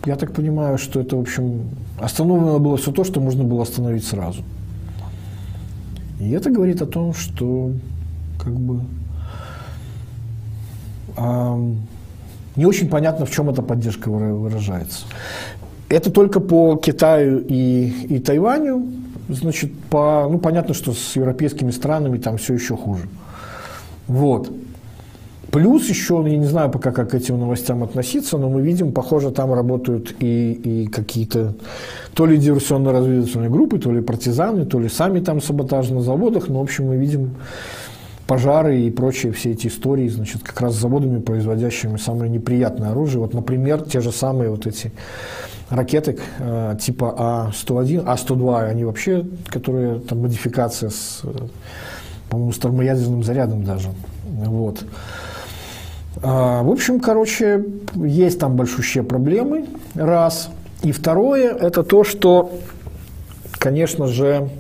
я 0.04 0.16
так 0.16 0.32
понимаю, 0.32 0.78
что 0.78 1.00
это, 1.00 1.16
в 1.16 1.20
общем, 1.20 1.70
остановлено 2.00 2.58
было 2.58 2.76
все 2.76 2.90
то, 2.90 3.04
что 3.04 3.20
можно 3.20 3.44
было 3.44 3.62
остановить 3.62 4.04
сразу. 4.04 4.42
И 6.20 6.30
это 6.32 6.50
говорит 6.50 6.82
о 6.82 6.86
том, 6.86 7.14
что 7.14 7.72
как 8.38 8.52
бы 8.52 8.82
э, 11.16 11.72
не 12.56 12.66
очень 12.66 12.88
понятно, 12.90 13.24
в 13.24 13.30
чем 13.30 13.48
эта 13.48 13.62
поддержка 13.62 14.10
выражается. 14.10 15.06
Это 15.88 16.10
только 16.10 16.38
по 16.40 16.76
Китаю 16.76 17.44
и, 17.48 18.06
и 18.08 18.18
Тайваню. 18.18 18.86
Значит, 19.30 19.72
по, 19.90 20.28
ну, 20.30 20.38
понятно, 20.38 20.74
что 20.74 20.92
с 20.92 21.16
европейскими 21.16 21.70
странами 21.70 22.18
там 22.18 22.36
все 22.36 22.54
еще 22.54 22.76
хуже. 22.76 23.08
Вот. 24.06 24.52
Плюс 25.50 25.88
еще, 25.88 26.22
я 26.26 26.36
не 26.36 26.46
знаю 26.46 26.70
пока, 26.70 26.92
как 26.92 27.10
к 27.10 27.14
этим 27.14 27.38
новостям 27.38 27.82
относиться, 27.82 28.38
но 28.38 28.48
мы 28.48 28.62
видим, 28.62 28.92
похоже, 28.92 29.32
там 29.32 29.52
работают 29.52 30.14
и, 30.20 30.52
и 30.52 30.86
какие-то 30.86 31.54
то 32.14 32.26
ли 32.26 32.38
диверсионно-разведывательные 32.38 33.50
группы, 33.50 33.78
то 33.78 33.90
ли 33.90 34.00
партизаны, 34.00 34.64
то 34.64 34.78
ли 34.78 34.88
сами 34.88 35.18
там 35.20 35.40
саботажи 35.40 35.92
на 35.92 36.02
заводах. 36.02 36.48
Но, 36.48 36.60
в 36.60 36.62
общем, 36.62 36.86
мы 36.86 36.96
видим 36.96 37.34
пожары 38.28 38.82
и 38.82 38.90
прочие 38.92 39.32
все 39.32 39.50
эти 39.50 39.66
истории, 39.66 40.06
значит, 40.06 40.44
как 40.44 40.60
раз 40.60 40.74
с 40.74 40.78
заводами, 40.78 41.18
производящими 41.20 41.96
самое 41.96 42.30
неприятное 42.30 42.90
оружие. 42.90 43.20
Вот, 43.20 43.34
например, 43.34 43.82
те 43.82 44.00
же 44.00 44.12
самые 44.12 44.50
вот 44.50 44.68
эти 44.68 44.92
ракеты 45.68 46.16
э, 46.38 46.76
типа 46.80 47.14
А-101, 47.18 48.04
А-102, 48.06 48.68
они 48.68 48.84
вообще, 48.84 49.26
которые 49.46 49.98
там 49.98 50.20
модификация 50.20 50.90
с, 50.90 51.22
э, 51.24 51.28
по-моему, 52.28 52.52
с 52.52 52.58
термоядерным 52.58 53.24
зарядом 53.24 53.64
даже. 53.64 53.88
Вот. 54.24 54.84
А, 56.22 56.62
в 56.62 56.70
общем, 56.70 57.00
короче, 57.00 57.64
есть 57.94 58.38
там 58.38 58.56
большущие 58.56 59.02
проблемы, 59.02 59.66
раз. 59.94 60.50
И 60.82 60.92
второе, 60.92 61.54
это 61.54 61.82
то, 61.82 62.04
что, 62.04 62.52
конечно 63.58 64.06
же, 64.06 64.50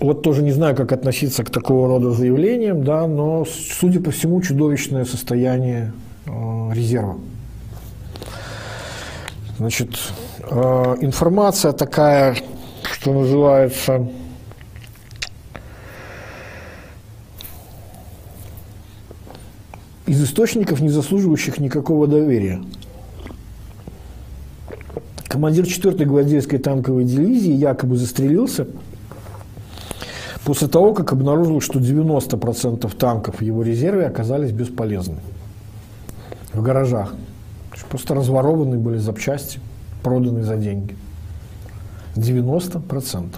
вот 0.00 0.22
тоже 0.22 0.42
не 0.42 0.50
знаю, 0.50 0.74
как 0.74 0.90
относиться 0.92 1.44
к 1.44 1.50
такого 1.50 1.86
рода 1.86 2.10
заявлениям, 2.10 2.82
да, 2.82 3.06
но, 3.06 3.44
судя 3.44 4.00
по 4.00 4.10
всему, 4.10 4.42
чудовищное 4.42 5.04
состояние 5.04 5.92
э, 6.26 6.30
резерва. 6.72 7.18
Значит, 9.58 9.90
э, 10.40 10.96
информация 11.02 11.72
такая, 11.72 12.36
что 12.82 13.12
называется, 13.12 14.08
из 20.06 20.22
источников, 20.22 20.80
не 20.80 20.88
заслуживающих 20.88 21.58
никакого 21.58 22.06
доверия. 22.06 22.60
Командир 25.24 25.64
4-й 25.64 26.04
гвардейской 26.04 26.58
танковой 26.58 27.04
дивизии 27.04 27.52
якобы 27.52 27.96
застрелился 27.96 28.66
после 30.44 30.68
того, 30.68 30.92
как 30.92 31.12
обнаружил, 31.12 31.60
что 31.60 31.78
90% 31.78 32.94
танков 32.96 33.38
в 33.38 33.42
его 33.42 33.62
резерве 33.62 34.06
оказались 34.06 34.52
бесполезны 34.52 35.16
в 36.52 36.62
гаражах. 36.62 37.14
Просто 37.88 38.14
разворованы 38.14 38.78
были 38.78 38.98
запчасти, 38.98 39.60
проданы 40.02 40.42
за 40.42 40.56
деньги. 40.56 40.96
90%. 42.14 43.34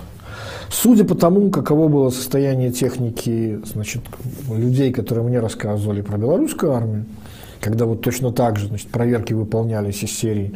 Судя 0.70 1.04
по 1.04 1.14
тому, 1.14 1.50
каково 1.50 1.88
было 1.88 2.10
состояние 2.10 2.70
техники 2.70 3.60
значит, 3.64 4.02
людей, 4.48 4.92
которые 4.92 5.24
мне 5.24 5.40
рассказывали 5.40 6.02
про 6.02 6.18
белорусскую 6.18 6.72
армию, 6.72 7.04
когда 7.60 7.86
вот 7.86 8.02
точно 8.02 8.30
так 8.30 8.58
же 8.58 8.68
значит, 8.68 8.88
проверки 8.88 9.32
выполнялись 9.32 10.02
из 10.02 10.12
серии. 10.12 10.52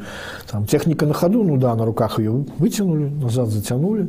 Там, 0.51 0.67
техника 0.67 1.07
на 1.07 1.15
ходу, 1.15 1.43
ну 1.43 1.57
да, 1.57 1.75
на 1.75 1.87
руках 1.87 2.19
ее 2.19 2.45
вытянули, 2.59 3.09
назад 3.09 3.49
затянули. 3.49 4.09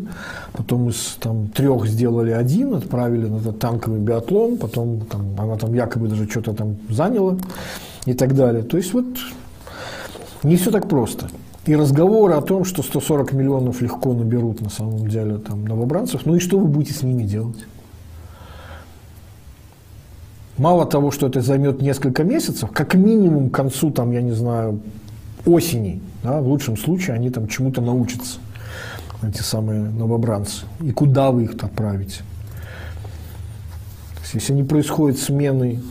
Потом 0.52 0.90
из 0.90 1.18
там, 1.20 1.48
трех 1.48 1.88
сделали 1.88 2.32
один, 2.32 2.76
отправили 2.76 3.28
на 3.28 3.38
этот 3.38 3.60
танковый 3.60 4.00
биатлон. 4.02 4.58
Потом 4.58 5.02
там, 5.02 5.34
она 5.38 5.56
там 5.56 5.74
якобы 5.74 6.10
даже 6.10 6.30
что-то 6.30 6.54
там 6.54 6.76
заняла 6.90 7.38
и 8.06 8.14
так 8.14 8.36
далее. 8.36 8.64
То 8.64 8.76
есть 8.76 8.94
вот 8.94 9.06
не 10.44 10.58
все 10.58 10.70
так 10.70 10.90
просто. 10.90 11.30
И 11.66 11.76
разговоры 11.76 12.34
о 12.34 12.42
том, 12.42 12.64
что 12.64 12.82
140 12.82 13.34
миллионов 13.34 13.82
легко 13.82 14.14
наберут 14.14 14.62
на 14.62 14.70
самом 14.70 15.08
деле 15.08 15.38
там, 15.38 15.66
новобранцев, 15.66 16.26
ну 16.26 16.36
и 16.36 16.40
что 16.40 16.58
вы 16.58 16.66
будете 16.66 16.94
с 16.94 17.04
ними 17.04 17.24
делать? 17.24 17.66
Мало 20.58 20.86
того, 20.86 21.12
что 21.12 21.28
это 21.28 21.42
займет 21.42 21.82
несколько 21.82 22.24
месяцев, 22.24 22.72
как 22.72 22.94
минимум 22.94 23.50
к 23.50 23.56
концу, 23.56 23.92
там, 23.92 24.12
я 24.12 24.22
не 24.22 24.32
знаю, 24.32 24.82
осени, 25.46 26.02
да, 26.24 26.42
в 26.42 26.48
лучшем 26.48 26.76
случае 26.76 27.16
они 27.16 27.30
там 27.30 27.48
чему-то 27.48 27.82
научатся, 27.82 28.40
эти 29.22 29.42
самые 29.42 29.84
новобранцы. 29.90 30.66
И 30.82 30.92
куда 30.92 31.32
вы 31.32 31.44
их 31.44 31.52
отправите? 31.52 32.24
То 34.16 34.22
есть, 34.22 34.34
если 34.34 34.54
не 34.54 34.64
происходит 34.64 35.18
смены 35.18 35.82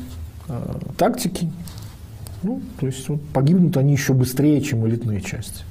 э, 0.49 0.74
тактики, 0.97 1.51
ну, 2.43 2.60
то 2.78 2.86
есть 2.86 3.09
вот, 3.09 3.20
погибнут 3.32 3.77
они 3.77 3.93
еще 3.93 4.12
быстрее, 4.12 4.60
чем 4.60 4.86
элитные 4.86 5.20
части. 5.20 5.65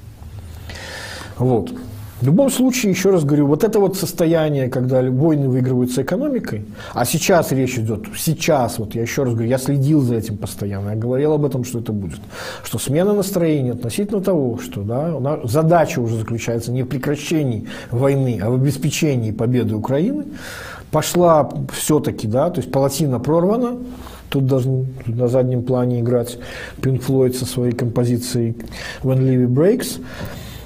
Вот. 1.38 1.72
В 2.20 2.26
любом 2.26 2.50
случае, 2.50 2.90
еще 2.90 3.10
раз 3.10 3.22
говорю, 3.22 3.46
вот 3.46 3.62
это 3.62 3.78
вот 3.78 3.96
состояние, 3.96 4.68
когда 4.68 5.02
войны 5.02 5.48
выигрываются 5.48 6.02
экономикой, 6.02 6.64
а 6.92 7.04
сейчас 7.04 7.52
речь 7.52 7.78
идет, 7.78 8.06
сейчас, 8.16 8.80
вот 8.80 8.96
я 8.96 9.02
еще 9.02 9.22
раз 9.22 9.34
говорю, 9.34 9.48
я 9.48 9.58
следил 9.58 10.00
за 10.00 10.16
этим 10.16 10.36
постоянно, 10.36 10.90
я 10.90 10.96
говорил 10.96 11.34
об 11.34 11.44
этом, 11.44 11.62
что 11.62 11.78
это 11.78 11.92
будет, 11.92 12.18
что 12.64 12.78
смена 12.80 13.12
настроения 13.12 13.70
относительно 13.70 14.20
того, 14.20 14.58
что 14.58 14.82
да, 14.82 15.38
задача 15.44 16.00
уже 16.00 16.16
заключается 16.16 16.72
не 16.72 16.82
в 16.82 16.88
прекращении 16.88 17.68
войны, 17.92 18.40
а 18.42 18.50
в 18.50 18.54
обеспечении 18.54 19.30
победы 19.30 19.76
Украины, 19.76 20.24
пошла 20.90 21.48
все-таки, 21.72 22.26
да, 22.26 22.50
то 22.50 22.60
есть 22.60 22.72
палатина 22.72 23.20
прорвана, 23.20 23.78
Тут 24.28 24.46
должен 24.46 24.86
на 25.06 25.28
заднем 25.28 25.62
плане 25.62 26.00
играть 26.00 26.38
Pink 26.78 27.04
Floyd 27.06 27.34
со 27.34 27.46
своей 27.46 27.72
композицией 27.72 28.56
When 29.02 29.18
Levy 29.20 29.46
Breaks. 29.46 30.00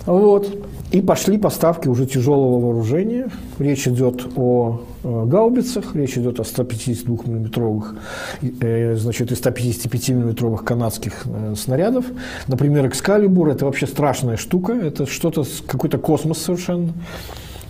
Вот. 0.06 0.48
И 0.92 1.00
пошли 1.00 1.38
поставки 1.38 1.88
уже 1.88 2.04
тяжелого 2.04 2.60
вооружения. 2.60 3.30
Речь 3.58 3.88
идет 3.88 4.26
о 4.36 4.82
э, 5.02 5.24
гаубицах, 5.24 5.96
речь 5.96 6.18
идет 6.18 6.38
о 6.38 6.44
152 6.44 7.16
миллиметровых, 7.24 7.94
э, 8.42 8.94
значит, 8.96 9.32
и 9.32 9.34
155 9.34 10.08
миллиметровых 10.10 10.64
канадских 10.64 11.22
э, 11.24 11.54
снарядов. 11.56 12.04
Например, 12.46 12.86
Экскалибур– 12.86 13.48
это 13.50 13.64
вообще 13.64 13.86
страшная 13.86 14.36
штука, 14.36 14.74
это 14.74 15.06
что-то, 15.06 15.46
какой-то 15.66 15.96
космос 15.96 16.38
совершенно. 16.42 16.92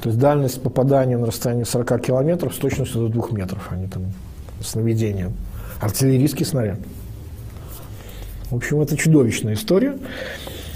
То 0.02 0.08
есть 0.08 0.18
дальность 0.18 0.60
попадания 0.60 1.16
на 1.16 1.26
расстоянии 1.26 1.62
40 1.62 2.00
километров 2.02 2.52
с 2.52 2.58
точностью 2.58 3.02
до 3.02 3.08
2 3.08 3.38
метров, 3.38 3.68
они 3.70 3.86
там 3.86 4.02
с 4.60 4.74
наведением. 4.74 5.32
Артиллерийский 5.82 6.46
снаряд. 6.46 6.78
В 8.50 8.56
общем, 8.56 8.80
это 8.80 8.96
чудовищная 8.96 9.54
история. 9.54 9.98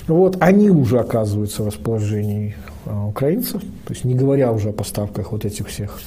Вот, 0.08 0.36
они 0.40 0.68
уже 0.68 0.98
оказываются 0.98 1.62
в 1.62 1.68
расположении 1.68 2.56
а, 2.86 3.06
украинцев, 3.06 3.62
то 3.62 3.92
есть 3.92 4.04
не 4.04 4.14
говоря 4.14 4.52
уже 4.52 4.70
о 4.70 4.72
поставках 4.72 5.30
вот 5.30 5.44
этих 5.44 5.68
всех, 5.68 6.00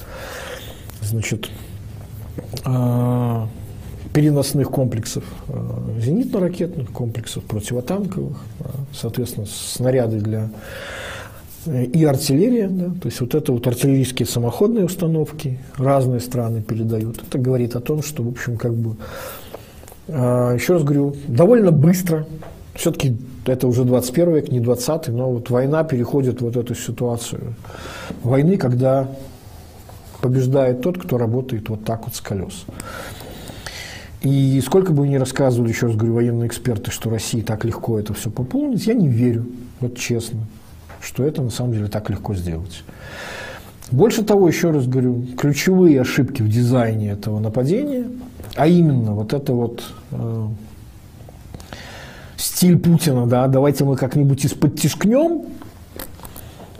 значит, 1.00 1.48
а, 2.64 3.48
переносных 4.12 4.70
комплексов, 4.70 5.24
а, 5.48 5.98
зенитно-ракетных 5.98 6.92
комплексов, 6.92 7.44
противотанковых, 7.44 8.36
соответственно, 8.92 9.46
снаряды 9.46 10.20
для 10.20 10.50
и 11.66 12.04
артиллерия, 12.04 12.68
да, 12.68 12.86
то 12.86 13.06
есть 13.06 13.20
вот 13.20 13.34
это 13.34 13.52
вот 13.52 13.66
артиллерийские 13.66 14.26
самоходные 14.26 14.86
установки 14.86 15.58
разные 15.76 16.20
страны 16.20 16.62
передают. 16.62 17.22
Это 17.22 17.38
говорит 17.38 17.76
о 17.76 17.80
том, 17.80 18.02
что, 18.02 18.22
в 18.22 18.28
общем, 18.28 18.56
как 18.56 18.74
бы, 18.74 18.96
а, 20.08 20.54
еще 20.54 20.74
раз 20.74 20.82
говорю, 20.82 21.14
довольно 21.28 21.70
быстро 21.70 22.26
все-таки 22.74 23.16
это 23.44 23.66
уже 23.66 23.84
21 23.84 24.34
век, 24.34 24.50
не 24.50 24.60
20 24.60 25.08
но 25.08 25.30
вот 25.30 25.50
война 25.50 25.84
переходит 25.84 26.40
вот 26.40 26.56
эту 26.56 26.74
ситуацию 26.74 27.54
войны, 28.22 28.56
когда 28.56 29.08
побеждает 30.22 30.80
тот, 30.80 30.98
кто 30.98 31.18
работает 31.18 31.68
вот 31.68 31.84
так 31.84 32.04
вот 32.06 32.14
с 32.14 32.20
колес. 32.20 32.64
И 34.22 34.62
сколько 34.64 34.92
бы 34.92 35.08
ни 35.08 35.16
рассказывали, 35.16 35.70
еще 35.70 35.86
раз 35.86 35.96
говорю, 35.96 36.14
военные 36.14 36.46
эксперты, 36.46 36.90
что 36.90 37.10
России 37.10 37.40
так 37.40 37.64
легко 37.64 37.98
это 37.98 38.12
все 38.12 38.30
пополнить, 38.30 38.86
я 38.86 38.94
не 38.94 39.08
верю, 39.08 39.46
вот 39.80 39.96
честно, 39.96 40.40
что 41.00 41.24
это 41.24 41.42
на 41.42 41.50
самом 41.50 41.72
деле 41.72 41.88
так 41.88 42.10
легко 42.10 42.34
сделать. 42.34 42.84
Больше 43.90 44.22
того, 44.22 44.46
еще 44.46 44.70
раз 44.70 44.86
говорю, 44.86 45.26
ключевые 45.36 46.00
ошибки 46.00 46.42
в 46.42 46.48
дизайне 46.48 47.10
этого 47.10 47.40
нападения, 47.40 48.06
а 48.54 48.66
именно 48.68 49.14
вот 49.14 49.32
это 49.32 49.52
вот 49.52 49.82
э, 50.12 50.46
стиль 52.36 52.78
Путина, 52.78 53.26
да, 53.26 53.48
давайте 53.48 53.84
мы 53.84 53.96
как-нибудь 53.96 54.44
из-под 54.44 54.78
тишкнем, 54.78 55.42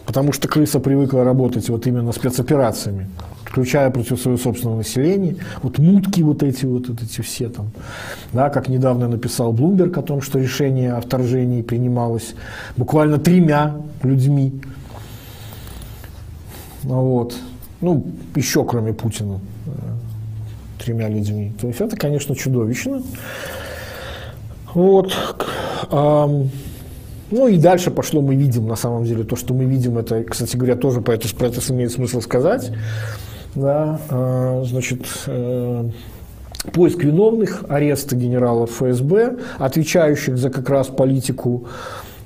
потому 0.07 0.33
что 0.33 0.47
крыса 0.47 0.79
привыкла 0.79 1.25
работать 1.25 1.69
вот 1.69 1.87
именно 1.87 2.13
спецоперациями, 2.13 3.09
включая 3.51 3.91
против 3.91 4.21
своего 4.21 4.39
собственного 4.39 4.77
населения, 4.79 5.37
вот 5.63 5.79
мутки 5.79 6.23
вот 6.23 6.45
эти 6.45 6.65
вот, 6.65 6.89
вот 6.89 7.03
эти 7.03 7.21
все 7.21 7.49
там, 7.49 7.73
да, 8.33 8.49
как 8.49 8.69
недавно 8.69 9.09
написал 9.09 9.53
Блумберг 9.53 9.99
о 9.99 10.03
том, 10.03 10.23
что 10.23 10.39
решение 10.39 10.93
о 10.93 11.01
вторжении 11.01 11.63
принималось 11.63 12.35
буквально 12.77 13.19
тремя 13.19 13.75
людьми, 14.05 14.53
вот, 16.85 17.35
ну, 17.81 18.07
еще 18.37 18.65
кроме 18.65 18.93
Путина, 18.95 19.41
э, 19.67 19.71
тремя 20.85 21.09
людьми. 21.09 21.53
То 21.61 21.67
есть 21.67 21.81
это, 21.81 21.97
конечно, 21.97 22.37
чудовищно. 22.37 23.03
Вот. 24.73 25.13
Ну 25.91 27.49
и 27.49 27.59
дальше 27.59 27.91
пошло, 27.91 28.23
мы 28.23 28.37
видим, 28.37 28.69
на 28.69 28.77
самом 28.77 29.05
деле, 29.05 29.25
то, 29.25 29.35
что 29.35 29.55
мы 29.55 29.65
видим, 29.65 29.99
это, 29.99 30.23
кстати 30.23 30.57
говоря, 30.57 30.77
тоже 30.77 31.01
про 31.01 31.15
это, 31.15 31.29
про 31.35 31.49
это 31.49 31.61
имеет 31.73 31.93
смысл 31.93 32.21
сказать. 32.21 32.73
Да, 33.55 33.99
а, 34.11 34.63
значит, 34.65 35.07
э, 35.27 35.85
поиск 36.73 37.03
виновных, 37.03 37.65
аресты 37.69 38.15
генералов 38.15 38.71
ФСБ, 38.71 39.39
отвечающих 39.59 40.37
за 40.37 40.51
как 40.51 40.69
раз 40.71 40.87
политику 40.87 41.67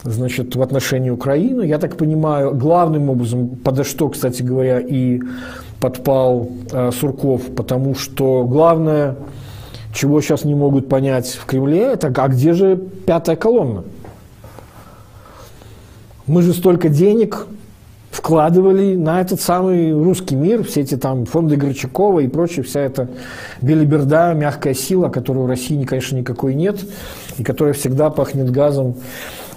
значит, 0.03 0.55
в 0.55 0.61
отношении 0.61 1.11
Украины. 1.11 1.63
Я 1.63 1.79
так 1.79 1.97
понимаю, 1.97 2.55
главным 2.55 3.09
образом, 3.09 3.49
подо 3.57 3.85
что, 3.85 4.11
кстати 4.11 4.43
говоря, 4.43 4.81
и 4.81 5.21
подпал 5.81 6.51
э, 6.71 6.91
Сурков, 6.93 7.55
потому 7.55 7.95
что 7.95 8.45
главное 8.45 9.17
чего 9.95 10.21
сейчас 10.21 10.45
не 10.45 10.55
могут 10.55 10.89
понять 10.89 11.29
в 11.29 11.47
Кремле, 11.47 11.93
это 11.93 12.13
а 12.15 12.29
где 12.29 12.53
же 12.53 12.77
пятая 12.77 13.37
колонна? 13.37 13.85
Мы 16.27 16.43
же 16.43 16.53
столько 16.53 16.89
денег 16.89 17.47
вкладывали 18.15 18.95
на 18.95 19.21
этот 19.21 19.41
самый 19.41 19.93
русский 19.93 20.37
мир, 20.37 20.63
все 20.63 20.83
эти 20.83 20.97
там 20.97 21.27
фонды 21.27 21.57
Горчакова 21.57 22.21
и 22.21 22.29
прочее, 22.29 22.65
вся 22.65 22.81
эта 22.81 23.09
белиберда, 23.61 24.35
мягкая 24.35 24.73
сила, 24.73 25.09
которой 25.09 25.39
у 25.39 25.47
России, 25.49 25.83
конечно, 25.85 26.17
никакой 26.17 26.55
нет, 26.55 26.79
и 27.39 27.43
которая 27.43 27.75
всегда 27.75 28.11
пахнет 28.11 28.51
газом 28.51 28.95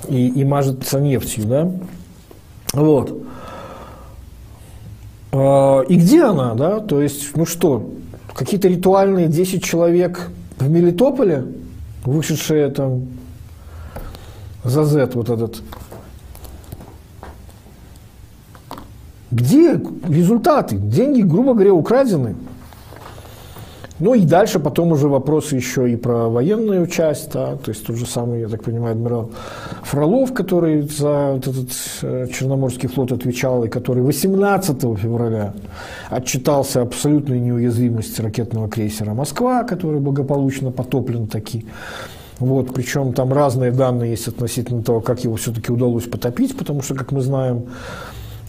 и, 0.10 0.28
и 0.30 0.44
мажется 0.44 1.00
нефтью, 1.00 1.46
да? 1.46 1.72
Вот. 2.74 3.22
А, 5.32 5.82
и 5.82 5.96
где 5.96 6.24
она, 6.24 6.56
да? 6.56 6.80
То 6.80 7.00
есть, 7.00 7.36
ну 7.36 7.46
что, 7.46 7.92
какие-то 8.34 8.68
ритуальные 8.68 9.28
10 9.28 9.64
человек 9.64 10.30
в 10.58 10.68
Мелитополе, 10.68 11.46
вышедшие 12.04 12.70
там 12.70 13.08
за 14.64 14.84
Z 14.84 15.12
вот 15.14 15.30
этот. 15.30 15.62
Где 19.32 19.82
результаты? 20.08 20.78
Деньги, 20.78 21.22
грубо 21.22 21.54
говоря, 21.54 21.74
украдены. 21.74 22.36
Ну 24.00 24.14
и 24.14 24.22
дальше 24.22 24.60
потом 24.60 24.92
уже 24.92 25.08
вопросы 25.08 25.56
еще 25.56 25.92
и 25.92 25.96
про 25.96 26.30
военную 26.30 26.86
часть, 26.86 27.32
да, 27.32 27.56
то 27.56 27.72
есть 27.72 27.84
тот 27.84 27.96
же 27.96 28.06
самый, 28.06 28.42
я 28.42 28.48
так 28.48 28.64
понимаю, 28.64 28.92
адмирал 28.92 29.32
Фролов, 29.82 30.36
который 30.36 30.84
за 30.84 31.32
вот 31.34 31.48
этот 31.48 31.70
э, 32.04 32.28
Черноморский 32.32 32.90
флот 32.90 33.12
отвечал, 33.12 33.64
и 33.64 33.70
который 33.70 34.04
18 34.04 35.00
февраля 35.00 35.54
отчитался 36.12 36.84
абсолютной 36.84 37.40
неуязвимости 37.40 38.22
ракетного 38.22 38.70
крейсера 38.70 39.16
«Москва», 39.16 39.64
который 39.64 40.00
благополучно 40.00 40.70
потоплен 40.70 41.26
таки. 41.26 41.66
Вот, 42.38 42.76
причем 42.76 43.14
там 43.14 43.34
разные 43.34 43.72
данные 43.72 44.12
есть 44.12 44.28
относительно 44.28 44.84
того, 44.84 45.02
как 45.02 45.24
его 45.24 45.38
все-таки 45.38 45.72
удалось 45.72 46.04
потопить, 46.04 46.56
потому 46.56 46.84
что, 46.84 46.94
как 46.94 47.12
мы 47.12 47.22
знаем, 47.22 47.64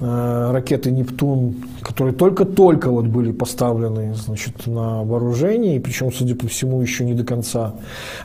ракеты 0.00 0.90
«Нептун», 0.92 1.56
которые 1.82 2.14
только-только 2.14 2.90
вот 2.90 3.06
были 3.06 3.32
поставлены 3.32 4.14
значит, 4.14 4.66
на 4.66 5.02
вооружение, 5.02 5.76
и 5.76 5.78
причем, 5.80 6.12
судя 6.12 6.36
по 6.36 6.46
всему, 6.46 6.80
еще 6.80 7.04
не 7.04 7.14
до 7.14 7.24
конца 7.24 7.74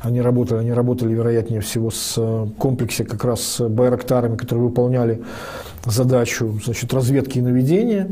они 0.02 0.22
работали. 0.22 0.60
Они 0.60 0.72
работали, 0.72 1.14
вероятнее 1.14 1.62
всего, 1.62 1.90
с 1.90 2.16
э, 2.18 2.48
комплексе 2.60 3.06
как 3.06 3.26
раз 3.26 3.42
с 3.42 3.68
байрактарами, 3.68 4.36
которые 4.36 4.66
выполняли 4.66 5.24
задачу 5.86 6.60
значит, 6.64 6.94
разведки 6.94 7.40
и 7.40 7.42
наведения. 7.42 8.10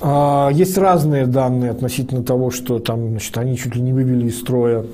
А, 0.00 0.50
есть 0.52 0.78
разные 0.78 1.26
данные 1.26 1.70
относительно 1.70 2.24
того, 2.24 2.50
что 2.50 2.78
там, 2.78 3.10
значит, 3.10 3.36
они 3.38 3.56
чуть 3.56 3.76
ли 3.76 3.82
не 3.82 3.92
вывели 3.92 4.28
из 4.28 4.40
строя 4.40 4.84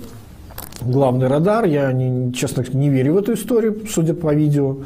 главный 0.81 1.29
радар. 1.29 1.65
Я, 1.65 1.93
не, 1.93 2.33
честно, 2.33 2.65
не 2.73 2.91
верю 2.91 3.15
в 3.15 3.19
эту 3.19 3.35
историю, 3.35 3.83
судя 3.89 4.15
по 4.15 4.35
видео. 4.35 4.79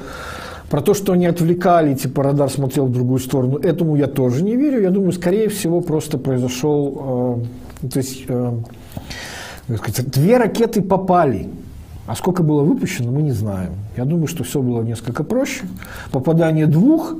Про 0.71 0.83
то, 0.83 0.95
что 0.95 1.13
они 1.13 1.27
отвлекали, 1.27 1.95
типа 1.95 2.23
радар 2.23 2.49
смотрел 2.49 2.87
в 2.87 2.93
другую 2.93 3.19
сторону, 3.19 3.59
этому 3.59 3.97
я 3.97 4.07
тоже 4.07 4.45
не 4.45 4.55
верю. 4.55 4.81
Я 4.81 4.91
думаю, 4.91 5.11
скорее 5.11 5.49
всего, 5.49 5.81
просто 5.81 6.17
произошел, 6.17 7.43
э, 7.83 7.89
то 7.89 7.99
есть, 7.99 8.23
э, 8.29 8.53
сказать, 9.77 10.11
две 10.13 10.37
ракеты 10.37 10.81
попали. 10.81 11.49
А 12.07 12.15
сколько 12.15 12.45
было 12.45 12.63
выпущено, 12.63 13.11
мы 13.11 13.23
не 13.23 13.33
знаем. 13.33 13.73
Я 13.97 14.05
думаю, 14.05 14.29
что 14.29 14.45
все 14.45 14.63
было 14.63 14.83
несколько 14.83 15.25
проще. 15.25 15.65
Попадание 16.13 16.67
двух, 16.67 17.15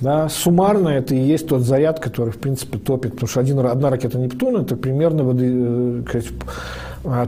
да, 0.00 0.28
суммарно 0.28 0.88
это 0.88 1.16
и 1.16 1.20
есть 1.20 1.48
тот 1.48 1.62
заряд, 1.62 1.98
который, 1.98 2.30
в 2.30 2.38
принципе, 2.38 2.78
топит. 2.78 3.12
Потому 3.12 3.28
что 3.28 3.40
один, 3.40 3.58
одна 3.58 3.90
ракета 3.90 4.18
Нептун– 4.18 4.56
это 4.62 4.76
примерно 4.76 5.24
воды, 5.24 5.46
э, 5.50 6.02
сказать, 6.08 6.28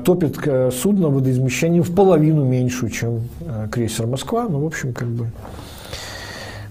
топит 0.05 0.36
судно 0.73 1.09
водоизмещением 1.09 1.82
в 1.82 1.94
половину 1.94 2.44
меньше, 2.44 2.90
чем 2.90 3.23
а, 3.47 3.69
крейсер 3.69 4.07
«Москва». 4.07 4.47
Ну, 4.48 4.61
в 4.61 4.66
общем, 4.66 4.93
как 4.93 5.09
бы 5.09 5.27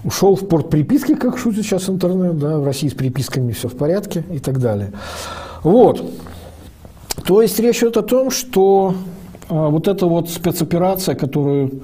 ушел 0.04 0.36
в 0.36 0.48
порт 0.48 0.70
приписки, 0.70 1.16
как 1.16 1.38
шутит 1.38 1.66
сейчас 1.66 1.90
интернет, 1.90 2.38
да, 2.38 2.58
в 2.58 2.66
России 2.66 2.88
с 2.88 2.94
приписками 2.94 3.52
все 3.52 3.68
в 3.68 3.76
порядке 3.76 4.24
и 4.32 4.40
так 4.40 4.60
далее. 4.60 4.92
Вот. 5.64 6.14
То 7.26 7.42
есть 7.42 7.60
речь 7.60 7.80
идет 7.80 7.98
о 7.98 8.02
том, 8.02 8.32
что 8.32 8.96
вот 9.50 9.88
эта 9.88 10.06
вот 10.06 10.30
спецоперация, 10.30 11.16
которую 11.16 11.82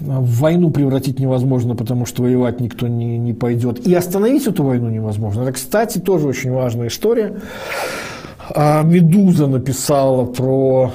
в 0.00 0.40
войну 0.40 0.70
превратить 0.70 1.20
невозможно, 1.20 1.76
потому 1.76 2.04
что 2.04 2.22
воевать 2.22 2.60
никто 2.60 2.88
не, 2.88 3.16
не 3.16 3.32
пойдет. 3.32 3.86
И 3.86 3.94
остановить 3.94 4.46
эту 4.46 4.64
войну 4.64 4.90
невозможно. 4.90 5.42
Это, 5.42 5.52
кстати, 5.52 5.98
тоже 5.98 6.26
очень 6.26 6.50
важная 6.50 6.88
история. 6.88 7.36
А 8.50 8.82
Медуза 8.82 9.46
написала 9.46 10.24
про 10.26 10.92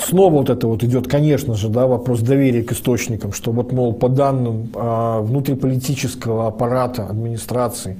снова 0.00 0.34
вот 0.34 0.50
это 0.50 0.66
вот 0.66 0.82
идет, 0.84 1.08
конечно 1.08 1.54
же, 1.54 1.68
да, 1.68 1.86
вопрос 1.86 2.20
доверия 2.20 2.62
к 2.62 2.72
источникам, 2.72 3.32
что 3.32 3.52
вот, 3.52 3.72
мол, 3.72 3.94
по 3.94 4.08
данным 4.08 4.70
а, 4.74 5.20
внутриполитического 5.20 6.46
аппарата 6.46 7.06
администрации 7.06 7.98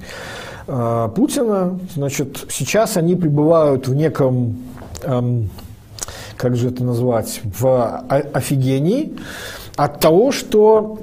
а, 0.67 1.09
Путина, 1.09 1.79
значит, 1.95 2.45
сейчас 2.51 2.97
они 2.97 3.17
пребывают 3.17 3.89
в 3.89 3.95
неком, 3.95 4.59
эм, 5.03 5.49
как 6.37 6.57
же 6.57 6.69
это 6.69 6.85
назвать, 6.85 7.41
в 7.43 8.05
офигении 8.35 9.17
от 9.77 9.99
того, 10.01 10.31
что 10.31 10.99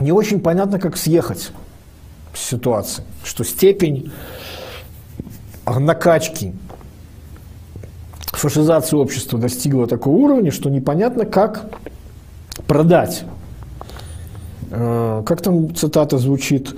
не 0.00 0.10
очень 0.10 0.40
понятно, 0.40 0.80
как 0.80 0.96
съехать 0.96 1.52
с 2.34 2.48
ситуации, 2.48 3.04
что 3.22 3.44
степень 3.44 4.10
накачки 5.78 6.54
фашизация 8.32 8.98
общества 8.98 9.38
достигла 9.38 9.86
такого 9.86 10.16
уровня, 10.16 10.50
что 10.50 10.70
непонятно, 10.70 11.26
как 11.26 11.66
продать. 12.66 13.24
Э, 14.70 15.22
как 15.26 15.42
там 15.42 15.74
цитата 15.74 16.18
звучит? 16.18 16.74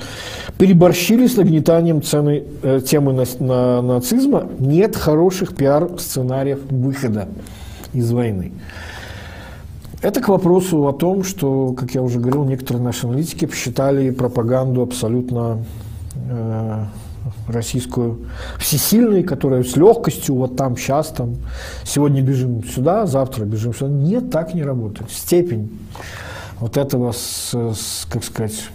Переборщили 0.59 1.27
с 1.27 1.37
нагнетанием 1.37 2.03
цены, 2.03 2.45
э, 2.63 2.81
темы 2.81 3.13
на, 3.13 3.25
на, 3.39 3.83
нацизма. 3.83 4.49
Нет 4.59 4.97
хороших 4.97 5.55
пиар-сценариев 5.55 6.61
выхода 6.71 7.29
из 7.93 8.11
войны. 8.11 8.53
Это 10.01 10.21
к 10.21 10.29
вопросу 10.29 10.89
о 10.89 10.93
том, 10.93 11.23
что, 11.23 11.75
как 11.75 11.93
я 11.93 12.03
уже 12.03 12.19
говорил, 12.19 12.45
некоторые 12.45 12.83
наши 12.83 13.07
аналитики 13.07 13.45
посчитали 13.45 14.11
пропаганду 14.11 14.83
абсолютно 14.83 15.59
э, 16.29 16.85
российскую 17.49 18.27
всесильной, 18.59 19.23
которая 19.23 19.63
с 19.63 19.77
легкостью 19.77 20.37
вот 20.37 20.57
там, 20.57 20.77
сейчас 20.77 21.09
там, 21.09 21.37
сегодня 21.85 22.23
бежим 22.23 22.65
сюда, 22.65 23.07
завтра 23.07 23.45
бежим 23.45 23.75
сюда. 23.75 23.93
Нет, 23.93 24.31
так 24.31 24.55
не 24.55 24.63
работает. 24.63 25.11
Степень 25.11 25.71
вот 26.59 26.77
этого, 26.77 27.13
с, 27.13 27.53
с, 27.55 28.07
как 28.11 28.25
сказать, 28.25 28.69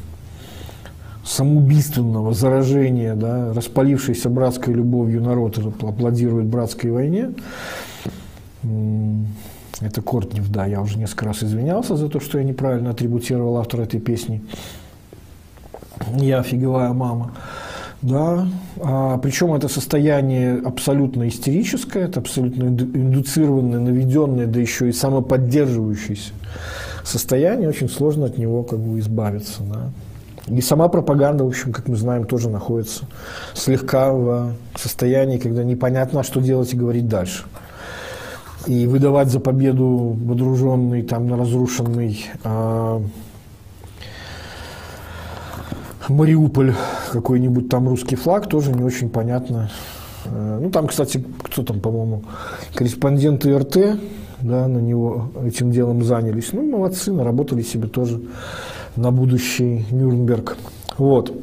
самоубийственного 1.24 2.34
заражения, 2.34 3.16
да, 3.16 3.54
распалившейся 3.54 4.30
братской 4.30 4.74
любовью 4.74 5.22
народ 5.22 5.58
аплодирует 5.58 6.48
братской 6.48 6.92
войне. 6.92 7.32
Это 9.80 10.02
Кортнев, 10.02 10.50
да, 10.50 10.66
я 10.66 10.82
уже 10.82 10.98
несколько 10.98 11.26
раз 11.26 11.44
извинялся 11.44 11.96
за 11.96 12.10
то, 12.10 12.20
что 12.20 12.40
я 12.40 12.44
неправильно 12.44 12.90
атрибутировал 12.90 13.58
автора 13.58 13.84
этой 13.84 14.00
песни. 14.00 14.42
Я 16.16 16.40
офигевая 16.40 16.94
мама. 16.94 17.32
Да, 18.02 18.48
а, 18.80 19.18
причем 19.18 19.54
это 19.54 19.68
состояние 19.68 20.62
абсолютно 20.64 21.28
истерическое, 21.28 22.06
это 22.06 22.20
абсолютно 22.20 22.66
индуцированное, 22.66 23.80
наведенное, 23.80 24.46
да 24.46 24.60
еще 24.60 24.90
и 24.90 24.92
самоподдерживающееся 24.92 26.32
состояние, 27.04 27.70
очень 27.70 27.90
сложно 27.90 28.28
от 28.28 28.38
него 28.38 28.64
как 28.64 28.80
бы 28.80 29.00
избавиться. 29.00 29.64
Да. 29.64 29.90
И 30.48 30.62
сама 30.62 30.88
пропаганда, 30.88 31.44
в 31.44 31.48
общем, 31.48 31.74
как 31.74 31.88
мы 31.88 31.96
знаем, 31.96 32.26
тоже 32.26 32.50
находится 32.50 33.06
слегка 33.54 34.14
в 34.14 34.54
состоянии, 34.76 35.40
когда 35.40 35.64
непонятно, 35.64 36.24
что 36.24 36.40
делать 36.40 36.74
и 36.74 36.78
говорить 36.78 37.08
дальше. 37.08 37.44
И 38.68 38.86
выдавать 38.86 39.30
за 39.30 39.40
победу 39.40 40.18
водруженный 40.24 41.02
там 41.02 41.28
на 41.28 41.38
разрушенный 41.38 42.26
а, 42.44 43.02
Мариуполь, 46.10 46.74
какой-нибудь 47.12 47.70
там 47.70 47.88
русский 47.88 48.16
флаг, 48.16 48.48
тоже 48.48 48.72
не 48.72 48.84
очень 48.84 49.10
понятно. 49.10 49.70
Э, 50.26 50.60
ну, 50.62 50.70
там, 50.70 50.88
кстати, 50.88 51.24
кто 51.44 51.64
там, 51.64 51.80
по-моему, 51.80 52.24
корреспонденты 52.74 53.58
РТ, 53.58 54.00
да, 54.42 54.68
на 54.68 54.80
него 54.80 55.32
этим 55.46 55.72
делом 55.72 56.04
занялись. 56.04 56.54
Ну, 56.54 56.70
молодцы, 56.70 57.12
наработали 57.12 57.62
себе 57.62 57.88
тоже 57.88 58.22
на 58.96 59.12
будущий 59.12 59.86
Нюрнберг. 59.92 60.58
Вот. 60.98 61.34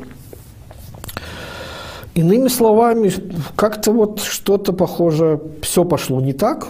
Иными 2.15 2.49
словами, 2.49 3.13
как-то 3.57 3.93
вот 3.93 4.21
что-то 4.21 4.73
похоже, 4.73 5.41
все 5.63 5.85
пошло 5.85 6.21
не 6.21 6.33
так. 6.33 6.69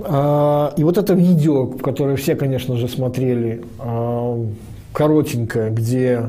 А, 0.00 0.72
и 0.76 0.84
вот 0.84 0.96
это 0.96 1.12
видео, 1.12 1.66
которое 1.66 2.16
все, 2.16 2.34
конечно 2.36 2.76
же, 2.76 2.88
смотрели, 2.88 3.64
а, 3.78 4.46
коротенькая, 4.92 5.70
где 5.70 6.22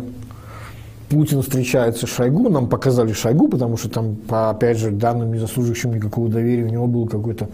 Путин 1.14 1.44
встречается 1.44 2.08
с 2.08 2.10
Шойгу, 2.10 2.50
нам 2.50 2.68
показали 2.68 3.14
Шойгу, 3.14 3.48
потому 3.48 3.78
что 3.78 3.88
там, 3.88 4.16
по, 4.16 4.50
опять 4.50 4.80
же, 4.80 4.90
данным 4.90 5.32
не 5.32 5.38
заслуживающим 5.38 5.94
никакого 5.94 6.28
доверия, 6.28 6.64
у 6.64 6.70
него 6.70 6.88
был 6.88 7.08
какой-то 7.08 7.50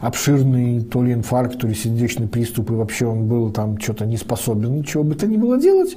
обширный 0.00 0.80
то 0.80 1.02
ли 1.02 1.12
инфаркт, 1.12 1.58
то 1.58 1.66
ли 1.66 1.74
сердечный 1.74 2.26
приступ, 2.26 2.70
и 2.70 2.74
вообще 2.74 3.06
он 3.06 3.26
был 3.26 3.50
там 3.50 3.78
что-то 3.78 4.06
не 4.06 4.16
способен 4.16 4.78
ничего 4.78 5.04
бы 5.04 5.14
то 5.14 5.26
ни 5.26 5.36
было 5.36 5.60
делать. 5.60 5.94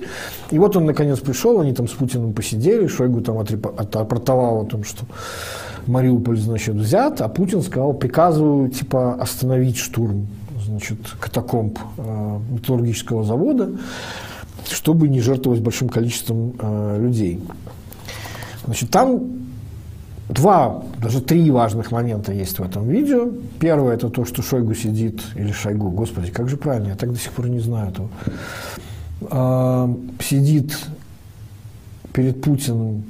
И 0.52 0.60
вот 0.60 0.76
он 0.76 0.86
наконец 0.86 1.20
пришел, 1.20 1.62
они 1.62 1.74
там 1.74 1.88
с 1.88 1.92
Путиным 1.92 2.34
посидели, 2.34 2.88
Шойгу 2.88 3.22
там 3.22 3.40
отрапортовал 3.40 4.64
о 4.64 4.66
том, 4.66 4.84
что 4.84 5.06
Мариуполь, 5.88 6.38
значит, 6.38 6.76
взят, 6.76 7.22
а 7.22 7.30
Путин 7.30 7.62
сказал, 7.62 7.94
приказываю, 7.94 8.70
типа, 8.70 9.14
остановить 9.14 9.78
штурм, 9.78 10.28
значит, 10.66 10.98
катакомб 11.22 11.80
э, 11.98 12.40
металлургического 12.50 13.24
завода 13.24 13.70
чтобы 14.70 15.08
не 15.08 15.22
жертвовать 15.22 15.62
большим 15.62 15.90
количеством 15.90 16.54
э, 16.60 17.00
людей. 17.02 17.42
Значит, 18.66 18.90
там 18.90 19.24
два, 20.30 20.84
даже 21.02 21.22
три 21.22 21.50
важных 21.52 21.92
момента 21.92 22.32
есть 22.34 22.60
в 22.60 22.64
этом 22.64 22.88
видео. 22.88 23.30
Первое– 23.60 23.94
это 23.96 24.10
то, 24.10 24.26
что 24.26 24.42
Шойгу 24.42 24.74
сидит, 24.74 25.22
или 25.36 25.52
Шойгу, 25.52 25.90
господи, 25.92 26.32
как 26.32 26.50
же 26.50 26.58
правильно, 26.58 26.90
я 26.90 26.96
так 26.96 27.12
до 27.12 27.20
сих 27.20 27.32
пор 27.32 27.48
не 27.48 27.60
знаю 27.60 27.92
этого. 27.92 28.10
Э, 29.30 29.94
сидит 30.20 30.78
перед 32.14 32.42
Путиным. 32.42 33.04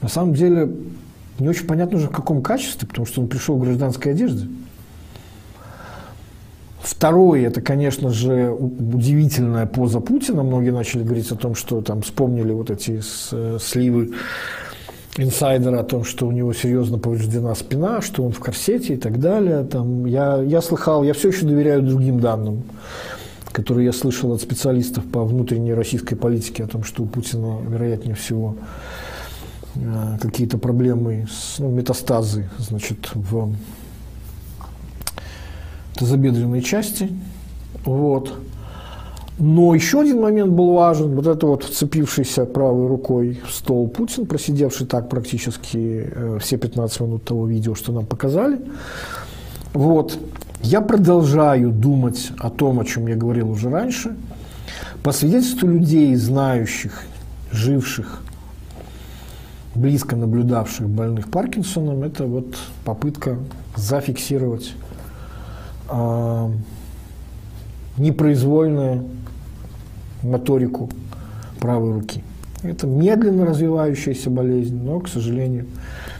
На 0.00 0.08
самом 0.08 0.34
деле, 0.34 0.70
не 1.38 1.48
очень 1.48 1.66
понятно 1.66 1.98
уже 1.98 2.08
в 2.08 2.12
каком 2.12 2.42
качестве, 2.42 2.88
потому 2.88 3.06
что 3.06 3.20
он 3.20 3.28
пришел 3.28 3.56
в 3.56 3.60
гражданской 3.60 4.12
одежде. 4.12 4.48
Второе, 6.82 7.46
это, 7.46 7.60
конечно 7.60 8.10
же, 8.10 8.50
удивительная 8.50 9.66
поза 9.66 10.00
Путина. 10.00 10.42
Многие 10.42 10.70
начали 10.70 11.02
говорить 11.02 11.30
о 11.30 11.36
том, 11.36 11.54
что 11.54 11.82
там 11.82 12.00
вспомнили 12.02 12.52
вот 12.52 12.70
эти 12.70 13.00
сливы 13.58 14.14
инсайдера 15.16 15.80
о 15.80 15.84
том, 15.84 16.04
что 16.04 16.26
у 16.26 16.32
него 16.32 16.52
серьезно 16.52 16.98
повреждена 16.98 17.54
спина, 17.54 18.00
что 18.00 18.22
он 18.22 18.32
в 18.32 18.40
корсете 18.40 18.94
и 18.94 18.96
так 18.96 19.20
далее. 19.20 19.64
Там, 19.64 20.06
я, 20.06 20.40
я 20.42 20.62
слыхал, 20.62 21.02
я 21.02 21.12
все 21.12 21.28
еще 21.28 21.46
доверяю 21.46 21.82
другим 21.82 22.20
данным, 22.20 22.62
которые 23.52 23.86
я 23.86 23.92
слышал 23.92 24.32
от 24.32 24.40
специалистов 24.40 25.04
по 25.04 25.24
внутренней 25.24 25.74
российской 25.74 26.16
политике 26.16 26.64
о 26.64 26.68
том, 26.68 26.84
что 26.84 27.02
у 27.02 27.06
Путина, 27.06 27.58
вероятнее 27.68 28.14
всего, 28.14 28.56
э, 29.74 30.18
какие-то 30.20 30.56
проблемы, 30.56 31.26
ну, 31.58 31.68
метастазы, 31.68 32.48
значит, 32.58 33.10
в 33.14 33.52
тазобедренной 36.00 36.62
части. 36.62 37.10
Вот. 37.84 38.32
Но 39.38 39.74
еще 39.74 40.00
один 40.00 40.20
момент 40.20 40.52
был 40.52 40.72
важен. 40.72 41.14
Вот 41.14 41.26
это 41.26 41.46
вот 41.46 41.64
вцепившийся 41.64 42.44
правой 42.46 42.88
рукой 42.88 43.40
в 43.46 43.52
стол 43.52 43.88
Путин, 43.88 44.26
просидевший 44.26 44.86
так 44.86 45.08
практически 45.08 46.10
э, 46.10 46.38
все 46.40 46.56
15 46.56 47.00
минут 47.00 47.24
того 47.24 47.46
видео, 47.46 47.74
что 47.74 47.92
нам 47.92 48.06
показали. 48.06 48.60
Вот. 49.72 50.18
Я 50.62 50.80
продолжаю 50.80 51.70
думать 51.70 52.32
о 52.38 52.50
том, 52.50 52.80
о 52.80 52.84
чем 52.84 53.06
я 53.06 53.16
говорил 53.16 53.50
уже 53.50 53.70
раньше. 53.70 54.16
По 55.02 55.12
свидетельству 55.12 55.68
людей, 55.68 56.14
знающих, 56.16 57.02
живших, 57.50 58.22
близко 59.74 60.16
наблюдавших 60.16 60.86
больных 60.88 61.30
Паркинсоном, 61.30 62.02
это 62.02 62.26
вот 62.26 62.56
попытка 62.84 63.38
зафиксировать 63.76 64.74
э, 65.90 66.50
непроизвольную 67.96 69.04
моторику 70.22 70.88
правой 71.60 71.92
руки. 71.92 72.22
Это 72.62 72.86
медленно 72.86 73.46
развивающаяся 73.46 74.30
болезнь, 74.30 74.78
но, 74.82 75.00
к 75.00 75.08
сожалению, 75.08 75.66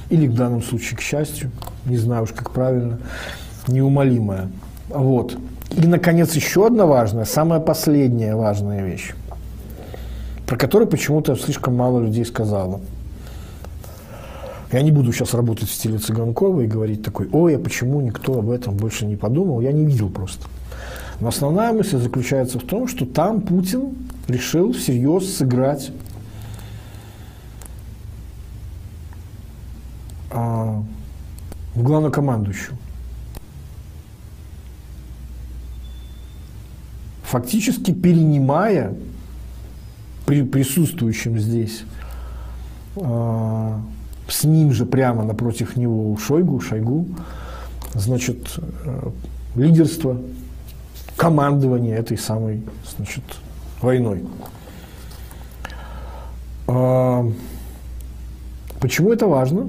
или 0.09 0.27
в 0.27 0.35
данном 0.35 0.63
случае, 0.63 0.97
к 0.97 1.01
счастью, 1.01 1.51
не 1.87 1.97
знаю 1.97 2.25
уж 2.25 2.33
как 2.33 2.51
правильно, 2.51 2.99
неумолимая. 3.69 4.49
Вот. 4.89 5.37
И, 5.71 5.87
наконец, 5.87 6.35
еще 6.35 6.67
одна 6.67 6.87
важная, 6.87 7.25
самая 7.25 7.61
последняя 7.61 8.35
важная 8.35 8.85
вещь, 8.85 9.13
про 10.47 10.57
которую 10.57 10.89
почему-то 10.89 11.37
слишком 11.37 11.77
мало 11.77 12.01
людей 12.01 12.25
сказала– 12.25 12.81
я 14.73 14.83
не 14.83 14.93
буду 14.93 15.13
сейчас 15.13 15.35
работать 15.35 15.69
в 15.69 15.73
стиле 15.73 15.99
Цыганкова 15.99 16.61
и 16.61 16.67
говорить 16.67 17.03
такой, 17.03 17.29
ой, 17.33 17.57
а 17.57 17.59
почему 17.59 18.01
никто 18.01 18.39
об 18.39 18.51
этом 18.51 18.77
больше 18.77 19.05
не 19.05 19.17
подумал, 19.17 19.61
я 19.61 19.73
не 19.73 19.85
видел 19.85 20.09
просто. 20.09 20.47
Но 21.19 21.29
основная 21.29 21.73
мысль 21.73 21.99
заключается 21.99 22.59
в 22.59 22.63
том, 22.63 22.87
что 22.87 23.05
там 23.05 23.41
Путин 23.41 23.95
решил 24.29 24.73
всерьез 24.73 25.37
сыграть 25.37 25.91
а, 30.31 30.83
главнокомандующую. 31.75 32.79
Фактически 37.25 37.93
перенимая 37.93 38.95
при 40.27 40.43
присутствующем 40.43 41.39
здесь 41.41 41.83
а, 42.97 43.81
с 44.31 44.45
ним 44.45 44.73
же 44.73 44.87
прямо 44.87 45.25
напротив 45.25 45.77
него 45.77 46.11
у 46.11 46.17
Шойгу, 46.17 46.61
Шойгу, 46.61 47.07
значит, 47.95 48.59
э, 48.85 49.11
лидерство, 49.57 50.17
командование 51.17 51.97
этой 51.97 52.17
самой, 52.17 52.63
значит, 52.97 53.25
войной. 53.83 54.25
Э, 56.69 57.31
почему 58.81 59.13
это 59.13 59.27
важно? 59.27 59.67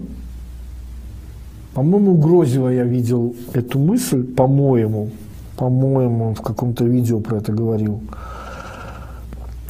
По-моему, 1.74 2.16
Грозева 2.18 2.70
я 2.70 2.84
видел 2.84 3.36
эту 3.54 3.80
мысль, 3.80 4.24
по-моему, 4.24 5.10
по-моему, 5.58 6.28
он 6.30 6.36
в 6.36 6.42
каком-то 6.42 6.84
видео 6.84 7.20
про 7.20 7.38
это 7.38 7.52
говорил, 7.52 8.02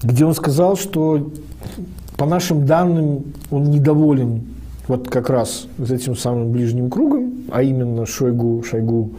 где 0.01 0.25
он 0.25 0.33
сказал, 0.33 0.75
что 0.75 1.31
по 2.17 2.25
нашим 2.25 2.65
данным 2.65 3.23
он 3.51 3.71
недоволен 3.71 4.41
вот 4.91 5.07
как 5.09 5.29
раз 5.29 5.67
с 5.77 5.89
этим 5.89 6.17
самым 6.17 6.51
ближним 6.51 6.89
кругом, 6.89 7.45
а 7.49 7.63
именно 7.63 8.05
Шойгу, 8.05 8.61
Шойгу, 8.61 9.11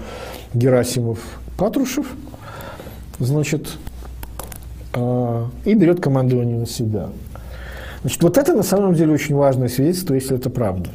Герасимов, 0.53 1.19
Патрушев, 1.57 2.07
значит, 3.19 3.79
э, 4.93 5.45
и 5.65 5.73
берет 5.73 5.99
командование 5.99 6.59
на 6.59 6.67
себя. 6.67 7.09
Значит, 8.03 8.23
вот 8.23 8.37
это 8.37 8.55
на 8.55 8.63
самом 8.63 8.95
деле 8.95 9.15
очень 9.15 9.35
важное 9.35 9.69
свидетельство, 9.69 10.13
если 10.13 10.37
это 10.37 10.51
правда. 10.51 10.91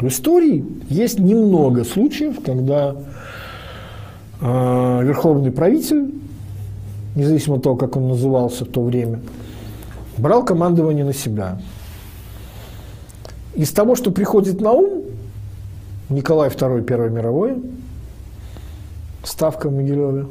В 0.00 0.08
истории 0.08 0.64
есть 0.88 1.18
немного 1.18 1.84
случаев, 1.84 2.42
когда 2.42 2.96
э, 4.40 5.00
верховный 5.04 5.50
правитель, 5.50 6.14
независимо 7.14 7.56
от 7.56 7.64
того, 7.64 7.76
как 7.76 7.96
он 7.96 8.08
назывался 8.08 8.64
в 8.64 8.68
то 8.68 8.82
время, 8.82 9.20
брал 10.16 10.46
командование 10.46 11.04
на 11.04 11.12
себя. 11.12 11.58
Из 13.54 13.70
того, 13.70 13.96
что 13.96 14.10
приходит 14.10 14.60
на 14.60 14.72
ум, 14.72 15.04
Николай 16.08 16.48
II, 16.48 16.82
Первая 16.84 17.10
мировая, 17.10 17.58
ставка 19.24 19.68
в 19.68 19.72
Могилеве, 19.74 20.26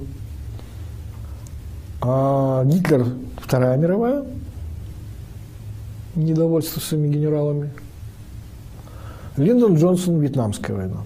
а 2.01 2.63
Гитлер, 2.65 3.05
Вторая 3.37 3.77
мировая, 3.77 4.25
недовольство 6.15 6.79
своими 6.79 7.07
генералами– 7.07 7.69
Линдон 9.37 9.75
Джонсон, 9.75 10.19
Вьетнамская 10.19 10.75
война. 10.75 10.97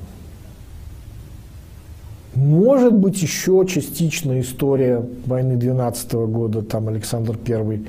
Может 2.36 2.94
быть, 2.94 3.22
еще 3.22 3.66
частично 3.66 4.42
история 4.42 5.02
войны 5.26 5.56
12 5.56 6.14
года, 6.14 6.62
там 6.62 6.90
Александр 6.90 7.38
I 7.48 7.82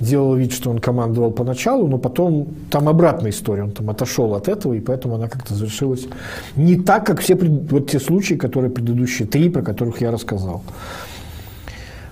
делал 0.00 0.34
вид, 0.34 0.52
что 0.52 0.70
он 0.70 0.80
командовал 0.80 1.30
поначалу, 1.30 1.86
но 1.86 1.98
потом 1.98 2.48
там 2.70 2.88
обратная 2.88 3.30
история, 3.30 3.62
он 3.62 3.70
там 3.70 3.88
отошел 3.90 4.34
от 4.34 4.48
этого, 4.48 4.74
и 4.74 4.80
поэтому 4.80 5.14
она 5.14 5.28
как-то 5.28 5.54
завершилась 5.54 6.08
не 6.56 6.76
так, 6.76 7.06
как 7.06 7.20
все 7.20 7.36
вот 7.36 7.88
те 7.88 8.00
случаи, 8.00 8.34
которые 8.34 8.70
предыдущие 8.70 9.28
три, 9.28 9.48
про 9.48 9.62
которых 9.62 10.00
я 10.00 10.10
рассказал. 10.10 10.62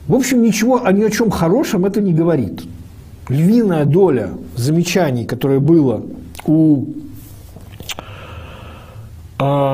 В 0.07 0.15
общем, 0.15 0.43
ничего 0.43 0.89
ни 0.91 1.03
о 1.03 1.11
чем 1.11 1.31
хорошем 1.31 1.85
это 1.85 2.01
не 2.01 2.13
говорит. 2.13 2.63
Львиная 3.29 3.85
доля 3.85 4.31
замечаний, 4.57 5.25
которое 5.25 5.59
было 5.59 6.03
у 6.47 6.87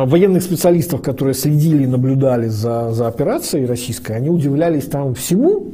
военных 0.07 0.43
специалистов, 0.43 1.03
которые 1.03 1.35
следили 1.35 1.85
и 1.85 1.87
наблюдали 1.87 2.49
за, 2.49 2.93
за 2.93 3.09
операцией 3.09 3.67
российской, 3.67 4.13
они 4.13 4.31
удивлялись 4.31 4.87
там 4.87 5.15
всему, 5.15 5.73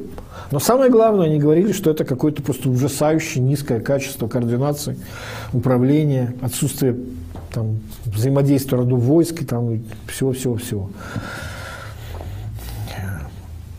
но 0.51 0.59
самое 0.59 0.91
главное, 0.91 1.27
они 1.27 1.39
говорили, 1.39 1.71
что 1.71 1.91
это 1.91 2.05
какое-то 2.05 2.41
просто 2.41 2.69
ужасающее 2.69 3.43
низкое 3.43 3.79
качество 3.79 4.27
координации, 4.27 4.97
управления, 5.53 6.33
отсутствие 6.41 6.95
там, 7.53 7.79
взаимодействия 8.05 8.77
родов 8.77 8.99
войск 9.01 9.41
и 9.41 9.45
там 9.45 9.81
всего-всего-всего. 10.07 10.89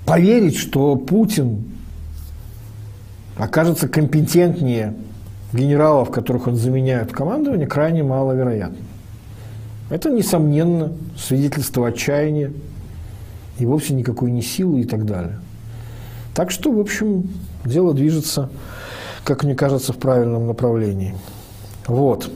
Поверить, 0.05 0.56
что 0.56 0.97
Путин 0.97 1.64
окажется 3.36 3.88
компетентнее 3.88 4.94
генералов, 5.52 6.10
которых 6.10 6.47
он 6.47 6.56
заменяет 6.56 7.10
в 7.10 7.14
командовании, 7.14 7.66
крайне 7.66 8.02
маловероятно. 8.02 8.78
Это, 9.89 10.11
несомненно, 10.11 10.93
свидетельство 11.17 11.89
отчаяния 11.89 12.53
и 13.59 13.67
вовсе 13.67 13.95
никакой 13.95 14.33
не 14.33 14.43
силы 14.43 14.81
и 14.81 14.85
так 14.85 15.07
далее. 15.07 15.39
Так 16.35 16.51
что, 16.51 16.73
в 16.73 16.81
общем, 16.81 17.29
дело 17.65 17.95
движется, 17.95 18.51
как 19.25 19.45
мне 19.45 19.55
кажется, 19.55 19.93
в 19.93 19.97
правильном 19.97 20.47
направлении. 20.47 21.15
Вот. 21.87 22.31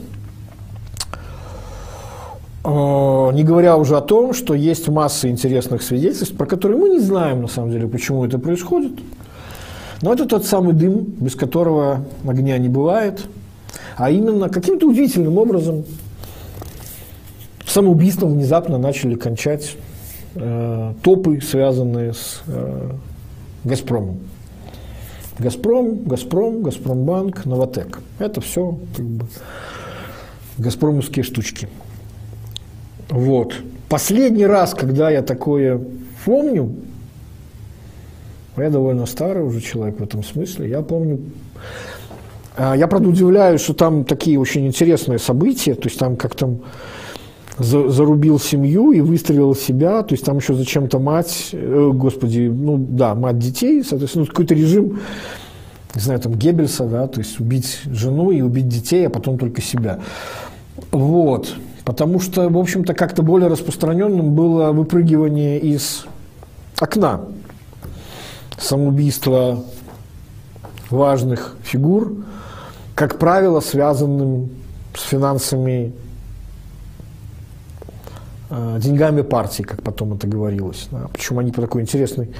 А, 2.63 3.31
не 3.31 3.43
говоря 3.43 3.75
уже 3.77 3.97
о 3.97 4.01
том, 4.01 4.33
что 4.33 4.53
есть 4.53 4.87
масса 4.87 5.29
интересных 5.29 5.81
свидетельств, 5.81 6.35
про 6.35 6.45
которые 6.45 6.79
мы 6.79 6.89
не 6.89 6.99
знаем, 6.99 7.41
на 7.41 7.47
самом 7.47 7.71
деле, 7.71 7.87
почему 7.87 8.25
это 8.25 8.39
происходит. 8.39 8.93
Но 10.01 10.13
это 10.13 10.25
тот 10.25 10.45
самый 10.45 10.73
дым, 10.73 11.03
без 11.19 11.35
которого 11.35 12.05
огня 12.25 12.57
не 12.57 12.69
бывает. 12.69 13.25
А 13.97 14.09
именно, 14.09 14.49
каким-то 14.49 14.87
удивительным 14.87 15.37
образом 15.37 15.85
самоубийством 17.71 18.33
внезапно 18.33 18.77
начали 18.77 19.15
кончать 19.15 19.75
э, 20.35 20.93
топы, 21.01 21.39
связанные 21.41 22.13
с 22.13 22.41
э, 22.47 22.91
«Газпромом». 23.63 24.19
«Газпром», 25.39 26.03
«Газпром», 26.05 26.63
«Газпромбанк», 26.63 27.45
«Новотек». 27.45 27.99
Это 28.19 28.41
все 28.41 28.77
как 28.95 29.05
бы 29.05 29.25
газпромовские 30.57 31.23
штучки. 31.23 31.67
Вот. 33.09 33.55
Последний 33.89 34.45
раз, 34.45 34.73
когда 34.73 35.09
я 35.09 35.21
такое 35.21 35.81
помню, 36.23 36.75
я 38.57 38.69
довольно 38.69 39.05
старый 39.05 39.43
уже 39.43 39.61
человек 39.61 39.99
в 39.99 40.03
этом 40.03 40.23
смысле, 40.23 40.69
я 40.69 40.81
помню, 40.81 41.19
а, 42.55 42.75
я, 42.75 42.87
правда, 42.87 43.09
удивляюсь, 43.09 43.61
что 43.61 43.73
там 43.73 44.05
такие 44.05 44.39
очень 44.39 44.67
интересные 44.67 45.19
события, 45.19 45.73
то 45.73 45.87
есть 45.87 45.97
там 45.97 46.15
как 46.15 46.35
там 46.35 46.59
за, 47.63 47.89
зарубил 47.89 48.39
семью 48.39 48.91
и 48.91 49.01
выстрелил 49.01 49.55
себя, 49.55 50.03
то 50.03 50.13
есть 50.13 50.25
там 50.25 50.37
еще 50.37 50.53
зачем-то 50.53 50.99
мать, 50.99 51.49
э, 51.51 51.91
господи, 51.93 52.51
ну 52.53 52.77
да, 52.77 53.15
мать 53.15 53.39
детей, 53.39 53.83
соответственно, 53.83 54.25
ну, 54.25 54.29
какой-то 54.29 54.53
режим, 54.53 54.99
не 55.95 56.01
знаю, 56.01 56.19
там 56.19 56.33
Геббельса, 56.33 56.85
да, 56.85 57.07
то 57.07 57.19
есть 57.19 57.39
убить 57.39 57.81
жену 57.85 58.31
и 58.31 58.41
убить 58.41 58.67
детей, 58.67 59.07
а 59.07 59.09
потом 59.09 59.37
только 59.37 59.61
себя. 59.61 59.99
Вот. 60.91 61.53
Потому 61.83 62.19
что, 62.19 62.47
в 62.49 62.57
общем-то, 62.57 62.93
как-то 62.93 63.23
более 63.23 63.49
распространенным 63.49 64.33
было 64.35 64.71
выпрыгивание 64.71 65.59
из 65.59 66.05
окна. 66.79 67.21
Самоубийство 68.59 69.63
важных 70.89 71.55
фигур, 71.63 72.23
как 72.95 73.17
правило, 73.17 73.59
связанным 73.59 74.51
с 74.93 75.01
финансами 75.03 75.93
деньгами 78.51 79.21
партии, 79.21 79.63
как 79.63 79.81
потом 79.81 80.13
это 80.13 80.27
говорилось. 80.27 80.89
Причем 81.13 81.39
они 81.39 81.51
по 81.51 81.61
такой 81.61 81.81
интересной 81.81 82.31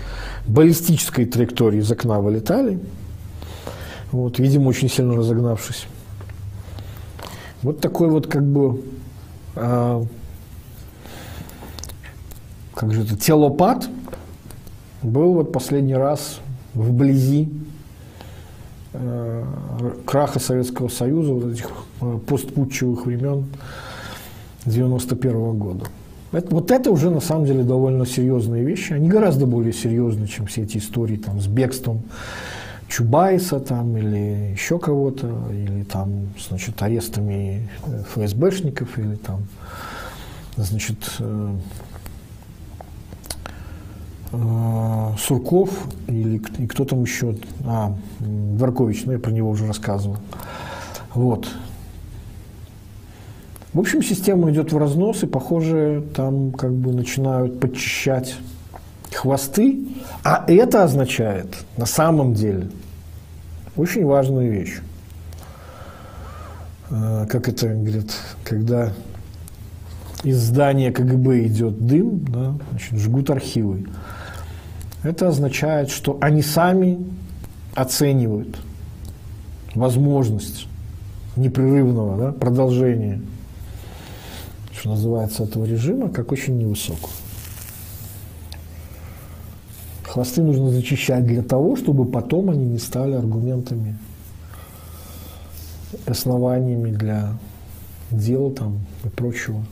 баллистической 0.46 1.26
траектории 1.26 1.80
из 1.80 1.92
окна 1.92 2.20
вылетали. 2.20 2.80
Вот, 4.12 4.40
видимо, 4.40 4.68
очень 4.68 4.90
сильно 4.90 5.16
разогнавшись. 5.16 5.86
Вот 7.64 7.80
такой 7.80 8.10
вот 8.10 8.28
как 8.28 8.44
бы 8.44 8.82
а, 9.56 10.04
как 12.74 12.94
же 12.94 13.04
это, 13.04 13.16
телопад 13.16 13.88
был 15.04 15.34
вот 15.34 15.52
последний 15.52 15.96
раз 15.96 16.40
вблизи 16.74 17.50
э, 18.94 19.46
краха 20.06 20.40
Советского 20.40 20.88
Союза, 20.88 21.34
вот 21.34 21.54
этих 21.54 21.70
э, 22.02 22.20
постпутчевых 22.26 23.06
времен 23.06 23.46
91 24.66 25.32
-го 25.32 25.54
года. 25.54 25.86
Это, 26.32 26.56
вот 26.56 26.72
это 26.72 26.92
уже 26.92 27.10
на 27.10 27.20
самом 27.20 27.46
деле 27.46 27.64
довольно 27.64 28.06
серьезные 28.06 28.64
вещи. 28.64 28.94
Они 28.94 29.10
гораздо 29.10 29.46
более 29.46 29.74
серьезные, 29.74 30.28
чем 30.28 30.46
все 30.46 30.64
эти 30.64 30.78
истории 30.78 31.18
там, 31.18 31.42
с 31.42 31.48
бегством 31.48 32.04
Чубайса 32.88 33.60
там, 33.60 33.96
или 33.98 34.52
еще 34.52 34.78
кого-то, 34.78 35.28
или 35.52 35.84
там, 35.84 36.30
значит, 36.38 36.82
арестами 36.82 37.70
э, 37.86 38.04
ФСБшников, 38.14 38.98
или 38.98 39.16
там, 39.16 39.44
значит, 40.58 40.98
э, 41.20 41.56
э, 44.34 45.12
Сурков, 45.20 45.70
или 46.08 46.38
кто 46.40 46.84
там 46.84 47.04
еще, 47.04 47.36
а, 47.66 47.96
Дворкович, 48.20 49.04
ну, 49.06 49.14
я 49.14 49.20
про 49.20 49.32
него 49.32 49.50
уже 49.50 49.68
рассказывал. 49.68 50.18
Вот. 51.14 51.48
В 53.74 53.80
общем, 53.80 54.04
система 54.04 54.52
идет 54.52 54.74
в 54.74 54.78
разнос, 54.78 55.24
и, 55.24 55.28
похоже, 55.28 56.04
там 56.14 56.52
как 56.52 56.74
бы 56.74 56.92
начинают 56.92 57.60
подчищать 57.60 58.36
хвосты, 59.14 59.80
а 60.24 60.44
это 60.48 60.84
означает 60.84 61.56
на 61.78 61.86
самом 61.86 62.34
деле 62.34 62.70
очень 63.78 64.06
важную 64.06 64.52
вещь. 64.52 64.80
Э, 66.90 67.26
как 67.30 67.48
это 67.48 67.68
говорит, 67.68 68.12
когда 68.44 68.92
из 70.24 70.38
здания 70.38 70.92
КГБ 70.92 71.48
идет 71.48 71.86
дым, 71.86 72.20
да, 72.26 72.56
значит, 72.72 73.00
жгут 73.00 73.30
архивы. 73.30 73.86
Это 75.04 75.30
означает, 75.30 75.90
что 75.90 76.18
они 76.20 76.42
сами 76.42 77.00
оценивают 77.74 78.58
возможность 79.74 80.68
непрерывного 81.38 82.18
да, 82.18 82.32
продолжения, 82.34 83.22
что 84.82 84.90
называется, 84.90 85.44
этого 85.44 85.64
режима, 85.66 86.10
как 86.10 86.32
очень 86.32 86.58
невысокую. 86.58 87.14
Хвосты 90.04 90.42
нужно 90.42 90.72
зачищать 90.72 91.24
для 91.24 91.44
того, 91.44 91.76
чтобы 91.76 92.06
потом 92.06 92.50
они 92.50 92.66
не 92.66 92.80
стали 92.80 93.14
аргументами, 93.14 93.96
основаниями 96.08 96.90
для 96.90 97.34
дела 98.10 98.52
там 98.52 98.80
и 99.04 99.10
прочего. 99.10 99.64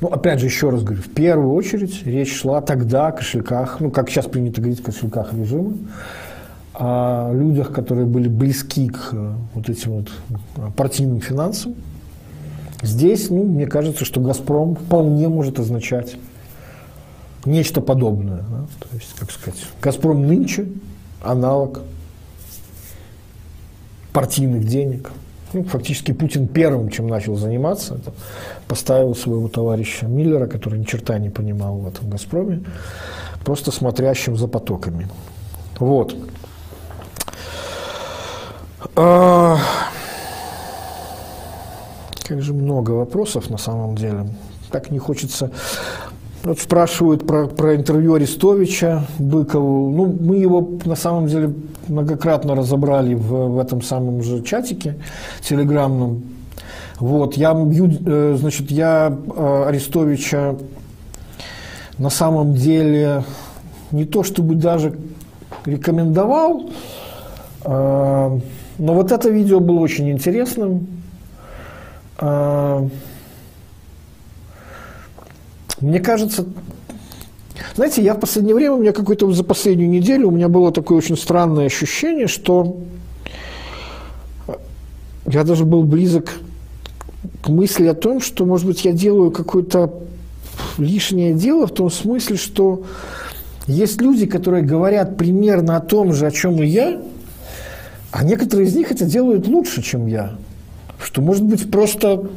Ну, 0.00 0.08
опять 0.08 0.40
же, 0.40 0.46
еще 0.46 0.70
раз 0.70 0.82
говорю, 0.84 1.02
в 1.02 1.10
первую 1.10 1.52
очередь 1.52 2.06
речь 2.06 2.34
шла 2.34 2.62
тогда 2.62 3.08
о 3.08 3.12
кошельках, 3.12 3.78
ну, 3.80 3.90
как 3.90 4.08
сейчас 4.08 4.24
принято 4.24 4.62
говорить, 4.62 4.82
кошельках 4.82 5.34
режима, 5.34 5.74
о 6.72 7.30
людях, 7.34 7.74
которые 7.74 8.06
были 8.06 8.28
близки 8.28 8.88
к 8.88 9.10
э, 9.12 9.34
вот 9.52 9.68
этим 9.68 9.90
вот 9.90 10.08
э, 10.56 10.70
партийным 10.74 11.20
финансам. 11.20 11.74
Здесь, 12.82 13.30
ну, 13.30 13.44
мне 13.44 13.66
кажется, 13.66 14.04
что 14.04 14.20
«Газпром» 14.20 14.74
вполне 14.74 15.28
может 15.28 15.58
означать 15.58 16.16
нечто 17.44 17.80
подобное. 17.80 18.38
Да? 18.38 18.66
То 18.80 18.94
есть, 18.94 19.14
как 19.18 19.30
сказать, 19.30 19.60
«Газпром» 19.82 20.26
нынче 20.26 20.66
аналог 21.22 21.82
партийных 24.12 24.66
денег– 24.66 25.10
ну, 25.52 25.64
фактически 25.64 26.12
Путин 26.12 26.46
первым, 26.46 26.90
чем 26.90 27.08
начал 27.08 27.36
заниматься, 27.36 27.98
поставил 28.68 29.14
своего 29.14 29.48
товарища 29.48 30.06
Миллера, 30.06 30.46
который 30.46 30.78
ни 30.78 30.84
черта 30.84 31.18
не 31.18 31.28
понимал 31.28 31.78
в 31.78 31.88
этом 31.88 32.08
«Газпроме», 32.08 32.62
просто 33.44 33.72
смотрящим 33.72 34.36
за 34.36 34.46
потоками. 34.46 35.08
Вот. 35.78 36.14
А, 38.94 39.58
как 42.30 42.42
же 42.42 42.54
много 42.54 42.92
вопросов 42.92 43.50
на 43.50 43.58
самом 43.58 43.96
деле. 43.96 44.28
Так 44.70 44.92
не 44.92 45.00
хочется 45.00 45.50
вот 46.44 46.60
спрашивают 46.60 47.26
про, 47.26 47.48
про 47.48 47.74
интервью 47.74 48.14
Арестовича 48.14 49.04
Быкову. 49.18 49.90
Ну, 49.90 50.16
мы 50.20 50.36
его 50.36 50.78
на 50.84 50.94
самом 50.94 51.26
деле 51.26 51.52
многократно 51.88 52.54
разобрали 52.54 53.14
в, 53.14 53.48
в 53.48 53.58
этом 53.58 53.82
самом 53.82 54.22
же 54.22 54.44
чатике 54.44 54.94
телеграмном. 55.42 56.22
Вот, 57.00 57.34
я, 57.34 57.52
э, 57.52 58.36
значит, 58.38 58.70
я 58.70 59.12
э, 59.12 59.64
Арестовича 59.66 60.54
на 61.98 62.10
самом 62.10 62.54
деле 62.54 63.24
не 63.90 64.04
то 64.04 64.22
чтобы 64.22 64.54
даже 64.54 64.94
рекомендовал, 65.66 66.70
э, 67.64 68.38
но 68.78 68.94
вот 68.94 69.10
это 69.10 69.28
видео 69.30 69.58
было 69.58 69.80
очень 69.80 70.12
интересным. 70.12 70.99
Мне 72.20 72.90
кажется, 76.00 76.44
знаете, 77.74 78.02
я 78.02 78.14
в 78.14 78.20
последнее 78.20 78.54
время, 78.54 78.74
у 78.74 78.80
меня 78.80 78.92
какой-то 78.92 79.30
за 79.32 79.44
последнюю 79.44 79.88
неделю, 79.88 80.28
у 80.28 80.30
меня 80.30 80.48
было 80.48 80.72
такое 80.72 80.98
очень 80.98 81.16
странное 81.16 81.66
ощущение, 81.66 82.26
что 82.26 82.76
я 85.26 85.44
даже 85.44 85.64
был 85.64 85.84
близок 85.84 86.30
к 87.42 87.48
мысли 87.48 87.86
о 87.86 87.94
том, 87.94 88.20
что, 88.20 88.44
может 88.44 88.66
быть, 88.66 88.84
я 88.84 88.92
делаю 88.92 89.30
какое-то 89.30 89.94
лишнее 90.76 91.32
дело 91.32 91.66
в 91.66 91.72
том 91.72 91.90
смысле, 91.90 92.36
что 92.36 92.84
есть 93.66 94.00
люди, 94.00 94.26
которые 94.26 94.64
говорят 94.64 95.16
примерно 95.16 95.76
о 95.76 95.80
том 95.80 96.12
же, 96.12 96.26
о 96.26 96.30
чем 96.30 96.62
и 96.62 96.66
я, 96.66 97.00
а 98.10 98.24
некоторые 98.24 98.68
из 98.68 98.74
них 98.74 98.90
это 98.90 99.04
делают 99.04 99.46
лучше, 99.46 99.82
чем 99.82 100.06
я. 100.06 100.36
Что, 101.02 101.22
может 101.22 101.44
быть, 101.44 101.70
просто 101.70 102.28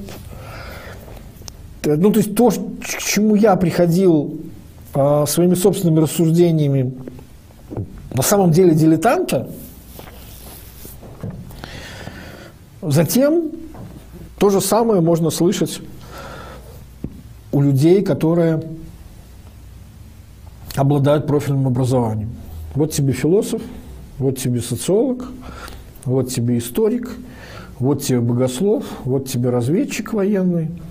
ну, 1.85 2.11
то 2.11 2.19
есть 2.19 2.35
то, 2.35 2.49
к 2.49 2.85
чему 2.85 3.35
я 3.35 3.55
приходил 3.55 4.39
э, 4.93 5.25
своими 5.27 5.53
собственными 5.53 5.99
рассуждениями, 5.99 6.93
на 8.13 8.21
самом 8.21 8.51
деле 8.51 8.73
дилетанта, 8.73 9.49
затем 12.81 13.51
то 14.37 14.49
же 14.49 14.61
самое 14.61 15.01
можно 15.01 15.29
слышать 15.29 15.81
у 17.51 17.61
людей, 17.61 18.01
которые 18.01 18.63
обладают 20.75 21.27
профильным 21.27 21.67
образованием. 21.67 22.29
Вот 22.75 22.91
тебе 22.91 23.13
философ, 23.13 23.61
вот 24.17 24.37
тебе 24.37 24.61
социолог, 24.61 25.27
вот 26.05 26.29
тебе 26.29 26.57
историк, 26.57 27.11
вот 27.79 28.03
тебе 28.03 28.19
богослов, 28.19 28.85
вот 29.03 29.27
тебе 29.27 29.49
разведчик 29.49 30.13
военный– 30.13 30.69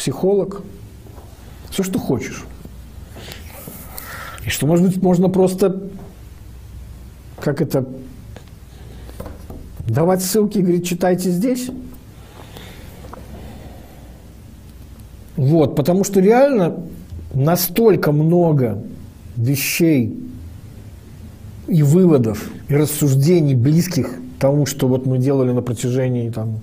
психолог, 0.00 0.62
все, 1.70 1.82
что 1.82 1.98
хочешь. 1.98 2.44
И 4.46 4.48
что, 4.48 4.66
может 4.66 4.86
быть, 4.86 5.02
можно 5.02 5.28
просто, 5.28 5.90
как 7.38 7.60
это, 7.60 7.86
давать 9.86 10.22
ссылки 10.22 10.56
и 10.56 10.62
говорить, 10.62 10.86
читайте 10.86 11.30
здесь. 11.30 11.68
Вот, 15.36 15.76
потому 15.76 16.02
что 16.04 16.20
реально 16.20 16.82
настолько 17.34 18.10
много 18.10 18.82
вещей 19.36 20.18
и 21.68 21.82
выводов, 21.82 22.50
и 22.68 22.74
рассуждений 22.74 23.54
близких 23.54 24.14
тому, 24.40 24.66
что 24.66 24.88
вот 24.88 25.06
мы 25.06 25.18
делали 25.18 25.52
на 25.52 25.62
протяжении, 25.62 26.30
там, 26.30 26.60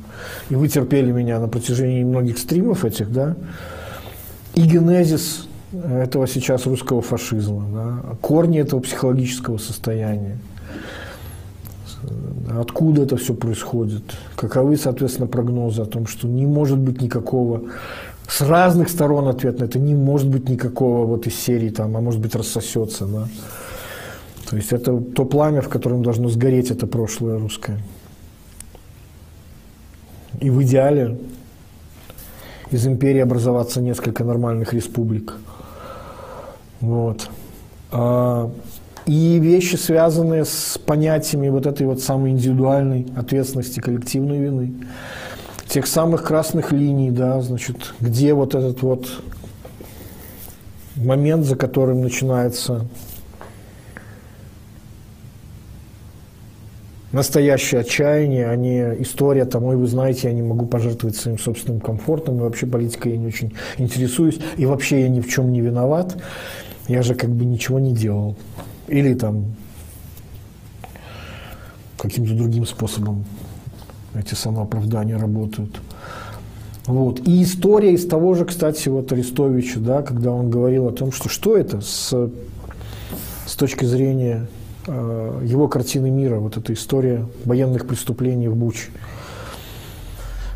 и 0.49 0.55
вы 0.55 0.67
терпели 0.67 1.11
меня 1.11 1.39
на 1.39 1.47
протяжении 1.47 2.03
многих 2.03 2.37
стримов 2.37 2.83
этих, 2.83 3.11
да, 3.11 3.35
и 4.55 4.61
генезис 4.61 5.47
этого 5.71 6.27
сейчас 6.27 6.65
русского 6.65 7.01
фашизма, 7.01 7.65
да, 7.71 8.15
корни 8.21 8.59
этого 8.59 8.79
психологического 8.79 9.57
состояния, 9.57 10.37
откуда 12.59 13.03
это 13.03 13.15
все 13.17 13.33
происходит, 13.33 14.03
каковы, 14.35 14.77
соответственно, 14.77 15.27
прогнозы 15.27 15.81
о 15.81 15.85
том, 15.85 16.07
что 16.07 16.27
не 16.27 16.45
может 16.45 16.79
быть 16.79 17.01
никакого 17.01 17.61
с 18.27 18.41
разных 18.41 18.89
сторон 18.89 19.27
ответ 19.29 19.59
на 19.59 19.65
это 19.65 19.79
не 19.79 19.95
может 19.95 20.27
быть 20.27 20.49
никакого 20.49 21.05
вот 21.05 21.27
из 21.27 21.35
серии 21.35 21.69
там, 21.69 21.95
а 21.95 22.01
может 22.01 22.19
быть 22.19 22.35
рассосется, 22.35 23.05
да. 23.05 23.27
То 24.49 24.55
есть 24.55 24.71
это 24.71 24.99
то 24.99 25.25
пламя, 25.25 25.61
в 25.61 25.67
котором 25.67 26.03
должно 26.03 26.29
сгореть 26.29 26.71
это 26.71 26.87
прошлое 26.87 27.37
русское. 27.37 27.79
И 30.39 30.49
в 30.49 30.61
идеале 30.63 31.17
из 32.71 32.87
империи 32.87 33.19
образоваться 33.19 33.81
несколько 33.81 34.23
нормальных 34.23 34.73
республик. 34.73 35.35
Вот. 36.79 37.29
А, 37.91 38.49
и 39.05 39.39
вещи, 39.39 39.75
связанные 39.75 40.45
с 40.45 40.77
понятиями 40.85 41.49
вот 41.49 41.65
этой 41.65 41.85
вот 41.85 42.01
самой 42.01 42.31
индивидуальной 42.31 43.07
ответственности, 43.15 43.79
коллективной 43.79 44.39
вины, 44.39 44.73
тех 45.67 45.87
самых 45.87 46.23
красных 46.23 46.71
линий, 46.71 47.11
да, 47.11 47.41
значит, 47.41 47.93
где 47.99 48.33
вот 48.33 48.55
этот 48.55 48.81
вот 48.81 49.07
момент, 50.95 51.45
за 51.45 51.55
которым 51.55 52.01
начинается 52.01 52.85
настоящее 57.11 57.81
отчаяние, 57.81 58.49
а 58.49 58.55
не 58.55 59.01
история 59.01 59.45
там, 59.45 59.63
ой, 59.63 59.77
вы 59.77 59.87
знаете, 59.87 60.27
я 60.27 60.33
не 60.33 60.41
могу 60.41 60.65
пожертвовать 60.65 61.15
своим 61.15 61.39
собственным 61.39 61.79
комфортом, 61.79 62.37
и 62.37 62.41
вообще 62.41 62.65
политикой 62.65 63.13
я 63.13 63.17
не 63.17 63.27
очень 63.27 63.53
интересуюсь, 63.77 64.39
и 64.57 64.65
вообще 64.65 65.01
я 65.01 65.09
ни 65.09 65.21
в 65.21 65.29
чем 65.29 65.51
не 65.51 65.61
виноват, 65.61 66.17
я 66.87 67.01
же 67.03 67.15
как 67.15 67.29
бы 67.29 67.45
ничего 67.45 67.79
не 67.79 67.93
делал. 67.93 68.35
Или 68.87 69.13
там 69.13 69.55
каким-то 71.97 72.33
другим 72.33 72.65
способом 72.65 73.25
эти 74.13 74.33
самооправдания 74.33 75.17
работают. 75.17 75.81
Вот. 76.85 77.27
И 77.27 77.43
история 77.43 77.93
из 77.93 78.07
того 78.07 78.33
же, 78.33 78.45
кстати, 78.45 78.87
вот 78.87 79.11
Арестовича, 79.11 79.79
да, 79.79 80.01
когда 80.01 80.31
он 80.31 80.49
говорил 80.49 80.87
о 80.87 80.91
том, 80.91 81.11
что 81.11 81.27
что 81.27 81.57
это 81.57 81.81
с, 81.81 82.13
с 83.45 83.55
точки 83.55 83.83
зрения 83.83 84.47
его 84.87 85.67
картины 85.67 86.09
мира, 86.09 86.39
вот 86.39 86.57
эта 86.57 86.73
история 86.73 87.25
военных 87.45 87.87
преступлений 87.87 88.47
в 88.47 88.55
Буче. 88.55 88.89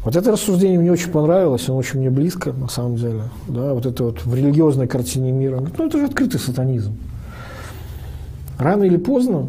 Вот 0.03 0.15
это 0.15 0.31
рассуждение 0.31 0.79
мне 0.79 0.91
очень 0.91 1.11
понравилось, 1.11 1.69
оно 1.69 1.77
очень 1.77 1.99
мне 1.99 2.09
близко, 2.09 2.53
на 2.53 2.67
самом 2.67 2.95
деле. 2.95 3.23
Да, 3.47 3.73
вот 3.73 3.85
это 3.85 4.05
вот 4.05 4.25
в 4.25 4.33
религиозной 4.33 4.87
картине 4.87 5.31
мира. 5.31 5.63
Ну, 5.77 5.85
это 5.85 5.97
же 5.99 6.05
открытый 6.05 6.39
сатанизм. 6.39 6.95
Рано 8.57 8.83
или 8.83 8.97
поздно 8.97 9.47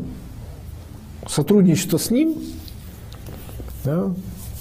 сотрудничество 1.27 1.97
с 1.97 2.11
ним, 2.11 2.35
да, 3.85 4.11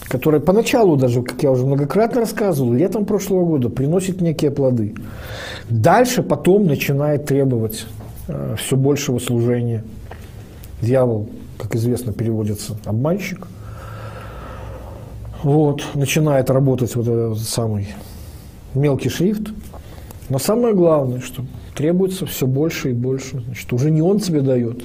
которое 0.08 0.40
поначалу 0.40 0.96
даже, 0.96 1.24
как 1.24 1.44
я 1.44 1.52
уже 1.52 1.66
многократно 1.66 2.22
рассказывал, 2.22 2.74
летом 2.74 3.06
прошлого 3.06 3.46
года 3.46 3.70
приносит 3.70 4.22
некие 4.22 4.52
плоды. 4.52 4.96
Дальше 5.70 6.24
потом 6.24 6.68
начинает 6.68 7.26
требовать 7.26 7.86
э, 8.28 8.56
все 8.58 8.78
большего 8.78 9.20
служения. 9.20 9.84
Дьявол, 10.82 11.30
как 11.58 11.76
известно, 11.76 12.14
переводится 12.14 12.78
обманщик– 12.86 13.48
вот, 15.44 15.84
начинает 15.96 16.50
работать 16.52 16.96
вот 16.96 17.08
этот 17.08 17.40
самый 17.40 17.88
мелкий 18.76 19.10
шрифт. 19.10 19.50
Но 20.30 20.38
самое 20.38 20.76
главное, 20.76 21.20
что 21.20 21.44
требуется 21.76 22.26
все 22.26 22.46
больше 22.46 22.92
и 22.92 22.94
больше. 22.94 23.42
Значит, 23.42 23.74
уже 23.74 23.90
не 23.90 24.02
он 24.02 24.20
тебе 24.20 24.42
дает, 24.42 24.84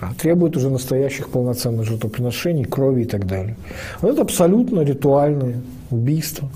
а 0.00 0.12
требует 0.14 0.56
уже 0.56 0.70
настоящих 0.70 1.28
полноценных 1.28 1.86
жертвоприношений, 1.86 2.64
крови 2.64 3.02
и 3.02 3.06
так 3.06 3.26
далее. 3.26 3.56
Вот 4.02 4.12
это 4.12 4.22
абсолютно 4.22 4.80
ритуальное 4.80 5.60
убийство. 5.90 6.48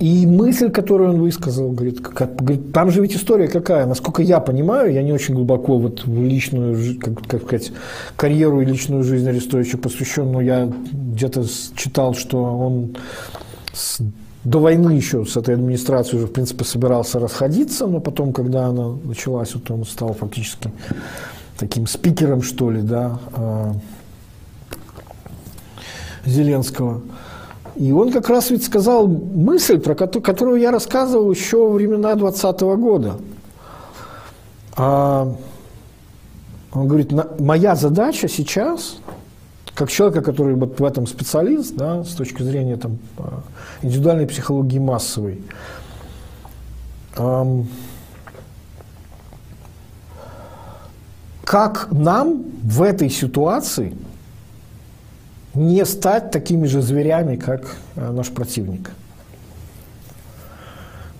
И 0.00 0.26
мысль, 0.26 0.70
которую 0.70 1.10
он 1.10 1.20
высказал, 1.20 1.72
говорит, 1.72 2.00
как, 2.00 2.34
говорит, 2.36 2.72
там 2.72 2.90
же 2.90 3.02
ведь 3.02 3.14
история 3.14 3.48
какая, 3.48 3.84
насколько 3.84 4.22
я 4.22 4.40
понимаю, 4.40 4.90
я 4.90 5.02
не 5.02 5.12
очень 5.12 5.34
глубоко 5.34 5.76
вот 5.76 6.06
в 6.06 6.22
личную, 6.24 6.98
как, 6.98 7.26
как 7.26 7.42
сказать, 7.42 7.72
карьеру 8.16 8.62
и 8.62 8.64
личную 8.64 9.04
жизнь 9.04 9.28
Арестовича 9.28 9.76
посвящен, 9.76 10.32
но 10.32 10.40
я 10.40 10.72
где-то 10.90 11.44
читал, 11.76 12.14
что 12.14 12.42
он 12.42 12.96
с, 13.74 14.00
до 14.42 14.58
войны 14.58 14.92
еще 14.92 15.26
с 15.26 15.36
этой 15.36 15.54
администрацией 15.54 16.16
уже, 16.16 16.28
в 16.28 16.32
принципе, 16.32 16.64
собирался 16.64 17.18
расходиться, 17.18 17.86
но 17.86 18.00
потом, 18.00 18.32
когда 18.32 18.68
она 18.68 18.94
началась, 19.04 19.54
вот 19.54 19.70
он 19.70 19.84
стал 19.84 20.14
фактически 20.14 20.70
таким 21.58 21.86
спикером, 21.86 22.40
что 22.40 22.70
ли, 22.70 22.80
да, 22.80 23.18
а, 23.34 23.74
Зеленского. 26.24 27.02
И 27.80 27.92
он 27.92 28.12
как 28.12 28.28
раз 28.28 28.50
ведь 28.50 28.62
сказал 28.62 29.06
мысль, 29.06 29.80
про 29.80 29.94
которую 29.94 30.60
я 30.60 30.70
рассказывал 30.70 31.32
еще 31.32 31.56
во 31.56 31.70
времена 31.70 32.14
2020 32.14 32.60
года. 32.78 33.16
А 34.76 35.34
он 36.74 36.88
говорит, 36.88 37.10
моя 37.40 37.74
задача 37.76 38.28
сейчас, 38.28 38.98
как 39.74 39.90
человека, 39.90 40.20
который 40.20 40.56
вот 40.56 40.78
в 40.78 40.84
этом 40.84 41.06
специалист, 41.06 41.74
да, 41.74 42.04
с 42.04 42.10
точки 42.10 42.42
зрения 42.42 42.76
там, 42.76 42.98
а, 43.16 43.40
индивидуальной 43.80 44.26
психологии 44.26 44.78
массовой, 44.78 45.40
как 51.44 51.88
нам 51.90 52.44
в 52.62 52.82
этой 52.82 53.08
ситуации– 53.08 53.96
не 55.54 55.84
стать 55.84 56.30
такими 56.30 56.66
же 56.66 56.80
зверями, 56.80 57.36
как 57.36 57.76
э, 57.96 58.10
наш 58.10 58.28
противник. 58.28 58.90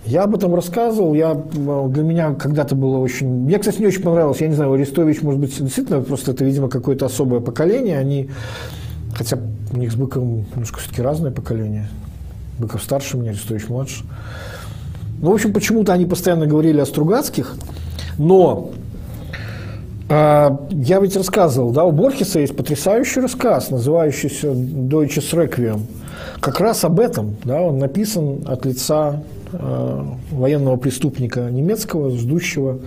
Я 0.06 0.24
об 0.24 0.34
этом 0.34 0.54
рассказывал, 0.54 1.14
я, 1.14 1.32
э, 1.32 1.86
для 1.88 2.02
меня 2.02 2.34
когда-то 2.34 2.74
было 2.74 2.98
очень... 2.98 3.28
Мне, 3.28 3.58
кстати, 3.58 3.80
не 3.80 3.86
очень 3.86 4.02
понравилось, 4.02 4.40
я 4.40 4.48
не 4.48 4.54
знаю, 4.54 4.72
Арестович, 4.72 5.22
может 5.22 5.40
быть, 5.40 5.56
действительно, 5.58 6.00
просто 6.00 6.32
это, 6.32 6.44
видимо, 6.44 6.68
какое-то 6.68 7.06
особое 7.06 7.40
поколение, 7.40 7.98
они, 7.98 8.30
хотя 9.14 9.38
у 9.72 9.76
них 9.76 9.92
с 9.92 9.96
Быковым 9.96 10.46
немножко 10.52 10.78
все-таки 10.78 11.02
разное 11.02 11.30
поколение, 11.30 11.88
Быков 12.58 12.82
старше 12.82 13.16
меня, 13.16 13.30
Арестович 13.30 13.68
младше. 13.68 14.04
Ну, 15.20 15.32
в 15.32 15.34
общем, 15.34 15.52
почему-то 15.52 15.92
они 15.92 16.06
постоянно 16.06 16.46
говорили 16.46 16.80
о 16.80 16.86
Стругацких, 16.86 17.56
но 18.16 18.70
я 20.10 20.98
ведь 21.00 21.16
рассказывал, 21.16 21.70
да, 21.70 21.84
у 21.84 21.92
Борхеса 21.92 22.40
есть 22.40 22.56
потрясающий 22.56 23.20
рассказ, 23.20 23.70
называющийся 23.70 24.48
«Deutsches 24.48 25.32
Requiem». 25.32 25.82
Как 26.40 26.58
раз 26.58 26.84
об 26.84 26.98
этом, 26.98 27.36
да, 27.44 27.60
он 27.60 27.78
написан 27.78 28.42
от 28.44 28.66
лица 28.66 29.22
э, 29.52 30.02
военного 30.32 30.76
преступника 30.76 31.48
немецкого, 31.50 32.10
ждущего 32.10 32.78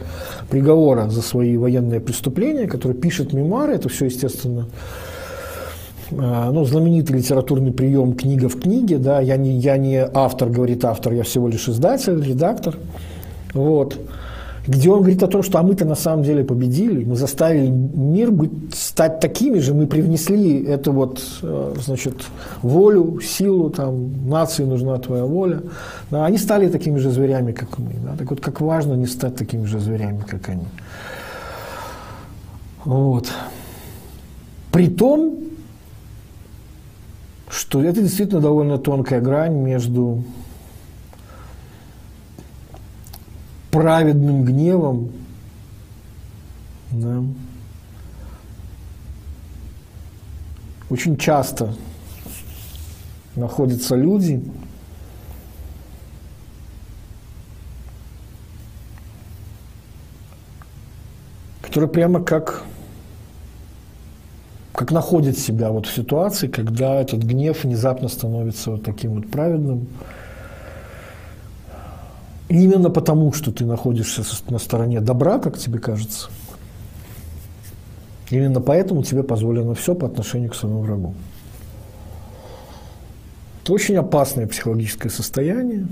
приговора 0.49 1.07
за 1.07 1.21
свои 1.21 1.55
военные 1.55 2.01
преступления, 2.01 2.67
который 2.67 2.97
пишет 2.97 3.31
мемуары, 3.31 3.75
это 3.75 3.87
все, 3.87 4.05
естественно, 4.05 4.67
э, 6.11 6.15
ну, 6.15 6.65
знаменитый 6.65 7.15
литературный 7.15 7.71
прием 7.71 8.15
«книга 8.15 8.49
в 8.49 8.59
книге», 8.59 8.97
да, 8.97 9.21
я 9.21 9.37
не, 9.37 9.57
я 9.59 9.77
не 9.77 10.05
автор, 10.13 10.49
говорит 10.49 10.83
автор, 10.83 11.13
я 11.13 11.23
всего 11.23 11.47
лишь 11.47 11.69
издатель, 11.69 12.21
редактор, 12.21 12.75
вот 13.53 13.97
где 14.65 14.89
он 14.89 14.99
говорит 14.99 15.21
о 15.23 15.27
том, 15.27 15.43
что 15.43 15.59
а 15.59 15.63
мы-то 15.63 15.85
на 15.85 15.95
самом 15.95 16.23
деле 16.23 16.43
победили, 16.43 17.03
мы 17.03 17.15
заставили 17.15 17.67
мир 17.67 18.31
быть, 18.31 18.51
стать 18.73 19.19
такими 19.19 19.59
же, 19.59 19.73
мы 19.73 19.87
привнесли 19.87 20.63
эту 20.63 20.93
вот, 20.93 21.21
э, 21.41 21.75
значит, 21.83 22.15
волю, 22.61 23.19
силу, 23.19 23.69
там, 23.69 24.29
нации 24.29 24.63
нужна 24.63 24.97
твоя 24.99 25.25
воля. 25.25 25.61
Да, 26.11 26.25
они 26.25 26.37
стали 26.37 26.69
такими 26.69 26.97
же 26.97 27.11
зверями, 27.11 27.51
как 27.51 27.77
мы. 27.77 27.91
Да, 28.05 28.15
так 28.17 28.29
вот, 28.29 28.39
как 28.39 28.61
важно 28.61 28.93
не 28.93 29.07
стать 29.07 29.35
такими 29.35 29.65
же 29.65 29.79
зверями, 29.79 30.23
как 30.25 30.47
они. 30.47 30.67
Вот. 32.85 33.29
При 34.71 34.87
том, 34.87 35.39
что 37.49 37.83
это 37.83 38.01
действительно 38.01 38.39
довольно 38.39 38.77
тонкая 38.77 39.19
грань 39.21 39.55
между 39.55 40.23
праведным 43.73 44.45
гневом, 44.45 45.11
да, 46.91 47.23
очень 50.91 51.17
часто 51.17 51.73
находятся 53.35 53.95
люди, 53.95 54.43
которые 61.63 61.89
прямо 61.89 62.23
как, 62.23 62.63
как 64.73 64.91
находят 64.91 65.35
себя 65.35 65.71
вот 65.71 65.87
в 65.87 65.95
ситуации, 65.95 66.47
когда 66.47 67.01
этот 67.01 67.23
гнев 67.23 67.63
внезапно 67.63 68.07
становится 68.07 68.69
вот 68.69 68.83
таким 68.83 69.15
вот 69.15 69.31
праведным, 69.31 69.87
именно 72.49 72.89
потому, 72.89 73.33
что 73.33 73.51
ты 73.51 73.65
находишься 73.65 74.23
на 74.49 74.59
стороне 74.59 75.01
добра, 75.01 75.39
как 75.39 75.57
тебе 75.57 75.79
кажется, 75.79 76.29
именно 78.29 78.61
поэтому 78.61 79.03
тебе 79.03 79.23
позволено 79.23 79.75
все 79.75 79.95
по 79.95 80.07
отношению 80.07 80.51
к 80.51 80.55
своему 80.55 80.81
врагу. 80.81 81.13
Это 83.63 83.73
очень 83.73 83.95
опасное 83.95 84.45
психологическое 84.45 85.09
состояние. 85.09 85.87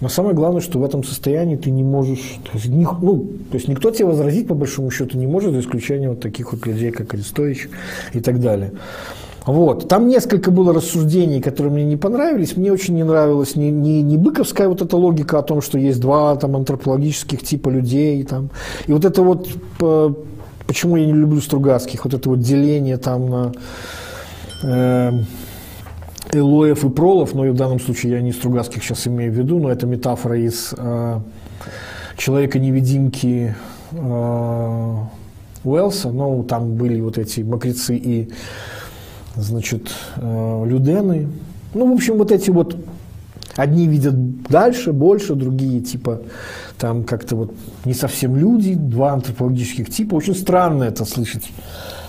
Но 0.00 0.08
самое 0.08 0.36
главное, 0.36 0.60
что 0.60 0.78
в 0.78 0.84
этом 0.84 1.02
состоянии 1.02 1.56
ты 1.56 1.70
не 1.70 1.82
можешь, 1.82 2.38
то 2.44 2.50
есть, 2.54 2.68
ну, 2.68 3.26
то 3.50 3.56
есть 3.56 3.66
никто 3.66 3.90
тебе 3.90 4.04
возразить 4.04 4.46
по 4.46 4.54
большому 4.54 4.92
счету 4.92 5.18
не 5.18 5.26
может, 5.26 5.52
за 5.52 5.60
исключением 5.60 6.10
вот 6.10 6.20
таких 6.20 6.52
вот 6.52 6.64
людей, 6.66 6.92
как 6.92 7.12
Арестович 7.12 7.68
и 8.12 8.20
так 8.20 8.40
далее. 8.40 8.72
Вот. 9.48 9.88
Там 9.88 10.08
несколько 10.08 10.50
было 10.50 10.74
рассуждений, 10.74 11.40
которые 11.40 11.72
мне 11.72 11.84
не 11.84 11.96
понравились. 11.96 12.54
Мне 12.54 12.70
очень 12.70 12.94
не 12.94 13.02
нравилась 13.02 13.56
не, 13.56 13.70
не, 13.70 14.02
не 14.02 14.18
быковская 14.18 14.68
вот 14.68 14.82
эта 14.82 14.94
логика 14.98 15.38
о 15.38 15.42
том, 15.42 15.62
что 15.62 15.78
есть 15.78 16.00
два 16.00 16.36
там, 16.36 16.54
антропологических 16.54 17.42
типа 17.42 17.70
людей. 17.70 18.22
Там. 18.24 18.50
И 18.86 18.92
вот 18.92 19.06
это 19.06 19.22
вот, 19.22 19.48
почему 20.66 20.96
я 20.96 21.06
не 21.06 21.14
люблю 21.14 21.40
Стругацких, 21.40 22.04
вот 22.04 22.12
это 22.12 22.28
вот 22.28 22.40
деление 22.40 22.98
там 22.98 23.30
на 23.30 23.52
э, 24.64 25.12
Элоев 26.34 26.84
и 26.84 26.90
Пролов, 26.90 27.32
но 27.32 27.46
и 27.46 27.48
в 27.48 27.54
данном 27.54 27.80
случае 27.80 28.12
я 28.12 28.20
не 28.20 28.32
Стругацких 28.32 28.84
сейчас 28.84 29.06
имею 29.06 29.32
в 29.32 29.34
виду, 29.34 29.58
но 29.58 29.70
это 29.72 29.86
метафора 29.86 30.38
из 30.38 30.74
э, 30.76 31.20
«Человека-невидимки» 32.18 33.56
э, 33.92 34.94
Уэлса, 35.64 36.10
ну, 36.10 36.44
там 36.44 36.74
были 36.74 37.00
вот 37.00 37.16
эти 37.16 37.40
мокрецы 37.40 37.96
и 37.96 38.28
значит, 39.42 39.90
э, 40.16 40.64
людены. 40.66 41.28
Ну, 41.74 41.90
в 41.90 41.94
общем, 41.94 42.16
вот 42.18 42.32
эти 42.32 42.50
вот 42.50 42.76
одни 43.56 43.86
видят 43.86 44.42
дальше, 44.42 44.92
больше, 44.92 45.34
другие 45.34 45.80
типа 45.80 46.22
там 46.78 47.04
как-то 47.04 47.36
вот 47.36 47.54
не 47.84 47.94
совсем 47.94 48.36
люди, 48.36 48.74
два 48.74 49.12
антропологических 49.12 49.90
типа. 49.90 50.14
Очень 50.14 50.34
странно 50.34 50.84
это 50.84 51.04
слышать 51.04 51.50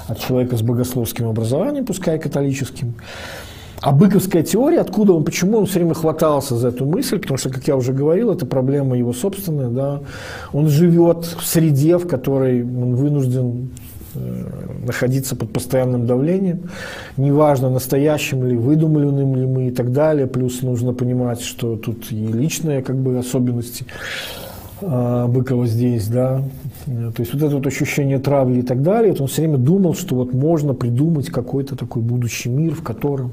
от 0.07 0.19
человека 0.19 0.57
с 0.57 0.61
богословским 0.61 1.27
образованием, 1.27 1.85
пускай 1.85 2.19
католическим. 2.19 2.93
А 3.81 3.93
быковская 3.93 4.43
теория, 4.43 4.81
откуда 4.81 5.13
он, 5.13 5.23
почему 5.23 5.57
он 5.57 5.65
все 5.65 5.79
время 5.79 5.93
хватался 5.93 6.57
за 6.57 6.67
эту 6.67 6.85
мысль, 6.85 7.17
потому 7.17 7.37
что, 7.37 7.49
как 7.49 7.65
я 7.67 7.77
уже 7.77 7.93
говорил, 7.93 8.31
это 8.31 8.45
проблема 8.45 8.97
его 8.97 9.13
собственная, 9.13 9.69
да. 9.69 10.01
Он 10.51 10.67
живет 10.67 11.23
в 11.25 11.45
среде, 11.45 11.97
в 11.97 12.05
которой 12.05 12.61
он 12.61 12.95
вынужден 12.95 13.69
находиться 14.15 15.35
под 15.35 15.53
постоянным 15.53 16.05
давлением, 16.05 16.69
неважно, 17.17 17.69
настоящим 17.69 18.45
или 18.45 18.55
выдуманным 18.55 19.35
ли 19.35 19.45
мы 19.45 19.67
и 19.67 19.71
так 19.71 19.91
далее. 19.91 20.27
Плюс 20.27 20.61
нужно 20.61 20.93
понимать, 20.93 21.41
что 21.41 21.75
тут 21.75 22.11
и 22.11 22.27
личные 22.27 22.81
как 22.81 22.97
бы, 22.97 23.17
особенности 23.17 23.85
а, 24.81 25.27
Быкова 25.27 25.67
здесь, 25.67 26.07
да, 26.07 26.41
то 26.85 27.19
есть 27.19 27.33
вот 27.33 27.43
это 27.43 27.55
вот 27.55 27.67
ощущение 27.67 28.19
травли 28.19 28.59
и 28.59 28.63
так 28.63 28.81
далее, 28.81 29.13
он 29.19 29.27
все 29.27 29.41
время 29.41 29.57
думал, 29.57 29.93
что 29.93 30.15
вот 30.15 30.33
можно 30.33 30.73
придумать 30.73 31.29
какой-то 31.29 31.75
такой 31.75 32.01
будущий 32.01 32.49
мир, 32.49 32.73
в 32.75 32.83
котором 32.83 33.31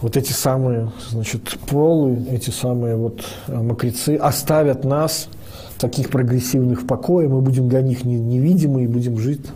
вот 0.00 0.16
эти 0.16 0.32
самые, 0.32 0.90
значит, 1.08 1.58
пролы, 1.68 2.26
эти 2.30 2.50
самые 2.50 2.96
вот 2.96 3.24
мокрецы 3.46 4.16
оставят 4.16 4.84
нас, 4.84 5.28
таких 5.78 6.10
прогрессивных, 6.10 6.82
в 6.82 6.86
покое, 6.86 7.28
мы 7.28 7.40
будем 7.40 7.68
для 7.68 7.82
них 7.82 8.04
невидимы 8.04 8.84
и 8.84 8.86
будем 8.86 9.18
жить. 9.18 9.46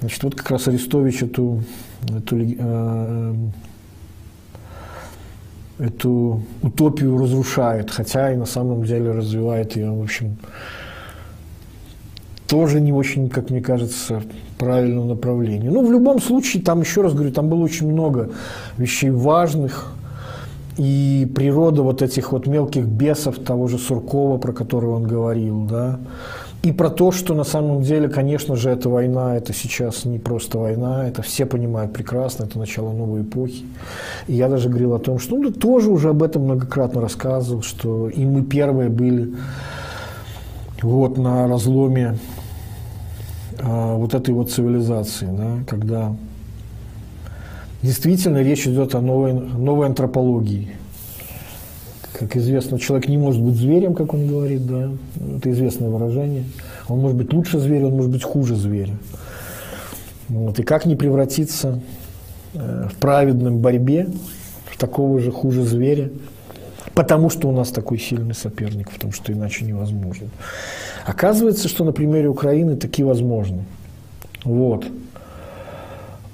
Значит, 0.00 0.22
вот 0.24 0.34
как 0.34 0.50
раз 0.50 0.68
Арестович 0.68 1.22
эту, 1.22 1.62
эту 2.08 2.36
э, 2.38 3.34
эту 5.78 6.42
утопию 6.62 7.18
разрушает, 7.18 7.90
хотя 7.90 8.32
и 8.32 8.36
на 8.36 8.46
самом 8.46 8.84
деле 8.84 9.12
развивает 9.12 9.76
ее, 9.76 9.90
в 9.90 10.02
общем, 10.02 10.36
тоже 12.46 12.80
не 12.80 12.92
очень, 12.92 13.28
как 13.28 13.50
мне 13.50 13.60
кажется, 13.60 14.22
правильном 14.62 15.08
направлении. 15.08 15.68
Ну, 15.68 15.84
в 15.84 15.90
любом 15.90 16.20
случае, 16.20 16.62
там, 16.62 16.82
еще 16.82 17.02
раз 17.02 17.14
говорю, 17.14 17.32
там 17.32 17.48
было 17.48 17.64
очень 17.64 17.90
много 17.90 18.30
вещей 18.78 19.10
важных, 19.10 19.92
и 20.76 21.30
природа 21.34 21.82
вот 21.82 22.02
этих 22.02 22.32
вот 22.32 22.46
мелких 22.46 22.86
бесов, 22.86 23.38
того 23.38 23.68
же 23.68 23.78
Суркова, 23.78 24.38
про 24.38 24.52
которого 24.52 24.96
он 24.96 25.04
говорил, 25.04 25.64
да, 25.64 25.98
и 26.62 26.70
про 26.70 26.90
то, 26.90 27.10
что 27.10 27.34
на 27.34 27.42
самом 27.42 27.82
деле, 27.82 28.08
конечно 28.08 28.54
же, 28.54 28.70
эта 28.70 28.88
война, 28.88 29.36
это 29.36 29.52
сейчас 29.52 30.04
не 30.04 30.20
просто 30.20 30.58
война, 30.58 31.08
это 31.08 31.20
все 31.22 31.44
понимают 31.44 31.92
прекрасно, 31.92 32.44
это 32.44 32.56
начало 32.56 32.92
новой 32.92 33.22
эпохи. 33.22 33.64
И 34.28 34.34
я 34.34 34.48
даже 34.48 34.68
говорил 34.68 34.94
о 34.94 35.00
том, 35.00 35.18
что 35.18 35.36
ну, 35.36 35.50
тоже 35.50 35.90
уже 35.90 36.10
об 36.10 36.22
этом 36.22 36.44
многократно 36.44 37.00
рассказывал, 37.00 37.62
что 37.62 38.08
и 38.08 38.24
мы 38.24 38.42
первые 38.42 38.90
были 38.90 39.34
вот 40.82 41.18
на 41.18 41.48
разломе 41.48 42.16
а, 43.60 43.96
вот 43.96 44.14
этой 44.14 44.32
вот 44.32 44.52
цивилизации, 44.52 45.28
да, 45.32 45.64
когда 45.66 46.14
действительно 47.82 48.42
речь 48.42 48.66
идет 48.66 48.94
о 48.94 49.00
новой, 49.00 49.32
новой 49.32 49.86
антропологии– 49.86 50.76
как 52.22 52.36
известно, 52.36 52.78
человек 52.78 53.08
не 53.08 53.18
может 53.18 53.42
быть 53.42 53.56
зверем, 53.56 53.94
как 53.94 54.14
он 54.14 54.28
говорит, 54.28 54.64
да, 54.64 54.90
это 55.36 55.50
известное 55.50 55.88
выражение. 55.88 56.44
Он 56.88 57.00
может 57.00 57.16
быть 57.16 57.32
лучше 57.32 57.58
зверя, 57.58 57.86
он 57.86 57.94
может 57.94 58.12
быть 58.12 58.22
хуже 58.22 58.54
зверя. 58.54 58.94
Вот. 60.28 60.56
И 60.58 60.62
как 60.62 60.86
не 60.86 60.94
превратиться 60.94 61.80
э, 62.54 62.88
в 62.88 62.94
праведном 62.98 63.58
борьбе 63.58 64.08
в 64.66 64.78
такого 64.78 65.18
же 65.18 65.32
хуже 65.32 65.64
зверя, 65.64 66.10
потому 66.94 67.28
что 67.28 67.48
у 67.48 67.52
нас 67.52 67.70
такой 67.70 67.98
сильный 67.98 68.34
соперник, 68.34 68.92
потому 68.92 69.12
что 69.12 69.32
иначе 69.32 69.64
невозможно. 69.64 70.28
Оказывается, 71.04 71.66
что 71.66 71.82
на 71.84 71.90
примере 71.90 72.28
Украины 72.28 72.76
такие 72.76 73.04
возможны. 73.04 73.64
Вот. 74.44 74.86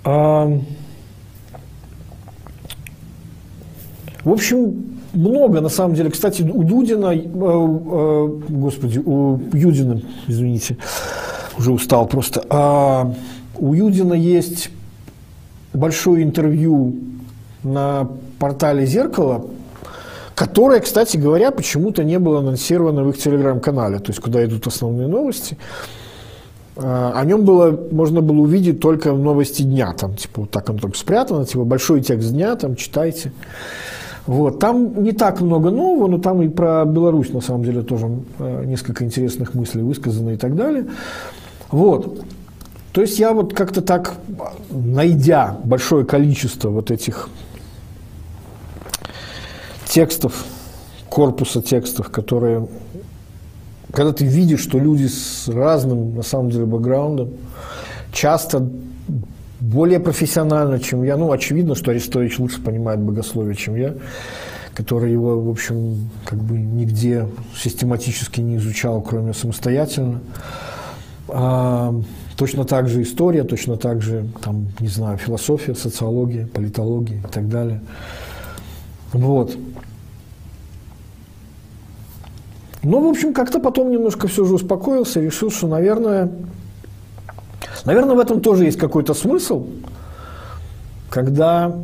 А, 0.05 0.61
в 4.25 4.31
общем, 4.31 4.85
много, 5.13 5.61
на 5.61 5.69
самом 5.69 5.95
деле. 5.95 6.11
Кстати, 6.11 6.43
у 6.43 6.63
Дудина, 6.63 7.15
э, 7.15 7.21
э, 7.25 8.29
господи, 8.49 8.99
у 8.99 9.39
Юдина, 9.53 10.03
извините, 10.27 10.77
уже 11.57 11.73
устал 11.73 12.07
просто. 12.07 12.45
А, 12.51 13.13
у 13.57 13.75
Юдина 13.75 14.15
есть 14.15 14.71
большое 15.73 16.23
интервью 16.23 16.95
на 17.63 18.09
портале 18.39 18.87
«Зеркало», 18.87 19.47
которое, 20.35 20.81
кстати 20.81 21.17
говоря, 21.17 21.51
почему-то 21.51 22.05
не 22.05 22.19
было 22.19 22.39
анонсировано 22.39 23.03
в 23.03 23.11
их 23.11 23.19
телеграм-канале, 23.19 23.99
то 23.99 24.11
есть 24.11 24.21
куда 24.21 24.45
идут 24.45 24.67
основные 24.67 25.09
новости. 25.09 25.59
А, 26.77 27.13
о 27.17 27.25
нем 27.25 27.45
было, 27.45 27.77
можно 27.91 28.21
было 28.21 28.39
увидеть 28.39 28.81
только 28.81 29.13
в 29.13 29.19
новости 29.19 29.63
дня, 29.63 29.93
там, 29.95 30.15
типа, 30.15 30.43
вот 30.43 30.51
так 30.51 30.71
оно 30.71 30.79
там 30.79 30.95
спрятано, 30.95 31.45
типа, 31.45 31.65
большой 31.65 32.03
текст 32.03 32.31
дня, 32.31 32.55
там, 32.55 32.77
читайте. 32.77 33.33
Вот. 34.29 34.59
Там 34.59 35.03
не 35.03 35.13
так 35.13 35.41
много 35.41 35.71
нового, 35.71 36.07
но 36.07 36.19
там 36.19 36.43
и 36.43 36.49
про 36.49 36.85
Беларусь, 36.85 37.33
на 37.33 37.41
самом 37.41 37.65
деле, 37.65 37.81
тоже 37.81 38.11
э, 38.39 38.65
несколько 38.67 39.03
интересных 39.03 39.55
мыслей 39.55 39.81
высказано 39.81 40.31
и 40.31 40.37
так 40.37 40.55
далее. 40.55 40.85
Вот. 41.71 42.23
То 42.93 43.01
есть 43.01 43.19
я 43.19 43.33
вот 43.33 43.55
как-то 43.55 43.81
так, 43.81 44.17
найдя 44.69 45.57
большое 45.65 46.05
количество 46.05 46.69
вот 46.69 46.91
этих 46.91 47.31
текстов, 49.87 50.45
корпуса 51.09 51.63
текстов, 51.63 52.11
которые, 52.11 52.69
когда 53.95 54.13
ты 54.13 54.27
видишь, 54.27 54.61
что 54.61 54.79
люди 54.79 55.07
с 55.07 55.49
разным, 55.49 56.15
на 56.15 56.23
самом 56.23 56.51
деле, 56.51 56.67
бэкграундом, 56.67 57.31
часто 58.13 58.69
более 59.61 60.01
профессионально, 60.01 60.79
чем 60.79 61.03
я. 61.03 61.17
Ну, 61.17 61.33
очевидно, 61.33 61.75
что 61.75 61.91
Арестович 61.91 62.39
лучше 62.39 62.63
понимает 62.63 63.01
богословие, 63.01 63.55
чем 63.55 63.75
я, 63.77 63.95
который 64.75 65.13
его, 65.13 65.41
в 65.41 65.49
общем, 65.49 66.11
как 66.25 66.39
бы 66.39 66.59
нигде 66.59 67.27
систематически 67.57 68.41
не 68.41 68.57
изучал, 68.57 69.03
кроме 69.03 69.35
самостоятельно. 69.35 70.21
А, 71.29 71.95
точно 72.37 72.65
так 72.65 72.89
же 72.89 73.03
история, 73.03 73.45
точно 73.45 73.77
так 73.77 74.01
же, 74.01 74.27
там, 74.43 74.69
не 74.81 74.89
знаю, 74.89 75.19
философия, 75.19 75.75
социология, 75.75 76.47
политология 76.47 77.19
и 77.19 77.33
так 77.33 77.49
далее. 77.49 77.81
Вот. 79.13 79.57
Ну, 82.83 83.05
в 83.05 83.09
общем, 83.09 83.35
как-то 83.35 83.59
потом 83.59 83.91
немножко 83.91 84.29
все 84.29 84.45
же 84.45 84.55
успокоился, 84.55 85.21
решил, 85.21 85.51
что, 85.51 85.67
наверное, 85.67 86.31
Наверное, 87.85 88.17
в 88.17 88.19
этом 88.19 88.41
тоже 88.41 88.65
есть 88.65 88.79
какой-то 88.79 89.15
смысл, 89.15 89.67
когда 91.11 91.75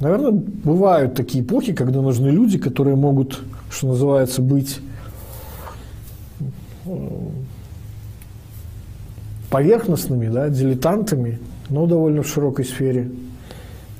Наверное, 0.00 0.30
бывают 0.30 1.14
такие 1.14 1.44
эпохи, 1.44 1.74
когда 1.74 2.00
нужны 2.00 2.28
люди, 2.28 2.56
которые 2.56 2.96
могут, 2.96 3.40
что 3.70 3.88
называется, 3.88 4.40
быть 4.40 4.80
э, 6.86 7.08
поверхностными, 9.50 10.28
да, 10.28 10.48
дилетантами, 10.48 11.38
но 11.68 11.84
довольно 11.84 12.22
в 12.22 12.28
широкой 12.28 12.64
сфере. 12.64 13.10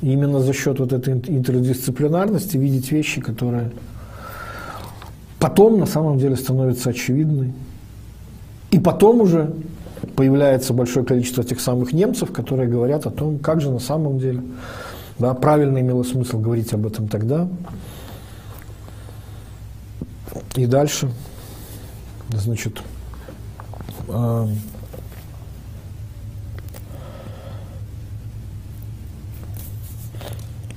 И 0.00 0.10
именно 0.10 0.40
за 0.40 0.54
счет 0.54 0.78
вот 0.78 0.94
этой 0.94 1.12
интердисциплинарности 1.12 2.56
видеть 2.56 2.90
вещи, 2.90 3.20
которые 3.20 3.70
потом 5.40 5.80
на 5.80 5.86
самом 5.86 6.18
деле 6.18 6.36
становится 6.36 6.90
очевидной. 6.90 7.52
И 8.70 8.78
потом 8.78 9.22
уже 9.22 9.52
появляется 10.14 10.72
большое 10.72 11.04
количество 11.04 11.42
тех 11.42 11.60
самых 11.60 11.92
немцев, 11.92 12.30
которые 12.32 12.68
говорят 12.68 13.06
о 13.06 13.10
том, 13.10 13.38
как 13.38 13.60
же 13.60 13.70
на 13.70 13.80
самом 13.80 14.18
деле 14.18 14.42
да, 15.18 15.34
правильно 15.34 15.78
имело 15.78 16.02
смысл 16.02 16.38
говорить 16.38 16.72
об 16.72 16.86
этом 16.86 17.08
тогда. 17.08 17.48
И 20.54 20.66
дальше, 20.66 21.10
значит, 22.30 22.80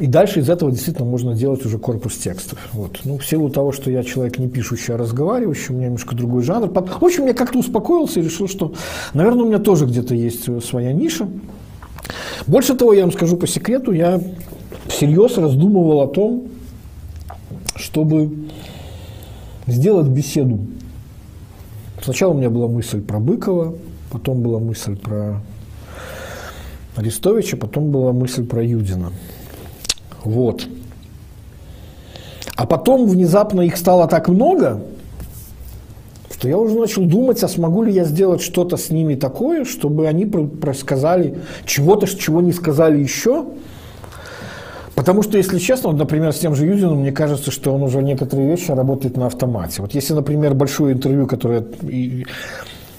И 0.03 0.07
дальше 0.07 0.41
из 0.41 0.49
этого 0.49 0.69
действительно 0.69 1.05
можно 1.05 1.33
делать 1.33 1.65
уже 1.65 1.77
корпус 1.77 2.17
текстов. 2.17 2.59
Вот. 2.73 2.99
Ну, 3.05 3.17
в 3.17 3.25
силу 3.25 3.49
того, 3.49 3.71
что 3.71 3.89
я 3.89 4.03
человек 4.03 4.37
не 4.37 4.49
пишущий, 4.49 4.93
а 4.93 4.97
разговаривающий, 4.97 5.73
у 5.73 5.77
меня 5.77 5.85
немножко 5.85 6.13
другой 6.13 6.43
жанр. 6.43 6.67
В 6.67 7.05
общем, 7.05 7.25
я 7.25 7.33
как-то 7.33 7.59
успокоился 7.59 8.19
и 8.19 8.23
решил, 8.23 8.49
что, 8.49 8.73
наверное, 9.13 9.43
у 9.45 9.47
меня 9.47 9.59
тоже 9.59 9.85
где-то 9.85 10.13
есть 10.13 10.61
своя 10.61 10.91
ниша. 10.91 11.25
Больше 12.47 12.73
того, 12.75 12.91
я 12.91 13.03
вам 13.03 13.13
скажу 13.13 13.37
по 13.37 13.47
секрету, 13.47 13.93
я 13.93 14.21
всерьез 14.87 15.37
раздумывал 15.37 16.01
о 16.01 16.07
том, 16.07 16.49
чтобы 17.77 18.49
сделать 19.67 20.07
беседу. 20.07 20.59
Сначала 22.01 22.33
у 22.33 22.37
меня 22.37 22.49
была 22.49 22.67
мысль 22.67 22.99
про 22.99 23.21
Быкова, 23.21 23.73
потом 24.11 24.41
была 24.41 24.59
мысль 24.59 24.97
про 24.97 25.39
Арестовича, 26.97 27.55
потом 27.55 27.89
была 27.89 28.11
мысль 28.11 28.45
про 28.45 28.61
Юдина. 28.61 29.13
Вот. 30.23 30.67
А 32.55 32.65
потом 32.65 33.07
внезапно 33.07 33.61
их 33.61 33.77
стало 33.77 34.07
так 34.07 34.27
много, 34.27 34.81
что 36.43 36.49
я 36.49 36.57
уже 36.57 36.77
начал 36.77 37.05
думать, 37.05 37.41
а 37.41 37.47
смогу 37.47 37.83
ли 37.83 37.93
я 37.93 38.03
сделать 38.03 38.41
что-то 38.41 38.75
с 38.75 38.89
ними 38.89 39.15
такое, 39.15 39.63
чтобы 39.63 40.07
они 40.07 40.29
рассказали 40.61 41.37
чего-то, 41.65 42.05
чего 42.05 42.41
не 42.41 42.51
сказали 42.51 42.99
еще. 42.99 43.45
Потому 44.93 45.23
что, 45.23 45.37
если 45.37 45.57
честно, 45.57 45.89
вот, 45.89 45.97
например, 45.97 46.33
с 46.33 46.39
тем 46.39 46.53
же 46.53 46.65
Юдиным, 46.65 46.99
мне 46.99 47.11
кажется, 47.11 47.49
что 47.49 47.73
он 47.73 47.81
уже 47.81 48.03
некоторые 48.03 48.49
вещи 48.49 48.71
работает 48.71 49.17
на 49.17 49.27
автомате. 49.27 49.81
Вот 49.81 49.95
если, 49.95 50.13
например, 50.13 50.53
большое 50.53 50.93
интервью, 50.93 51.27
которое 51.27 51.65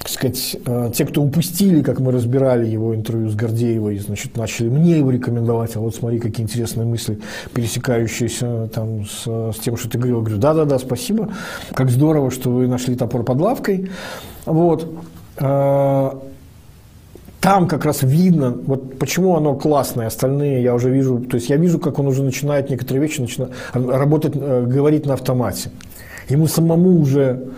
так 0.04 0.12
сказать, 0.12 0.56
э, 0.66 0.90
те, 0.94 1.06
кто 1.06 1.22
упустили, 1.22 1.80
как 1.80 1.98
мы 1.98 2.12
разбирали 2.12 2.66
его 2.66 2.94
интервью 2.94 3.30
с 3.30 3.34
Гордеевой, 3.34 3.98
значит, 3.98 4.36
начали 4.36 4.68
мне 4.68 4.98
его 4.98 5.10
рекомендовать, 5.10 5.76
а 5.76 5.80
вот 5.80 5.94
смотри, 5.94 6.18
какие 6.18 6.44
интересные 6.44 6.84
мысли, 6.84 7.20
пересекающиеся 7.54 8.68
там 8.68 9.06
с, 9.06 9.24
с 9.24 9.58
тем, 9.60 9.78
что 9.78 9.88
ты 9.88 9.96
говорил. 9.96 10.20
Говорю, 10.20 10.36
да-да-да, 10.36 10.78
спасибо, 10.78 11.30
как 11.72 11.88
здорово, 11.88 12.30
что 12.30 12.50
вы 12.50 12.68
нашли 12.68 12.96
топор 12.96 13.24
под 13.24 13.40
лавкой. 13.40 13.90
Вот. 14.44 14.92
Э, 15.38 16.10
там 17.40 17.66
как 17.66 17.86
раз 17.86 18.02
видно, 18.02 18.50
вот 18.66 18.98
почему 18.98 19.36
оно 19.36 19.54
классное, 19.54 20.08
остальные 20.08 20.62
я 20.62 20.74
уже 20.74 20.90
вижу, 20.90 21.20
то 21.20 21.36
есть 21.36 21.48
я 21.48 21.56
вижу, 21.56 21.78
как 21.78 21.98
он 21.98 22.08
уже 22.08 22.22
начинает 22.22 22.68
некоторые 22.68 23.00
вещи 23.00 23.22
начинает 23.22 23.52
работать, 23.72 24.34
э, 24.36 24.66
говорить 24.66 25.06
на 25.06 25.14
автомате. 25.14 25.70
Ему 26.28 26.46
самому 26.46 27.00
уже 27.00 27.48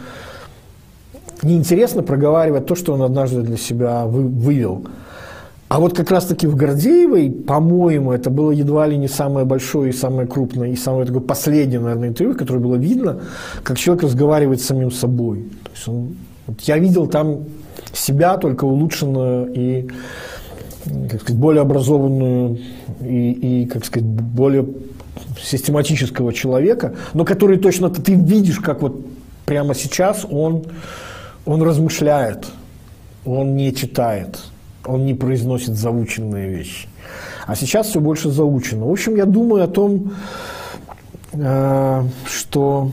неинтересно 1.43 2.03
проговаривать 2.03 2.67
то, 2.67 2.75
что 2.75 2.95
он 2.95 3.03
однажды 3.03 3.43
для 3.43 3.57
себя 3.57 4.07
вы, 4.07 4.23
вывел. 4.23 4.87
А 5.69 5.81
вот 5.81 5.97
как 5.97 6.11
раз-таки 6.13 6.47
в 6.47 6.55
Гордеевой, 6.55 7.29
по-моему, 7.31 8.13
это 8.13 8.31
было 8.31 8.53
едва 8.53 8.87
ли 8.87 8.97
не 8.97 9.09
самое 9.09 9.45
большое 9.45 9.91
и 9.91 9.93
самое 9.93 10.29
крупное, 10.29 10.71
и 10.71 10.77
самое 10.77 11.07
такое 11.07 11.23
последнее, 11.23 11.81
наверное, 11.81 12.09
интервью, 12.09 12.37
которое 12.37 12.61
было 12.61 12.77
видно, 12.77 13.21
как 13.65 13.77
человек 13.77 14.05
разговаривает 14.05 14.61
с 14.61 14.67
самим 14.67 14.93
собой. 14.93 15.47
То 15.65 15.71
есть 15.75 15.89
он, 15.89 16.17
вот 16.47 16.61
я 16.61 16.79
видел 16.79 17.09
там 17.09 17.41
себя, 17.93 18.37
только 18.37 18.65
улучшенную 18.65 19.53
и 19.53 19.89
как 21.11 21.23
сказать, 21.23 21.41
более 21.41 21.63
образованную 21.63 22.59
и, 23.01 23.63
и, 23.63 23.67
как 23.67 23.85
сказать, 23.85 24.09
более 24.09 24.67
систематического 25.43 26.33
человека, 26.33 26.95
но 27.13 27.25
который 27.25 27.59
точно 27.59 27.91
ты 27.91 28.15
видишь, 28.15 28.61
как 28.61 28.83
вот 28.83 29.05
прямо 29.47 29.75
сейчас 29.75 30.25
он 30.31 30.65
он 31.47 31.63
размышляет, 31.63 32.47
он 33.25 33.57
не 33.57 33.75
читает, 33.75 34.41
он 34.85 35.07
не 35.07 35.15
произносит 35.15 35.75
заученные 35.75 36.49
вещи. 36.49 36.89
А 37.47 37.55
сейчас 37.55 37.87
все 37.87 38.01
больше 38.01 38.31
заучено. 38.31 38.87
В 38.87 38.91
общем, 38.91 39.15
я 39.17 39.25
думаю 39.25 39.65
о 39.65 39.69
том, 39.69 40.13
э, 41.33 42.03
что 42.27 42.91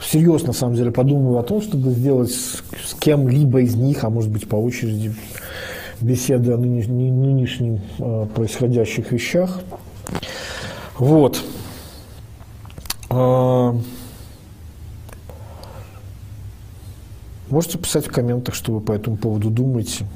всерьез, 0.00 0.42
на 0.44 0.54
самом 0.54 0.74
деле, 0.74 0.90
подумаю 0.90 1.38
о 1.38 1.42
том, 1.42 1.60
чтобы 1.60 1.90
сделать 1.90 2.30
с, 2.30 2.62
кем-либо 2.98 3.60
из 3.60 3.74
них, 3.74 4.04
а 4.04 4.10
может 4.10 4.30
быть 4.30 4.48
по 4.48 4.56
очереди, 4.56 5.14
беседы 6.00 6.52
о 6.52 6.56
нынеш, 6.56 6.86
нынешних 6.86 7.80
э, 7.98 8.26
происходящих 8.34 9.12
вещах. 9.12 9.60
Вот. 10.98 11.42
Э, 13.10 13.74
Можете 17.54 17.78
писать 17.78 18.04
в 18.04 18.10
комментах, 18.10 18.52
что 18.52 18.72
вы 18.72 18.80
по 18.80 18.90
этому 18.90 19.16
поводу 19.16 19.48
думаете. 19.48 20.06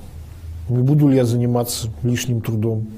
Не 0.69 0.83
буду 0.83 1.07
ли 1.07 1.15
я 1.15 1.25
заниматься 1.25 1.87
лишним 2.03 2.41
трудом. 2.41 2.89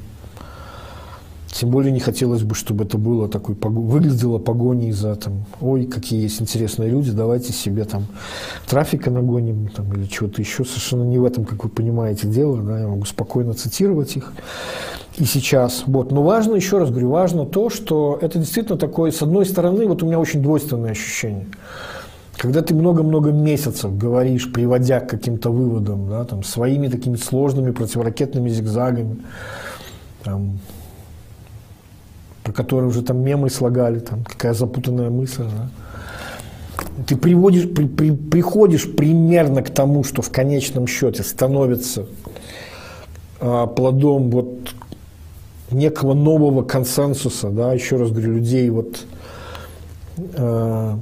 Тем 1.48 1.68
более 1.68 1.92
не 1.92 2.00
хотелось 2.00 2.42
бы, 2.42 2.54
чтобы 2.54 2.84
это 2.84 2.96
было 2.96 3.28
такой, 3.28 3.54
выглядело 3.60 4.38
погоней 4.38 4.92
за 4.92 5.14
там, 5.16 5.44
ой, 5.60 5.84
какие 5.84 6.22
есть 6.22 6.40
интересные 6.40 6.88
люди, 6.88 7.10
давайте 7.10 7.52
себе 7.52 7.84
там 7.84 8.06
трафика 8.66 9.10
нагоним 9.10 9.68
там, 9.68 9.92
или 9.92 10.06
чего-то 10.06 10.40
еще. 10.40 10.64
Совершенно 10.64 11.02
не 11.02 11.18
в 11.18 11.26
этом, 11.26 11.44
как 11.44 11.62
вы 11.62 11.68
понимаете, 11.68 12.26
дело. 12.26 12.62
Да, 12.62 12.80
я 12.80 12.88
могу 12.88 13.04
спокойно 13.04 13.52
цитировать 13.52 14.16
их 14.16 14.32
и 15.18 15.26
сейчас. 15.26 15.82
Вот. 15.86 16.12
Но 16.12 16.22
важно, 16.22 16.54
еще 16.54 16.78
раз 16.78 16.88
говорю, 16.88 17.10
важно 17.10 17.44
то, 17.44 17.68
что 17.68 18.18
это 18.22 18.38
действительно 18.38 18.78
такое, 18.78 19.10
с 19.10 19.20
одной 19.20 19.44
стороны, 19.44 19.86
вот 19.86 20.02
у 20.02 20.06
меня 20.06 20.18
очень 20.18 20.40
двойственное 20.40 20.92
ощущение– 20.92 21.46
когда 22.40 22.62
ты 22.62 22.74
много-много 22.74 23.32
месяцев 23.32 23.98
говоришь, 23.98 24.50
приводя 24.50 25.00
к 25.00 25.10
каким-то 25.10 25.50
выводам, 25.50 26.08
да, 26.08 26.24
там, 26.24 26.42
своими 26.42 26.88
такими 26.88 27.16
сложными 27.16 27.70
противоракетными 27.70 28.48
зигзагами, 28.48 29.18
там, 30.24 30.58
про 32.42 32.52
которые 32.54 32.88
уже 32.88 33.02
там 33.02 33.18
мемы 33.18 33.50
слагали, 33.50 33.98
там, 33.98 34.24
какая 34.24 34.54
запутанная 34.54 35.10
мысль, 35.10 35.44
да, 35.44 37.04
ты 37.06 37.14
приводишь, 37.14 37.68
при, 37.68 37.86
при, 37.86 38.10
приходишь 38.10 38.90
примерно 38.90 39.62
к 39.62 39.68
тому, 39.68 40.02
что 40.02 40.22
в 40.22 40.30
конечном 40.30 40.86
счете 40.86 41.22
становится 41.22 42.06
а, 43.38 43.66
плодом 43.66 44.30
вот 44.30 44.74
некого 45.70 46.14
нового 46.14 46.62
консенсуса, 46.62 47.50
да, 47.50 47.74
еще 47.74 47.96
раз 47.96 48.10
говорю, 48.10 48.32
людей 48.32 48.70
вот 48.70 49.04
а, 50.38 50.98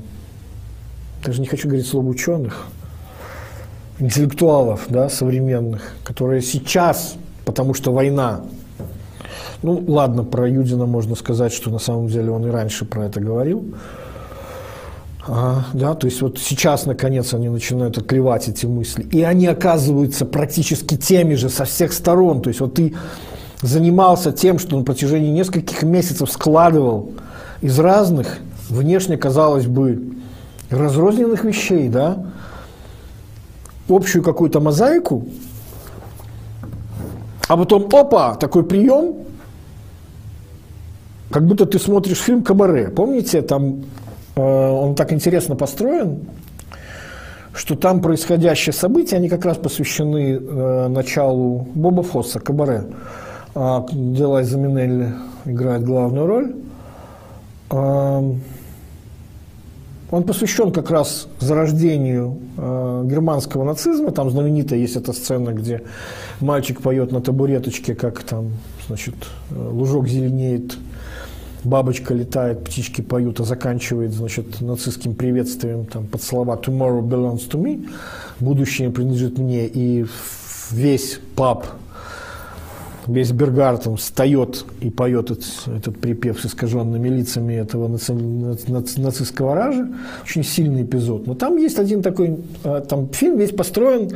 даже 1.28 1.42
не 1.42 1.46
хочу 1.46 1.68
говорить 1.68 1.86
слово 1.86 2.08
ученых, 2.08 2.68
интеллектуалов, 3.98 4.86
да, 4.88 5.10
современных, 5.10 5.92
которые 6.02 6.40
сейчас, 6.40 7.16
потому 7.44 7.74
что 7.74 7.92
война, 7.92 8.40
ну 9.62 9.84
ладно, 9.86 10.24
про 10.24 10.48
Юдина 10.48 10.86
можно 10.86 11.14
сказать, 11.16 11.52
что 11.52 11.68
на 11.68 11.78
самом 11.78 12.08
деле 12.08 12.30
он 12.30 12.46
и 12.46 12.50
раньше 12.50 12.86
про 12.86 13.04
это 13.04 13.20
говорил, 13.20 13.74
а, 15.26 15.66
да, 15.74 15.94
то 15.94 16.06
есть 16.06 16.22
вот 16.22 16.38
сейчас, 16.38 16.86
наконец, 16.86 17.34
они 17.34 17.50
начинают 17.50 17.98
отклевать 17.98 18.48
эти 18.48 18.64
мысли. 18.64 19.06
И 19.12 19.20
они 19.20 19.46
оказываются 19.46 20.24
практически 20.24 20.96
теми 20.96 21.34
же 21.34 21.50
со 21.50 21.66
всех 21.66 21.92
сторон. 21.92 22.40
То 22.40 22.48
есть 22.48 22.60
вот 22.60 22.72
ты 22.72 22.94
занимался 23.60 24.32
тем, 24.32 24.58
что 24.58 24.78
на 24.78 24.84
протяжении 24.84 25.30
нескольких 25.30 25.82
месяцев 25.82 26.32
складывал 26.32 27.12
из 27.60 27.78
разных, 27.78 28.38
внешне, 28.70 29.18
казалось 29.18 29.66
бы, 29.66 30.17
разрозненных 30.70 31.44
вещей, 31.44 31.88
да, 31.88 32.26
общую 33.88 34.22
какую-то 34.22 34.60
мозаику, 34.60 35.26
а 37.48 37.56
потом, 37.56 37.88
опа, 37.92 38.34
такой 38.34 38.64
прием, 38.64 39.14
как 41.30 41.46
будто 41.46 41.66
ты 41.66 41.78
смотришь 41.78 42.18
фильм 42.18 42.42
«Кабаре». 42.42 42.88
Помните, 42.88 43.42
там 43.42 43.84
э, 44.36 44.40
он 44.40 44.94
так 44.94 45.12
интересно 45.12 45.56
построен, 45.56 46.20
что 47.54 47.74
там 47.74 48.00
происходящие 48.00 48.72
события, 48.72 49.16
они 49.16 49.28
как 49.28 49.44
раз 49.44 49.56
посвящены 49.56 50.38
э, 50.40 50.88
началу 50.88 51.66
Боба 51.74 52.02
Фосса, 52.02 52.40
«Кабаре», 52.40 52.84
э, 53.54 53.80
где 53.90 54.24
Лайза 54.26 54.58
Минелли 54.58 55.14
играет 55.46 55.84
главную 55.84 56.26
роль. 56.26 56.54
Э, 57.70 58.32
он 60.10 60.22
посвящен 60.22 60.72
как 60.72 60.90
раз 60.90 61.28
зарождению 61.38 62.38
э, 62.56 63.04
германского 63.06 63.64
нацизма. 63.64 64.10
Там 64.10 64.30
знаменитая 64.30 64.78
есть 64.78 64.96
эта 64.96 65.12
сцена, 65.12 65.52
где 65.52 65.82
мальчик 66.40 66.80
поет 66.80 67.12
на 67.12 67.20
табуреточке, 67.20 67.94
как 67.94 68.22
там, 68.22 68.52
значит, 68.86 69.14
э, 69.50 69.54
лужок 69.54 70.08
зеленеет, 70.08 70.78
бабочка 71.62 72.14
летает, 72.14 72.64
птички 72.64 73.02
поют, 73.02 73.40
а 73.40 73.44
заканчивает, 73.44 74.12
значит, 74.12 74.60
нацистским 74.60 75.14
приветствием 75.14 75.84
там, 75.84 76.06
под 76.06 76.22
слова 76.22 76.56
«Tomorrow 76.56 77.02
belongs 77.02 77.48
to 77.50 77.60
me», 77.60 77.88
«Будущее 78.40 78.90
принадлежит 78.90 79.38
мне», 79.38 79.66
и 79.66 80.06
весь 80.70 81.20
паб 81.36 81.66
весь 83.08 83.32
Бергартом 83.32 83.96
встает 83.96 84.64
и 84.80 84.90
поет 84.90 85.30
этот, 85.30 85.44
этот 85.66 85.98
припев 85.98 86.40
с 86.40 86.46
искаженными 86.46 87.08
лицами 87.08 87.54
этого 87.54 87.88
наци, 87.88 88.12
наци, 88.12 89.00
нацистского 89.00 89.54
ража. 89.54 89.88
Очень 90.22 90.44
сильный 90.44 90.82
эпизод. 90.82 91.26
Но 91.26 91.34
там 91.34 91.56
есть 91.56 91.78
один 91.78 92.02
такой, 92.02 92.38
а, 92.62 92.80
там 92.82 93.08
фильм 93.08 93.38
весь 93.38 93.50
построен 93.50 94.10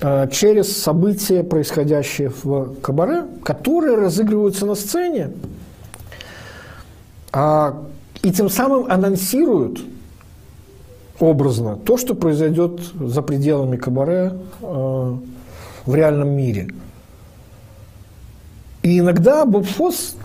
а, 0.00 0.26
через 0.28 0.76
события, 0.76 1.42
происходящие 1.42 2.30
в 2.42 2.74
Кабаре, 2.82 3.24
которые 3.42 3.96
разыгрываются 3.96 4.66
на 4.66 4.74
сцене, 4.74 5.30
а, 7.32 7.84
и 8.22 8.30
тем 8.30 8.50
самым 8.50 8.90
анонсируют 8.90 9.80
образно 11.18 11.76
то, 11.76 11.96
что 11.96 12.14
произойдет 12.14 12.80
за 13.00 13.22
пределами 13.22 13.76
Кабаре 13.76 14.34
в 14.60 15.94
реальном 15.94 16.28
мире– 16.30 16.68
и 18.88 19.00
иногда 19.00 19.44
Боб 19.44 19.66
Фосс 19.66 20.16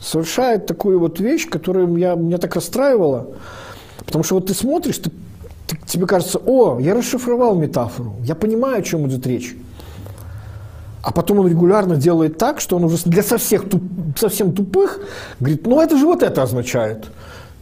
совершает 0.00 0.66
такую 0.66 0.98
вот 0.98 1.20
вещь, 1.20 1.48
которая 1.48 1.86
меня, 1.86 2.16
меня 2.16 2.38
так 2.38 2.56
расстраивала. 2.56 3.28
Потому 4.04 4.24
что 4.24 4.34
вот 4.34 4.46
ты 4.46 4.54
смотришь, 4.54 4.98
ты, 4.98 5.10
ты, 5.68 5.78
тебе 5.86 6.06
кажется, 6.06 6.40
о, 6.44 6.80
я 6.80 6.92
расшифровал 6.94 7.54
метафору, 7.54 8.16
я 8.22 8.34
понимаю, 8.34 8.80
о 8.80 8.82
чем 8.82 9.06
идет 9.06 9.24
речь. 9.28 9.56
А 11.04 11.12
потом 11.12 11.38
он 11.38 11.46
регулярно 11.46 11.94
делает 11.94 12.36
так, 12.36 12.60
что 12.60 12.76
он 12.76 12.84
уже 12.84 12.96
для 13.04 13.22
совсем, 13.22 13.68
туп, 13.68 13.82
совсем 14.18 14.52
тупых 14.52 14.98
говорит, 15.38 15.64
ну 15.64 15.80
это 15.80 15.96
же 15.96 16.04
вот 16.04 16.24
это 16.24 16.42
означает. 16.42 17.06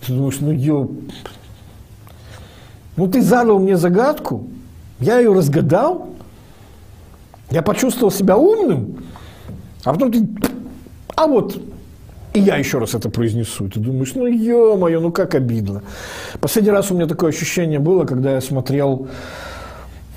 Ты 0.07 0.15
думаешь, 0.15 0.39
ну 0.41 0.51
ё... 0.51 0.91
Ну 2.97 3.07
ты 3.07 3.21
задал 3.21 3.59
мне 3.59 3.77
загадку, 3.77 4.47
я 4.99 5.19
ее 5.19 5.35
разгадал, 5.35 6.09
я 7.51 7.61
почувствовал 7.61 8.11
себя 8.11 8.39
умным, 8.39 8.97
а 9.85 9.93
потом 9.93 10.13
ты 10.13 10.29
А 11.17 11.27
вот 11.27 11.61
и 12.35 12.41
я 12.41 12.57
еще 12.57 12.79
раз 12.79 12.95
это 12.95 13.11
произнесу. 13.11 13.69
Ты 13.69 13.79
думаешь, 13.79 14.15
ну 14.15 14.27
ё-моё, 14.27 15.01
ну 15.01 15.13
как 15.13 15.35
обидно. 15.35 15.83
Последний 16.41 16.71
раз 16.71 16.91
у 16.91 16.95
меня 16.95 17.07
такое 17.07 17.29
ощущение 17.29 17.79
было, 17.79 18.07
когда 18.07 18.33
я 18.33 18.41
смотрел 18.41 19.09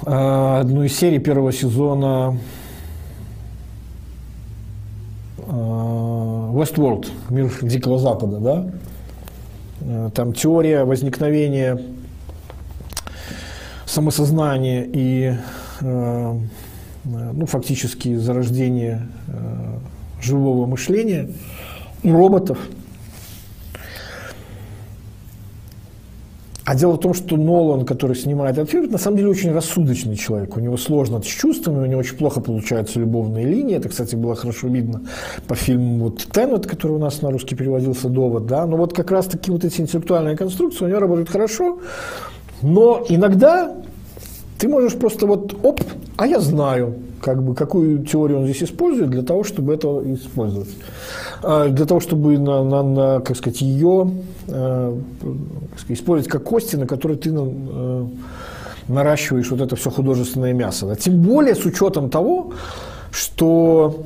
э, 0.05 0.57
одну 0.61 0.83
из 0.83 0.97
серий 0.97 1.19
первого 1.19 1.51
сезона 1.51 2.37
э, 5.39 5.51
Westworld, 5.51 7.09
мир 7.29 7.51
Дикого 7.61 7.99
Запада, 7.99 8.37
да? 8.37 8.65
Э, 9.81 10.09
там 10.15 10.31
теория 10.31 10.85
возникновения 10.85 11.81
самосознания 13.85 14.87
и 14.89 15.35
э, 15.81 16.39
ну, 17.05 17.45
фактически 17.45 18.15
зарождение 18.15 19.07
э, 19.27 20.21
живого 20.21 20.65
мышления– 20.65 21.29
роботов. 22.11 22.57
А 26.67 26.73
дело 26.73 26.93
в 26.93 26.99
том, 26.99 27.13
что 27.13 27.37
Нолан, 27.37 27.85
который 27.85 28.15
снимает 28.15 28.57
этот 28.57 28.71
фильм, 28.71 28.89
на 28.91 28.97
самом 28.97 29.17
деле 29.17 29.29
очень 29.29 29.51
рассудочный 29.51 30.15
человек. 30.15 30.57
У 30.57 30.59
него 30.59 30.77
сложно 30.77 31.21
с 31.21 31.25
чувствами, 31.25 31.77
у 31.77 31.85
него 31.85 31.99
очень 31.99 32.17
плохо 32.17 32.41
получаются 32.41 32.99
любовные 32.99 33.45
линии. 33.45 33.77
Это, 33.77 33.89
кстати, 33.89 34.15
было 34.15 34.35
хорошо 34.35 34.67
видно 34.67 35.03
по 35.47 35.53
фильму 35.53 36.05
вот 36.05 36.25
Теннет, 36.31 36.65
который 36.65 36.93
у 36.93 36.97
нас 36.97 37.21
на 37.21 37.29
русский 37.29 37.53
переводился 37.53 38.09
«Довод». 38.09 38.47
Да? 38.47 38.65
Но 38.65 38.77
вот 38.77 38.93
как 38.93 39.11
раз 39.11 39.27
таки 39.27 39.51
вот 39.51 39.63
эти 39.63 39.79
интеллектуальные 39.79 40.35
конструкции 40.35 40.85
у 40.85 40.87
него 40.87 40.99
работают 40.99 41.29
хорошо. 41.29 41.81
Но 42.63 43.05
иногда 43.09 43.75
ты 44.57 44.67
можешь 44.67 44.97
просто 44.97 45.27
вот, 45.27 45.53
оп, 45.63 45.81
а 46.17 46.27
я 46.27 46.39
знаю, 46.39 46.95
как 47.21 47.41
бы, 47.41 47.55
какую 47.55 48.05
теорию 48.05 48.39
он 48.39 48.45
здесь 48.45 48.63
использует 48.63 49.09
для 49.09 49.23
того, 49.23 49.43
чтобы 49.43 49.73
это 49.73 50.01
использовать. 50.13 50.69
А, 51.43 51.69
для 51.69 51.85
того, 51.85 51.99
чтобы 51.99 52.37
на, 52.37 52.63
на, 52.63 52.83
на 52.83 53.19
как 53.19 53.35
сказать, 53.37 53.61
ее 53.61 54.11
э, 54.47 54.97
использовать 55.89 56.31
как 56.31 56.43
кости, 56.43 56.75
на 56.75 56.85
которые 56.85 57.17
ты 57.17 57.31
э, 57.33 58.05
наращиваешь 58.87 59.49
вот 59.49 59.61
это 59.61 59.75
все 59.75 59.89
художественное 59.89 60.53
мясо. 60.53 60.95
Тем 60.95 61.21
более 61.21 61.55
с 61.55 61.65
учетом 61.65 62.09
того, 62.09 62.53
что 63.11 64.05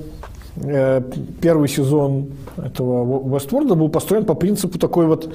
первый 1.42 1.70
сезон 1.70 2.28
этого 2.58 3.38
Westworld 3.38 3.76
был 3.76 3.90
построен 3.90 4.26
по 4.26 4.34
принципу 4.34 4.78
такой 4.78 5.08
вот 5.08 5.34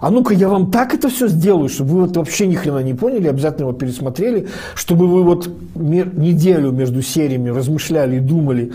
а 0.00 0.10
ну-ка 0.10 0.32
я 0.32 0.48
вам 0.48 0.70
так 0.70 0.94
это 0.94 1.10
все 1.10 1.28
сделаю, 1.28 1.68
чтобы 1.68 1.90
вы 1.90 2.00
вот 2.06 2.16
вообще 2.16 2.46
ни 2.46 2.54
хрена 2.54 2.78
не 2.78 2.94
поняли, 2.94 3.28
обязательно 3.28 3.68
его 3.68 3.72
пересмотрели, 3.74 4.48
чтобы 4.74 5.06
вы 5.06 5.22
вот 5.22 5.50
неделю 5.74 6.72
между 6.72 7.02
сериями 7.02 7.50
размышляли 7.50 8.16
и 8.16 8.20
думали, 8.20 8.72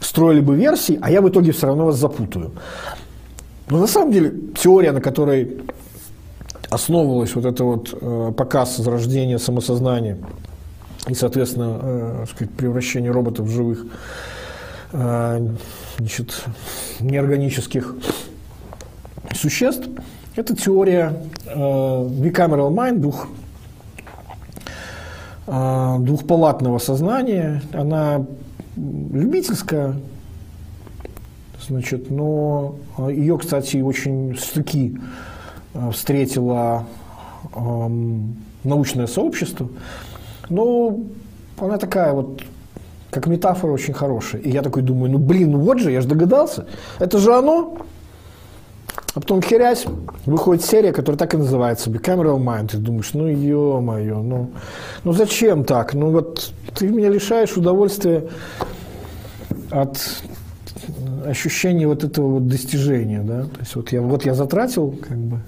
строили 0.00 0.40
бы 0.40 0.54
версии, 0.54 0.96
а 1.02 1.10
я 1.10 1.22
в 1.22 1.28
итоге 1.28 1.50
все 1.50 1.66
равно 1.66 1.86
вас 1.86 1.96
запутаю. 1.96 2.52
Но 3.68 3.78
на 3.78 3.88
самом 3.88 4.12
деле 4.12 4.32
теория, 4.56 4.92
на 4.92 5.00
которой 5.00 5.58
основывалась 6.70 7.34
вот 7.34 7.44
это 7.46 7.64
вот 7.64 7.92
э, 8.00 8.32
показ 8.36 8.76
зарождения 8.76 9.38
самосознания 9.38 10.18
и, 11.08 11.14
соответственно, 11.14 11.80
э, 11.82 12.24
сказать, 12.32 12.54
превращение 12.54 13.10
роботов 13.10 13.46
в 13.46 13.50
живых 13.50 13.86
э, 13.86 13.88
значит, 14.92 16.44
неорганических 17.00 17.94
существ, 19.34 19.88
это 20.36 20.56
теория 20.56 21.12
э, 21.44 21.54
bicameral 21.54 22.72
mind, 22.72 22.98
двух, 22.98 23.28
э, 25.46 25.96
двухпалатного 26.00 26.78
сознания. 26.78 27.62
Она 27.72 28.24
любительская, 28.76 29.96
значит, 31.66 32.10
но 32.10 32.76
ее, 33.08 33.38
кстати, 33.38 33.78
очень 33.78 34.38
стыки 34.38 34.98
встретила 35.92 36.86
э, 37.54 37.88
научное 38.64 39.06
сообщество. 39.08 39.68
Но 40.48 41.00
она 41.58 41.76
такая 41.76 42.12
вот, 42.12 42.42
как 43.10 43.26
метафора 43.26 43.72
очень 43.72 43.94
хорошая. 43.94 44.40
И 44.42 44.50
я 44.50 44.62
такой 44.62 44.82
думаю, 44.82 45.12
ну 45.12 45.18
блин, 45.18 45.56
вот 45.58 45.78
же, 45.78 45.90
я 45.90 46.00
же 46.00 46.08
догадался. 46.08 46.66
Это 46.98 47.18
же 47.18 47.34
оно. 47.34 47.78
А 49.14 49.20
потом 49.20 49.42
херясь, 49.42 49.86
выходит 50.24 50.64
серия, 50.64 50.92
которая 50.92 51.18
так 51.18 51.34
и 51.34 51.36
называется, 51.36 51.90
Bicameral 51.90 52.38
Mind. 52.38 52.68
Ты 52.68 52.78
думаешь, 52.78 53.12
ну 53.12 53.26
ё-моё, 53.26 54.22
ну, 54.22 54.50
ну 55.02 55.12
зачем 55.12 55.64
так? 55.64 55.94
Ну 55.94 56.10
вот 56.10 56.52
ты 56.76 56.86
меня 56.86 57.08
лишаешь 57.08 57.56
удовольствия 57.56 58.28
от 59.70 59.98
ощущения 61.26 61.88
вот 61.88 62.04
этого 62.04 62.34
вот 62.34 62.46
достижения, 62.46 63.22
да? 63.22 63.42
То 63.44 63.60
есть 63.60 63.74
вот 63.74 63.90
я, 63.92 64.00
вот 64.00 64.24
я 64.24 64.34
затратил 64.34 64.92
как 64.92 65.18
бы 65.18 65.40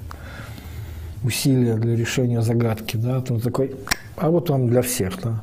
усилия 1.24 1.76
для 1.76 1.94
решения 1.94 2.42
загадки, 2.42 2.96
да, 2.96 3.20
то 3.20 3.38
такой, 3.38 3.76
а 4.16 4.30
вот 4.30 4.50
вам 4.50 4.68
для 4.68 4.82
всех, 4.82 5.20
да. 5.22 5.40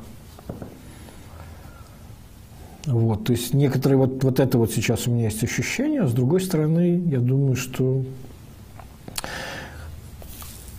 Вот, 2.86 3.24
то 3.24 3.32
есть 3.32 3.52
некоторые 3.52 3.98
вот, 3.98 4.24
вот 4.24 4.40
это 4.40 4.56
вот 4.56 4.72
сейчас 4.72 5.06
у 5.06 5.10
меня 5.10 5.24
есть 5.24 5.42
ощущение, 5.44 6.02
а 6.02 6.06
с 6.06 6.12
другой 6.12 6.40
стороны, 6.40 7.02
я 7.06 7.18
думаю, 7.18 7.54
что 7.56 8.04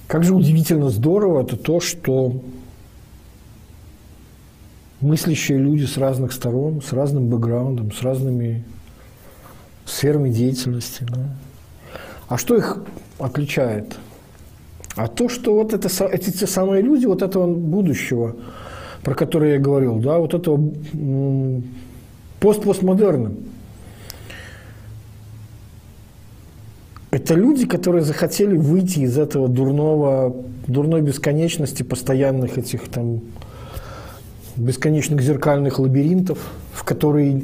как 0.07 0.23
же 0.23 0.33
удивительно 0.33 0.89
здорово 0.89 1.43
это 1.43 1.55
то, 1.55 1.79
что 1.79 2.41
мыслящие 4.99 5.57
люди 5.57 5.85
с 5.85 5.97
разных 5.97 6.33
сторон, 6.33 6.81
с 6.81 6.91
разным 6.91 7.27
бэкграундом, 7.27 7.91
с 7.91 8.01
разными 8.01 8.63
сферами 9.85 10.29
деятельности. 10.29 11.05
Да? 11.07 11.35
А 12.27 12.37
что 12.37 12.55
их 12.55 12.83
отличает? 13.19 13.97
А 14.95 15.07
то, 15.07 15.29
что 15.29 15.53
вот 15.53 15.73
это, 15.73 15.87
эти 16.07 16.31
те 16.31 16.47
самые 16.47 16.81
люди, 16.81 17.05
вот 17.05 17.21
этого 17.21 17.47
будущего, 17.53 18.35
про 19.03 19.15
которое 19.15 19.53
я 19.53 19.59
говорил, 19.59 19.97
да, 19.99 20.17
вот 20.19 20.33
этого 20.33 20.71
постпостмодерном. 22.41 23.37
Это 27.11 27.35
люди, 27.35 27.65
которые 27.65 28.03
захотели 28.03 28.57
выйти 28.57 28.99
из 28.99 29.17
этого 29.17 29.47
дурного, 29.47 30.35
дурной 30.65 31.01
бесконечности 31.01 31.83
постоянных 31.83 32.57
этих 32.57 32.87
там 32.89 33.21
бесконечных 34.55 35.21
зеркальных 35.21 35.77
лабиринтов, 35.79 36.39
в 36.73 36.83
которые 36.83 37.43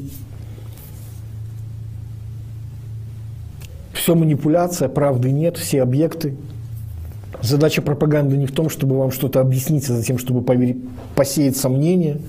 все 3.93 4.15
манипуляция, 4.15 4.89
правды 4.89 5.31
нет, 5.31 5.57
все 5.57 5.83
объекты. 5.83 6.35
Задача 7.41 7.81
пропаганды 7.81 8.35
не 8.35 8.47
в 8.47 8.51
том, 8.51 8.69
чтобы 8.69 8.97
вам 8.97 9.11
что-то 9.11 9.41
объяснить, 9.41 9.87
а 9.89 9.93
затем, 9.93 10.17
чтобы 10.17 10.41
поверить, 10.41 10.77
посеять 11.13 11.55
сомнения– 11.55 12.19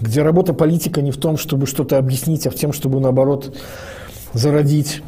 где 0.00 0.22
работа 0.22 0.54
политика 0.54 1.02
не 1.02 1.10
в 1.10 1.16
том, 1.16 1.36
чтобы 1.36 1.66
что-то 1.66 1.98
объяснить, 1.98 2.46
а 2.46 2.50
в 2.50 2.54
том, 2.54 2.72
чтобы, 2.72 3.00
наоборот, 3.00 3.56
зародить 4.32 5.02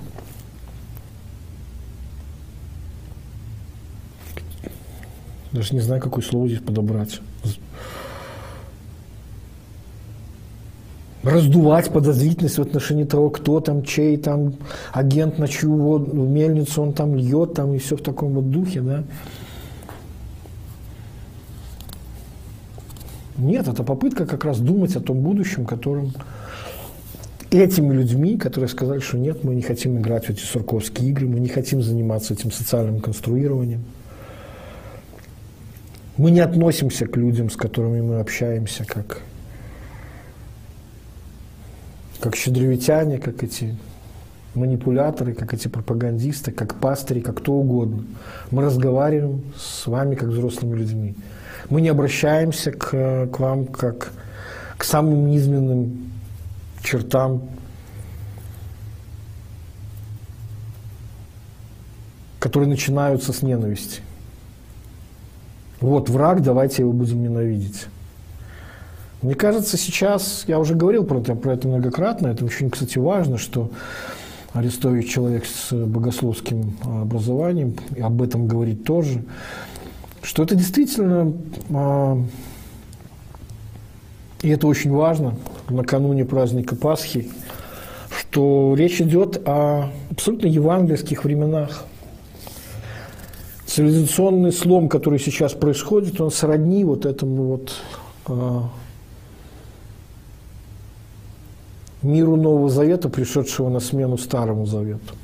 Даже 5.53 5.75
не 5.75 5.81
знаю, 5.81 6.01
какое 6.01 6.23
слово 6.23 6.49
здесь 6.49 6.61
подобрать. 6.61 7.21
Раздувать 11.23 11.93
подозрительность 11.93 12.57
в 12.57 12.63
отношении 12.63 13.05
того, 13.05 13.31
кто 13.31 13.61
там, 13.61 13.83
чей 13.83 14.17
там 14.17 14.55
агент, 14.93 15.39
на 15.39 15.49
чью 15.49 15.99
мельницу 15.99 16.81
он 16.83 16.93
там 16.93 17.15
льет, 17.15 17.55
там 17.55 17.75
и 17.75 17.79
все 17.79 17.97
в 17.97 18.03
таком 18.03 18.33
вот 18.33 18.51
духе, 18.51 18.81
да. 18.81 19.05
Нет, 23.37 23.69
это 23.69 23.83
попытка 23.83 24.27
как 24.27 24.45
раз 24.45 24.61
думать 24.61 24.97
о 24.97 25.01
том 25.01 25.21
будущем, 25.21 25.65
которым 25.65 26.13
этими 27.51 27.93
людьми, 27.93 28.37
которые 28.37 28.69
сказали, 28.69 29.01
что 29.01 29.19
нет, 29.19 29.43
мы 29.45 29.55
не 29.55 29.63
хотим 29.63 29.99
играть 29.99 30.27
в 30.27 30.31
эти 30.31 30.41
сурковские 30.41 31.11
игры, 31.11 31.27
мы 31.27 31.41
не 31.41 31.49
хотим 31.49 31.83
заниматься 31.83 32.35
этим 32.35 32.53
социальным 32.53 33.01
конструированием. 33.01 33.85
Мы 36.17 36.31
не 36.31 36.41
относимся 36.41 37.07
к 37.07 37.17
людям, 37.17 37.51
с 37.51 37.57
которыми 37.57 38.01
мы 38.03 38.21
общаемся, 38.21 38.85
как, 38.85 39.23
как 42.21 42.37
щедровитяне, 42.37 43.19
как 43.19 43.43
эти 43.43 43.77
манипуляторы, 44.55 45.33
как 45.33 45.55
эти 45.55 45.69
пропагандисты, 45.69 46.53
как 46.53 46.75
пастыри, 46.75 47.21
как 47.21 47.39
кто 47.39 47.55
угодно. 47.55 48.05
Мы 48.51 48.63
разговариваем 48.63 49.43
с 49.57 49.87
вами, 49.87 50.15
как 50.15 50.29
взрослыми 50.29 50.77
людьми. 50.77 51.15
Мы 51.69 51.81
не 51.81 51.89
обращаемся 51.89 52.73
к, 52.73 53.27
к 53.27 53.39
вам 53.39 53.67
как 53.67 54.13
к 54.79 54.85
самым 54.85 55.29
низменным 55.29 56.13
чертам 56.83 57.43
которые 62.41 62.69
начинаются 62.69 63.33
с 63.33 63.43
ненависти. 63.43 64.01
Вот 65.81 66.09
враг, 66.09 66.43
давайте 66.43 66.83
его 66.83 66.93
будем 66.93 67.23
ненавидеть. 67.23 67.87
Мне 69.23 69.35
кажется, 69.35 69.77
сейчас, 69.77 70.45
я 70.47 70.59
уже 70.59 70.75
говорил 70.75 71.05
про 71.05 71.21
это, 71.21 71.35
про 71.35 71.53
это 71.53 71.69
многократно, 71.69 72.29
это 72.29 72.45
очень, 72.45 72.71
кстати, 72.71 72.99
важно, 72.99 73.37
что 73.37 73.71
Арестович 74.55 75.13
человек 75.13 75.45
с 75.45 75.73
богословским 75.73 76.77
образованием, 76.83 77.77
и 77.95 78.01
об 78.01 78.21
этом 78.23 78.49
говорит 78.49 78.85
тоже, 78.85 79.23
что 80.23 80.43
это 80.43 80.55
действительно, 80.55 81.33
а, 81.71 82.19
и 84.43 84.49
это 84.49 84.67
очень 84.67 84.91
важно, 84.91 85.35
накануне 85.69 86.25
праздника 86.25 86.77
Пасхи, 86.77 87.31
что 88.19 88.75
речь 88.77 89.01
идет 89.01 89.41
о 89.47 89.91
абсолютно 90.11 90.47
евангельских 90.47 91.25
временах. 91.25 91.85
Цивилизационный 93.67 94.53
слом, 94.53 94.89
который 94.89 95.19
сейчас 95.21 95.53
происходит, 95.53 96.21
он 96.21 96.31
сродни 96.31 96.85
вот 96.85 97.07
этому 97.07 97.45
вот 97.45 97.73
а, 98.27 98.69
миру 102.03 102.37
Нового 102.37 102.69
Завета, 102.69 103.09
пришедшего 103.09 103.69
на 103.69 103.81
смену 103.81 104.19
Старому 104.19 104.67
Завету. 104.67 105.15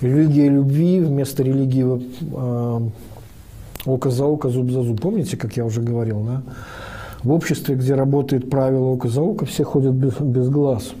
Религия 0.00 0.48
любви 0.48 1.00
вместо 1.00 1.42
религии 1.42 1.84
э, 1.86 2.80
око 3.86 4.10
за 4.10 4.24
око, 4.24 4.48
зуб 4.48 4.70
за 4.70 4.82
зуб. 4.82 5.00
Помните, 5.00 5.36
как 5.36 5.56
я 5.56 5.64
уже 5.64 5.80
говорил, 5.80 6.20
да? 6.22 6.42
В 7.22 7.32
обществе, 7.32 7.76
где 7.76 7.94
работает 7.94 8.50
правило 8.50 8.86
око 8.86 9.08
за 9.08 9.22
око, 9.22 9.46
все 9.46 9.64
ходят 9.64 9.94
без, 9.94 10.14
без 10.18 10.48
глаз. 10.48 10.92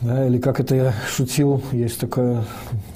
Да, 0.00 0.26
или 0.26 0.38
как 0.38 0.60
это 0.60 0.76
я 0.76 0.92
шутил, 1.08 1.62
есть 1.72 1.98
такая 1.98 2.44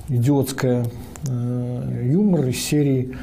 идиотская 0.09 0.87
э, 1.29 2.09
юмор 2.13 2.47
из 2.47 2.63
серии 2.65 3.17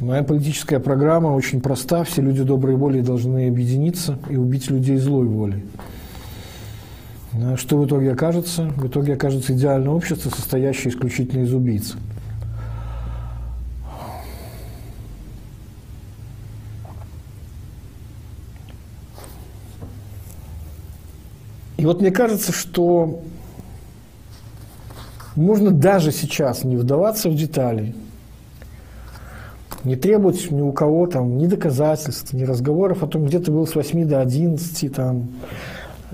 Моя 0.00 0.22
политическая 0.22 0.78
программа 0.78 1.28
очень 1.28 1.60
проста. 1.60 2.04
Все 2.04 2.22
люди 2.22 2.44
доброй 2.44 2.76
воли 2.76 3.00
должны 3.00 3.48
объединиться 3.48 4.16
и 4.30 4.36
убить 4.36 4.70
людей 4.70 4.96
злой 4.96 5.26
волей. 5.26 5.64
Что 7.56 7.78
в 7.78 7.86
итоге 7.86 8.12
окажется? 8.12 8.70
В 8.76 8.86
итоге 8.86 9.14
окажется 9.14 9.54
идеальное 9.54 9.90
общество, 9.90 10.30
состоящее 10.30 10.90
исключительно 10.90 11.42
из 11.42 11.52
убийц. 11.52 11.96
И 21.78 21.86
вот 21.86 22.00
мне 22.00 22.10
кажется, 22.10 22.52
что 22.52 23.20
можно 25.36 25.70
даже 25.70 26.10
сейчас 26.10 26.64
не 26.64 26.76
вдаваться 26.76 27.30
в 27.30 27.36
детали, 27.36 27.94
не 29.84 29.94
требовать 29.94 30.50
ни 30.50 30.60
у 30.60 30.72
кого 30.72 31.06
там 31.06 31.38
ни 31.38 31.46
доказательств, 31.46 32.32
ни 32.32 32.42
разговоров 32.42 33.04
о 33.04 33.06
том, 33.06 33.26
где 33.26 33.38
ты 33.38 33.52
был 33.52 33.64
с 33.64 33.76
8 33.76 34.08
до 34.08 34.20
11, 34.20 34.92
там, 34.92 35.28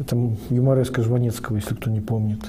там 0.06 0.36
юмореска 0.50 1.02
Жванецкого, 1.02 1.56
если 1.56 1.74
кто 1.74 1.90
не 1.90 2.00
помнит, 2.00 2.40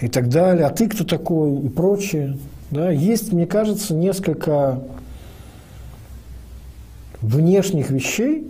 и 0.00 0.06
так 0.06 0.28
далее, 0.28 0.66
а 0.66 0.70
ты 0.70 0.88
кто 0.88 1.02
такой 1.02 1.56
и 1.56 1.68
прочее. 1.68 2.38
Да? 2.70 2.88
Есть, 2.90 3.32
мне 3.32 3.46
кажется, 3.46 3.94
несколько 3.94 4.80
внешних 7.20 7.90
вещей, 7.90 8.46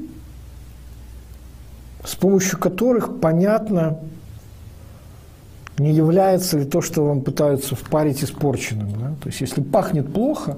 с 2.05 2.15
помощью 2.15 2.59
которых 2.59 3.21
понятно, 3.21 3.99
не 5.79 5.93
является 5.93 6.59
ли 6.59 6.65
то, 6.65 6.81
что 6.81 7.05
вам 7.05 7.23
пытаются 7.23 7.75
впарить 7.75 8.23
испорченным. 8.23 8.93
Да? 8.93 9.15
То 9.23 9.29
есть, 9.29 9.41
если 9.41 9.61
пахнет 9.61 10.13
плохо, 10.13 10.57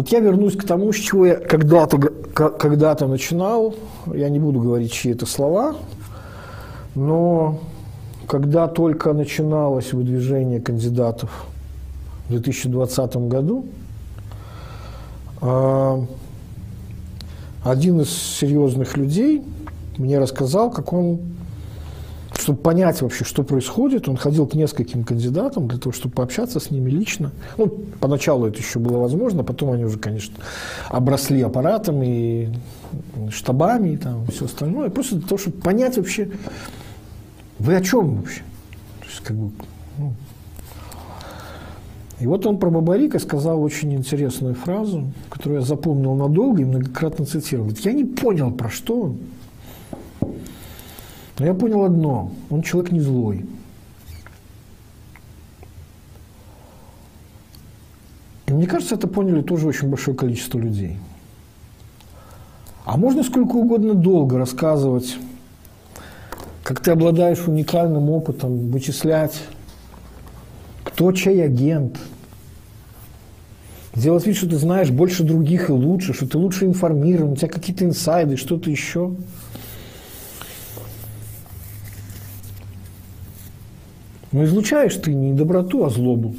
Вот 0.00 0.08
я 0.12 0.20
вернусь 0.20 0.56
к 0.56 0.64
тому, 0.64 0.92
с 0.92 0.96
чего 0.96 1.26
я 1.26 1.36
когда-то 1.36 1.98
когда 1.98 2.96
начинал. 3.06 3.74
Я 4.06 4.30
не 4.30 4.38
буду 4.38 4.60
говорить 4.60 4.92
чьи 4.92 5.12
это 5.12 5.26
слова, 5.26 5.76
но 6.94 7.60
когда 8.30 8.68
только 8.68 9.12
начиналось 9.12 9.92
выдвижение 9.92 10.60
кандидатов 10.60 11.46
в 12.28 12.30
2020 12.30 13.16
году, 13.28 13.66
а, 15.40 16.06
один 17.64 18.02
из 18.02 18.10
серьезных 18.10 18.96
людей 18.96 19.42
мне 19.98 20.20
рассказал, 20.20 20.70
как 20.70 20.92
он 20.92 21.18
чтобы 22.32 22.60
понять 22.60 23.02
вообще, 23.02 23.24
что 23.24 23.42
происходит, 23.42 24.08
он 24.08 24.16
ходил 24.16 24.46
к 24.46 24.54
нескольким 24.54 25.02
кандидатам 25.04 25.66
для 25.66 25.78
того, 25.78 25.92
чтобы 25.92 26.14
пообщаться 26.14 26.58
с 26.60 26.70
ними 26.70 26.88
лично. 26.88 27.32
Ну, 27.58 27.66
поначалу 28.00 28.46
это 28.46 28.58
еще 28.58 28.78
было 28.78 28.98
возможно, 28.98 29.42
потом 29.42 29.72
они 29.72 29.84
уже, 29.84 29.98
конечно, 29.98 30.36
обросли 30.88 31.42
аппаратами, 31.42 32.56
штабами 33.30 33.90
и 33.90 33.96
там 33.96 34.26
все 34.28 34.46
остальное. 34.46 34.88
Просто 34.88 35.16
для 35.16 35.28
того, 35.28 35.38
чтобы 35.38 35.60
понять 35.60 35.98
вообще, 35.98 36.30
вы 37.60 37.76
о 37.76 37.82
чем 37.82 38.16
вообще? 38.16 38.40
То 39.00 39.06
есть, 39.06 39.20
как 39.20 39.36
бы, 39.36 39.52
ну. 39.98 40.14
И 42.18 42.26
вот 42.26 42.46
он 42.46 42.58
про 42.58 42.70
Бабарика 42.70 43.18
сказал 43.18 43.62
очень 43.62 43.94
интересную 43.94 44.54
фразу, 44.54 45.06
которую 45.28 45.60
я 45.60 45.66
запомнил 45.66 46.14
надолго 46.14 46.62
и 46.62 46.64
многократно 46.64 47.24
цитировал. 47.26 47.70
Я 47.82 47.92
не 47.92 48.04
понял, 48.04 48.50
про 48.50 48.70
что 48.70 49.00
он. 49.00 49.18
Но 51.38 51.46
я 51.46 51.54
понял 51.54 51.84
одно, 51.84 52.32
он 52.50 52.62
человек 52.62 52.92
не 52.92 53.00
злой. 53.00 53.46
И 58.46 58.52
мне 58.52 58.66
кажется, 58.66 58.94
это 58.94 59.06
поняли 59.06 59.42
тоже 59.42 59.68
очень 59.68 59.88
большое 59.88 60.16
количество 60.16 60.58
людей. 60.58 60.98
А 62.84 62.96
можно 62.96 63.22
сколько 63.22 63.56
угодно 63.56 63.94
долго 63.94 64.38
рассказывать, 64.38 65.16
как 66.70 66.78
ты 66.78 66.92
обладаешь 66.92 67.48
уникальным 67.48 68.10
опытом, 68.10 68.70
вычислять, 68.70 69.42
кто 70.84 71.10
чей 71.10 71.44
агент, 71.44 71.98
делать 73.96 74.24
вид, 74.24 74.36
что 74.36 74.48
ты 74.48 74.56
знаешь 74.56 74.90
больше 74.90 75.24
других 75.24 75.68
и 75.68 75.72
лучше, 75.72 76.14
что 76.14 76.28
ты 76.28 76.38
лучше 76.38 76.66
информирован, 76.66 77.32
у 77.32 77.36
тебя 77.36 77.48
какие-то 77.48 77.84
инсайды, 77.84 78.36
что-то 78.36 78.70
еще– 78.70 79.14
Но 84.32 84.44
излучаешь 84.44 84.94
ты 84.94 85.12
не 85.12 85.32
доброту, 85.32 85.84
а 85.84 85.90
злобу. 85.90 86.36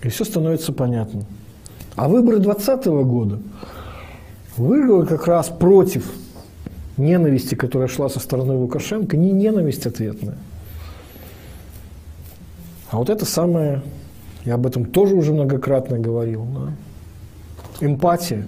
И 0.00 0.08
все 0.08 0.24
становится 0.24 0.72
понятно. 0.72 1.24
А 1.96 2.08
выборы 2.08 2.38
2020 2.38 2.86
года 3.04 3.40
выиграли 4.56 5.06
как 5.06 5.26
раз 5.26 5.48
против 5.48 6.08
ненависти, 7.00 7.54
которая 7.54 7.88
шла 7.88 8.08
со 8.08 8.20
стороны 8.20 8.54
Лукашенко, 8.54 9.16
не 9.16 9.32
ненависть 9.32 9.86
ответная. 9.86 10.38
А 12.90 12.98
вот 12.98 13.08
это 13.08 13.24
самое, 13.24 13.82
я 14.44 14.54
об 14.54 14.66
этом 14.66 14.84
тоже 14.84 15.14
уже 15.14 15.32
многократно 15.32 15.98
говорил, 15.98 16.44
да? 16.44 17.86
эмпатия. 17.86 18.46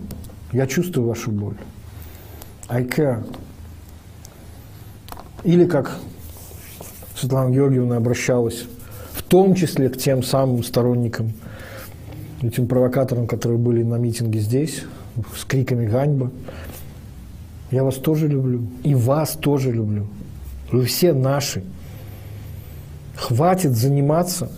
Я 0.53 0.67
чувствую 0.67 1.09
вашу 1.09 1.31
боль. 1.31 1.57
I 2.69 2.85
care. 2.85 3.25
Или 5.45 5.65
как 5.67 5.99
Светлана 7.17 7.51
Георгиевна 7.51 7.97
обращалась 7.97 8.65
в 9.13 9.23
том 9.23 9.55
числе 9.55 9.89
к 9.89 9.97
тем 9.97 10.23
самым 10.23 10.63
сторонникам, 10.63 11.33
этим 12.41 12.67
провокаторам, 12.67 13.27
которые 13.27 13.59
были 13.59 13.83
на 13.83 13.97
митинге 13.97 14.41
здесь, 14.41 14.85
с 15.37 15.45
криками 15.45 15.87
«Ганьба!». 15.87 16.31
Я 17.73 17.83
вас 17.83 17.97
тоже 17.97 18.29
люблю. 18.29 18.69
И 18.85 18.95
вас 18.95 19.33
тоже 19.33 19.73
люблю. 19.73 20.07
Вы 20.71 20.85
все 20.85 21.13
наши. 21.13 21.65
Хватит 23.17 23.73
заниматься 23.73 24.53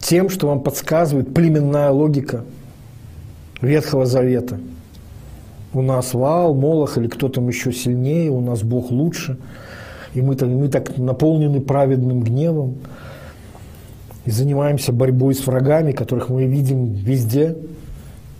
тем, 0.00 0.28
что 0.28 0.48
вам 0.48 0.60
подсказывает 0.60 1.32
племенная 1.32 1.90
логика 1.90 2.44
Ветхого 3.60 4.06
Завета. 4.06 4.58
У 5.72 5.82
нас 5.82 6.14
Вал, 6.14 6.54
Молох 6.54 6.98
или 6.98 7.06
кто 7.06 7.28
там 7.28 7.46
еще 7.46 7.72
сильнее, 7.72 8.30
у 8.30 8.40
нас 8.40 8.64
Бог 8.64 8.90
лучше– 8.90 9.38
и 10.14 10.22
мы, 10.22 10.36
мы 10.46 10.68
так 10.68 10.96
наполнены 10.98 11.60
праведным 11.60 12.22
гневом, 12.22 12.78
и 14.24 14.30
занимаемся 14.30 14.92
борьбой 14.92 15.34
с 15.34 15.46
врагами, 15.46 15.92
которых 15.92 16.28
мы 16.28 16.44
видим 16.44 16.92
везде, 16.92 17.56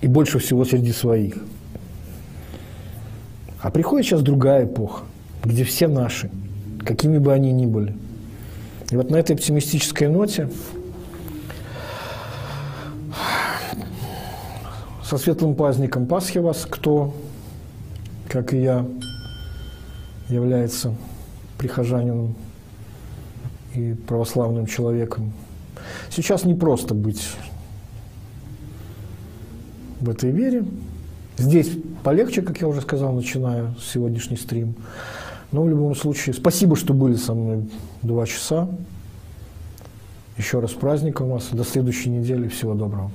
и 0.01 0.09
больше 0.09 0.39
всего 0.39 0.65
среди 0.65 0.93
своих. 0.93 1.35
А 3.63 3.71
приходит 3.71 4.07
сейчас 4.07 4.23
другая 4.23 4.65
эпоха, 4.65 5.05
где 5.45 5.65
все 5.65 5.87
наши, 5.87 6.31
какими 6.85 7.19
бы 7.19 7.33
они 7.33 7.53
ни 7.53 7.67
были. 7.67 7.95
И 8.91 8.97
вот 8.97 9.11
на 9.11 9.17
этой 9.17 9.37
оптимистической 9.37 10.09
ноте 10.09 10.49
со 15.05 15.19
светлым 15.19 15.55
праздником 15.55 16.07
Пасхи 16.07 16.39
вас, 16.39 16.67
кто, 16.69 17.15
как 18.29 18.55
и 18.55 18.63
я, 18.63 18.87
является 20.29 20.95
прихожанином 21.59 22.35
и 23.75 23.95
православным 24.07 24.67
человеком. 24.67 25.33
Сейчас 26.09 26.45
не 26.45 26.55
просто 26.55 26.95
быть 26.95 27.29
в 30.01 30.09
этой 30.09 30.31
вере. 30.31 30.65
Здесь 31.41 31.71
полегче, 32.05 32.43
как 32.43 32.61
я 32.61 32.69
уже 32.69 32.83
сказал, 32.83 33.13
начиная 33.15 33.75
сегодняшний 33.81 34.37
стрим. 34.37 34.75
Но 35.53 35.63
в 35.63 35.69
любом 35.69 35.97
случае, 35.97 36.35
спасибо, 36.35 36.77
что 36.77 36.93
были 36.93 37.15
со 37.17 37.33
мной 37.33 37.69
два 38.03 38.27
часа. 38.27 38.69
Еще 40.37 40.61
раз 40.61 40.73
праздником 40.73 41.31
вас. 41.31 41.49
До 41.51 41.65
следующей 41.65 42.11
недели. 42.11 42.49
Всего 42.49 42.75
доброго. 42.75 43.11